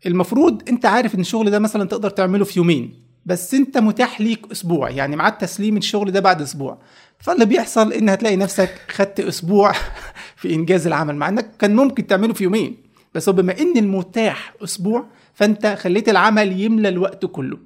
المفروض 0.07 0.69
أنت 0.69 0.87
عارف 0.87 1.15
إن 1.15 1.21
الشغل 1.21 1.51
ده 1.51 1.59
مثلا 1.59 1.85
تقدر 1.89 2.11
تعمله 2.11 2.45
في 2.45 2.59
يومين. 2.59 3.04
بس 3.27 3.55
انت 3.55 3.79
متاح 3.79 4.21
ليك 4.21 4.47
أسبوع 4.53 4.91
يعني 4.91 5.17
ميعاد 5.17 5.39
تسليم 5.39 5.77
الشغل 5.77 6.11
ده 6.11 6.21
بعد 6.21 6.43
أسبوع. 6.43 6.79
فاللي 7.19 7.45
بيحصل 7.45 7.93
إن 7.93 8.09
هتلاقي 8.09 8.37
نفسك 8.37 8.81
خدت 8.89 9.21
أسبوع 9.21 9.73
في 10.37 10.55
إنجاز 10.55 10.87
العمل 10.87 11.17
مع 11.17 11.29
إنك 11.29 11.51
كان 11.59 11.77
ممكن 11.77 12.07
تعمله 12.07 12.33
في 12.33 12.45
يومين. 12.45 12.77
بس 13.15 13.29
بما 13.29 13.59
إن 13.59 13.77
المتاح 13.77 14.55
أسبوع 14.65 15.07
فأنت 15.35 15.67
خليت 15.67 16.09
العمل 16.09 16.61
يملى 16.61 16.89
الوقت 16.89 17.27
كله. 17.27 17.59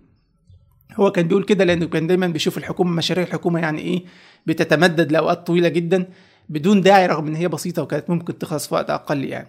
هو 0.96 1.12
كان 1.12 1.28
بيقول 1.28 1.44
كده 1.44 1.64
لأنه 1.64 1.86
كان 1.86 2.06
دايما 2.06 2.26
بيشوف 2.26 2.58
الحكومة 2.58 2.90
مشاريع 2.90 3.24
الحكومة 3.24 3.60
يعني 3.60 3.80
إيه 3.80 4.04
بتتمدد 4.46 5.12
لأوقات 5.12 5.46
طويلة 5.46 5.68
جدا 5.68 6.06
بدون 6.48 6.80
داعي 6.80 7.06
رغم 7.06 7.26
إن 7.26 7.34
هي 7.34 7.48
بسيطة 7.48 7.82
وكانت 7.82 8.10
ممكن 8.10 8.38
تخلص 8.38 8.68
في 8.68 8.74
وقت 8.74 8.90
أقل 8.90 9.24
يعني. 9.24 9.48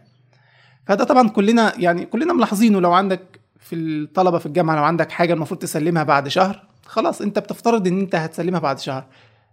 فده 0.86 1.04
طبعا 1.04 1.30
كلنا 1.30 1.74
يعني 1.78 2.06
كلنا 2.06 2.34
ملاحظينه 2.34 2.82
لو 2.82 2.94
عندك 2.94 3.40
في 3.60 3.76
الطلبة 3.76 4.38
في 4.38 4.46
الجامعة 4.46 4.76
لو 4.76 4.84
عندك 4.84 5.12
حاجة 5.12 5.34
المفروض 5.34 5.60
تسلمها 5.60 6.04
بعد 6.04 6.28
شهر 6.28 6.64
خلاص 6.86 7.22
انت 7.22 7.40
بتفترض 7.40 7.88
ان 7.88 8.00
انت 8.00 8.16
هتسلمها 8.16 8.60
بعد 8.60 8.80
شهر. 8.80 9.06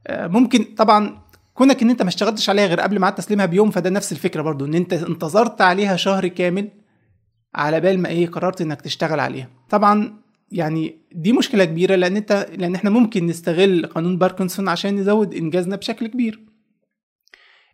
آه، 0.06 0.26
ممكن 0.26 0.64
طبعا 0.64 1.18
كونك 1.54 1.82
ان 1.82 1.90
انت 1.90 2.02
ما 2.02 2.08
اشتغلتش 2.08 2.50
عليها 2.50 2.66
غير 2.66 2.80
قبل 2.80 2.98
ميعاد 2.98 3.14
تسليمها 3.14 3.46
بيوم 3.46 3.70
فده 3.70 3.90
نفس 3.90 4.12
الفكرة 4.12 4.42
برضو 4.42 4.64
ان 4.64 4.74
انت 4.74 4.92
انتظرت 4.92 5.60
عليها 5.60 5.96
شهر 5.96 6.28
كامل 6.28 6.68
على 7.54 7.80
بال 7.80 7.98
ما 7.98 8.08
إيه 8.08 8.26
قررت 8.26 8.60
انك 8.60 8.80
تشتغل 8.80 9.20
عليها. 9.20 9.48
طبعا 9.70 10.14
يعني 10.52 10.96
دي 11.12 11.32
مشكلة 11.32 11.64
كبيرة 11.64 11.94
لأن 11.94 12.16
انت 12.16 12.48
لأن 12.56 12.74
إحنا 12.74 12.90
ممكن 12.90 13.26
نستغل 13.26 13.86
قانون 13.86 14.18
باركنسون 14.18 14.68
عشان 14.68 14.96
نزود 14.96 15.34
إنجازنا 15.34 15.76
بشكل 15.76 16.06
كبير. 16.06 16.40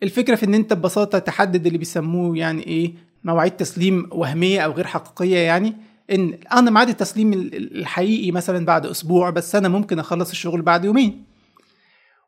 الفكرة 0.02 0.34
في 0.34 0.46
ان 0.46 0.54
انت 0.54 0.72
ببساطة 0.72 1.18
تحدد 1.18 1.66
اللي 1.66 1.78
بيسموه 1.78 2.36
يعني 2.38 2.66
إيه 2.66 2.94
مواعيد 3.24 3.52
تسليم 3.52 4.08
وهمية 4.12 4.60
أو 4.60 4.72
غير 4.72 4.86
حقيقية 4.86 5.38
يعني 5.38 5.76
إن 6.10 6.38
أنا 6.52 6.70
ميعاد 6.70 6.88
التسليم 6.88 7.32
ال- 7.32 7.54
ال- 7.56 7.78
الحقيقي 7.78 8.30
مثلا 8.32 8.64
بعد 8.66 8.86
أسبوع 8.86 9.30
بس 9.30 9.54
أنا 9.56 9.68
ممكن 9.68 9.98
أخلص 9.98 10.30
الشغل 10.30 10.62
بعد 10.62 10.84
يومين. 10.84 11.24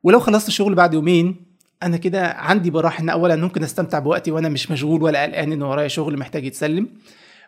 ولو 0.03 0.21
خلصت 0.21 0.49
الشغل 0.49 0.75
بعد 0.75 0.95
يومين 0.95 1.37
أنا 1.83 1.97
كده 1.97 2.27
عندي 2.29 2.71
براح 2.71 3.01
إن 3.01 3.09
اولا 3.09 3.37
ممكن 3.37 3.63
أستمتع 3.63 3.99
بوقتي 3.99 4.31
وأنا 4.31 4.49
مش 4.49 4.71
مشغول 4.71 5.03
ولا 5.03 5.23
قلقان 5.23 5.53
إن 5.53 5.63
ورايا 5.63 5.89
شغل 5.89 6.19
محتاج 6.19 6.45
يتسلم. 6.45 6.89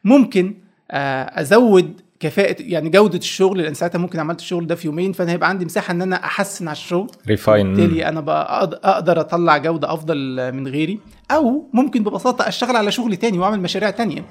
ممكن 0.05 0.55
آه، 0.91 1.41
أزود 1.41 2.01
كفاءة 2.21 2.57
يعني 2.61 2.89
جودة 2.91 3.19
الشغل 3.19 3.59
لأن 3.63 3.75
ساعتها 3.75 3.99
ممكن 3.99 4.19
عملت 4.19 4.41
الشغل 4.41 4.67
ده 4.67 4.75
في 4.75 4.87
يومين 4.87 5.13
فأنا 5.13 5.33
هيبقى 5.33 5.49
عندي 5.49 5.65
مساحة 5.65 5.93
إن 5.93 6.03
أنا 6.03 6.17
أحسن 6.17 6.69
على 6.69 6.77
الشغل. 6.77 7.11
ريفاين 7.29 7.75
بالتالي 7.75 8.09
أنا 8.09 8.25
أقدر 8.85 9.21
أطلع 9.21 9.57
جودة 9.59 9.93
أفضل 9.93 10.53
من 10.53 10.69
غيري. 10.69 10.99
أو 11.31 11.69
ممكن 11.73 12.03
ببساطة 12.05 12.49
أشتغل 12.49 12.77
على 12.77 12.91
شغل 12.93 13.17
تاني 13.17 13.39
وأعمل 13.39 13.61
مشاريع 13.61 13.91
تانية. 13.91 14.25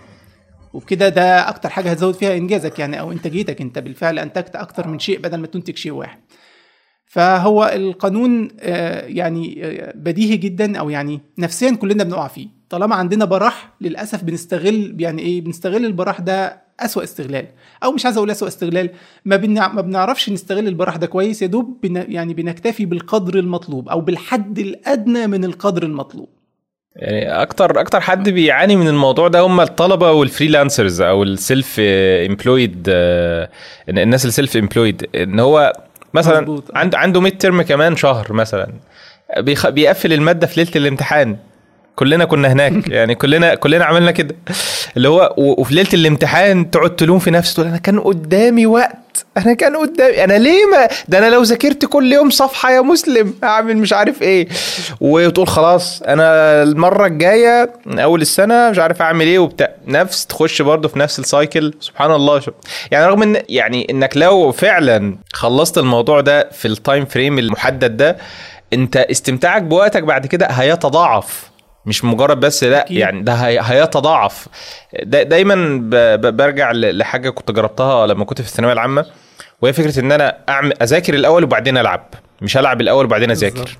وبكده 0.75 1.09
ده 1.09 1.49
أكتر 1.49 1.69
حاجة 1.69 1.91
هتزود 1.91 2.13
فيها 2.13 2.37
إنجازك 2.37 2.79
يعني 2.79 2.99
أو 2.99 3.11
إنتاجيتك 3.11 3.61
أنت 3.61 3.79
بالفعل 3.79 4.19
أنتجت 4.19 4.55
أكتر 4.55 4.87
من 4.87 4.99
شيء 4.99 5.19
بدل 5.19 5.37
ما 5.37 5.47
تنتج 5.47 5.77
شيء 5.77 5.91
واحد 5.91 6.19
فهو 7.05 7.71
القانون 7.75 8.47
آه، 8.59 9.05
يعني 9.05 9.65
آه، 9.65 9.93
بديهي 9.95 10.37
جدا 10.37 10.77
أو 10.79 10.89
يعني 10.89 11.21
نفسيا 11.37 11.71
كلنا 11.71 12.03
بنقع 12.03 12.27
فيه 12.27 12.47
طالما 12.69 12.95
عندنا 12.95 13.25
براح 13.25 13.73
للأسف 13.81 14.23
بنستغل 14.23 14.95
يعني 14.99 15.21
إيه 15.21 15.41
بنستغل 15.41 15.85
البراح 15.85 16.19
ده 16.19 16.65
أسوأ 16.79 17.03
استغلال 17.03 17.47
أو 17.83 17.91
مش 17.91 18.05
عايز 18.05 18.17
أقول 18.17 18.31
أسوأ 18.31 18.47
استغلال 18.47 18.89
ما. 19.25 19.37
ما 19.67 19.81
بنعرفش 19.81 20.29
نستغل 20.29 20.67
البراح 20.67 20.95
ده 20.95 21.07
كويس 21.07 21.41
يا 21.41 21.47
دوب. 21.47 21.85
يعني 21.85 22.33
بنكتفي 22.33 22.85
بالقدر 22.85 23.39
المطلوب 23.39 23.89
أو 23.89 24.01
بالحد 24.01 24.59
الأدنى 24.59 25.27
من 25.27 25.45
القدر 25.45 25.83
المطلوب 25.83 26.29
يعني 26.95 27.41
أكتر 27.41 27.79
أكتر 27.81 28.01
حد 28.01 28.29
بيعاني 28.29 28.75
من 28.75 28.87
الموضوع 28.87 29.27
ده 29.27 29.39
هم 29.39 29.61
الطلبة 29.61 30.11
وال 30.11 30.25
freelancers 30.25 31.01
أو 31.01 31.23
ال 31.23 31.75
self-employed 31.79 32.83
الناس 33.89 34.25
ال 34.25 34.57
self-employed 34.57 35.09
إن 35.15 35.39
هو 35.39 35.73
مثلا. 36.13 36.61
عنده 36.73 36.97
عنده 36.97 37.21
midterm 37.21 37.61
كمان 37.61 37.95
شهر 37.95 38.33
مثلا 38.33 38.73
بيخ... 39.37 39.69
بيقفل 39.69 40.13
المادة 40.13 40.47
في 40.47 40.59
ليلة 40.63 40.71
الامتحان. 40.75 41.37
كلنا 41.95 42.25
كنا 42.25 42.51
هناك. 42.51 42.87
يعني 42.97 43.15
كلنا 43.15 43.55
كلنا 43.55 43.85
عملنا 43.85 44.11
كده. 44.11 44.35
اللي 44.97 45.09
هو 45.09 45.33
وفي 45.37 45.75
ليلة 45.75 45.89
الامتحان 45.93 46.71
تقعد 46.71 46.95
تلوم 46.95 47.19
في 47.19 47.31
نفسك 47.31 47.55
تقول 47.55 47.67
أنا 47.67 47.77
كان 47.77 47.99
قدامي 47.99 48.65
وقت 48.65 49.04
أنا 49.37 49.53
كان 49.53 49.75
قدامي. 49.75 50.23
أنا 50.23 50.33
ليه 50.33 50.65
ما 50.71 50.87
ده 51.07 51.17
أنا 51.17 51.29
لو 51.29 51.41
ذاكرت 51.43 51.85
كل 51.85 52.13
يوم 52.13 52.29
صفحة 52.29 52.71
يا 52.71 52.81
مسلم. 52.81 53.33
أعمل 53.43 53.77
مش 53.77 53.93
عارف 53.93 54.21
إيه. 54.21 54.47
وتقول 55.01 55.47
خلاص 55.47 56.01
أنا 56.01 56.63
المرة 56.63 57.05
الجاية 57.07 57.73
من 57.85 57.99
أول 57.99 58.21
السنة 58.21 58.69
مش 58.69 58.79
عارف 58.79 59.01
أعمل 59.01 59.25
إيه 59.25 59.39
وبتاع. 59.39 59.69
نفس 59.87 60.25
تخش 60.25 60.61
برضه 60.61 60.87
في 60.87 60.99
نفس 60.99 61.19
ال 61.19 61.28
cycle 61.28 61.73
سبحان 61.79 62.11
الله. 62.11 62.39
شو. 62.39 62.51
يعني 62.91 63.05
رغم 63.05 63.21
ان 63.21 63.41
يعني 63.49 63.87
إنك 63.89 64.17
لو 64.17 64.51
فعلا 64.51 65.17
خلصت 65.33 65.77
الموضوع 65.77 66.21
ده 66.21 66.49
في 66.51 66.67
ال 66.67 66.75
time 66.75 67.05
frame 67.05 67.39
المحدد 67.39 67.97
ده 67.97 68.17
أنت 68.73 68.97
استمتاعك 68.97 69.61
بوقتك 69.61 70.03
بعد 70.03 70.27
كده 70.27 70.45
هيتضاعف. 70.45 71.49
مش 71.85 72.03
مجرد 72.05 72.39
بس 72.39 72.63
لا 72.63 72.81
أكيد. 72.85 72.97
يعني 72.97 73.21
ده 73.21 73.33
هي- 73.33 73.59
هيتضاعف. 73.63 74.47
دا 75.03 75.23
دايما 75.23 75.79
برجع 76.31 76.71
لحاجة 76.71 77.29
كنت 77.29 77.51
جربتها 77.51 78.07
لما 78.07 78.25
كنت 78.25 78.41
في 78.41 78.47
الثانوية 78.47 78.73
العامة. 78.73 79.05
وهي 79.65 79.73
فكرة 79.73 79.99
إن 79.99 80.11
أنا 80.11 80.37
اعمل 80.49 80.73
أذاكر 80.81 81.13
الأول 81.13 81.43
وبعدين 81.43 81.77
ألعب. 81.77 82.09
مش 82.41 82.57
العب 82.57 82.81
الأول 82.81 83.05
وبعدين 83.05 83.31
أذاكر. 83.31 83.55
بالظبط. 83.55 83.77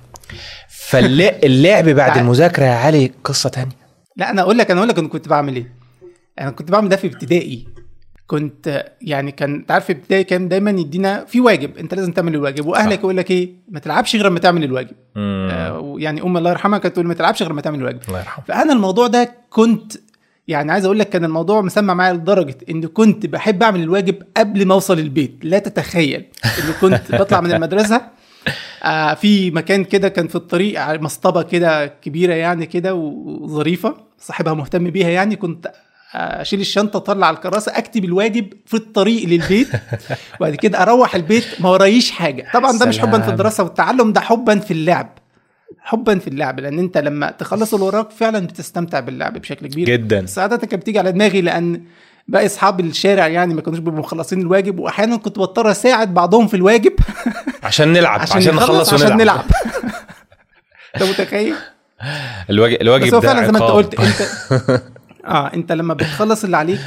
فاللعب 0.68 1.88
بعد 1.88 2.18
المذاكرة 2.18 2.64
يا 2.64 2.74
علي 2.74 3.12
قصة 3.24 3.48
تانية. 3.48 3.76
لا 4.16 4.30
أنا 4.30 4.42
أقول 4.42 4.58
لك 4.58 4.70
أنا 4.70 4.80
أقول 4.80 4.88
لك 4.88 4.98
أنا 4.98 5.08
كنت 5.08 5.28
بعمل 5.28 5.56
إيه. 5.56 5.72
أنا 6.40 6.50
كنت 6.50 6.70
بعمل 6.70 6.88
ده 6.88 6.96
في 6.96 7.06
ابتدائي. 7.06 7.66
كنت 8.26 8.84
يعني 9.00 9.32
كان 9.32 9.54
أنت 9.54 9.70
عارف 9.70 9.84
في 9.84 9.92
ابتدائي 9.92 10.24
كان 10.24 10.48
دايما 10.48 10.70
يدينا 10.70 11.24
في 11.24 11.40
واجب. 11.40 11.78
أنت 11.78 11.94
لازم 11.94 12.12
تعمل 12.12 12.34
الواجب. 12.34 12.66
وأهلك 12.66 12.98
يقول 12.98 13.16
لك 13.16 13.30
إيه؟ 13.30 13.50
ما 13.68 13.80
تلعبش 13.80 14.16
غير 14.16 14.30
ما 14.30 14.38
تعمل 14.38 14.64
الواجب. 14.64 14.96
آه 15.16 15.94
يعني 15.98 16.22
أم 16.22 16.36
الله 16.36 16.50
يرحمها 16.50 16.78
كانت 16.78 16.94
تقول 16.94 17.06
ما 17.06 17.14
تلعبش 17.14 17.42
غير 17.42 17.52
ما 17.52 17.60
تعمل 17.60 17.78
الواجب. 17.78 18.00
الله 18.08 18.18
يرحمه. 18.18 18.44
فأنا 18.44 18.72
الموضوع 18.72 19.06
ده 19.06 19.34
كنت 19.50 19.92
يعني 20.48 20.72
عايز 20.72 20.84
أقول 20.84 20.98
لك 20.98 21.08
كان 21.08 21.24
الموضوع 21.24 21.60
مسمع 21.60 21.94
معايا 21.94 22.12
لدرجة 22.12 22.56
إن 22.70 22.86
كنت 22.86 23.26
بحب 23.26 23.62
أعمل 23.62 23.82
الواجب 23.82 24.22
قبل 24.36 24.66
ما 24.66 24.74
أوصل 24.74 24.98
البيت. 24.98 25.38
لا 25.42 25.58
تتخيل 25.58 26.24
إن 26.44 26.72
كنت 26.80 27.02
بطلع 27.20 27.40
من 27.40 27.52
المدرسة 27.52 28.00
آه 28.84 29.14
في 29.14 29.50
مكان 29.50 29.84
كده 29.84 30.08
كان 30.08 30.28
في 30.28 30.34
الطريق 30.36 30.80
على 30.80 30.98
مصطبة 30.98 31.42
كده 31.42 31.86
كبيرة 31.86 32.34
يعني 32.34 32.66
كده 32.66 32.94
وظريفة 32.94 33.94
صاحبها 34.18 34.54
مهتم 34.54 34.90
بيها 34.90 35.08
يعني 35.08 35.36
كنت 35.36 35.72
أشيل 36.14 36.60
الشنطة 36.60 36.96
أطلع 36.96 37.30
الكراسة 37.30 37.78
أكتب 37.78 38.04
الواجب 38.04 38.52
في 38.66 38.74
الطريق 38.74 39.28
للبيت 39.28 39.68
وبعد 40.40 40.54
كده 40.54 40.82
أروح 40.82 41.14
البيت 41.14 41.44
ما 41.60 41.70
ورايش 41.70 42.10
حاجة. 42.10 42.46
طبعا 42.54 42.78
ده 42.78 42.86
مش 42.86 42.98
حبا 42.98 43.20
في. 43.20 43.28
الدراسة 43.30 43.64
والتعلم 43.64 44.12
ده 44.12 44.20
حبا 44.20 44.58
في 44.58 44.70
اللعب. 44.70 45.18
حبا 45.86 46.18
في 46.18 46.28
اللعب 46.28 46.60
لأن 46.60 46.78
أنت 46.78 46.98
لما 46.98 47.30
تخلص 47.30 47.74
اللي 47.74 47.86
وراك 47.86 48.10
فعلا 48.10 48.38
بتستمتع 48.46 49.00
باللعب 49.00 49.38
بشكل 49.38 49.66
كبير. 49.66 49.86
جدا. 49.86 50.26
عاده 50.36 50.56
كانت 50.56 50.74
بتيجي 50.74 50.98
على 50.98 51.12
دماغي 51.12 51.40
لأن 51.40 51.82
باقي 52.28 52.46
أصحاب 52.46 52.80
الشارع 52.80 53.26
يعني 53.26 53.54
ما 53.54 53.60
كانوش 53.60 53.78
بيبقوا 53.78 53.98
مخلصين 53.98 54.40
الواجب 54.40 54.78
واحيانا 54.78 55.16
كنت 55.16 55.38
بضطر 55.38 55.70
أساعد 55.70 56.14
بعضهم 56.14 56.46
في 56.46 56.56
الواجب. 56.56 56.92
عشان 57.62 57.92
نلعب 57.92 58.20
عشان, 58.20 58.36
عشان 58.36 58.54
نخلص 58.54 58.70
نخلص 58.70 58.94
عشان 58.94 59.12
ونلعب. 59.12 59.20
نلعب. 59.20 59.44
أنت 60.96 61.02
متخيل؟ 61.02 61.54
الواجب 62.50 62.80
الواجب 62.80 63.06
بس 63.06 63.14
هو 63.14 63.20
فعلا 63.20 63.46
زي 63.46 63.52
ما 63.52 63.58
أنت. 63.58 63.70
قلت 63.70 64.00
أنت 64.00 64.20
آه 65.26 65.54
أنت 65.54 65.72
لما 65.72 65.94
بتخلص 65.94 66.44
اللي 66.44 66.56
عليك 66.56 66.80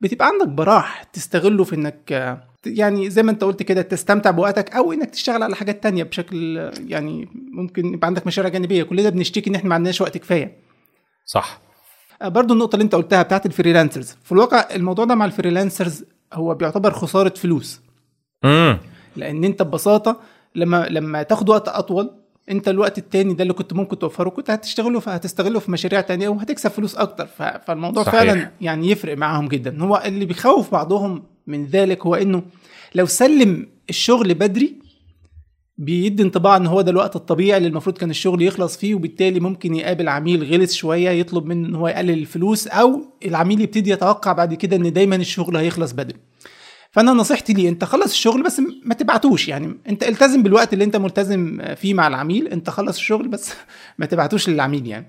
بتبقى 0.00 0.26
عندك 0.26 0.48
براح 0.48 1.02
تستغله 1.02 1.64
في 1.64 1.74
إنك 1.76 2.38
يعني 2.66 3.10
زي 3.10 3.22
ما 3.22 3.30
انت 3.30 3.44
قلت 3.44 3.62
كده 3.62 3.82
تستمتع 3.82 4.30
بوقتك 4.30 4.74
أو 4.76 4.92
إنك 4.92 5.10
تشتغل 5.10 5.42
على 5.42 5.56
حاجات 5.56 5.82
تانية 5.82 6.02
بشكل 6.04 6.56
يعني 6.88 7.28
ممكن 7.52 7.94
يبقى 7.94 8.06
عندك 8.06 8.26
مشاريع 8.26 8.50
جانبية. 8.50 8.82
كلنا 8.82 9.08
بنشتكي 9.10 9.50
إن 9.50 9.54
إحنا 9.54 9.68
ما 9.68 9.74
عندناش 9.74 10.00
وقت 10.00 10.18
كفاية. 10.18 10.56
صح. 11.26 11.60
آه، 12.22 12.28
برضو 12.28 12.54
النقطة 12.54 12.74
اللي 12.76 12.84
أنت 12.84 12.94
قلتها 12.94 13.22
بتاعت 13.22 13.46
ال 13.46 13.52
freelancers 13.52 14.16
في 14.24 14.32
الواقع 14.32 14.68
الموضوع 14.74 15.04
ده 15.04 15.14
مع 15.14 15.24
ال 15.24 15.31
freelancers 15.31 16.04
هو 16.32 16.54
بيعتبر 16.54 16.90
خسارة 16.90 17.34
فلوس. 17.36 17.80
امم 18.44 18.78
لأن 19.16 19.44
أنت 19.44 19.62
ببساطة 19.62 20.20
لما 20.54 20.86
لما 20.90 21.22
تاخد 21.22 21.48
وقت 21.48 21.68
أطول 21.68 22.10
أنت 22.50 22.68
الوقت 22.68 22.98
التاني 22.98 23.34
ده 23.34 23.42
اللي 23.42 23.54
كنت 23.54 23.72
ممكن 23.72 23.98
توفره 23.98 24.28
كنت 24.30 24.50
هتشتغله 24.50 24.98
هتستغله 25.06 25.58
في 25.58 25.70
مشاريع 25.70 26.00
تانية 26.00 26.28
وهتكسب 26.28 26.70
فلوس 26.70 26.96
أكتر. 26.96 27.26
فالموضوع. 27.66 28.02
صحيح. 28.02 28.14
فعلا 28.20 28.50
يعني 28.60 28.90
يفرق 28.90 29.16
معاهم 29.16 29.48
جدا. 29.48 29.82
هو 29.82 30.02
اللي 30.04 30.24
بيخوف 30.24 30.72
بعضهم 30.72 31.22
من 31.50 31.66
ذلك 31.66 32.06
هو 32.06 32.14
إنه 32.14 32.42
لو 32.94 33.06
سلم 33.06 33.66
الشغل 33.90 34.34
بدري 34.34 34.80
بيدي 35.78 36.22
انطباع 36.22 36.56
إن 36.56 36.66
هو 36.66 36.80
ده 36.80 36.90
الوقت 36.90 37.16
الطبيعي 37.16 37.56
اللي 37.56 37.68
المفروض 37.68 37.98
كان 37.98 38.10
الشغل 38.10 38.42
يخلص 38.42 38.76
فيه 38.76 38.94
وبالتالي 38.94 39.40
ممكن 39.40 39.74
يقابل 39.74 40.08
عميل 40.08 40.44
غلس 40.44 40.74
شوية 40.74 41.10
يطلب 41.10 41.46
منه 41.46 41.68
إن 41.68 41.74
هو 41.74 41.88
يقلل 41.88 42.10
الفلوس 42.10 42.66
أو 42.66 43.02
العميل 43.24 43.60
يبتدي 43.60 43.90
يتوقع 43.90 44.32
بعد 44.32 44.54
كده 44.54 44.76
إن 44.76 44.92
دايما 44.92 45.16
الشغل 45.16 45.56
هيخلص 45.56 45.92
بدري. 45.92 46.18
فأنا 46.90 47.12
نصيحتي 47.12 47.52
لي 47.52 47.68
أنت 47.68 47.84
خلص 47.84 48.12
الشغل 48.12 48.42
بس 48.42 48.62
ما 48.84 48.94
تبعتوش 48.94 49.48
يعني 49.48 49.74
أنت 49.88 50.02
التزم 50.02 50.42
بالوقت 50.42 50.72
اللي 50.72 50.84
أنت 50.84 50.96
ملتزم 50.96 51.62
فيه 51.74 51.94
مع 51.94 52.08
العميل 52.08 52.48
أنت 52.48 52.70
خلص 52.70 52.96
الشغل 52.96 53.28
بس 53.28 53.52
ما 53.98 54.06
تبعتوش 54.06 54.48
للعميل 54.48 54.86
يعني. 54.86 55.06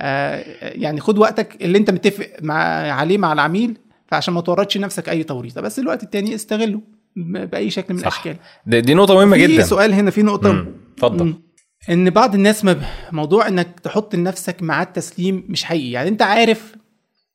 آه 0.00 0.44
يعني 0.60 1.00
خد 1.00 1.18
وقتك 1.18 1.64
اللي 1.64 1.78
أنت 1.78 1.90
متفق 1.90 2.28
مع 2.42 2.54
عليه 2.92 3.18
مع 3.18 3.32
العميل 3.32 3.78
فعشان 4.12 4.34
ما 4.34 4.40
تورطش 4.40 4.78
نفسك 4.78 5.08
أي 5.08 5.22
توريطه 5.22 5.60
بس 5.60 5.78
الوقت 5.78 6.02
التاني 6.02 6.34
استغله 6.34 6.80
بأي 7.16 7.70
شكل 7.70 7.94
من 7.94 8.00
صح. 8.00 8.06
الأشكال 8.06 8.36
دي, 8.66 8.80
دي 8.80 8.94
نقطة 8.94 9.14
مهمة 9.14 9.36
في 9.36 9.46
جدا 9.46 9.62
سؤال 9.62 9.92
هنا 9.92 10.10
في 10.10 10.22
نقطة. 10.22 10.66
اتفضل. 10.94 11.34
إن 11.90 12.10
بعض 12.10 12.34
الناس 12.34 12.64
ما 12.64 12.80
موضوع 13.12 13.48
إنك 13.48 13.80
تحط 13.80 14.14
لنفسك 14.14 14.62
ميعاد 14.62 14.86
تسليم 14.92 15.44
مش 15.48 15.64
حقيقي 15.64 15.90
يعني 15.90 16.08
أنت 16.08 16.22
عارف 16.22 16.76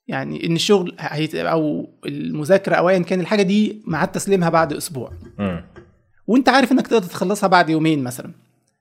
يعني 0.07 0.45
إن 0.45 0.55
الشغل 0.55 0.95
أو 1.35 1.89
المذاكرة 2.05 2.75
أو 2.75 2.89
ايا 2.89 2.99
كان 2.99 3.19
الحاجة 3.19 3.41
دي 3.41 3.81
ميعاد 3.87 4.07
تسليمها 4.11 4.49
بعد 4.49 4.73
أسبوع 4.73 5.11
مم. 5.39 5.63
وأنت 6.27 6.49
عارف 6.49 6.71
إنك 6.71 6.87
تقدر 6.87 7.07
تخلصها 7.07 7.47
بعد 7.47 7.69
يومين 7.69 8.03
مثلا 8.03 8.31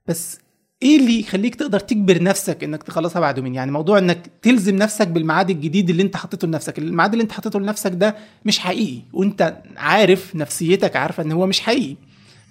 بس 0.06 0.40
إيه 0.82 0.96
اللي 0.98 1.20
يخليك 1.20 1.54
تقدر 1.54 1.80
تجبر 1.80 2.22
نفسك 2.22 2.64
انك 2.64 2.82
تخلصها 2.82 3.20
بعد 3.20 3.38
يومين؟ 3.38 3.54
يعني 3.54 3.70
موضوع 3.70 3.98
انك 3.98 4.30
تلزم 4.42 4.76
نفسك 4.76 5.08
بالميعاد 5.08 5.50
الجديد 5.50 5.90
اللي 5.90 6.02
انت 6.02 6.16
حطيته 6.16 6.48
لنفسك. 6.48 6.78
الميعاد 6.78 7.12
اللي 7.12 7.22
انت 7.22 7.32
حطيته 7.32 7.60
لنفسك 7.60 7.92
ده 7.94 8.16
مش 8.44 8.58
حقيقي 8.58 9.02
وانت 9.12 9.62
عارف 9.76 10.36
نفسيتك 10.36 10.96
عارفه 10.96 11.22
ان 11.22 11.32
هو 11.32 11.46
مش 11.46 11.60
حقيقي. 11.60 11.96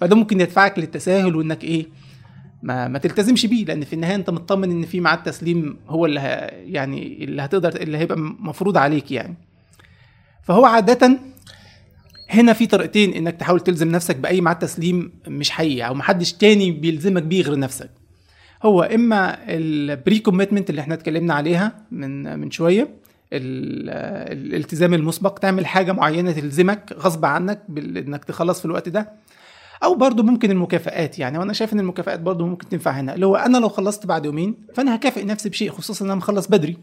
فده 0.00 0.16
ممكن 0.16 0.40
يدفعك 0.40 0.78
للتساهل 0.78 1.36
وانك 1.36 1.64
إيه 1.64 1.86
ما 2.62 2.88
ما 2.88 2.98
تلتزمش 2.98 3.46
بيه. 3.46 3.64
لأن 3.64 3.84
في 3.84 3.92
النهاية 3.92 4.14
انت 4.14 4.30
مطمن 4.30 4.70
ان 4.70 4.82
في 4.86 5.00
ميعاد 5.00 5.22
تسليم 5.22 5.76
هو 5.88 6.06
اللي 6.06 6.20
ه... 6.20 6.24
يعني 6.50 7.24
اللي 7.24 7.42
هتقدر 7.42 7.76
اللي 7.76 7.98
هيبقى 7.98 8.18
مفروض 8.18 8.76
عليك 8.76 9.12
يعني. 9.12 9.36
فهو 10.42 10.64
عادة 10.64 11.18
هنا 12.30 12.52
في 12.52 12.66
طريقتين 12.66 13.12
انك 13.14 13.36
تحاول 13.36 13.60
تلزم 13.60 13.88
نفسك 13.88 14.16
بأي 14.16 14.40
ميعاد 14.40 14.58
تسليم 14.58 15.12
مش 15.28 15.50
حقيقي 15.50 15.88
أو 15.88 15.94
محدش 15.94 16.32
تاني 16.32 16.70
بيلزمك 16.70 17.22
بيه 17.22 17.42
غير 17.42 17.58
نفسك. 17.58 17.90
هو 18.62 18.82
إما 18.82 19.38
ال 19.48 20.18
pre-commitment 20.18 20.70
اللي 20.70 20.80
إحنا 20.80 20.94
اتكلمنا 20.94 21.34
عليها 21.34 21.72
من 21.90 22.38
من 22.38 22.50
شوية 22.50 22.88
ال- 23.32 23.90
الالتزام 24.38 24.94
المسبق 24.94 25.38
تعمل 25.38 25.66
حاجة 25.66 25.92
معينة 25.92 26.32
تلزمك 26.32 26.94
غصب 26.98 27.24
عنك 27.24 27.62
إنك 27.78 28.24
تخلص 28.24 28.58
في 28.58 28.64
الوقت 28.64 28.88
ده. 28.88 29.12
أو 29.84 29.94
برضو 29.94 30.22
ممكن 30.22 30.50
المكافآت 30.50 31.18
يعني 31.18 31.38
وأنا 31.38 31.52
شايف 31.52 31.72
إن 31.72 31.80
المكافآت 31.80 32.20
برضو 32.20 32.46
ممكن 32.46 32.68
تنفع 32.68 32.90
هنا. 32.90 33.14
اللي 33.14 33.26
هو 33.26 33.36
أنا 33.36 33.58
لو 33.58 33.68
خلصت 33.68 34.06
بعد 34.06 34.24
يومين 34.24 34.54
فأنا 34.74 34.94
هكافئ 34.94 35.24
نفسي 35.24 35.48
بشيء 35.48 35.70
خصوصا 35.70 36.04
إن 36.04 36.10
أنا 36.10 36.18
مخلص 36.18 36.46
بدري. 36.46 36.76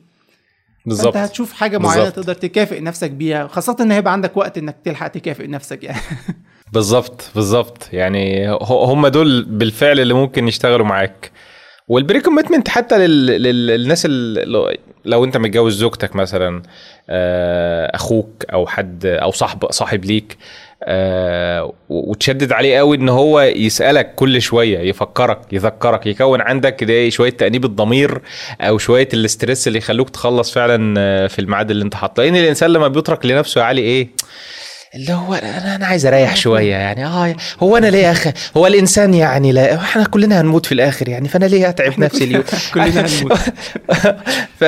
بالظبط. 0.86 1.06
انت 1.08 1.18
هتشوف 1.18 1.54
حاجة 1.54 1.78
معينة 1.78 2.04
بالظبط. 2.04 2.16
تقدر 2.16 2.34
تكافئ 2.34 2.82
نفسك 2.82 3.12
بيها 3.12 3.48
خاصة 3.48 3.78
إن 3.82 3.92
هيبقى 3.92 4.14
عندك 4.14 4.38
وقت 4.38 4.58
إنك 4.58 4.76
تلحق 4.84 5.08
تكافئ 5.08 5.48
نفسك 5.48 5.84
يعني. 5.84 6.00
بالظبط 6.74 7.32
بالظبط. 7.36 7.90
يعني 7.94 8.50
هم 8.62 9.08
دول 9.08 9.44
بالفعل 9.46 10.00
اللي 10.00 10.14
ممكن 10.14 10.48
يشتغلوا 10.48 10.86
معاك. 10.86 11.32
وال 11.88 12.20
pre-commitment 12.20 12.68
حتى 12.68 12.98
لل... 12.98 13.26
لل... 13.26 13.68
للناس 13.68 14.06
اللي 14.06 14.78
لو 15.06 15.24
انت 15.24 15.38
متجوز 15.38 15.78
زوجتك 15.78 16.16
مثلا 16.16 16.62
آه، 17.10 17.96
أخوك 17.96 18.46
أو 18.54 18.68
حد 18.68 19.06
أو 19.06 19.32
صاحب 19.32 19.72
صاحب 19.72 20.06
ليك 20.06 20.38
آه، 20.84 21.74
وتشدد 21.90 22.52
عليه 22.52 22.78
قوي 22.78 22.98
إن 22.98 23.10
هو 23.10 23.42
يسألك 23.42 24.16
كل 24.16 24.42
شوية 24.42 24.80
يفكرك 24.80 25.40
يذكرك 25.52 26.08
يكون 26.08 26.42
عندك 26.42 27.08
شوية 27.10 27.30
تأنيب 27.30 27.66
الضمير 27.66 28.22
أو 28.62 28.78
شوية 28.78 29.08
ال 29.14 29.21
stress 29.21 29.68
اللي 29.68 29.78
يخلوك 29.78 30.10
تخلص 30.10 30.54
فعلا 30.54 30.96
آه، 30.98 31.28
في 31.28 31.40
الميعاد 31.40 31.72
اللي 31.72 31.84
انت 31.84 31.96
حاطه. 31.96 32.24
لأن 32.24 32.36
الإنسان 32.36 32.70
لما 32.70 32.88
بيترك 32.88 33.26
لنفسه 33.26 33.62
يا 33.62 33.66
علي 33.66 33.82
إيه 33.82 34.10
اللي 34.96 35.14
هو 35.14 35.34
أنا 35.34 35.76
أنا 35.76 35.86
عايز 35.86 36.06
أريح 36.06 36.36
شوية 36.36 36.72
يعني. 36.72 37.06
آه 37.06 37.36
هو 37.64 37.78
أنا 37.78 37.88
ليه 37.88 38.12
أخي. 38.12 38.32
هو 38.58 38.68
الإنسان 38.68 39.14
يعني 39.14 39.52
لا 39.52 39.76
إحنا 39.76 40.04
كلنا 40.04 40.42
هنموت 40.42 40.66
في 40.66 40.72
الآخر 40.72 41.10
يعني. 41.10 41.28
فأنا 41.28 41.46
ليه 41.46 41.70
أتعب 41.70 42.00
نفسي 42.00 42.24
اليوم. 42.24 42.44
كلنا 42.74 43.06
هنموت. 43.08 43.38
ف... 44.60 44.64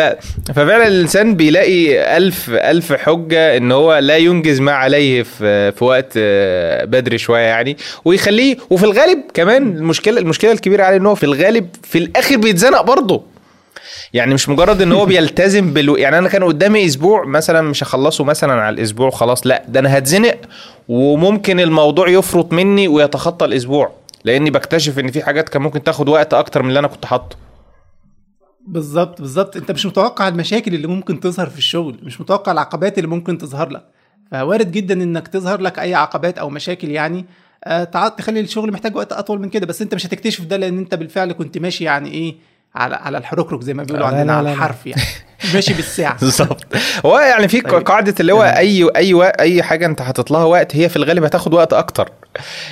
ففعلا 0.47 0.88
الإنسان 0.88 1.35
بيلاقي 1.35 2.18
الف 2.18 2.49
ألف 2.49 2.93
حجة 2.93 3.57
إن 3.57 3.72
هو 3.72 3.97
لا 3.97 4.18
ينجز 4.18 4.60
ما 4.60 4.72
عليه 4.72 5.23
في 5.23 5.72
في 5.72 5.84
وقت 5.84 6.14
آه، 6.18 6.85
بدري 6.85 7.18
شوية 7.18 7.41
يعني. 7.41 7.77
ويخليه 8.06 8.57
وفي 8.69 8.84
الغالب 8.84 9.19
كمان 9.34 9.77
المشكلة 9.77 10.19
المشكلة 10.19 10.52
الكبيرة 10.52 10.84
عليه 10.84 10.97
إن 10.97 11.06
هو 11.06 11.15
في 11.15 11.23
الغالب 11.23 11.68
في 11.84 11.97
الآخر 11.97 12.38
بيتزنق 12.38 12.81
برضه. 12.81 13.35
يعني 14.16 14.34
مش 14.34 14.50
مجرد 14.50 14.82
إن 14.82 14.92
هو 14.92 15.06
بيلتزم 15.16 15.74
بال 15.74 16.00
يعني 16.00 16.18
أنا 16.18 16.30
كان 16.30 16.44
قدامي 16.44 16.86
أسبوع 16.86 17.26
مثلا 17.26 17.62
مش 17.62 17.84
هخلصه 17.84 18.24
مثلا 18.24 18.54
على 18.54 18.74
الأسبوع 18.74 19.10
خلاص 19.10 19.48
لأ 19.48 19.64
ده 19.68 19.80
أنا 19.80 19.98
هتزنق 19.98 20.38
وممكن 20.88 21.60
الموضوع 21.60 22.10
يفرط 22.10 22.54
مني 22.54 22.88
ويتخطى 22.88 23.46
الأسبوع 23.46 23.92
لأني 24.24 24.50
بكتشف 24.50 25.00
إن 25.00 25.12
في 25.12 25.24
حاجات 25.24 25.50
كان 25.50 25.62
ممكن 25.62 25.84
تاخد 25.84 26.10
وقت 26.10 26.34
أكتر 26.34 26.64
من 26.64 26.70
اللي 26.70 26.80
أنا 26.80 26.88
كنت 26.88 27.06
حاطه. 27.06 27.36
بالظبط 28.68 29.22
بالظبط 29.22 29.58
أنت 29.58 29.72
مش 29.72 29.86
متوقع 29.86 30.28
المشاكل 30.28 30.76
اللي 30.76 30.88
ممكن 30.88 31.20
تظهر 31.20 31.50
في 31.50 31.58
الشغل 31.58 32.00
مش 32.04 32.22
متوقع 32.22 32.52
العقبات 32.52 32.98
اللي 32.98 33.10
ممكن 33.10 33.38
تظهر 33.38 33.70
لك. 33.70 33.86
فوارد 34.32 34.72
جدا 34.72 34.94
إنك 34.94 35.28
تظهر 35.28 35.62
لك 35.62 35.80
أي 35.80 35.96
عقبات 35.96 36.38
أو 36.38 36.50
مشاكل 36.50 36.90
يعني. 36.90 37.26
آه، 37.64 37.84
تخلي 38.08 38.40
الشغل 38.40 38.72
محتاج 38.72 38.96
وقت 38.96 39.14
أطول 39.14 39.40
من 39.40 39.50
كده 39.50 39.66
بس 39.66 39.82
أنت 39.82 39.96
مش 39.96 40.06
هتكتشف 40.06 40.46
ده 40.46 40.58
لأن 40.58 40.78
أنت 40.78 40.96
بالفعل 40.96 41.32
كنت 41.32 41.58
ماشي 41.58 41.84
يعني 41.84 42.12
إيه 42.12 42.36
على 42.76 42.95
على 42.95 43.18
الحركرك 43.18 43.61
زي 43.61 43.73
ما 43.73 43.84
بيقولوا 43.84 44.07
عندنا 44.07 44.34
على. 44.34 44.52
الحرف 44.52 44.88
يعني. 44.88 45.02
ماشي 45.53 45.73
بالساعة. 45.73 46.19
بالظبط. 46.22 46.65
هو 47.06 47.19
يعني 47.19 47.47
في 47.47 47.61
طيب. 47.61 47.84
قاعدة 47.84 48.15
اللي 48.19 48.34
هو. 48.34 48.43
اي 48.43 48.89
أي 48.95 49.31
أي 49.39 49.64
حاجة 49.64 49.85
أنت 49.85 50.02
حاطط 50.02 50.31
لها 50.31 50.43
وقت 50.43 50.76
هي 50.76 50.89
في 50.89 50.95
الغالب 50.95 51.23
هتاخد 51.23 51.53
وقت 51.53 51.73
أكتر. 51.73 52.11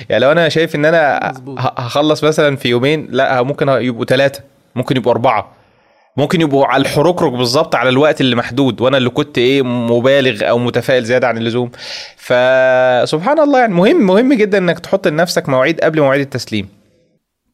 يعني 0.08 0.24
لو 0.24 0.32
أنا 0.32 0.48
شايف 0.48 0.74
إن 0.74 0.84
أنا 0.84 1.32
هخلص 1.58 2.24
مثلا 2.24 2.56
في 2.56 2.68
يومين 2.68 3.06
لا 3.10 3.42
ممكن 3.42 3.68
يبقوا 3.68 4.04
ثلاثة 4.04 4.40
ممكن 4.74 4.96
يبقوا 4.96 5.12
أربعة 5.12 5.52
ممكن 6.16 6.40
يبقوا 6.40 6.66
على 6.66 6.80
الحركرك 6.80 7.32
بالظبط 7.32 7.74
على 7.74 7.88
الوقت 7.88 8.20
اللي 8.20 8.36
محدود 8.36 8.80
وأنا 8.80 8.96
اللي 8.96 9.10
كنت 9.10 9.38
إيه 9.38 9.62
مبالغ 9.62 10.48
أو 10.48 10.58
متفائل 10.58 11.04
زيادة 11.04 11.28
عن 11.28 11.38
اللزوم. 11.38 11.70
فسبحان 12.16 13.38
الله 13.38 13.58
يعني 13.60 13.74
مهم 13.74 14.06
مهم 14.06 14.32
جدا 14.32 14.58
إنك 14.58 14.78
تحط 14.78 15.08
لنفسك 15.08 15.48
مواعيد 15.48 15.80
قبل 15.80 16.00
مواعيد 16.00 16.20
التسليم. 16.20 16.68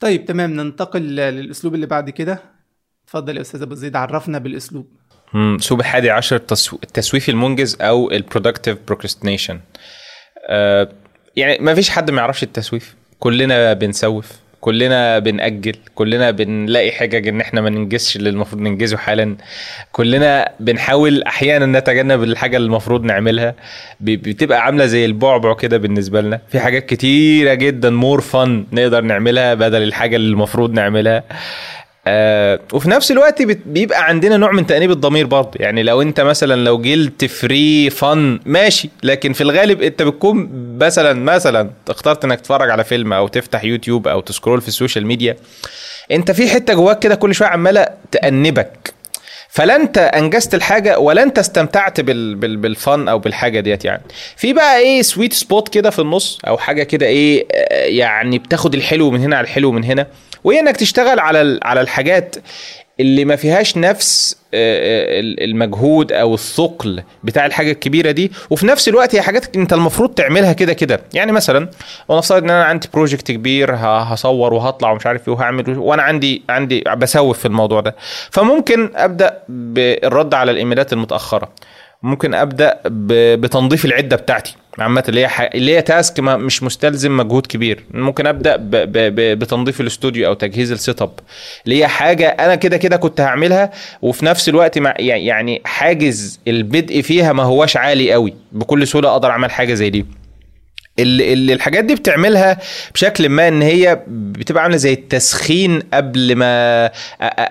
طيب 0.00 0.24
تمام. 0.24 0.50
ننتقل 0.50 1.00
للأسلوب 1.02 1.74
اللي 1.74 1.86
بعد 1.86 2.10
كده. 2.10 2.40
اتفضل 3.04 3.36
يا 3.36 3.40
أستاذ 3.40 3.62
أبو 3.62 3.74
زيد 3.74 3.96
عرفنا 3.96 4.38
بالأسلوب. 4.38 4.86
مم، 5.34 5.56
اسلوب 5.60 5.80
الحادي 5.80 6.10
عشر 6.10 6.36
التسو- 6.38 6.78
التسويف 6.82 7.28
المنجز 7.28 7.76
أو 7.80 8.10
ال 8.10 8.16
productive 8.16 8.78
procrastination 8.86 9.60
يعني 11.36 11.58
ما 11.60 11.74
فيش 11.74 11.90
حد 11.90 12.10
ما 12.10 12.20
يعرفش 12.20 12.42
التسويف. 12.42 12.94
كلنا 13.18 13.72
بنسوف. 13.72 14.32
كلنا 14.60 15.18
بنأجل 15.18 15.74
كلنا 15.94 16.30
بنلاقي 16.30 16.92
حجج 16.92 17.28
إن 17.28 17.40
إحنا 17.40 17.60
ما 17.60 17.70
ننجزش 17.70 18.16
اللي 18.16 18.30
المفروض 18.30 18.62
ننجزه 18.62 18.96
حالا. 18.96 19.36
كلنا 19.92 20.52
بنحاول 20.60 21.22
أحيانا 21.22 21.78
نتجنب 21.78 22.22
الحاجة 22.22 22.56
اللي 22.56 22.66
المفروض 22.66 23.04
نعملها. 23.04 23.54
بتبقى 24.00 24.64
عاملة 24.64 24.86
زي 24.86 25.04
البعبع 25.04 25.54
كده 25.54 25.76
بالنسبة 25.78 26.20
لنا. 26.20 26.40
في 26.48 26.60
حاجات 26.60 26.86
كتيرة 26.86 27.54
جدا 27.54 27.90
more 27.90 28.20
fun 28.20 28.66
نقدر 28.72 29.00
نعملها 29.00 29.54
بدل 29.54 29.82
الحاجة 29.82 30.16
اللي 30.16 30.28
المفروض 30.32 30.72
نعملها. 30.72 31.22
آه 32.06 32.60
وفي 32.72 32.90
نفس 32.90 33.10
الوقت 33.10 33.42
بيبقى 33.42 34.04
عندنا 34.04 34.36
نوع 34.36 34.52
من 34.52 34.66
تأنيب 34.66 34.90
الضمير 34.90 35.26
برضه. 35.26 35.50
يعني 35.56 35.82
لو 35.82 36.02
انت 36.02 36.20
مثلا 36.20 36.64
لو 36.64 36.78
guilt-free 36.78 37.90
fun 37.90 38.40
ماشي. 38.46 38.90
لكن 39.02 39.32
في 39.32 39.40
الغالب 39.40 39.82
انت 39.82 40.02
بتكون 40.02 40.48
مثلا 40.80 41.12
مثلا 41.12 41.70
اخترت 41.88 42.24
انك 42.24 42.40
تتفرج 42.40 42.70
على 42.70 42.84
فيلم 42.84 43.12
أو 43.12 43.28
تفتح 43.28 43.64
يوتيوب 43.64 44.08
أو 44.08 44.20
ت 44.20 44.26
scroll 44.26 44.60
في 44.60 44.68
السوشيال 44.68 45.06
ميديا 45.06 45.36
انت 46.10 46.30
في 46.30 46.48
حتة 46.48 46.74
جواك 46.74 46.98
كده 46.98 47.14
كل 47.14 47.34
شوية 47.34 47.48
عمالة 47.48 47.86
تأنبك. 48.10 48.94
فلا 49.48 49.76
انت 49.76 49.98
أنجزت 49.98 50.54
الحاجة 50.54 50.98
ولا 50.98 51.22
انت 51.22 51.38
استمتعت 51.38 52.00
بال 52.00 52.34
بال 52.34 52.56
بال 52.56 52.77
fun 52.77 53.08
أو 53.08 53.18
بالحاجة 53.18 53.60
ديت 53.60 53.84
يعني. 53.84 54.02
في 54.36 54.52
بقى 54.52 54.78
إيه 54.78 55.02
sweet 55.02 55.32
spot 55.32 55.68
كده 55.68 55.90
في 55.90 55.98
النص 55.98 56.38
أو 56.46 56.58
حاجة 56.58 56.82
كده 56.82 57.06
إيه 57.06 57.46
آه، 57.52 57.84
يعني 57.84 58.38
بتاخد 58.38 58.74
الحلو 58.74 59.10
من 59.10 59.20
هنا 59.20 59.36
على 59.36 59.44
الحلو 59.44 59.72
من 59.72 59.84
هنا. 59.84 60.06
وهي 60.44 60.60
إنك 60.60 60.76
تشتغل 60.76 61.20
على 61.20 61.60
على 61.62 61.80
الحاجات 61.80 62.36
اللي 63.00 63.24
ما 63.24 63.36
فيهاش 63.36 63.76
نفس 63.76 64.36
آه، 64.54 64.56
آه، 65.16 65.20
ال- 65.20 65.42
المجهود 65.44 66.12
أو 66.12 66.34
الثقل 66.34 67.02
بتاع 67.24 67.46
الحاجة 67.46 67.70
الكبيرة 67.72 68.10
دي. 68.10 68.32
وفي 68.50 68.66
نفس 68.66 68.88
الوقت 68.88 69.14
هي 69.14 69.22
حاجات 69.22 69.56
أنت 69.56 69.72
المفروض 69.72 70.14
تعملها 70.14 70.52
كده 70.52 70.72
كده. 70.72 71.00
يعني 71.14 71.32
مثلا 71.32 71.68
ونفترض 72.08 72.42
إن 72.42 72.50
أنا 72.50 72.64
عندي 72.64 72.88
project 72.94 73.32
كبير 73.32 73.74
هصور 73.76 74.54
وهطلع 74.54 74.90
ومش 74.92 75.06
عارف 75.06 75.28
إيه 75.28 75.34
وهعمل 75.34 75.78
وأنا 75.78 76.02
عندي 76.02 76.42
عندي 76.48 76.84
بسوف 76.96 77.38
في 77.38 77.46
الموضوع 77.46 77.80
ده. 77.80 77.96
فممكن 78.30 78.90
أبدأ 78.96 79.38
بالرد 79.48 80.34
على 80.34 80.50
الـ 80.50 80.56
emails 80.56 80.92
المتأخرة. 80.92 81.48
ممكن 82.02 82.34
أبدأ 82.34 82.80
بتنظيف 83.36 83.84
العدة 83.84 84.16
بتاعتي. 84.16 84.56
عامة 84.78 85.04
اللي 85.08 85.26
هي 85.26 85.50
اللي 85.54 85.76
هي 85.76 85.82
task 85.82 86.20
ما- 86.20 86.36
مش 86.36 86.62
مستلزم 86.62 87.16
مجهود 87.16 87.46
كبير. 87.46 87.84
ممكن 87.90 88.26
أبدأ 88.26 88.56
ب... 88.56 88.70
ب... 88.70 88.92
ب... 88.92 89.38
بتنظيف 89.38 89.80
الاستوديو 89.80 90.26
أو 90.26 90.34
تجهيز 90.34 90.72
ال 90.72 91.02
setup. 91.02 91.12
اللي 91.64 91.78
هي 91.78 91.86
حاجة 91.88 92.28
أنا 92.28 92.54
كده 92.54 92.76
كده 92.76 92.96
كنت 92.96 93.20
هعملها 93.20 93.70
وفي 94.02 94.24
نفس 94.24 94.48
الوقت 94.48 94.78
مع 94.78 94.94
يعني 94.98 95.62
حاجز 95.64 96.40
البدء 96.48 97.00
فيها 97.02 97.32
ما 97.32 97.42
هواش 97.42 97.76
عالي 97.76 98.12
قوي. 98.12 98.34
بكل 98.52 98.86
سهولة 98.86 99.10
أقدر 99.12 99.30
أعمل 99.30 99.50
حاجة 99.50 99.74
زي 99.74 99.90
دي. 99.90 100.06
اللي, 100.98 101.52
الحاجات 101.52 101.84
دي 101.84 101.94
بتعملها 101.94 102.58
بشكل 102.94 103.28
ما 103.28 103.48
إن 103.48 103.62
هي 103.62 104.00
بتبقى 104.08 104.62
عاملة 104.62 104.76
زي 104.76 104.92
التسخين 104.92 105.80
قبل 105.94 106.36
ما 106.36 106.86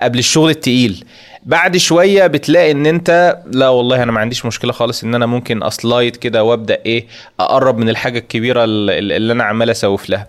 قبل 0.02 0.20
الشغل 0.20 0.50
التقيل. 0.50 1.04
بعد 1.44 1.78
شوية 1.78 2.28
بتلاقي 2.28 2.72
إن 2.72 2.86
أنت 2.86 3.38
لا 3.52 3.70
والله 3.70 4.04
أنا 4.04 4.12
ما 4.12 4.20
عنديش 4.20 4.46
مشكلة 4.46 4.72
خالص 4.72 5.04
إن 5.04 5.16
أنا 5.16 5.26
ممكن 5.26 5.64
أسلايد 5.64 6.16
كده 6.16 6.44
وأبدأ 6.44 6.78
إيه 6.86 7.08
أقرب 7.40 7.78
من 7.78 7.90
الحاجة 7.90 8.20
الكبيرة 8.20 8.64
اللي 8.64 9.34
أنا 9.34 9.44
عمال 9.44 9.70
أسوف 9.70 10.10
لها. 10.10 10.28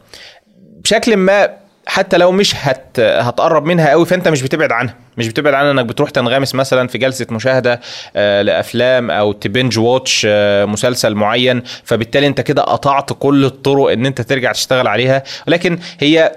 بشكل 0.84 1.16
ما 1.16 1.48
حتى 1.86 2.16
لو 2.18 2.32
مش 2.32 2.54
هت 2.56 3.00
هتقرب 3.00 3.64
منها 3.64 3.90
قوي 3.90 4.06
فأنت 4.06 4.28
مش 4.28 4.42
بتبعد 4.42 4.72
عنها. 4.72 4.94
مش 5.18 5.28
بتبعد 5.28 5.54
عنها 5.54 5.70
إنك 5.70 5.84
بتروح 5.84 6.10
تنغمس 6.10 6.54
مثلا 6.54 6.88
في 6.88 6.98
جلسة 6.98 7.26
مشاهدة 7.30 7.80
آه 8.16 8.42
لأفلام 8.42 9.10
أو 9.10 9.32
ت 9.32 9.40
binge 9.40 9.78
watch 9.78 10.26
آه 10.30 10.64
مسلسل 10.64 11.14
معين. 11.14 11.62
فبالتالي 11.84 12.26
أنت 12.26 12.40
كده 12.40 12.62
قطعت 12.62 13.12
كل 13.12 13.44
الطرق 13.44 13.90
إن 13.92 14.06
أنت 14.06 14.20
ترجع 14.20 14.52
تشتغل 14.52 14.86
عليها. 14.86 15.22
ولكن 15.48 15.78
هي 16.00 16.32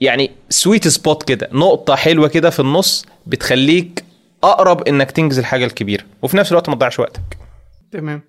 يعني 0.00 0.30
sweet 0.50 0.88
spot 0.88 1.22
كده 1.22 1.48
نقطة 1.52 1.94
حلوة 1.96 2.28
كده 2.28 2.50
في 2.50 2.60
النص 2.60 3.06
بتخليك 3.26 4.04
أقرب 4.42 4.88
إنك 4.88 5.10
تنجز 5.10 5.38
الحاجة 5.38 5.64
الكبيرة 5.64 6.04
وفي 6.22 6.36
نفس 6.36 6.52
الوقت 6.52 6.68
ما 6.68 6.74
تضيعش 6.74 6.98
وقتك. 6.98 7.38
تمام. 7.90 8.22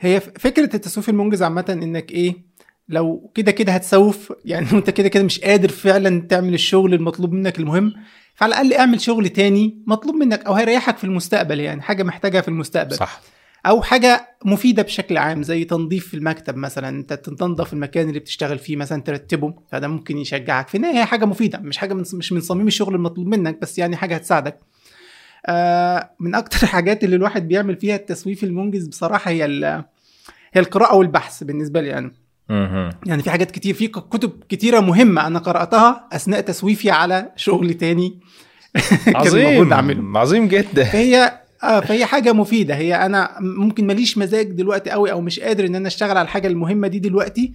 هي 0.00 0.20
فكرة 0.20 0.76
التسويف 0.76 1.08
المنجز 1.08 1.42
عامة 1.42 1.64
إنك 1.68 2.10
إيه 2.10 2.52
لو 2.88 3.32
كده 3.34 3.52
كده 3.52 3.72
هتسوف 3.72 4.32
يعني 4.44 4.66
أنت 4.72 4.90
كده 4.90 5.08
كده 5.08 5.22
مش 5.22 5.40
قادر 5.40 5.68
فعلا 5.68 6.20
تعمل 6.20 6.54
الشغل 6.54 6.94
المطلوب 6.94 7.32
منك 7.32 7.58
المهم 7.58 7.92
فعلى 8.34 8.50
الأقل 8.50 8.72
اعمل 8.72 9.00
شغل 9.00 9.28
تاني 9.28 9.82
مطلوب 9.86 10.14
منك 10.14 10.44
أو 10.44 10.52
هيريحك 10.54 10.96
في 10.96 11.04
المستقبل 11.04 11.60
يعني 11.60 11.82
حاجة 11.82 12.02
محتاجها 12.02 12.40
في 12.40 12.48
المستقبل. 12.48 12.96
صح. 12.96 13.20
أو 13.66 13.82
حاجة 13.82 14.36
مفيدة 14.44 14.82
بشكل 14.82 15.18
عام 15.18 15.42
زي 15.42 15.64
تنظيف 15.64 16.14
المكتب 16.14 16.56
مثلا 16.56 16.88
أنت 16.88 17.12
تنظف 17.12 17.72
المكان 17.72 18.08
اللي 18.08 18.20
بتشتغل 18.20 18.58
فيه 18.58 18.76
مثلا 18.76 19.02
ترتبه 19.02 19.54
فده 19.72 19.88
ممكن 19.88 20.18
يشجعك 20.18 20.68
في 20.68 20.74
النهايه 20.74 20.98
هي 20.98 21.04
حاجة 21.04 21.24
مفيدة 21.24 21.58
مش 21.58 21.76
حاجة 21.76 21.94
من 21.94 22.04
مش 22.14 22.32
من 22.32 22.40
صميم 22.40 22.66
الشغل 22.66 22.94
المطلوب 22.94 23.26
منك 23.26 23.60
بس 23.60 23.78
يعني 23.78 23.96
حاجة 23.96 24.14
هتساعدك. 24.14 24.60
آه 25.46 26.10
من 26.20 26.34
أكتر 26.34 26.58
الحاجات 26.62 27.04
اللي 27.04 27.16
الواحد 27.16 27.48
بيعمل 27.48 27.76
فيها 27.76 27.96
التسويف 27.96 28.44
المنجز 28.44 28.86
بصراحة 28.86 29.30
هي 29.30 29.44
هي 30.52 30.60
القراءة 30.60 30.96
والبحث 30.96 31.44
بالنسبة 31.44 31.80
لي 31.80 31.88
يعني 31.88 32.12
مهم. 32.48 32.90
يعني 33.06 33.22
في 33.22 33.30
حاجات 33.30 33.50
كتير 33.50 33.74
في 33.74 33.88
كتب 33.88 34.32
كتيرة 34.48 34.80
مهمة 34.80 35.26
أنا 35.26 35.38
قرأتها 35.38 36.08
أثناء 36.12 36.40
تسويفي 36.40 36.90
على 36.90 37.32
شغل 37.36 37.74
تاني 37.74 38.18
اعمله 39.16 39.76
عظيم 39.76 40.16
عظيم 40.16 40.48
جدا. 40.48 40.84
فهي 40.84 41.32
آه 41.64 41.80
فهي 41.80 42.04
حاجة 42.06 42.32
مفيدة. 42.32 42.74
هي 42.74 42.94
أنا 42.94 43.36
ممكن 43.40 43.86
ماليش 43.86 44.18
مزاج 44.18 44.52
دلوقتي 44.52 44.90
قوي 44.90 45.12
أو 45.12 45.20
مش 45.20 45.40
قادر 45.40 45.66
إن 45.66 45.74
أنا 45.74 45.86
أشتغل 45.86 46.10
على 46.10 46.22
الحاجة 46.22 46.48
المهمة 46.48 46.88
دي 46.88 46.98
دلوقتي 46.98 47.52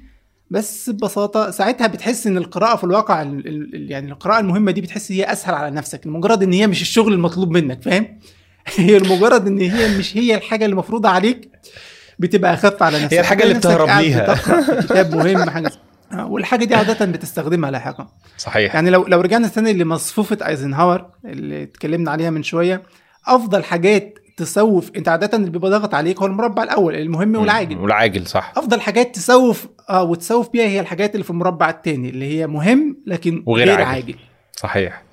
بس 0.52 0.90
ببساطة 0.90 1.52
ساعتها 1.52 1.88
بتحس 1.88 2.28
إن 2.28 2.38
القراءة 2.38 2.76
في 2.76 2.84
الواقع 2.84 3.22
ال- 3.22 3.48
ال- 3.48 3.92
يعني 3.92 4.12
القراءة 4.12 4.40
المهمة 4.40 4.72
دي 4.72 4.82
بتحس 4.82 5.12
هي 5.12 5.32
أسهل 5.32 5.56
على 5.56 5.76
نفسك 5.76 6.08
لمجرد 6.08 6.44
إن 6.44 6.54
هي 6.54 6.68
مش 6.68 6.82
الشغل 6.82 7.14
المطلوب 7.14 7.52
منك 7.52 7.82
فاهم؟ 7.84 8.20
هي 8.78 9.00
لمجرد 9.00 9.48
إن 9.48 9.60
هي 9.60 9.98
مش 9.98 10.18
هي 10.18 10.36
الحاجة 10.36 10.66
اللي 10.66 10.76
مفروضه 10.76 11.10
عليك 11.10 11.50
بتبقى 12.20 12.54
أخف 12.54 12.84
على 12.84 12.98
نفسك. 13.04 13.14
هي 13.14 13.20
الحاجة 13.20 13.44
اللي 13.44 13.54
بتهرب 13.54 13.90
ليها. 13.90 14.36
كتاب 14.84 15.16
مهم 15.16 15.50
حاجة 15.50 15.72
آه، 16.12 16.26
والحاجة 16.26 16.66
دي 16.66 16.76
عادة 16.76 17.06
بتستخدمها 17.06 17.72
لاحقا. 17.72 18.08
صحيح. 18.38 18.76
يعني 18.76 18.90
لو 18.90 19.06
لو 19.08 19.22
رجعنا 19.22 19.48
تاني 19.48 19.74
لمصفوفة 19.74 20.38
أيزنهاور 20.48 21.06
اللي 21.26 21.64
اتكلمنا 21.64 22.12
عليها 22.12 22.30
من 22.30 22.44
شوية 22.44 22.84
أفضل 23.28 23.64
حاجات 23.64 24.20
تسوف 24.38 24.92
انت 24.96 25.08
عادة 25.08 25.38
اللي 25.38 25.50
بيبقى 25.50 25.72
ضاغط 25.72 25.94
عليك 25.94 26.20
هو 26.20 26.26
المربع 26.26 26.64
الأول 26.64 26.96
المهم 26.96 27.36
والعاجل. 27.36 27.78
والعاجل 27.78 28.28
صح. 28.28 28.54
أفضل 28.58 28.82
حاجات 28.82 29.16
تسوف 29.16 29.68
آه 29.90 30.04
وتسوف 30.04 30.50
بيها 30.50 30.66
هي 30.66 30.80
الحاجات 30.80 31.14
اللي 31.16 31.24
في 31.24 31.30
المربع 31.30 31.70
الثاني 31.70 32.10
اللي 32.10 32.26
هي 32.38 32.48
مهم 32.48 32.98
لكن 33.08 33.44
وغير 33.46 33.68
غير 33.68 33.82
عاجل. 33.82 33.88
عاجل, 33.88 34.16
صحيح. 34.56 35.04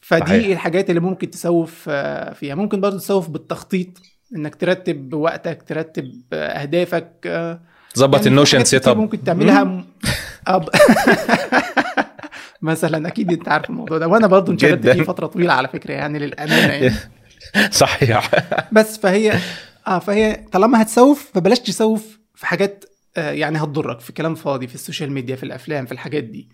فدي 0.00 0.20
صحيح. 0.26 0.46
الحاجات 0.46 0.90
اللي 0.90 1.00
ممكن 1.00 1.30
تسوف 1.30 1.84
آه، 1.88 2.32
فيها. 2.32 2.54
ممكن 2.54 2.80
برضو 2.80 2.98
تسوف 2.98 3.28
بالتخطيط 3.28 3.88
إنك 4.36 4.54
ترتب 4.54 5.14
وقتك 5.14 5.62
ترتب 5.62 6.12
آه، 6.32 6.46
أهدافك 6.46 7.12
آه، 7.26 7.60
ظبط 7.98 8.14
يعني 8.16 8.28
ال 8.28 8.64
Notion 8.64 8.88
setup 8.88 8.96
ممكن 8.96 9.24
تعملها. 9.24 9.84
أب... 10.46 10.68
مثلا 12.62 13.08
أكيد 13.08 13.32
أنت 13.32 13.48
عارف 13.48 13.70
الموضوع 13.70 13.98
ده 13.98 14.08
وأنا 14.08 14.26
برضو 14.26 14.52
انشغلت. 14.52 14.88
فيه 14.88 15.02
فترة 15.02 15.26
طويلة 15.26 15.52
على 15.52 15.68
فكرة 15.68 15.92
يعني 15.92 16.18
للأمانة 16.18 16.72
يعني. 16.72 16.94
صحيح. 17.70 18.30
بس 18.72 18.98
فهي 18.98 19.38
آه 19.86 19.98
فهي 19.98 20.44
طالما 20.52 20.82
هتسوف 20.82 21.30
فبلاش 21.34 21.60
تسوف 21.60 22.18
في 22.34 22.46
حاجات 22.46 22.84
آه 23.16 23.30
يعني 23.30 23.58
هتضرك 23.58 24.00
في 24.00 24.12
كلام 24.12 24.34
فاضي 24.34 24.66
في 24.66 24.74
ال 24.74 24.79
social 24.79 25.12
media 25.12 25.36
في 25.36 25.42
الأفلام 25.42 25.86
في 25.86 25.92
الحاجات 25.92 26.24
دي. 26.24 26.48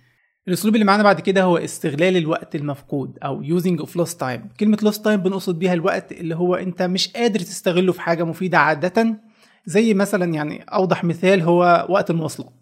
الأسلوب 0.48 0.74
اللي 0.74 0.84
معانا 0.84 1.02
بعد 1.02 1.20
كده 1.20 1.42
هو 1.42 1.56
استغلال 1.56 2.16
الوقت 2.16 2.54
المفقود 2.54 3.18
أو 3.24 3.42
using 3.44 3.78
of 3.86 3.88
lost 3.88 4.14
time. 4.20 4.56
كلمة 4.60 4.76
lost 4.76 4.98
time 5.04 5.08
بنقصد 5.08 5.58
بيها 5.58 5.72
الوقت 5.72 6.12
اللي 6.12 6.36
هو 6.36 6.54
أنت 6.54 6.82
مش 6.82 7.08
قادر 7.08 7.40
تستغله 7.40 7.92
في 7.92 8.00
حاجة 8.00 8.24
مفيدة 8.24 8.58
عادة. 8.58 9.16
زي 9.66 9.94
مثلا 9.94 10.34
يعني 10.34 10.62
أوضح 10.62 11.04
مثال 11.04 11.40
هو 11.42 11.86
وقت 11.88 12.10
المواصلات. 12.10 12.52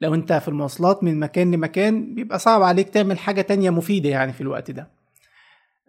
لو 0.00 0.14
أنت 0.14 0.32
في 0.32 0.48
المواصلات 0.48 1.04
من 1.04 1.20
مكان 1.20 1.50
لمكان 1.50 2.14
بيبقى 2.14 2.38
صعب 2.38 2.62
عليك 2.62 2.88
تعمل 2.88 3.18
حاجة 3.18 3.40
تانية 3.40 3.70
مفيدة 3.70 4.08
يعني 4.08 4.32
في 4.32 4.40
الوقت 4.40 4.70
ده. 4.70 4.88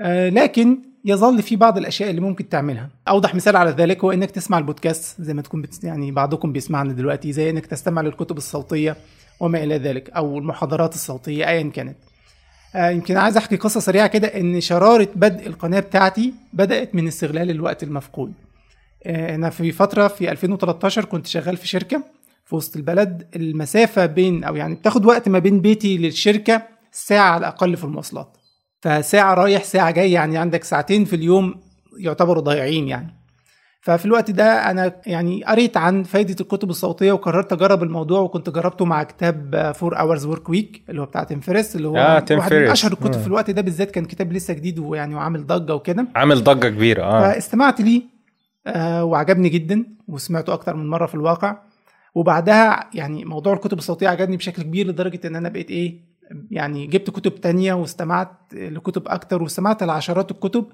آه، 0.02 0.30
لكن 0.30 0.82
يظل 1.06 1.42
في 1.42 1.56
بعض 1.56 1.78
الأشياء 1.78 2.10
اللي 2.10 2.22
ممكن 2.22 2.50
تعملها. 2.50 2.90
أوضح 3.08 3.36
مثال 3.36 3.56
على 3.56 3.72
ذلك 3.72 4.04
هو 4.04 4.12
إنك 4.12 4.32
تسمع 4.32 4.58
البودكاست 4.58 5.22
زي 5.22 5.34
ما 5.34 5.42
تكون. 5.42 5.66
يعني 5.84 6.12
بعضكم 6.12 6.52
بيسمعنا 6.54 6.94
دلوقتي 6.94 7.32
زي 7.32 7.50
إنك 7.50 7.66
تستمع 7.66 8.02
للكتب 8.02 8.38
الصوتية 8.38 8.98
وما 9.40 9.64
إلى 9.64 9.78
ذلك 9.78 10.10
أو 10.10 10.38
المحاضرات 10.38 10.94
الصوتية 10.94 11.48
ايا 11.48 11.70
كانت. 11.70 11.98
آه، 12.76 12.90
يمكن 12.90 13.18
عايز 13.18 13.38
أحكي 13.38 13.56
قصة 13.56 13.80
سريعة 13.80 14.08
كده 14.08 14.28
إن 14.28 14.62
شرارة 14.62 15.08
بدء 15.16 15.48
القناة 15.48 15.80
بتاعتي 15.80 16.34
بدأت 16.54 16.96
من 16.96 17.08
استغلال 17.08 17.50
الوقت 17.50 17.84
المفقود. 17.84 18.34
آه، 19.06 19.36
أنا 19.36 19.50
في 19.50 19.72
فترة 19.72 20.08
في 20.08 20.32
2013 20.32 21.06
كنت 21.06 21.28
شغال 21.28 21.58
في 21.58 21.68
شركة 21.68 22.04
في 22.46 22.56
وسط 22.56 22.76
البلد. 22.76 23.28
المسافة 23.36 24.06
بين 24.06 24.44
أو 24.44 24.56
يعني 24.56 24.76
بتاخد 24.76 25.06
وقت 25.06 25.30
ما 25.30 25.40
بين 25.40 25.62
بيتي 25.62 25.98
للشركة 25.98 26.62
ساعة 26.92 27.30
على 27.30 27.40
الأقل 27.40 27.78
في 27.78 27.84
المواصلات. 27.84 28.39
فساعة 28.82 29.34
رايح 29.34 29.64
ساعة 29.64 29.92
جاي 29.92 30.12
يعني 30.12 30.38
عندك 30.38 30.64
ساعتين 30.64 31.06
في 31.06 31.16
اليوم 31.16 31.56
يعتبروا 31.98 32.42
ضايعين 32.44 32.88
يعني 32.88 33.16
ففي 33.82 34.06
الوقت 34.06 34.32
ده 34.32 34.72
أنا 34.72 34.96
يعني 35.06 35.44
قريت 35.44 35.78
عن 35.78 36.04
فايدة 36.04 36.36
الكتب 36.42 36.70
الصوتية 36.70 37.12
وقررت 37.12 37.54
أجرب 37.54 37.84
الموضوع 37.84 38.20
وكنت 38.20 38.50
جربته 38.50 38.86
مع 38.86 39.04
كتاب 39.04 39.56
4 39.56 40.00
Hours 40.00 40.26
Work 40.26 40.50
Week 40.50 40.82
اللي 40.90 41.02
هو 41.02 41.06
بتاع 41.06 41.24
تيم 41.24 41.40
فيريس 41.40 41.76
اللي 41.76 41.88
هو 41.88 41.98
آه، 41.98 42.20
تيم 42.20 42.38
واحد 42.38 42.54
من. 42.54 42.68
أشهر 42.68 42.92
الكتب. 42.92 43.20
في 43.22 43.28
الوقت 43.28 43.52
ده 43.52 43.62
بالذات 43.62 43.92
كان 43.92 44.06
كتاب 44.06 44.34
لسه 44.34 44.54
جديد 44.54 44.80
ويعني 44.80 45.16
وعامل 45.16 45.48
ضجة 45.48 45.76
وكده 45.76 46.08
عامل 46.16 46.44
ضجة 46.44 46.68
كبيرة 46.70 47.04
آه 47.04 47.22
فاستمعت 47.34 47.82
ليه 47.82 48.02
آه 48.68 49.04
وعجبني 49.04 49.50
جدا 49.50 49.86
وسمعته 50.08 50.54
أكتر 50.54 50.76
من 50.76 50.90
مرة 50.90 51.06
في 51.06 51.16
الواقع 51.16 51.58
وبعدها 52.16 52.90
يعني 52.94 53.26
موضوع 53.26 53.54
الكتب 53.54 53.78
الصوتية 53.78 54.08
عجبني 54.10 54.38
بشكل 54.38 54.64
كبير 54.64 54.88
لدرجة 54.88 55.28
إن 55.28 55.36
أنا 55.36 55.50
بقيت 55.50 55.72
إيه 55.72 56.09
يعني 56.52 56.88
جبت 56.88 57.10
كتب 57.10 57.42
تانية 57.42 57.74
واستمعت 57.74 58.32
لكتب 58.54 59.08
أكتر 59.08 59.44
واستمعت 59.44 59.84
لعشرات 59.84 60.32
الكتب 60.32 60.66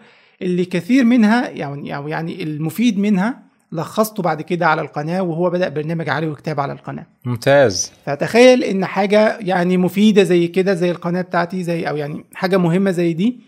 اللي 0.41 0.65
كثير 0.65 1.03
منها 1.03 1.49
يعني 1.49 1.95
أو 1.95 2.07
يعني 2.07 2.43
المفيد 2.43 2.99
منها 2.99 3.45
لخصته 3.71 4.23
بعد 4.23 4.41
كده 4.41 4.67
على 4.67 4.81
القناة 4.81 5.21
وهو 5.21 5.49
بدأ 5.49 5.69
برنامج 5.69 6.09
علي 6.09 6.27
وكتاب 6.27 6.59
على 6.59 6.73
القناة. 6.73 7.05
ممتاز. 7.25 7.91
فتخيل 8.05 8.63
إن 8.63 8.85
حاجة 8.85 9.37
يعني 9.41 9.77
مفيدة 9.77 10.23
زي 10.23 10.47
كده 10.47 10.73
زي 10.73 10.91
القناة 10.91 11.21
بتاعتي 11.21 11.63
زي 11.63 11.89
أو 11.89 11.95
يعني 11.97 12.25
حاجة 12.33 12.57
مهمة 12.57 12.91
زي 12.91 13.13
دي 13.13 13.39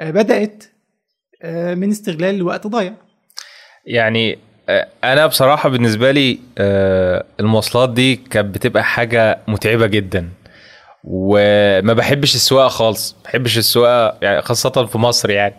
آه، 0.00 0.10
بدأت 0.10 0.64
آه، 1.42 1.74
من 1.74 1.90
استغلال 1.90 2.34
الوقت 2.34 2.66
ضايع. 2.66 2.94
يعني 3.86 4.38
آه، 4.68 4.88
أنا 5.04 5.26
بصراحة 5.26 5.68
بالنسبة 5.68 6.10
لي 6.10 6.38
المواصلات 7.40 7.92
دي 7.92 8.16
كانت 8.16 8.54
بتبقى 8.54 8.84
حاجة 8.84 9.38
متعبة 9.48 9.86
جدا. 9.86 10.28
وما 11.06 11.92
بحبش 11.92 12.34
السواقة 12.34 12.68
خالص. 12.68 13.16
ما 13.16 13.30
بحبش 13.30 13.58
السواقة 13.58 14.16
يعني 14.22 14.42
خاصة 14.42 14.86
في 14.86 14.98
مصر 14.98 15.30
يعني. 15.30 15.54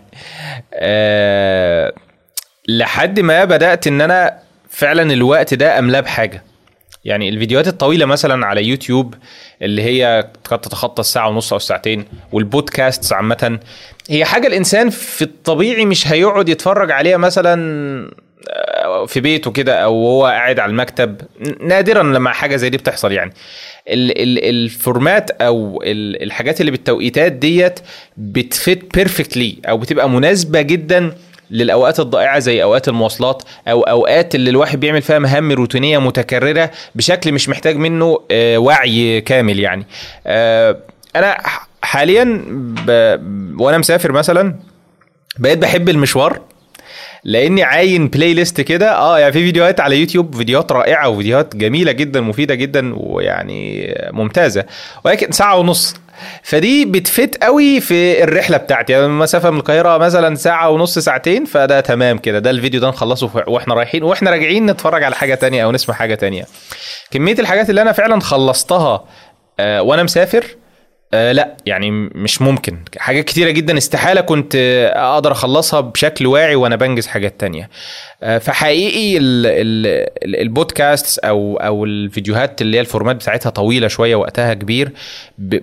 أه 0.73 1.93
لحد 2.67 3.19
ما 3.19 3.45
بدأت 3.45 3.87
إن 3.87 4.01
أنا 4.01 4.37
فعلا 4.69 5.13
الوقت 5.13 5.53
ده 5.53 5.79
أملاه 5.79 5.99
بحاجة. 5.99 6.43
يعني 7.05 7.29
الفيديوهات 7.29 7.67
الطويلة 7.67 8.05
مثلا 8.05 8.45
على 8.45 8.63
يوتيوب 8.63 9.15
اللي 9.61 9.81
هي 9.83 10.29
قد 10.45 10.61
تتخطى 10.61 10.99
الساعة 10.99 11.29
ونص 11.29 11.53
أو 11.53 11.59
ساعتين 11.59 12.05
والبودكاست 12.31 13.13
عامة 13.13 13.59
هي 14.09 14.25
حاجة 14.25 14.47
الإنسان 14.47 14.89
في 14.89 15.21
الطبيعي 15.21 15.85
مش 15.85 16.07
هيقعد 16.07 16.49
يتفرج 16.49 16.91
عليها 16.91 17.17
مثلا 17.17 18.11
في 19.07 19.19
بيته 19.19 19.51
كده 19.51 19.75
أو 19.83 19.93
هو 20.07 20.25
قاعد 20.25 20.59
على 20.59 20.69
المكتب. 20.69 21.21
نادرا 21.61 22.03
لما 22.03 22.29
حاجة 22.29 22.55
زي 22.55 22.69
دي 22.69 22.77
بتحصل 22.77 23.11
يعني. 23.11 23.33
ال- 23.87 24.21
ال- 24.21 24.49
ال 24.49 24.61
format 24.61 25.31
أو 25.31 25.81
ال- 25.85 26.23
الحاجات 26.23 26.59
اللي 26.61 26.71
بالتوقيتات 26.71 27.31
ديت 27.31 27.79
بت 28.17 28.48
fit 28.48 28.93
perfectly 28.97 29.57
أو 29.69 29.77
بتبقى 29.77 30.09
مناسبة 30.09 30.61
جدا 30.61 31.13
للأوقات 31.51 31.99
الضائعة 31.99 32.39
زي 32.39 32.63
أوقات 32.63 32.87
المواصلات 32.87 33.43
أو 33.67 33.81
أوقات 33.81 34.35
اللي 34.35 34.49
الواحد 34.49 34.79
بيعمل 34.79 35.01
فيها 35.01 35.19
مهام 35.19 35.51
روتينية 35.51 35.97
متكررة 35.97 36.71
بشكل 36.95 37.31
مش 37.31 37.49
محتاج 37.49 37.75
منه 37.75 38.19
آه، 38.31 38.57
وعي 38.57 39.21
كامل 39.21 39.59
يعني. 39.59 39.85
آه، 40.27 40.77
أنا 41.15 41.37
حاليا 41.81 42.41
ب... 42.87 42.89
وأنا 43.61 43.77
مسافر 43.77 44.11
مثلا 44.11 44.55
بقيت 45.39 45.57
بحب 45.57 45.89
المشوار. 45.89 46.41
لاني 47.23 47.63
عاين 47.63 48.07
بلاي 48.07 48.33
ليست 48.33 48.61
كده. 48.61 48.91
آه 48.97 49.19
يعني 49.19 49.31
في 49.31 49.39
فيديوهات 49.39 49.79
على 49.79 49.97
يوتيوب 49.99 50.35
فيديوهات 50.35 50.71
رائعة 50.71 51.09
وفيديوهات 51.09 51.55
جميلة 51.55 51.91
جدا 51.91 52.21
مفيدة 52.21 52.55
جدا 52.55 52.93
ويعني 52.95 53.95
ممتازة. 54.11 54.65
ولكن 55.05 55.31
ساعة 55.31 55.55
ونص. 55.55 55.95
فدي 56.43 56.85
بتفت 56.85 57.43
قوي 57.43 57.81
في 57.81 58.23
الرحلة 58.23 58.57
بتاعتي. 58.57 58.93
يعني 58.93 59.07
مسافة 59.07 59.49
من 59.49 59.57
القاهرة 59.57 59.97
مثلا 59.97 60.35
ساعة 60.35 60.69
ونص 60.69 60.99
ساعتين 60.99 61.45
فده 61.45 61.79
تمام 61.79 62.17
كده. 62.17 62.39
ده 62.39 62.49
الفيديو 62.49 62.79
ده 62.81 62.87
نخلصه 62.89 63.29
وإحنا 63.47 63.73
رايحين. 63.73 64.03
وإحنا 64.03 64.31
راجعين 64.31 64.65
نتفرج 64.65 65.03
على 65.03 65.15
حاجة 65.15 65.35
تانية 65.35 65.63
أو 65.63 65.71
نسمع 65.71 65.95
حاجة 65.95 66.15
تانية. 66.15 66.45
كمية 67.11 67.39
الحاجات 67.39 67.69
اللي 67.69 67.81
أنا 67.81 67.91
فعلا 67.91 68.19
خلصتها 68.19 69.05
آه 69.59 69.81
وأنا 69.81 70.03
مسافر 70.03 70.45
آه 71.13 71.31
لا 71.31 71.57
يعني 71.65 71.91
مش 71.91 72.41
ممكن. 72.41 72.77
حاجات 72.97 73.25
كتيرة 73.25 73.49
جدا 73.51 73.77
استحالة 73.77 74.21
كنت 74.21 74.53
آه، 74.55 75.13
أقدر 75.13 75.31
أخلصها 75.31 75.81
بشكل 75.81 76.27
واعي 76.27 76.55
وأنا 76.55 76.75
بنجز 76.75 77.07
حاجات 77.07 77.39
تانية. 77.39 77.69
آه، 78.23 78.37
فحقيقي 78.37 79.17
ال 79.17 79.45
ال 79.45 79.87
ال- 80.25 80.41
البودكاست 80.41 81.19
أو 81.19 81.57
أو 81.57 81.85
الفيديوهات 81.85 82.61
اللي 82.61 82.77
هي 82.77 82.81
الفورمات 82.81 83.15
بتاعتها 83.15 83.49
طويلة 83.49 83.87
شوية 83.87 84.15
وقتها 84.15 84.53
كبير 84.53 84.91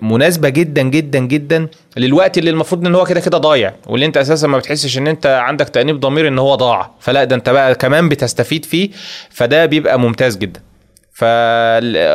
مناسبة 0.03 0.49
جدا 0.49 0.83
جدا 0.83 1.19
جدا 1.19 1.69
للوقت 1.97 2.39
اللي 2.39 2.51
المفروض 2.51 2.87
إن 2.87 2.95
هو 2.95 3.05
كده 3.05 3.21
كده 3.21 3.39
ضايع. 3.39 3.73
واللي 3.87 4.07
أنت 4.07 4.17
أساسا 4.17 4.47
ما 4.47 4.59
بتحسش 4.59 4.99
إن 4.99 5.07
أنت 5.07 5.27
عندك 5.27 5.69
تأنيب 5.69 6.01
ضمير 6.01 6.29
إن 6.29 6.39
هو 6.39 6.55
ضاع. 6.55 6.91
فلا 7.01 7.25
ده 7.25 7.37
أنت 7.37 7.51
بقى 7.51 7.75
كمان 7.75 8.09
بتستفيد 8.09 8.65
فيه 8.65 8.91
فده 9.31 9.67
بيبقى 9.67 9.99
ممتاز 10.01 10.37
جدا. 10.37 10.61
ف 11.15 11.25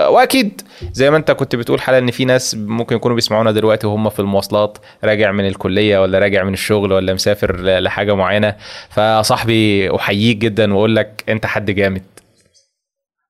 وأكيد 0.10 0.62
زي 0.94 1.12
ما 1.12 1.18
أنت 1.18 1.32
كنت 1.32 1.56
بتقول 1.56 1.82
حالا 1.82 1.98
إن 1.98 2.12
في 2.12 2.26
ناس 2.26 2.56
ممكن 2.56 2.96
يكونوا 2.96 3.16
بيسمعونا 3.16 3.52
دلوقتي 3.52 3.88
وهم 3.88 4.10
في 4.10 4.20
المواصلات 4.20 4.78
راجع 5.04 5.32
من 5.32 5.48
الكلية 5.48 6.02
ولا 6.02 6.20
راجع 6.20 6.44
من 6.44 6.54
الشغل 6.54 6.92
ولا 6.92 7.14
مسافر 7.14 7.80
لحاجة 7.80 8.16
معينة. 8.16 8.56
فصاحبي 8.90 9.96
أحييك 9.96 10.38
جدا 10.38 10.74
وأقول 10.74 10.96
لك 10.96 11.24
أنت 11.30 11.46
حد 11.46 11.72
جامد. 11.72 12.02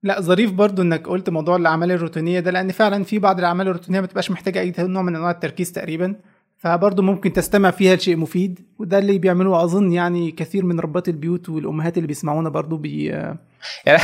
لا 0.03 0.21
ظريف 0.21 0.51
برضو 0.51 0.81
إنك 0.81 1.07
قلت 1.07 1.29
موضوع 1.29 1.55
الأعمال 1.55 1.91
الروتينية 1.91 2.39
ده 2.39 2.51
لأن 2.51 2.71
فعلا 2.71 3.03
في 3.03 3.19
بعض 3.19 3.39
الأعمال 3.39 3.67
الروتينية 3.67 4.01
ما 4.01 4.07
تبقاش 4.07 4.31
محتاجة 4.31 4.59
أي 4.59 4.73
نوع 4.79 5.01
من 5.01 5.15
أنواع 5.15 5.31
التركيز 5.31 5.71
تقريبا. 5.71 6.15
فبرضه 6.57 7.03
ممكن 7.03 7.33
تستمع 7.33 7.71
فيها 7.71 7.95
لشيء 7.95 8.17
مفيد 8.17 8.59
وده 8.79 8.99
اللي 8.99 9.17
بيعملوه 9.17 9.63
أظن 9.63 9.91
يعني 9.91 10.31
كثير 10.31 10.65
من 10.65 10.79
ربات 10.79 11.09
البيوت 11.09 11.49
والأمهات 11.49 11.97
اللي 11.97 12.07
بيسمعونا 12.07 12.49
برضه 12.49 12.77
بي 12.77 13.23
يعني 13.85 14.01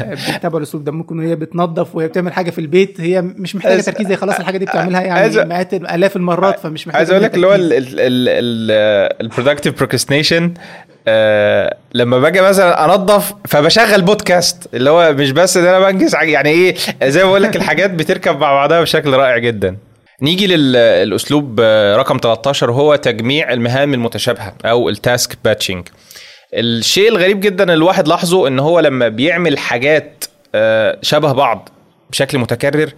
بيتابعوا 0.26 0.58
الأسلوب 0.58 0.84
ده 0.84 0.92
ممكن 0.92 1.18
وهي 1.18 1.36
بتنظف 1.36 1.94
وهي 1.94 2.08
بتعمل 2.08 2.32
حاجة 2.32 2.50
في 2.50 2.60
البيت 2.60 3.00
هي 3.00 3.22
مش 3.22 3.56
محتاجة 3.56 3.72
عايز- 3.72 3.84
تركيز 3.86 4.06
هي 4.06 4.16
خلاص 4.16 4.38
الحاجة 4.38 4.58
دي 4.58 4.64
بتعملها 4.64 5.12
عايز- 5.12 5.36
يعني 5.36 5.48
مئات 5.48 5.74
آلاف 5.74 6.16
المرات 6.16 6.58
فمش 6.60 6.86
محتاجة 6.88 6.98
عايز 6.98 7.10
أقول 7.10 7.22
لك 7.22 7.34
اللي 7.34 7.46
هو. 7.46 7.54
ال 9.20 9.25
productive 9.25 9.76
procrastination 9.78 10.54
لما 11.94 12.18
باجي 12.18 12.40
مثلا 12.40 12.84
أنظف 12.84 13.34
فبشغل 13.48 14.02
بودكاست 14.02 14.68
اللي 14.74 14.90
هو 14.90 15.12
مش 15.12 15.30
بس 15.30 15.56
إن 15.56 15.64
أنا 15.66 15.90
بنجز 15.90 16.14
يعني 16.14 16.48
إيه 16.50 16.74
زي 17.04 17.22
ما 17.24 17.28
بقول 17.28 17.42
لك 17.42 17.56
الحاجات 17.56 17.90
بتركب 17.90 18.32
مع 18.38 18.52
بعضها 18.52 18.80
بشكل 18.80 19.10
رائع 19.12 19.38
جدا 19.38 19.76
نيجي 20.22 20.46
للاسلوب 20.46 21.60
رقم 21.96 22.18
13 22.22 22.70
هو 22.72 22.96
تجميع 22.96 23.52
المهام 23.52 23.94
المتشابهة 23.94 24.54
أو 24.64 24.88
ال 24.88 24.98
task 24.98 25.36
batching 25.44 25.88
الشيء 26.54 27.08
الغريب 27.08 27.40
جدا 27.40 27.72
الواحد 27.72 28.08
لاحظه 28.08 28.48
إن 28.48 28.58
هو 28.58 28.80
لما 28.80 29.08
بيعمل 29.08 29.58
حاجات 29.58 30.24
آه، 30.54 30.98
شبه 31.02 31.32
بعض 31.32 31.68
بشكل 32.10 32.38
متكرر 32.38 32.92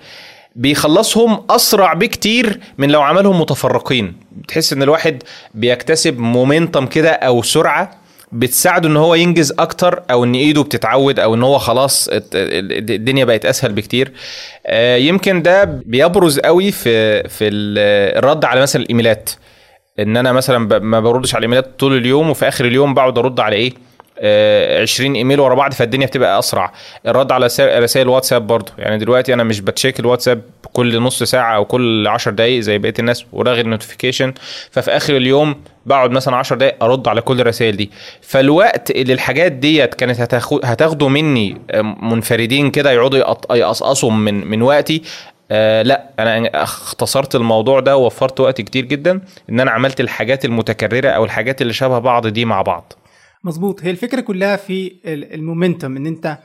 بيخلصهم 0.56 1.44
أسرع 1.50 1.92
بكتير 1.92 2.60
من 2.78 2.90
لو 2.90 3.02
عملهم 3.02 3.40
متفرقين. 3.40 4.16
بتحس 4.32 4.72
إن 4.72 4.82
الواحد 4.82 5.22
بيكتسب 5.54 6.18
مومنتم 6.18 6.86
كده 6.86 7.10
أو 7.10 7.42
سرعة 7.42 7.90
بتساعده 8.32 8.88
إن 8.88 8.96
هو 8.96 9.14
ينجز 9.14 9.52
أكتر 9.58 10.02
أو 10.10 10.24
إن 10.24 10.34
إيده 10.34 10.62
بتتعود 10.62 11.18
أو 11.20 11.34
إن 11.34 11.42
هو 11.42 11.58
خلاص 11.58 12.08
الدنيا 12.12 13.24
بقت 13.24 13.46
أسهل 13.46 13.72
بكتير. 13.72 14.12
آه، 14.66 14.96
يمكن 14.96 15.42
ده 15.42 15.64
بيبرز 15.64 16.38
قوي 16.38 16.72
في 16.72 17.22
في 17.28 17.48
الرد 17.48 18.44
على 18.44 18.60
مثلا 18.60 18.82
الإيميلات. 18.82 19.30
إن 19.98 20.16
أنا 20.16 20.32
مثلا 20.32 20.58
ما 20.78 21.00
بردش 21.00 21.34
على 21.34 21.38
ال 21.38 21.44
emails 21.44 21.78
طول 21.78 21.96
اليوم 21.96 22.30
وفي 22.30 22.48
آخر 22.48 22.64
اليوم 22.64 22.94
بقعد 22.94 23.18
أرد 23.18 23.40
على 23.40 23.56
إيه؟ 23.56 23.72
20 24.82 25.10
آه، 25.14 25.18
إيميل 25.18 25.40
ورا 25.40 25.54
بعض 25.54 25.72
فالدنيا 25.72 26.06
بتبقى 26.06 26.38
أسرع. 26.38 26.72
الرد 27.06 27.32
على 27.32 27.46
رسائل 27.60 28.08
واتساب 28.08 28.46
برضه. 28.46 28.72
يعني 28.78 28.98
دلوقتي 28.98 29.34
أنا 29.34 29.44
مش 29.44 29.60
بت 29.60 29.72
check 29.72 30.00
الواتساب 30.00 30.42
كل 30.72 31.00
نص 31.02 31.22
ساعة 31.22 31.56
أو 31.56 31.64
كل 31.64 32.06
10 32.06 32.32
دقائق 32.32 32.60
زي 32.60 32.78
بقية 32.78 32.94
الناس 32.98 33.24
ولاغي 33.32 33.60
ال 33.60 33.66
notification 33.66 34.34
ففي 34.70 34.90
آخر 34.90 35.16
اليوم 35.16 35.54
بقعد 35.86 36.10
مثلا 36.10 36.36
10 36.36 36.56
دقائق 36.56 36.84
أرد 36.84 37.08
على 37.08 37.20
كل 37.20 37.40
الرسائل 37.40 37.76
دي. 37.76 37.90
فالوقت 38.22 38.90
اللي 38.90 39.12
الحاجات 39.12 39.52
ديت 39.52 39.94
كانت 39.94 40.20
هتاخده 40.64 41.08
مني 41.08 41.60
آه، 41.70 41.82
منفردين 41.82 42.70
كده 42.70 42.92
يقعدوا 42.92 43.36
يقصقصوا 43.50 44.10
من 44.10 44.46
من 44.46 44.62
وقتي 44.62 45.02
آه 45.50 45.82
لا 45.82 46.10
أنا 46.18 46.62
اختصرت 46.62 47.34
الموضوع 47.34 47.80
ده 47.80 47.96
ووفرت 47.96 48.40
وقت 48.40 48.60
كتير 48.60 48.84
جدا 48.84 49.20
إن 49.50 49.60
أنا 49.60 49.70
عملت 49.70 50.00
الحاجات 50.00 50.44
المتكررة 50.44 51.08
أو 51.08 51.24
الحاجات 51.24 51.62
اللي 51.62 51.72
شبه 51.72 51.98
بعض 51.98 52.26
دي 52.26 52.44
مع 52.44 52.62
بعض. 52.62 52.92
مظبوط. 53.44 53.82
هي 53.84 53.90
الفكرة 53.90 54.20
كلها 54.20 54.56
في 54.56 54.92
المومنتم 55.06 55.96
إن 55.96 56.06
أنت 56.06 56.38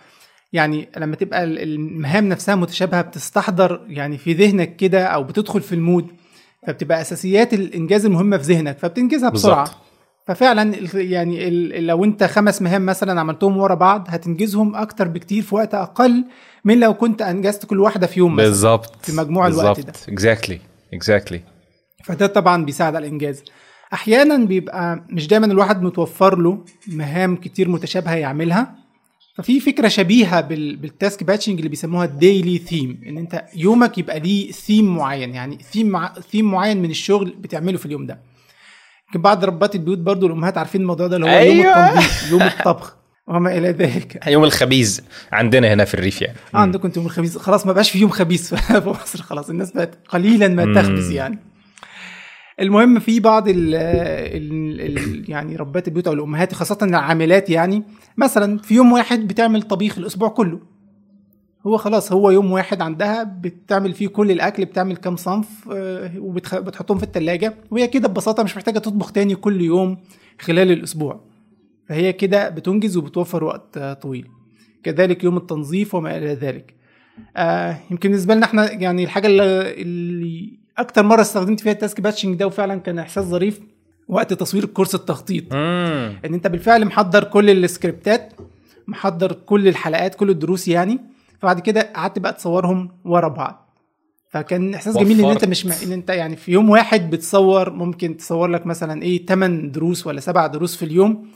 يعني 0.53 0.89
لما 0.97 1.15
تبقى 1.15 1.43
المهام 1.43 2.29
نفسها 2.29 2.55
متشابهة 2.55 3.01
بتستحضر 3.01 3.81
يعني 3.87 4.17
في 4.17 4.33
ذهنك 4.33 4.75
كده 4.75 5.03
أو 5.05 5.23
بتدخل 5.23 5.61
في 5.61 5.75
المود 5.75 6.07
فبتبقى 6.67 7.01
أساسيات 7.01 7.53
الإنجاز 7.53 8.05
المهمة 8.05 8.37
في 8.37 8.53
ذهنك 8.53 8.77
فبتنجزها 8.77 9.29
بسرعة. 9.29 9.63
بالزبط. 9.63 9.77
ففعلا 10.29 10.75
يعني 10.93 11.49
لو 11.79 12.03
انت 12.03 12.23
خمس 12.23 12.61
مهام 12.61 12.85
مثلا 12.85 13.19
عملتهم 13.19 13.57
ورا 13.57 13.75
بعض 13.75 14.07
هتنجزهم 14.09 14.75
أكتر 14.75 15.07
بكتير 15.07 15.43
في 15.43 15.55
وقت 15.55 15.75
أقل 15.75 16.25
من 16.65 16.79
لو 16.79 16.93
كنت 16.93 17.21
أنجزت 17.21 17.65
كل 17.65 17.79
واحدة 17.79 18.07
في 18.07 18.19
يوم 18.19 18.35
بالظبط. 18.35 19.05
في 19.05 19.11
مجموع 19.11 19.45
بالزبط. 19.45 19.63
الوقت 19.63 19.79
ده. 19.79 19.93
exactly 20.13 20.59
exactly 20.93 21.41
فده 22.03 22.27
طبعا 22.27 22.65
بيساعد 22.65 22.95
على 22.95 23.07
الإنجاز. 23.07 23.43
أحيانا 23.93 24.45
بيبقى 24.45 25.05
مش 25.09 25.27
دايما 25.27 25.45
الواحد 25.45 25.81
متوفر 25.83 26.37
له 26.37 26.65
مهام 26.87 27.35
كتير 27.35 27.69
متشابهة 27.69 28.15
يعملها. 28.15 28.75
ففي 29.35 29.59
فكرة 29.59 29.87
شبيهة 29.87 30.41
بال 30.41 30.68
task 30.68 31.23
batching 31.23 31.57
اللي 31.57 31.69
بيسموها 31.69 32.05
ال 32.05 32.14
daily 32.14 32.57
theme 32.57 33.01
إن 33.07 33.17
أنت 33.17 33.45
يومك 33.55 33.97
يبقى 33.97 34.19
ليه 34.19 34.51
ثيم 34.51 34.95
معين 34.95 35.33
يعني 35.35 35.57
ثيم 35.71 35.87
مع... 35.89 36.13
ثيم 36.31 36.51
معين 36.51 36.81
من 36.81 36.89
الشغل 36.89 37.35
بتعمله 37.39 37.77
في 37.77 37.85
اليوم 37.85 38.05
ده. 38.05 38.19
بعض 39.15 39.45
ربات 39.45 39.75
البيوت 39.75 39.97
برضو 39.97 40.27
الأمهات 40.27 40.57
عارفين 40.57 40.81
الموضوع 40.81 41.07
ده 41.07 41.15
اللي 41.15 41.27
هو 41.27 41.29
أيوة. 41.29 41.53
يوم 41.53 41.87
التنظيف 41.87 42.31
يوم 42.31 42.41
الطبخ. 42.41 42.95
وما 43.27 43.57
إلى 43.57 43.69
ذلك. 43.69 44.19
يوم 44.27 44.43
الخبيز 44.43 45.01
عندنا 45.31 45.73
هنا 45.73 45.85
في 45.85 45.93
الريف 45.93 46.21
يعني. 46.21 46.37
آه 46.55 46.57
عندكم 46.57 46.85
أنتم 46.87 47.01
يوم 47.01 47.07
الخبيز. 47.09 47.37
خلاص 47.37 47.65
ما 47.65 47.73
بقاش 47.73 47.91
في 47.91 47.99
يوم 47.99 48.09
خبيز 48.09 48.53
في 48.55 48.89
مصر 48.89 49.21
خلاص. 49.21 49.49
الناس 49.49 49.71
بقت 49.71 49.97
قليلا 50.07 50.47
ما 50.47 50.81
تخبز 50.81 51.11
يعني 51.11 51.39
المهم 52.59 52.99
في 52.99 53.19
بعض 53.19 53.47
ال 53.47 53.75
ال 53.75 54.81
ال 54.81 55.23
يعني 55.31 55.55
ربات 55.55 55.87
البيوت 55.87 56.07
أو 56.07 56.13
الأمهات 56.13 56.53
خاصة 56.53 56.77
العاملات 56.81 57.49
يعني 57.49 57.83
مثلا 58.17 58.57
في 58.57 58.73
يوم 58.75 58.91
واحد 58.91 59.27
بتعمل 59.27 59.61
طبيخ 59.61 59.97
الأسبوع 59.97 60.29
كله. 60.29 60.59
هو 61.69 61.77
خلاص 61.77 62.11
هو 62.11 62.31
يوم 62.31 62.51
واحد 62.51 62.81
عندها 62.81 63.23
بتعمل 63.23 63.93
فيه 63.93 64.07
كل 64.07 64.31
الأكل 64.31 64.65
بتعمل 64.65 64.97
كام 64.97 65.15
صنف 65.15 65.47
آه، 65.73 66.11
وبتحطهم 66.19 66.97
في 66.97 67.03
التلاجة. 67.03 67.53
وهي 67.71 67.87
كده 67.87 68.07
ببساطة 68.07 68.43
مش 68.43 68.57
محتاجة 68.57 68.79
تطبخ 68.79 69.11
تاني 69.11 69.35
كل 69.35 69.61
يوم 69.61 69.97
خلال 70.39 70.71
الأسبوع. 70.71 71.21
فهي 71.89 72.13
كده 72.13 72.49
بتنجز 72.49 72.97
وبتوفر 72.97 73.43
وقت 73.43 73.79
طويل. 73.79 74.27
كذلك 74.83 75.23
يوم 75.23 75.37
التنظيف 75.37 75.95
وما 75.95 76.17
إلى 76.17 76.33
ذلك. 76.33 76.73
آه 77.37 77.77
يمكن 77.91 78.09
بالنسبة 78.09 78.35
لنا 78.35 78.45
إحنا 78.45 78.71
يعني 78.71 79.03
الحاجة 79.03 79.27
اللي 79.27 80.59
أكتر 80.77 81.03
مرة 81.03 81.21
استخدمت 81.21 81.59
فيها 81.59 81.71
ال 81.71 81.77
task 81.77 82.01
batching 82.01 82.35
ده 82.35 82.47
وفعلا 82.47 82.79
كان 82.79 82.99
إحساس 82.99 83.25
ظريف 83.25 83.59
وقت 84.07 84.33
تصوير 84.33 84.65
course 84.65 84.95
التخطيط. 84.95 85.53
إن 85.53 86.33
أنت 86.33 86.47
بالفعل 86.47 86.85
محضر 86.85 87.23
كل 87.23 87.49
ال 87.49 87.60
scriptات 87.60 88.33
محضر 88.87 89.31
كل 89.33 89.67
الحلقات 89.67 90.15
كل 90.15 90.29
الدروس 90.29 90.67
يعني. 90.67 90.99
فبعد 91.41 91.59
كده 91.59 91.81
قعدت 91.95 92.19
بقى 92.19 92.33
تصورهم 92.33 92.91
ورا 93.05 93.27
بعض 93.27 93.69
فكان 94.29 94.73
إحساس 94.73 94.95
وفرت. 94.95 95.05
جميل 95.07 95.25
إن 95.25 95.31
أنت 95.31 95.45
مش 95.45 95.65
م... 95.65 95.71
إن 95.71 95.91
أنت 95.91 96.09
يعني 96.09 96.35
في 96.35 96.51
يوم 96.51 96.69
واحد 96.69 97.09
بتصور 97.09 97.73
ممكن 97.73 98.17
تصور 98.17 98.47
لك 98.47 98.65
مثلا 98.65 99.03
إيه 99.03 99.25
8 99.25 99.71
دروس 99.71 100.07
ولا 100.07 100.19
7 100.19 100.47
دروس 100.47 100.75
في 100.75 100.85
اليوم 100.85 101.31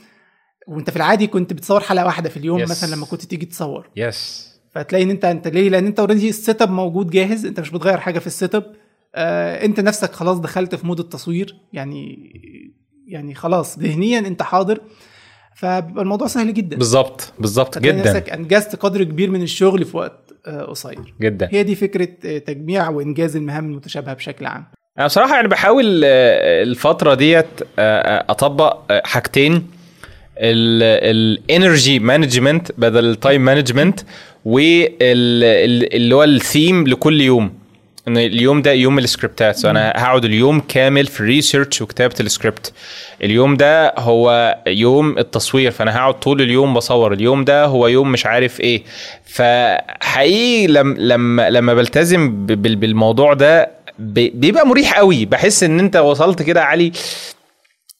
وأنت 0.68 0.90
في 0.90 0.96
العادي 0.96 1.26
كنت 1.26 1.52
بتصور 1.52 1.80
حلقة 1.80 2.04
واحدة 2.06 2.28
في 2.28 2.36
اليوم 2.36 2.64
yes. 2.64 2.70
مثلا 2.70 2.94
لما 2.94 3.06
كنت 3.06 3.22
تيجي 3.22 3.46
تصور 3.46 3.88
yes 3.96 4.48
yes. 4.50 4.54
فتلاقي 4.74 5.04
إن 5.04 5.10
أنت 5.10 5.24
أنت 5.24 5.48
ليه 5.48 5.68
لأن 5.68 5.86
أنت 5.86 6.00
already 6.00 6.28
ال 6.28 6.62
setup 6.62 6.70
موجود 6.70 7.10
جاهز 7.10 7.46
أنت 7.46 7.60
مش 7.60 7.70
بتغير 7.70 7.98
حاجة 7.98 8.18
في 8.18 8.26
ال 8.26 8.54
setup 8.54 8.74
آه 9.14 9.64
أنت 9.64 9.80
نفسك 9.80 10.12
خلاص 10.12 10.38
دخلت 10.38 10.74
في 10.74 10.86
mood 10.86 11.00
التصوير 11.00 11.56
يعني 11.72 12.30
يعني 13.06 13.34
خلاص 13.34 13.78
ذهنيا 13.78 14.18
أنت 14.18 14.42
حاضر 14.42 14.80
فالموضوع 15.56 16.26
سهل 16.26 16.54
جدا. 16.54 16.76
بالظبط 16.76 17.32
بالظبط 17.38 17.78
جدا. 17.78 17.98
نفسك 17.98 18.30
أنجزت 18.30 18.76
قدر 18.76 19.04
كبير 19.04 19.30
من 19.30 19.42
الشغل 19.42 19.84
في 19.84 19.96
وقت 19.96 20.34
آه 20.46 20.62
قصير. 20.62 21.14
جدا. 21.20 21.48
هي 21.52 21.62
دي 21.62 21.74
فكرة 21.74 22.08
آه، 22.24 22.38
تجميع 22.38 22.88
وانجاز 22.88 23.36
المهام 23.36 23.64
المتشابهة 23.64 24.14
بشكل 24.14 24.46
عام. 24.46 24.64
أنا 24.98 25.06
بصراحة 25.06 25.34
يعني 25.34 25.48
بحاول 25.48 26.02
آه، 26.04 26.62
الفترة 26.62 27.14
ديت 27.14 27.46
أطبق 27.78 28.92
حاجتين. 29.04 29.66
ال 30.38 30.61
energy 30.61 31.98
management 31.98 32.72
بدل 32.78 33.04
ال 33.04 33.12
time 33.12 33.44
management 33.44 34.00
واللي 34.44 36.14
هو 36.14 36.24
الثيم 36.24 36.86
لكل 36.86 37.20
يوم. 37.20 37.58
إن 38.08 38.16
اليوم 38.18 38.62
ده 38.62 38.72
يوم 38.72 38.98
ال 38.98 39.05
scriptات. 39.05 39.58
so 39.60 39.64
أنا 39.64 39.92
هقعد 39.96 40.24
اليوم 40.24 40.60
كامل 40.60 41.06
في 41.06 41.20
ال 41.20 41.27
research 41.27 41.82
وكتابة 41.82 42.14
السكريبت. 42.20 42.72
اليوم 43.22 43.56
ده 43.56 43.94
هو 43.98 44.58
يوم 44.66 45.18
التصوير 45.18 45.70
فأنا 45.70 45.96
هقعد 45.96 46.20
طول 46.20 46.42
اليوم 46.42 46.74
بصور. 46.74 47.12
اليوم 47.12 47.44
ده 47.44 47.64
هو 47.64 47.86
يوم 47.86 48.12
مش 48.12 48.26
عارف 48.26 48.60
إيه. 48.60 48.82
فحقيقي 49.24 50.66
لما 50.66 50.94
لما 50.98 51.50
لما 51.50 51.74
بلتزم 51.74 52.46
بالموضوع 52.46 53.34
ده 53.34 53.70
بيبقى 53.98 54.66
مريح 54.66 54.98
قوي. 54.98 55.24
بحس 55.24 55.62
إن 55.62 55.78
أنت 55.78 55.96
وصلت 55.96 56.42
كده 56.42 56.64
علي 56.64 56.92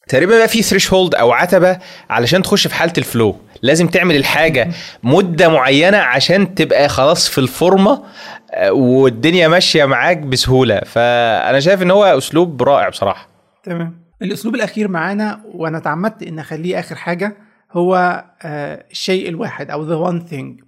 تقريبا 0.08 0.38
بقى 0.38 0.48
في 0.48 0.62
threshold 0.62 1.14
أو 1.14 1.32
عتبة 1.32 1.78
علشان 2.10 2.42
تخش 2.42 2.66
في 2.66 2.74
حالة 2.74 2.92
ال 2.98 3.06
flow 3.06 3.36
لازم 3.62 3.86
تعمل 3.86 4.16
الحاجة 4.16 4.70
مدة 5.02 5.48
معينة 5.48 5.96
عشان 5.98 6.54
تبقى 6.54 6.88
خلاص 6.88 7.28
في 7.28 7.38
الفورمة 7.38 8.02
آه، 8.50 8.72
والدنيا 8.72 9.48
ماشية 9.48 9.84
معاك 9.84 10.18
بسهولة. 10.18 10.80
فأنا 10.80 11.60
شايف 11.60 11.82
إن 11.82 11.90
هو 11.90 12.04
أسلوب 12.04 12.62
رائع 12.62 12.88
بصراحة. 12.88 13.28
تمام. 13.62 14.04
الأسلوب 14.22 14.54
الأخير 14.54 14.88
معانا 14.88 15.40
وأنا 15.54 15.78
تعمدت 15.78 16.22
إن 16.22 16.38
أخليه 16.38 16.78
آخر 16.78 16.94
حاجة 16.94 17.36
هو 17.72 18.24
آه، 18.42 18.84
الشيء 18.90 19.28
الواحد 19.28 19.70
أو 19.70 19.84
the 19.84 19.94
one 19.94 20.26
thing 20.26 20.60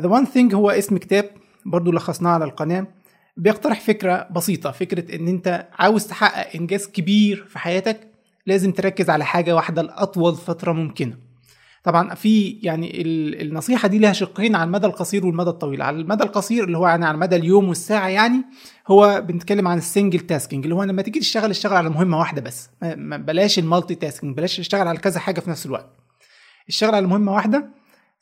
The 0.00 0.08
One 0.08 0.24
Thing 0.24 0.54
هو 0.54 0.70
اسم 0.70 0.98
كتاب 0.98 1.24
برضو 1.66 1.92
لخصناه 1.92 2.30
على 2.30 2.44
القناة. 2.44 2.86
بيقترح 3.36 3.80
فكرة 3.80 4.28
بسيطة 4.30 4.70
فكرة 4.70 5.16
إن 5.16 5.28
أنت 5.28 5.68
عاوز 5.78 6.06
تحقق 6.06 6.56
إنجاز 6.56 6.86
كبير 6.86 7.44
في 7.48 7.58
حياتك 7.58 8.00
لازم 8.46 8.72
تركز 8.72 9.10
على 9.10 9.24
حاجة 9.24 9.54
واحدة 9.54 9.82
لأطول 9.82 10.34
فترة 10.34 10.72
ممكنة. 10.72 11.16
طبعا 11.84 12.14
في 12.14 12.58
يعني 12.62 13.02
النصيحة 13.42 13.88
دي 13.88 13.98
لها 13.98 14.12
شقين 14.12 14.54
على 14.54 14.64
المدى 14.64 14.86
القصير 14.86 15.26
والمدى 15.26 15.50
الطويل. 15.50 15.82
على 15.82 15.96
المدى 15.96 16.24
القصير 16.24 16.64
اللي 16.64 16.78
هو 16.78 16.88
يعني 16.88 17.06
على 17.06 17.18
مدى 17.18 17.36
اليوم 17.36 17.68
والساعة 17.68 18.08
يعني 18.08 18.44
هو 18.88 19.24
بنتكلم 19.28 19.68
عن 19.68 19.78
ال 19.78 19.84
single 19.84 20.20
tasking 20.20 20.64
اللي 20.64 20.74
هو 20.74 20.82
لما 20.82 21.02
تيجي 21.02 21.20
تشتغل 21.20 21.50
اشتغل 21.50 21.76
على 21.76 21.88
مهمة 21.90 22.18
واحدة 22.18 22.40
بس. 22.42 22.70
بلاش 23.02 23.58
ال 23.58 23.94
multitasking 23.94 24.36
بلاش 24.36 24.56
تشتغل 24.56 24.88
على 24.88 24.98
كذا 24.98 25.20
حاجة 25.20 25.40
في 25.40 25.50
نفس 25.50 25.66
الوقت. 25.66 25.90
اشتغل 26.68 26.94
على 26.94 27.06
مهمة 27.06 27.32
واحدة 27.32 27.68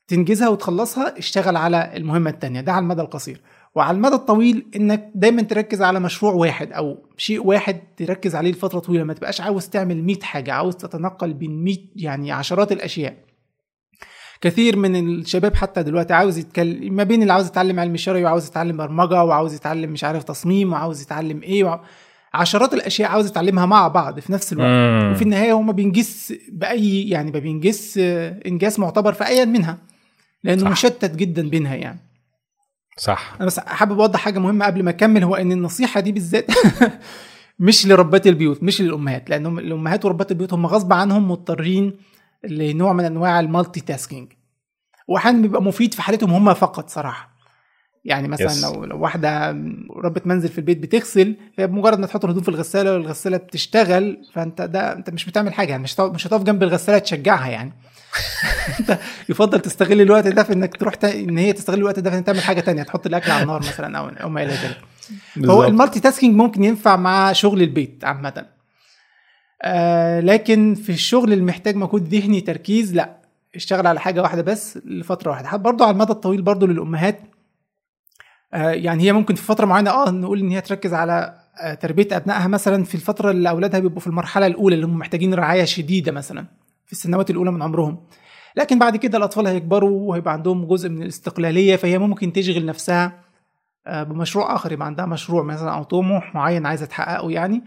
تنجزها 0.09 0.48
وتخلصها 0.48 1.18
اشتغل 1.18 1.56
على 1.56 1.93
المهمة 1.97 2.30
الثانية 2.30 2.60
ده 2.60 2.72
على 2.72 2.82
المدى 2.82 3.01
القصير. 3.02 3.40
وعلى 3.74 3.97
المدى 3.97 4.15
الطويل 4.15 4.66
إنك 4.77 5.11
دايما 5.15 5.43
تركز 5.43 5.82
على 5.82 6.01
مشروع 6.01 6.32
واحد 6.32 6.73
أو 6.73 6.99
شيء 7.16 7.47
واحد 7.47 7.81
تركز 7.97 8.35
عليه 8.35 8.51
لفترة 8.51 8.78
طويلة 8.78 9.05
ما 9.05 9.15
تبقاش 9.15 9.40
عاوز 9.40 9.69
تعمل 9.69 10.05
100 10.05 10.20
حاجة 10.20 10.53
عاوز 10.53 10.77
تتنقل 10.77 11.35
بين 11.35 11.65
100 11.65 11.77
يعني 11.97 12.32
عشرات 12.32 12.73
الأشياء 12.73 13.16
كثير 14.40 14.77
من 14.77 14.97
الشباب 14.97 15.55
حتى 15.55 15.82
دلوقتي 15.82 16.15
عاوز 16.15 16.39
يتكلم 16.39 16.94
ما 16.94 17.03
بين 17.05 17.23
اللي 17.23 17.32
عاوز 17.32 17.47
يتعلم 17.47 17.81
علم 17.81 17.97
شرعي 17.97 18.24
وعاوز 18.24 18.47
يتعلم 18.47 18.77
برمجة 18.77 19.24
وعاوز 19.24 19.55
يتعلم 19.55 19.90
مش 19.90 20.05
عارف 20.05 20.24
تصميم 20.24 20.73
وعاوز 20.73 21.03
يتعلم 21.03 21.43
إيه 21.43 21.65
وع... 21.65 21.81
عشرات 22.35 22.74
الأشياء 22.74 23.11
عاوز 23.11 23.27
يتعلمها 23.27 23.66
مع 23.66 23.89
بعض 23.89 24.20
في 24.20 24.32
نفس 24.32 24.53
الوقت 24.53 24.69
مم. 24.69 25.12
وفي 25.12 25.23
النهاية 25.23 25.53
هو 25.53 25.62
ما 25.62 25.73
بينجز 25.73 26.32
بأي 26.53 27.09
يعني 27.09 27.31
ما 27.31 27.39
بينجز 27.39 27.94
آه، 27.99 28.40
إنجاز 28.47 28.81
معتبر 28.81 29.12
في 29.12 29.27
ايا 29.27 29.44
منها 29.44 29.78
لأنه 30.44 30.65
صح. 30.65 30.70
مشتت 30.70 31.16
جدا 31.16 31.49
بينها 31.49 31.74
يعني 31.74 32.11
صح. 32.98 33.35
أنا 33.36 33.47
بس 33.47 33.60
حابب 33.60 34.01
أوضح 34.01 34.20
حاجة 34.20 34.39
مهمة 34.39 34.66
قبل 34.66 34.82
ما 34.82 34.90
أكمل 34.90 35.24
هو 35.24 35.35
إن 35.35 35.52
النصيحة 35.52 36.01
دي 36.01 36.12
بالذات 36.12 36.47
مش 37.59 37.86
لربات 37.86 38.27
البيوت 38.27 38.62
مش 38.62 38.81
للأمهات 38.81 39.31
لأن 39.31 39.59
الأمهات 39.59 40.05
وربات 40.05 40.31
البيوت 40.31 40.52
هم 40.52 40.66
غصب 40.66 40.93
عنهم 40.93 41.31
مضطرين 41.31 41.97
لنوع 42.44 42.93
من 42.93 43.05
أنواع 43.05 43.40
ال 43.40 43.81
multitasking. 43.81 44.32
واحيانا 45.09 45.43
بيبقى 45.43 45.62
مفيد 45.62 45.94
في 45.94 46.02
حالتهم 46.02 46.31
هم 46.31 46.55
فقط 46.55 46.89
صراحة. 46.90 47.32
يعني 48.05 48.28
مثلا 48.28 48.48
Yes. 48.48 48.64
لو 48.74 48.85
لو 48.85 48.98
واحدة 49.01 49.51
ربة 50.05 50.20
منزل 50.24 50.48
في 50.48 50.59
البيت 50.59 50.78
بتغسل 50.78 51.36
فهي 51.56 51.66
بمجرد 51.66 51.98
ما 51.98 52.06
تحط 52.06 52.24
الهدوم 52.24 52.43
في 52.43 52.48
الغسالة 52.48 52.93
والغسالة 52.93 53.36
بتشتغل 53.36 54.23
فأنت 54.35 54.62
ده 54.62 54.93
أنت 54.93 55.10
مش 55.10 55.27
بتعمل 55.27 55.52
حاجة 55.55 55.70
يعني 55.70 55.82
مش 55.82 55.94
هتقف- 55.94 56.14
مش 56.14 56.27
هتقف 56.27 56.43
جنب 56.43 56.62
الغسالة 56.62 56.98
تشجعها 56.98 57.48
يعني. 57.48 57.73
يفضل 59.28 59.60
تستغل 59.60 60.01
الوقت 60.01 60.26
ده 60.28 60.43
في 60.43 60.52
إنك 60.52 60.76
تروح 60.76 60.94
ت... 60.94 61.05
إن 61.05 61.39
هي 61.39 61.52
تستغل 61.52 61.78
الوقت 61.78 61.98
ده 61.98 62.10
في 62.10 62.16
انك 62.16 62.26
تعمل 62.26 62.40
حاجة 62.40 62.60
تانية 62.60 62.82
تحط 62.82 63.06
الأكل 63.06 63.30
على 63.30 63.43
النار 63.43 63.60
مثلا 63.60 63.98
أو 63.98 64.09
أو 64.09 64.28
ما 64.28 64.43
إلى 64.43 64.52
ذلك. 64.52 64.80
بالظبط. 65.36 65.64
المالتي 65.64 66.01
تاسكينج 66.01 66.36
ممكن 66.36 66.64
ينفع 66.64 66.97
مع 66.97 67.32
شغل 67.32 67.62
البيت 67.62 68.05
عامة. 68.05 68.47
آه 69.62 70.20
لكن 70.20 70.74
في 70.74 70.93
الشغل 70.93 71.32
اللي 71.32 71.44
محتاج 71.44 71.76
مجهود 71.76 72.14
ذهني 72.14 72.40
تركيز 72.40 72.94
لأ 72.94 73.16
اشتغل 73.55 73.86
على 73.86 74.01
حاجة 74.01 74.22
واحدة 74.22 74.43
بس 74.43 74.78
لفترة 74.84 75.30
واحدة. 75.30 75.56
برضه 75.56 75.84
على 75.84 75.94
المدى 75.94 76.12
الطويل 76.12 76.43
برضه 76.43 76.66
للأمهات 76.66 77.20
آه 78.55 78.70
يعني 78.70 79.02
هي 79.02 79.12
ممكن 79.12 79.34
في 79.34 79.43
فترة 79.43 79.66
معينة 79.66 79.90
آه 79.90 80.10
نقول 80.10 80.40
إن 80.40 80.51
هي 80.51 80.60
تركز 80.60 80.94
على 80.94 81.34
آه 81.60 81.74
تربية 81.74 82.09
أبنائها 82.12 82.48
مثلا 82.48 82.84
في 82.84 82.94
الفترة 82.94 83.30
اللي 83.30 83.48
أولادها 83.48 83.80
بيبقوا 83.80 84.01
في 84.01 84.06
المرحلة 84.06 84.47
الأولى 84.47 84.74
اللي 84.74 84.86
هم 84.86 84.98
محتاجين 84.98 85.34
رعاية 85.34 85.64
شديدة 85.64 86.12
مثلا. 86.12 86.47
في 86.93 86.98
السنوات 86.98 87.31
الأولى 87.31 87.51
من 87.52 87.62
عمرهم. 87.62 87.98
لكن 88.56 88.78
بعد 88.78 88.97
كده 88.97 89.19
الأطفال 89.19 89.47
هيكبروا 89.47 90.10
وهيبقى 90.10 90.32
عندهم 90.32 90.66
جزء 90.66 90.89
من 90.89 91.02
الاستقلالية 91.02 91.77
فهي 91.77 91.98
ممكن 91.98 92.32
تشغل 92.32 92.66
نفسها 92.66 93.20
آه، 93.86 94.02
بمشروع 94.02 94.55
آخر 94.55 94.73
يبقى 94.73 94.86
عندها 94.86 95.06
مشروع 95.06 95.43
مثلا 95.43 95.70
أو 95.70 95.82
طموح 95.82 96.35
معين 96.35 96.66
عايزة 96.66 96.86
تحققه 96.86 97.31
يعني 97.31 97.62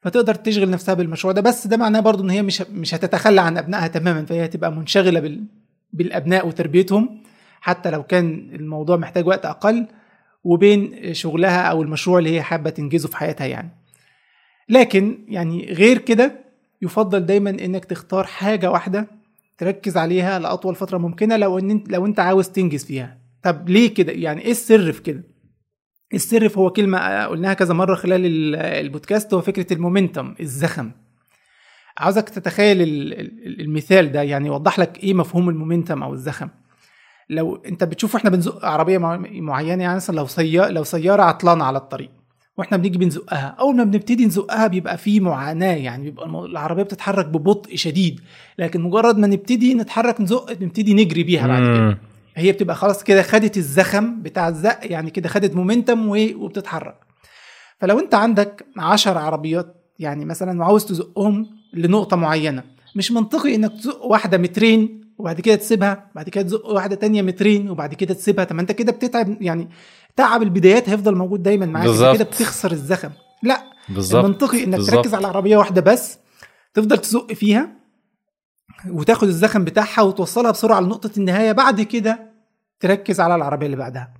فتقدر 0.00 0.34
تشغل 0.34 0.70
نفسها 0.70 0.94
بالمشروع 0.94 1.32
ده. 1.32 1.40
بس 1.40 1.66
ده 1.66 1.76
معناه 1.76 2.00
برضو 2.00 2.22
إن 2.22 2.30
هي 2.30 2.42
مش 2.42 2.62
مش 2.62 2.94
هتتخلى 2.94 3.40
عن 3.40 3.58
أبنائها 3.58 3.86
تماما 3.86 4.24
فهي 4.24 4.44
هتبقى 4.44 4.72
منشغلة 4.72 5.20
بال 5.20 5.44
بالأبناء 5.92 6.46
وتربيتهم 6.48 7.22
حتى 7.60 7.90
لو 7.90 8.02
كان 8.02 8.50
الموضوع 8.52 8.96
محتاج 8.96 9.26
وقت 9.26 9.46
أقل 9.46 9.86
وبين 10.44 11.14
شغلها 11.14 11.62
أو 11.62 11.82
المشروع 11.82 12.18
اللي 12.18 12.36
هي 12.36 12.42
حابة 12.42 12.70
تنجزه 12.70 13.08
في 13.08 13.16
حياتها 13.16 13.46
يعني. 13.46 13.70
لكن 14.68 15.24
يعني 15.28 15.72
غير 15.72 15.98
كده 15.98 16.41
يفضل 16.82 17.20
دايما 17.26 17.50
إنك 17.50 17.84
تختار 17.84 18.24
حاجة 18.24 18.70
واحدة 18.70 19.06
تركز 19.58 19.96
عليها 19.96 20.38
لأطول 20.38 20.74
فترة 20.74 20.98
ممكنة 20.98 21.36
لو 21.36 21.58
إن 21.58 21.84
لو 21.88 22.06
أنت 22.06 22.20
عاوز 22.20 22.48
تنجز 22.48 22.84
فيها. 22.84 23.18
طب 23.42 23.68
ليه 23.68 23.94
كده؟ 23.94 24.12
يعني 24.12 24.42
إيه 24.42 24.50
السر 24.50 24.92
في 24.92 25.02
كده؟ 25.02 25.22
السر 26.14 26.52
هو 26.56 26.70
كلمة 26.70 27.24
قلناها 27.26 27.54
كذا 27.54 27.74
مرة 27.74 27.94
خلال 27.94 28.26
ال- 28.26 28.56
البودكاست 28.56 29.34
هو 29.34 29.40
فكرة 29.40 29.72
المومنتم 29.72 30.34
الزخم. 30.40 30.90
عاوزك 31.98 32.28
تتخيل 32.28 32.82
ال- 32.82 33.20
ال- 33.20 33.60
المثال 33.60 34.12
ده 34.12 34.22
يعني 34.22 34.46
يوضح 34.46 34.78
لك 34.78 35.04
إيه 35.04 35.14
مفهوم 35.14 35.48
المومنتم 35.48 36.02
أو 36.02 36.12
الزخم. 36.14 36.48
لو 37.30 37.56
أنت 37.56 37.84
بتشوف 37.84 38.16
إحنا 38.16 38.30
بنزق 38.30 38.64
عربية 38.64 38.98
مع- 38.98 39.16
معينة 39.26 39.82
يعني 39.82 39.96
مثلا 39.96 40.16
لو 40.16 40.26
سيارة 40.26 40.68
لو 40.68 40.84
سيارة 40.84 41.22
عطلانة 41.22 41.64
على 41.64 41.78
الطريق 41.78 42.10
وإحنا 42.58 42.76
بنيجي 42.76 42.98
بنزقها 42.98 43.56
أول 43.60 43.76
ما 43.76 43.84
بنبتدي 43.84 44.26
نزقها 44.26 44.66
بيبقى 44.66 44.98
في 44.98 45.20
معاناة 45.20 45.74
يعني 45.74 46.04
بيبقى 46.04 46.26
العربية 46.26 46.82
بتتحرك 46.82 47.26
ببطء 47.26 47.76
شديد. 47.76 48.20
لكن 48.58 48.80
مجرد 48.80 49.18
ما 49.18 49.26
نبتدي 49.26 49.74
نتحرك 49.74 50.20
نزق 50.20 50.50
نبتدي 50.62 50.94
نجري 50.94 51.22
بيها 51.22 51.46
بعد 51.46 51.62
كده. 51.62 51.98
هي 52.36 52.52
بتبقى 52.52 52.76
خلاص 52.76 53.04
كده 53.04 53.22
خدت 53.22 53.56
الزخم 53.56 54.22
بتاع 54.22 54.48
الزق 54.48 54.78
يعني 54.82 55.10
كده 55.10 55.28
خدت 55.28 55.54
مومنتم 55.54 56.08
وبتتحرك. 56.08 56.96
فلو 57.80 57.98
انت 57.98 58.14
عندك 58.14 58.66
عشر 58.78 59.18
عربيات 59.18 59.76
يعني 59.98 60.24
مثلا 60.24 60.60
وعاوز 60.60 60.84
تزقهم 60.84 61.46
لنقطة 61.74 62.16
معينة 62.16 62.62
مش 62.96 63.12
منطقي 63.12 63.54
إنك 63.54 63.72
تزق 63.72 64.04
واحدة 64.04 64.38
مترين 64.38 65.00
وبعد 65.18 65.40
كده 65.40 65.54
تسيبها 65.54 66.10
بعد 66.14 66.28
كده 66.28 66.44
تزق 66.44 66.66
واحدة 66.66 66.96
تانية 66.96 67.22
مترين 67.22 67.70
وبعد 67.70 67.94
كده 67.94 68.14
تسيبها. 68.14 68.44
طب 68.44 68.58
انت 68.58 68.72
كده 68.72 68.92
بتتعب 68.92 69.42
يعني 69.42 69.68
تعب 70.16 70.42
البدايات 70.42 70.88
هيفضل 70.88 71.14
موجود 71.16 71.42
دايما 71.42 71.66
معاك. 71.66 71.84
كده 72.14 72.24
بتخسر 72.24 72.72
الزخم. 72.72 73.10
لا 73.42 73.62
بالظبط. 73.88 74.24
المنطقي 74.24 74.64
إنك 74.64 74.76
بالظبط. 74.76 74.96
تركز 74.96 75.14
على 75.14 75.26
عربية 75.26 75.56
واحدة 75.56 75.80
بس 75.80 76.18
تفضل 76.74 76.98
تزق 76.98 77.32
فيها 77.32 77.68
وتاخد 78.88 79.28
الزخم 79.28 79.64
بتاعها 79.64 80.02
وتوصلها 80.02 80.50
بسرعة 80.50 80.80
لنقطة 80.80 81.10
النهاية 81.16 81.52
بعد 81.52 81.80
كده 81.80 82.32
تركز 82.80 83.20
على 83.20 83.34
العربية 83.34 83.66
اللي 83.66 83.76
بعدها. 83.76 84.14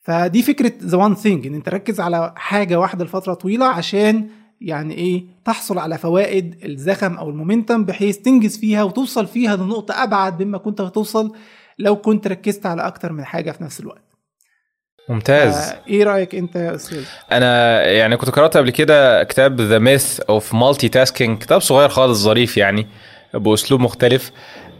فدي 0.00 0.42
فكرة 0.42 0.72
the 0.82 0.98
one 0.98 1.14
thing 1.14 1.46
إن 1.46 1.54
أنت 1.54 1.66
تركز 1.66 2.00
على 2.00 2.32
حاجة 2.36 2.80
واحدة 2.80 3.04
لفترة 3.04 3.34
طويلة 3.34 3.66
عشان 3.66 4.28
يعني 4.60 4.94
إيه 4.94 5.24
تحصل 5.44 5.78
على 5.78 5.98
فوائد 5.98 6.64
الزخم 6.64 7.14
أو 7.14 7.30
ال 7.30 7.36
momentum 7.36 7.84
بحيث 7.84 8.16
تنجز 8.18 8.58
فيها 8.58 8.82
وتوصل 8.82 9.26
فيها 9.26 9.56
لنقطة 9.56 10.02
أبعد 10.02 10.42
مما 10.42 10.58
كنت 10.58 10.80
هتوصل 10.80 11.32
لو 11.78 11.96
كنت 11.96 12.26
ركزت 12.26 12.66
على 12.66 12.86
أكتر 12.86 13.12
من 13.12 13.24
حاجة 13.24 13.50
في 13.50 13.64
نفس 13.64 13.80
الوقت. 13.80 14.09
ممتاز. 15.10 15.54
آه، 15.54 15.78
إيه 15.88 16.04
رأيك 16.04 16.34
أنت 16.34 16.56
يا 16.56 16.74
أستاذ؟ 16.74 17.04
أنا 17.32 17.82
يعني 17.82 18.16
كنت 18.16 18.30
قرأت 18.30 18.56
قبل 18.56 18.70
كده 18.70 19.24
كتاب 19.24 19.60
The 19.60 19.78
Myth 19.78 20.20
of 20.20 20.54
Multitasking 20.54 21.38
كتاب 21.38 21.60
صغير 21.60 21.88
خالص 21.88 22.18
ظريف 22.18 22.56
يعني 22.56 22.86
بأسلوب 23.34 23.80
مختلف. 23.80 24.30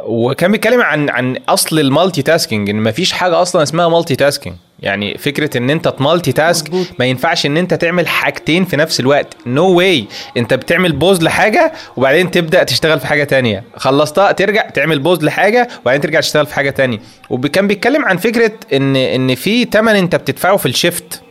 وكان 0.00 0.52
بيتكلم 0.52 0.80
عن 0.80 1.08
عن 1.10 1.36
أصل 1.48 1.78
ال 1.78 2.22
multitasking 2.22 2.70
إن 2.70 2.76
مفيش 2.82 3.12
حاجة 3.12 3.42
أصلا 3.42 3.62
اسمها 3.62 3.88
مالتي 3.88 4.16
تاسكينج. 4.16 4.56
يعني 4.82 5.18
فكرة 5.18 5.58
إن 5.58 5.70
أنت 5.70 5.88
ت 5.88 6.32
multitask. 6.32 6.70
ما 6.98 7.04
ينفعش 7.04 7.46
إن 7.46 7.56
أنت 7.56 7.74
تعمل 7.74 8.08
حاجتين 8.08 8.64
في 8.64 8.76
نفس 8.76 9.00
الوقت. 9.00 9.36
نو 9.46 9.72
no 9.72 9.76
واي 9.76 10.06
أنت 10.36 10.54
بتعمل 10.54 10.92
pause 10.92 11.22
لحاجة 11.22 11.72
وبعدين 11.96 12.30
تبدأ 12.30 12.62
تشتغل 12.62 13.00
في 13.00 13.06
حاجة 13.06 13.24
تانية. 13.24 13.64
خلصتها 13.76 14.32
ترجع 14.32 14.68
تعمل 14.68 14.98
pause 14.98 15.24
لحاجة 15.24 15.68
وبعدين 15.82 16.00
ترجع 16.00 16.20
تشتغل 16.20 16.46
في 16.46 16.54
حاجة 16.54 16.70
تانية. 16.70 16.98
وكان 17.30 17.66
بيتكلم 17.66 18.04
عن 18.04 18.16
فكرة 18.16 18.52
إن 18.72 18.96
إن 18.96 19.34
في 19.34 19.64
تمن 19.64 19.96
أنت 19.96 20.16
بتدفعه 20.16 20.56
في 20.56 20.66
الشيفت. 20.66 21.22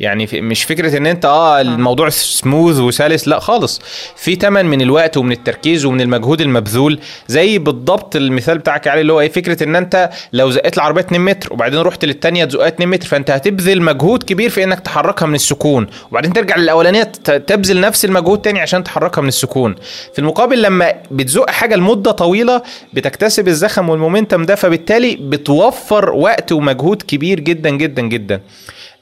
يعني 0.00 0.28
مش 0.34 0.64
فكرة 0.64 0.96
إن 0.96 1.06
أنت 1.06 1.24
آه 1.24 1.60
الموضوع 1.60 2.08
سموث 2.08 2.78
وسلس 2.78 3.28
لا 3.28 3.38
خالص. 3.38 3.80
في 4.16 4.36
تمن 4.36 4.66
من 4.66 4.80
الوقت 4.80 5.16
ومن 5.16 5.32
التركيز 5.32 5.84
ومن 5.84 6.00
المجهود 6.00 6.40
المبذول 6.40 6.98
زي 7.28 7.58
بالضبط 7.58 8.16
المثال 8.16 8.58
بتاعك 8.58 8.88
علي 8.88 9.00
اللي 9.00 9.12
هو 9.12 9.20
إيه 9.20 9.28
فكرة 9.28 9.62
إن 9.64 9.76
أنت 9.76 10.10
لو 10.32 10.50
زقيت 10.50 10.76
العربية 10.76 11.00
2 11.00 11.20
متر 11.20 11.52
وبعدين 11.52 11.80
رحت 11.80 12.04
للثانيه 12.04 12.44
تزقها 12.44 12.68
2 12.68 12.88
متر 12.88 13.06
فأنت 13.08 13.30
هتبذل 13.30 13.82
مجهود 13.82 14.22
كبير 14.22 14.50
في 14.50 14.64
إنك 14.64 14.80
تحركها 14.80 15.26
من 15.26 15.34
السكون. 15.34 15.86
وبعدين 16.10 16.32
ترجع 16.32 16.56
للأولانية 16.56 17.02
تبذل 17.46 17.80
نفس 17.80 18.04
المجهود 18.04 18.42
تاني 18.42 18.60
عشان 18.60 18.84
تحركها 18.84 19.22
من 19.22 19.28
السكون. 19.28 19.74
في 20.12 20.18
المقابل 20.18 20.62
لما 20.62 20.92
بتزق 21.10 21.50
حاجة 21.50 21.76
لمدة 21.76 22.10
طويلة 22.10 22.62
بتكتسب 22.92 23.48
الزخم 23.48 23.88
وال 23.88 23.99
momentum 23.99 24.42
ده 24.46 24.54
فبالتالي 24.54 25.16
بتوفر 25.20 26.10
وقت 26.10 26.52
ومجهود 26.52 27.02
كبير 27.02 27.40
جدا 27.40 27.70
جدا 27.70 28.02
جدا. 28.02 28.34
آه، 28.34 28.40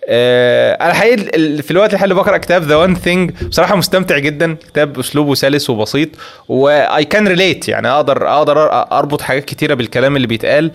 أنا 0.08 0.92
حقيقي 0.92 1.62
في 1.62 1.70
الوقت 1.70 1.94
الحالي 1.94 2.14
بقرأ 2.14 2.36
كتاب 2.36 2.62
The 2.62 2.76
One 2.76 2.94
Thing 2.94 3.30
بصراحة 3.48 3.76
مستمتع 3.76 4.18
جدا 4.18 4.56
كتاب 4.72 4.98
أسلوبه 4.98 5.34
سلس 5.34 5.70
وبسيط 5.70 6.08
و 6.48 7.04
I 7.04 7.10
can 7.10 7.28
relate 7.28 7.68
يعني 7.68 7.88
أقدر 7.88 8.28
أقدر 8.28 8.72
أربط 8.92 9.20
حاجات 9.20 9.44
كتيرة 9.44 9.74
بالكلام 9.74 10.16
اللي 10.16 10.26
بيتقال 10.26 10.70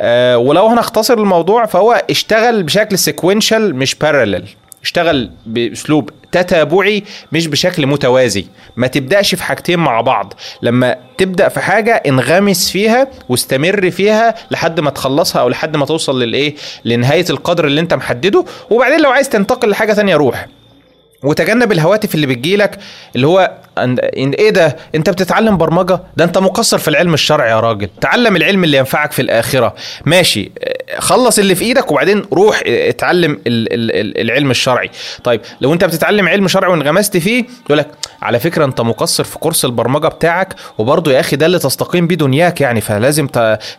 آه، 0.00 0.38
ولو 0.38 0.66
هنختصر 0.66 1.14
الموضوع 1.18 1.66
فهو 1.66 2.02
اشتغل 2.10 2.62
بشكل 2.62 2.98
sequential 2.98 3.74
مش 3.76 3.94
parallel 3.94 4.44
اشتغل 4.82 5.30
بأسلوب 5.46 6.10
تتابعي 6.32 7.04
مش 7.32 7.46
بشكل 7.46 7.86
متوازي. 7.86 8.44
ما 8.76 8.86
تبدأش 8.86 9.34
في 9.34 9.42
حاجتين 9.42 9.78
مع 9.78 10.00
بعض. 10.00 10.34
لما 10.62 10.96
تبدأ 11.18 11.48
في 11.48 11.60
حاجة 11.60 12.02
انغمس 12.06 12.70
فيها 12.70 13.08
واستمر 13.28 13.90
فيها 13.90 14.34
لحد 14.50 14.80
ما 14.80 14.90
تخلصها 14.90 15.42
أو 15.42 15.48
لحد 15.48 15.76
ما 15.76 15.86
توصل 15.86 16.22
للإيه؟ 16.22 16.54
لنهاية 16.84 17.24
القدر 17.30 17.66
اللي 17.66 17.80
أنت 17.80 17.94
محدده. 17.94 18.44
وبعدين 18.70 19.00
لو 19.00 19.10
عايز 19.10 19.28
تنتقل 19.28 19.70
لحاجة 19.70 19.92
تانية 19.92 20.16
روح. 20.16 20.46
وتجنب 21.22 21.72
الهواتف 21.72 22.14
اللي 22.14 22.26
بتجيلك 22.26 22.78
اللي 23.16 23.26
هو 23.26 23.50
إيه 23.78 24.50
ده؟ 24.50 24.76
أنت 24.94 25.10
بتتعلم 25.10 25.56
برمجة؟ 25.56 26.00
ده 26.16 26.24
أنت 26.24 26.38
مقصر 26.38 26.78
في 26.78 26.88
العلم 26.88 27.14
الشرعي 27.14 27.50
يا 27.50 27.60
راجل. 27.60 27.88
تعلم 28.00 28.36
العلم 28.36 28.64
اللي 28.64 28.76
ينفعك 28.78 29.12
في 29.12 29.22
الآخرة. 29.22 29.74
ماشي. 30.04 30.50
خلص 30.98 31.38
اللي 31.38 31.54
في 31.54 31.64
إيدك 31.64 31.90
وبعدين 31.92 32.22
روح 32.32 32.60
اتعلم 32.66 33.32
ال- 33.32 33.72
ال- 33.74 34.00
ال- 34.00 34.20
العلم 34.20 34.50
الشرعي. 34.50 34.90
طيب 35.24 35.40
لو 35.60 35.72
أنت 35.72 35.84
بتتعلم 35.84 36.28
علم 36.28 36.48
شرعي 36.48 36.70
وانغمست 36.70 37.16
فيه 37.16 37.44
يقول 37.66 37.78
لك 37.78 37.86
على 38.22 38.38
فكرة 38.40 38.64
أنت 38.64 38.80
مقصر 38.80 39.24
في 39.24 39.38
كورس 39.38 39.64
البرمجة 39.64 40.08
بتاعك 40.08 40.54
وبرضه 40.78 41.12
يا 41.12 41.20
أخي 41.20 41.36
ده 41.36 41.46
اللي 41.46 41.58
تستقيم 41.58 42.06
بيه 42.06 42.16
دنياك 42.16 42.60
يعني. 42.60 42.80
فلازم 42.80 43.26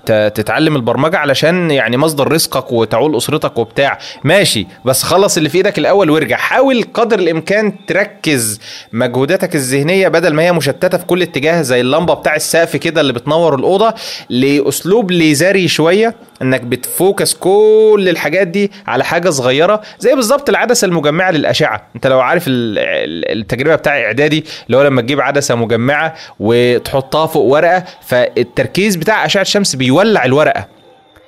تتعلم 0.05 0.75
البرمجة 0.75 1.17
علشان 1.17 1.71
يعني 1.71 1.97
مصدر 1.97 2.31
رزقك 2.31 2.71
وتعول 2.71 3.17
أسرتك 3.17 3.57
وبتاع. 3.57 3.97
ماشي. 4.23 4.67
بس 4.85 5.03
خلص 5.03 5.37
اللي 5.37 5.49
في 5.49 5.57
إيدك 5.57 5.77
الأول 5.77 6.09
وارجع. 6.09 6.37
حاول 6.37 6.83
قدر 6.93 7.19
الامكان 7.29 7.85
تركز 7.85 8.59
مجهوداتك 8.93 9.55
الذهنية 9.55 10.07
بدل 10.07 10.33
ما 10.33 10.43
هي 10.43 10.51
مشتتة 10.51 10.97
في 10.97 11.05
كل 11.05 11.21
اتجاه 11.21 11.61
زي 11.61 11.81
اللمبة 11.81 12.13
بتاع 12.13 12.35
السقف 12.35 12.75
كده 12.75 13.01
اللي 13.01 13.13
بتنور 13.13 13.55
الأوضة 13.55 13.93
لأسلوب 14.29 15.11
ليزري 15.11 15.67
شوية 15.67 16.15
إنك 16.41 16.61
بتفوكس 16.61 17.33
كل 17.33 18.05
الحاجات 18.09 18.47
دي 18.47 18.71
على 18.87 19.03
حاجة 19.03 19.29
صغيرة 19.29 19.81
زي 19.99 20.15
بالظبط 20.15 20.49
العدسة 20.49 20.85
المجمعة 20.85 21.31
للأشعة. 21.31 21.87
أنت 21.95 22.07
لو 22.07 22.19
عارف 22.19 22.47
ال- 22.47 22.79
ال- 22.79 23.39
التجربة 23.39 23.75
بتاع 23.75 24.01
إعدادي 24.03 24.45
اللي 24.67 24.77
هو 24.77 24.81
لما 24.83 25.01
تجيب 25.01 25.21
عدسة 25.21 25.55
مجمعة 25.55 26.15
وتحطها 26.39 27.27
فوق 27.27 27.43
ورقة 27.43 27.83
فالتركيز 28.07 28.95
بتاع 28.95 29.25
أشعة 29.25 29.41
الشمس 29.41 29.75
بيولع 29.75 30.25
الورقة. 30.25 30.67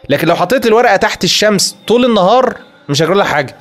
لكن 0.10 0.28
لو 0.28 0.36
حطيت 0.36 0.66
الورقة 0.66 0.96
تحت 0.96 1.24
الشمس 1.24 1.76
طول 1.88 2.06
النهار 2.06 2.56
مش 2.90 3.02
هيجرى 3.02 3.24
حاجة. 3.24 3.56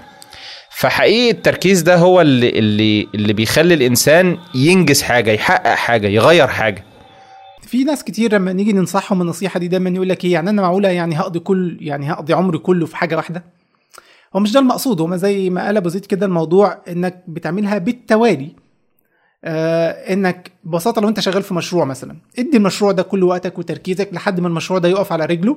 فحقيقي 0.70 1.30
التركيز 1.30 1.82
ده 1.82 1.96
هو 1.96 2.20
اللي 2.20 2.48
اللي 2.48 3.08
اللي 3.14 3.32
بيخلي 3.32 3.74
الإنسان 3.74 4.38
ينجز 4.54 5.02
حاجة 5.02 5.30
يحقق 5.30 5.74
حاجة 5.74 6.08
يغير 6.08 6.46
حاجة. 6.48 6.84
في 7.62 7.84
ناس 7.84 8.04
كتير 8.04 8.34
لما 8.34 8.52
نيجي 8.52 8.72
ننصحهم 8.72 9.22
النصيحة 9.22 9.60
دي 9.60 9.68
دايما 9.68 9.90
يقول 9.90 10.08
لك 10.08 10.24
إيه؟ 10.24 10.32
يعني 10.32 10.50
أنا 10.50 10.62
معقولة 10.62 10.88
يعني 10.88 11.20
هقضي 11.20 11.38
كل 11.38 11.78
يعني 11.80 12.12
هقضي 12.12 12.32
عمري 12.32 12.58
كله 12.58 12.86
في 12.86 12.96
حاجة 12.96 13.16
واحدة؟ 13.16 13.44
هو 14.36 14.40
مش 14.40 14.52
ده 14.52 14.60
المقصود 14.60 15.00
هو 15.00 15.16
زي 15.16 15.50
ما 15.50 15.66
قال 15.66 15.76
أبو 15.76 15.88
زيد 15.88 16.06
كده 16.06 16.26
الموضوع 16.26 16.78
إنك 16.88 17.24
بتعملها 17.28 17.78
بالتوالي. 17.78 18.50
آه 19.44 20.12
إنك 20.12 20.50
ببساطة 20.64 21.00
لو 21.00 21.08
أنت 21.08 21.20
شغال 21.20 21.42
في 21.42 21.54
مشروع 21.54 21.84
مثلا 21.84 22.16
ادي 22.38 22.56
المشروع 22.56 22.92
ده 22.92 23.02
كل 23.02 23.24
وقتك 23.24 23.58
وتركيزك 23.58 24.08
لحد 24.12 24.40
ما 24.40 24.48
المشروع 24.48 24.78
ده 24.78 24.88
يقف 24.88 25.12
على 25.12 25.24
رجله. 25.24 25.56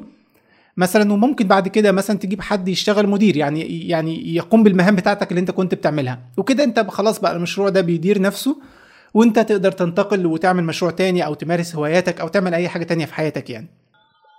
مثلا 0.77 1.13
وممكن 1.13 1.47
بعد 1.47 1.67
كده 1.67 1.91
مثلا 1.91 2.17
تجيب 2.17 2.41
حد 2.41 2.67
يشتغل 2.67 3.07
مدير 3.07 3.37
يعني 3.37 3.87
يعني 3.87 4.35
يقوم 4.35 4.63
بالمهام 4.63 4.95
بتاعتك 4.95 5.29
اللي 5.31 5.39
انت 5.39 5.51
كنت 5.51 5.75
بتعملها. 5.75 6.19
وكده 6.37 6.63
انت 6.63 6.79
خلاص 6.89 7.19
بقى 7.19 7.35
المشروع 7.35 7.69
ده 7.69 7.81
بيدير 7.81 8.21
نفسه 8.21 8.57
وانت 9.13 9.39
تقدر 9.39 9.71
تنتقل 9.71 10.25
وتعمل 10.25 10.63
مشروع 10.63 10.91
تاني 10.91 11.25
أو 11.25 11.33
تمارس 11.33 11.75
هواياتك 11.75 12.19
أو 12.21 12.27
تعمل 12.27 12.53
أي 12.53 12.69
حاجة 12.69 12.83
تانية 12.83 13.05
في 13.05 13.13
حياتك 13.13 13.49
يعني. 13.49 13.67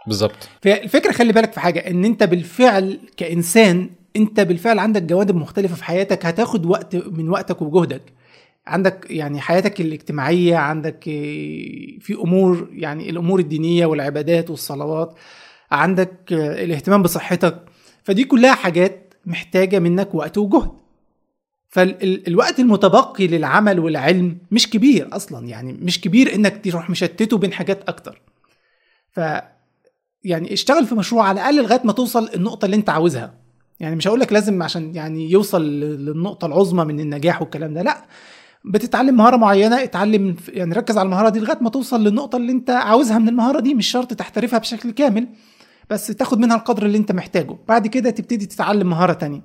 بالظبط. 0.07 0.49
فالفكرة 0.63 1.13
خلي 1.13 1.33
بالك 1.33 1.53
في 1.53 1.61
حاجة 1.61 1.79
إن 1.79 2.05
أنت 2.05 2.23
بالفعل 2.23 2.99
كإنسان 3.17 3.91
أنت 4.17 4.41
بالفعل 4.41 4.79
عندك 4.79 5.03
جوانب 5.03 5.35
مختلفة 5.37 5.75
في 5.75 5.85
حياتك 5.85 6.27
هتاخد 6.27 6.67
وقت 6.67 6.97
من 6.97 7.29
وقتك 7.29 7.63
وجهدك. 7.63 8.03
عندك 8.67 9.07
يعني 9.11 9.41
حياتك 9.41 9.81
الاجتماعية 9.81 10.57
عندك 10.57 11.05
في 12.01 12.17
أمور 12.25 12.69
يعني 12.73 13.11
الأمور 13.11 13.41
الدينية 13.41 13.87
والعبادات 13.87 14.51
والصلوات. 14.51 15.15
عندك 15.75 16.13
الاهتمام 16.33 17.03
بصحتك 17.03 17.63
فدي 18.03 18.25
كلها 18.25 18.55
حاجات 18.55 19.15
محتاجة 19.27 19.79
منك 19.79 20.15
وقت 20.15 20.39
وجهد. 20.39 20.71
فالوقت 21.69 22.61
المتبقي 22.61 23.27
للعمل 23.27 23.79
والعلم 23.81 24.39
مش 24.51 24.71
كبير 24.71 25.09
أصلا 25.17 25.47
يعني 25.47 25.73
مش 25.73 26.01
كبير 26.01 26.35
إنك 26.35 26.65
تروح 26.65 26.91
مشتته 26.91 27.39
بين 27.39 27.53
حاجات 27.53 27.89
أكتر. 27.89 28.21
ف 29.11 29.21
يعني 30.25 30.53
اشتغل 30.53 30.87
في 30.87 30.95
مشروع 30.95 31.29
على 31.29 31.41
الأقل 31.41 31.63
لغاية 31.63 31.81
ما 31.85 31.93
توصل 31.93 32.31
النقطة 32.35 32.65
اللي 32.65 32.77
أنت 32.77 32.91
عاوزها. 32.91 33.35
يعني 33.81 33.97
مش 33.97 34.09
هقول 34.09 34.21
لك 34.21 34.33
لازم 34.33 34.63
عشان 34.63 34.95
يعني 34.95 35.31
يوصل 35.31 35.63
للنقطة 35.81 36.47
العظمى 36.47 36.85
من 36.85 37.01
النجاح 37.01 37.43
والكلام 37.43 37.75
ده 37.75 37.83
لأ. 37.83 38.05
بتتعلم 38.65 39.17
مهارة 39.17 39.37
معينة 39.37 39.83
اتعلم 39.83 40.37
يعني 40.49 40.75
ركز 40.75 40.99
على 40.99 41.07
المهارة 41.07 41.29
دي 41.29 41.41
لغاية 41.41 41.59
ما 41.61 41.71
توصل 41.71 42.05
للنقطة 42.05 42.37
اللي 42.37 42.53
أنت 42.53 42.71
عاوزها 42.71 43.19
من 43.19 43.29
المهارة 43.29 43.61
دي 43.61 43.75
مش 43.75 43.87
شرط 43.87 44.15
تحترفها 44.15 44.59
بشكل 44.59 44.91
كامل. 44.91 45.29
بس 45.91 46.07
تاخد 46.07 46.39
منها 46.39 46.57
القدر 46.57 46.87
اللي 46.87 46.99
انت 46.99 47.13
محتاجه. 47.13 47.57
بعد 47.69 47.87
كده 47.87 48.11
تبتدي 48.11 48.47
تتعلم 48.47 48.91
مهارة 48.91 49.13
تانية. 49.13 49.41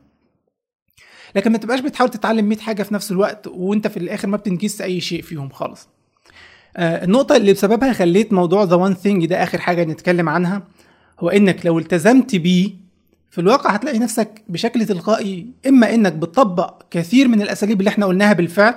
لكن 1.36 1.52
ما 1.52 1.58
تبقاش 1.58 1.80
بتحاول 1.80 2.10
تتعلم 2.10 2.46
100 2.46 2.58
حاجة 2.58 2.84
في 2.84 2.94
نفس 2.94 3.12
الوقت 3.12 3.48
وانت 3.48 3.88
في 3.88 3.98
الآخر 3.98 4.28
ما 4.28 4.38
بتنجزش 4.38 4.82
أي 4.82 5.02
شيء 5.02 5.22
فيهم 5.22 5.50
خالص. 5.50 5.88
آه، 6.78 7.04
النقطة 7.04 7.36
اللي 7.36 7.54
بسببها 7.54 7.94
خليت 7.94 8.34
موضوع 8.34 8.64
the 8.64 8.76
one 8.76 8.94
thing 8.94 9.26
ده 9.26 9.44
آخر 9.44 9.58
حاجة 9.58 9.84
نتكلم 9.84 10.30
عنها 10.30 10.64
هو 11.20 11.30
إنك 11.30 11.66
لو 11.66 11.80
التزمت 11.80 12.36
بيه 12.36 12.72
في 13.32 13.42
الواقع 13.42 13.70
هتلاقي 13.72 14.00
نفسك 14.00 14.44
بشكل 14.50 14.86
تلقائي 14.86 15.48
إما 15.68 15.94
إنك 15.94 16.14
بتطبق 16.14 16.82
كثير 16.92 17.28
من 17.28 17.42
الأساليب 17.42 17.80
اللي 17.80 17.90
إحنا 17.90 18.06
قلناها 18.06 18.34
بالفعل 18.34 18.74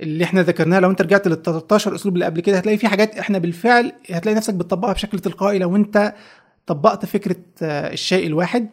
اللي 0.00 0.24
إحنا 0.24 0.42
ذكرناها 0.42 0.80
لو 0.80 0.90
أنت 0.90 1.02
رجعت 1.02 1.28
لل 1.28 1.42
13 1.42 1.94
أسلوب 1.94 2.14
اللي 2.14 2.24
قبل 2.24 2.40
كده 2.40 2.56
هتلاقي 2.58 2.78
في 2.78 2.88
حاجات 2.88 3.18
إحنا 3.18 3.38
بالفعل 3.38 3.92
هتلاقي 4.10 4.36
نفسك 4.36 4.54
بتطبقها 4.54 4.92
بشكل 4.92 5.18
تلقائي 5.18 5.58
لو 5.58 5.76
أنت 5.76 6.14
طبقت 6.66 7.04
فكرة 7.04 7.36
آه، 7.62 7.92
الشيء 7.92 8.26
الواحد 8.26 8.68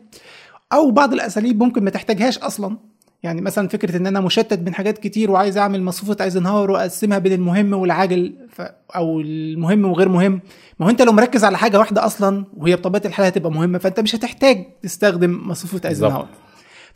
أو 0.74 0.92
بعض 0.92 1.14
الأساليب 1.14 1.64
ممكن 1.64 1.84
ما 1.84 1.90
تحتاجهاش 1.90 2.38
أصلا. 2.38 2.78
يعني 3.24 3.42
مثلا 3.42 3.68
فكرة 3.68 3.98
إن 3.98 4.08
أنا 4.08 4.20
مشتت 4.20 4.60
بين 4.60 4.74
حاجات 4.74 4.98
كتير 4.98 5.32
وعايز 5.32 5.58
أعمل 5.58 5.84
مصفوفة 5.84 6.24
أيزنهاور 6.24 6.72
وأقسمها 6.72 7.18
بين 7.18 7.34
المهم 7.34 7.74
والعاجل 7.74 8.36
ف... 8.50 8.62
أو 8.96 9.20
المهم 9.20 9.86
وغير 9.86 10.10
مهم. 10.10 10.42
ما 10.80 10.86
هو 10.86 10.90
أنت 10.90 11.02
لو 11.02 11.12
مركز 11.12 11.44
على 11.44 11.58
حاجة 11.58 11.80
واحدة 11.80 12.06
أصلا 12.06 12.46
وهي 12.58 12.76
بطبيعة 12.76 13.02
الحال 13.06 13.26
هتبقى 13.26 13.52
مهمة 13.52 13.78
فأنت 13.78 14.00
مش 14.00 14.16
هتحتاج 14.16 14.66
تستخدم 14.82 15.42
مصفوفة 15.48 15.90
أيزنهاور. 15.90 16.28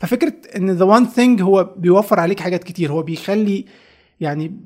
ففكرة 0.00 0.32
إن 0.56 0.70
the 0.70 0.84
one 0.84 1.04
thing 1.06 1.42
هو 1.42 1.64
بيوفر 1.76 2.20
عليك 2.20 2.40
حاجات 2.40 2.64
كتير 2.64 2.92
هو 2.92 3.02
بيخلي 3.02 3.64
يعني 4.20 4.60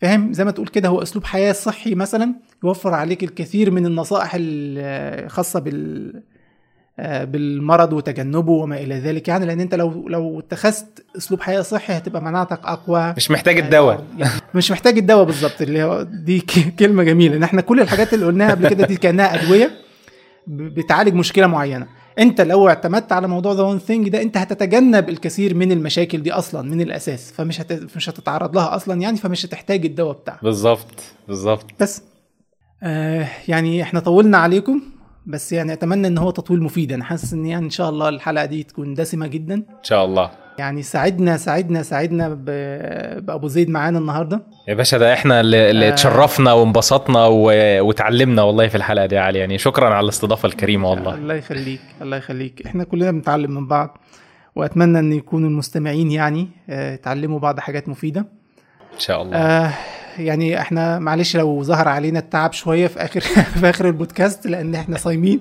فاهم؟ 0.00 0.32
زي 0.32 0.44
ما 0.44 0.50
تقول 0.50 0.66
كده 0.68 0.88
هو 0.88 1.02
أسلوب 1.02 1.24
حياة 1.24 1.52
صحي 1.52 1.94
مثلا 1.94 2.34
يوفر 2.64 2.94
عليك 2.94 3.24
الكثير 3.24 3.70
من 3.70 3.86
النصائح 3.86 4.32
الخاصه 4.38 5.60
بال 5.60 6.22
آه، 6.98 7.24
بالمرض 7.24 7.92
وتجنبه 7.92 8.52
وما 8.52 8.76
إلى 8.76 8.94
ذلك. 8.98 9.28
يعني 9.28 9.46
لأن 9.46 9.60
أنت 9.60 9.74
لو 9.74 10.08
لو 10.08 10.38
اتخذت 10.40 11.04
أسلوب 11.16 11.40
حياة 11.40 11.60
صحي 11.62 11.92
هتبقى 11.96 12.22
مناعتك 12.22 12.60
أقوى. 12.64 13.14
مش 13.16 13.30
محتاج 13.30 13.58
الدواء. 13.58 14.04
يعني 14.18 14.32
مش 14.54 14.70
محتاج 14.70 14.98
الدواء 14.98 15.24
بالظبط 15.24 15.62
اللي 15.62 15.82
هو 15.82 16.02
دي 16.02 16.40
كلمة 16.78 17.02
جميلة. 17.02 17.36
إن 17.36 17.42
إحنا 17.42 17.60
كل 17.60 17.80
الحاجات 17.80 18.14
اللي 18.14 18.26
قلناها 18.26 18.50
قبل 18.50 18.68
كده 18.68 18.86
دي 18.86 18.96
كأنها 18.96 19.34
أدوية 19.34 19.70
بتعالج 20.46 21.14
مشكلة 21.14 21.46
معينة. 21.46 21.86
انت 22.18 22.40
لو 22.40 22.68
اعتمدت 22.68 23.12
على 23.12 23.28
موضوع 23.28 23.52
the 23.52 23.62
one 23.62 23.78
thing 23.78 24.08
ده 24.08 24.22
انت 24.22 24.36
هتتجنب 24.36 25.08
الكثير 25.08 25.54
من 25.54 25.72
المشاكل 25.72 26.22
دي 26.22 26.32
أصلا 26.32 26.70
من 26.70 26.80
الأساس. 26.80 27.32
فمش 27.32 27.60
هت... 27.60 27.96
مش 27.96 28.10
هتتعرض 28.10 28.56
لها 28.56 28.76
أصلا 28.76 29.00
يعني 29.00 29.16
فمش 29.16 29.46
هتحتاج 29.46 29.86
الدواء 29.86 30.12
بتاعها. 30.16 30.40
بالظبط 30.42 31.02
بالظبط. 31.28 31.66
بس. 31.80 32.02
آه 32.82 33.28
يعني 33.48 33.82
إحنا 33.82 34.00
طولنا 34.00 34.38
عليكم 34.38 34.82
بس 35.26 35.52
يعني 35.52 35.72
أتمنى 35.72 36.06
إن 36.06 36.18
هو 36.18 36.30
تطويل 36.30 36.62
مفيد. 36.62 36.92
أنا 36.92 37.04
حاسس 37.04 37.32
إن 37.32 37.46
يعني 37.46 37.64
إن 37.64 37.70
شاء 37.70 37.90
الله 37.90 38.08
الحلقة 38.08 38.44
دي 38.44 38.62
تكون 38.62 38.94
دسمة 38.94 39.26
جدا. 39.26 39.54
إن 39.54 39.64
شاء 39.82 40.04
الله. 40.04 40.30
يعني 40.60 40.82
ساعدنا 40.82 41.36
ساعدنا 41.36 41.82
ساعدنا 41.82 42.28
بأبو 43.20 43.48
زيد 43.48 43.70
معانا 43.70 43.98
النهارده. 43.98 44.42
يا 44.68 44.74
باشا 44.74 44.98
ده 44.98 45.12
إحنا 45.12 45.40
اللي, 45.40 45.70
اللي 45.70 45.88
آه. 45.88 45.92
اتشرفنا 45.92 46.52
وانبسطنا 46.52 47.26
و... 47.26 47.50
وتعلمنا 47.80 48.42
والله 48.42 48.68
في 48.68 48.74
الحلقة 48.74 49.06
دي 49.06 49.14
يا 49.14 49.20
علي. 49.20 49.38
يعني 49.38 49.58
شكرا 49.58 49.94
على 49.94 50.04
الاستضافة 50.04 50.46
الكريمة 50.46 50.90
والله. 50.90 51.14
الله 51.14 51.34
يخليك 51.34 51.80
الله 52.02 52.16
يخليك. 52.16 52.66
إحنا 52.66 52.84
كلنا 52.84 53.10
بنتعلم 53.10 53.50
من 53.50 53.66
بعض 53.66 53.98
وأتمنى 54.56 54.98
إن 54.98 55.12
يكون 55.12 55.44
المستمعين 55.44 56.10
يعني 56.10 56.48
آه، 56.70 56.94
يتعلموا 56.94 57.38
بعض 57.38 57.60
حاجات 57.60 57.88
مفيدة. 57.88 58.20
إن 58.94 58.98
شاء 58.98 59.22
الله. 59.22 59.36
آه 59.36 59.72
يعني 60.18 60.60
إحنا 60.60 60.98
معلش 60.98 61.36
لو 61.36 61.62
ظهر 61.62 61.88
علينا 61.88 62.18
التعب 62.18 62.52
شوية 62.52 62.86
في 62.86 63.04
آخر 63.04 63.20
في 63.60 63.70
آخر 63.70 63.86
البودكاست 63.86 64.46
لأن 64.46 64.74
إحنا 64.74 64.98
صايمين 64.98 65.40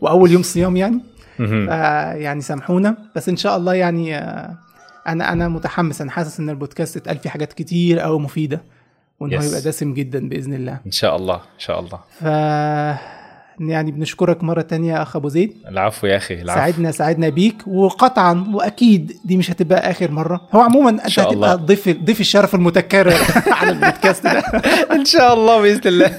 وأول 0.00 0.30
يوم 0.30 0.42
صيام 0.42 0.76
يعني. 0.76 0.96
آه 0.96 1.11
يعني 2.14 2.40
سامحونا. 2.40 2.96
بس 3.16 3.28
إن 3.28 3.36
شاء 3.36 3.56
الله 3.56 3.74
يعني 3.74 4.16
آه 4.18 4.50
أنا 5.08 5.32
أنا 5.32 5.48
متحمس. 5.48 6.00
أنا 6.00 6.10
حاسس 6.10 6.40
إن 6.40 6.50
البودكاست 6.50 6.96
اتقال 6.96 7.18
فيه 7.18 7.30
حاجات 7.30 7.52
كتير 7.52 7.98
قوي 7.98 8.20
مفيدة 8.20 8.62
وإن 9.20 9.34
هو. 9.34 9.42
يبقى 9.42 9.60
دسم 9.60 9.94
جدا 9.94 10.28
بإذن 10.28 10.54
الله. 10.54 10.80
إن 10.86 10.90
شاء 10.90 11.16
الله 11.16 11.34
إن 11.34 11.58
شاء 11.58 11.80
الله. 11.80 11.98
ف 12.20 12.24
يعني 13.60 13.90
بنشكرك 13.92 14.44
مرة 14.44 14.62
تانية 14.62 14.92
يا 14.92 15.02
أخ 15.02 15.16
أبو 15.16 15.28
زيد. 15.28 15.52
العفو 15.68 16.06
يا 16.06 16.16
أخي 16.16 16.34
العفو. 16.34 16.58
ساعدنا 16.60 16.90
ساعدنا 16.90 17.28
بيك. 17.28 17.66
وقطعا 17.66 18.46
وأكيد 18.54 19.12
دي 19.24 19.36
مش 19.36 19.50
هتبقى 19.50 19.90
آخر 19.90 20.10
مرة. 20.10 20.40
هو 20.52 20.60
عموما 20.60 20.90
أنت 20.90 21.08
شاء 21.08 21.32
هتبقى. 21.32 21.56
ضيف 21.56 21.88
ضيف 21.88 22.20
الشرف 22.20 22.54
المتكرر 22.54 23.14
على 23.60 23.70
البودكاست 23.70 24.24
ده. 24.24 24.38
إن 24.96 25.04
شاء 25.04 25.34
الله 25.34 25.60
بإذن 25.62 25.80
الله. 25.84 26.18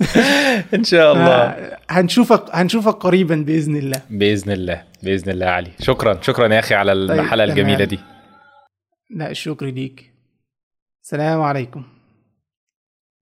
ان 0.74 0.84
شاء 0.84 1.12
الله. 1.12 1.70
هنشوفك 1.90 2.44
هنشوفك 2.52 2.94
قريبا 2.94 3.34
بإذن 3.36 3.76
الله. 3.76 4.02
بإذن 4.10 4.52
الله 4.52 4.82
بإذن 5.02 5.32
الله 5.32 5.46
يا 5.46 5.50
علي. 5.50 5.70
شكرا 5.80 6.18
شكرا 6.22 6.54
يا 6.54 6.58
أخي 6.58 6.74
على 6.74 6.92
طيب، 6.92 7.20
الحلقة 7.20 7.44
الجميلة 7.44 7.84
تمام. 7.84 7.88
دي. 7.88 7.98
لا 9.10 9.30
الشكر 9.30 9.66
ليك. 9.66 10.12
السلام 11.04 11.40
عليكم. 11.42 11.84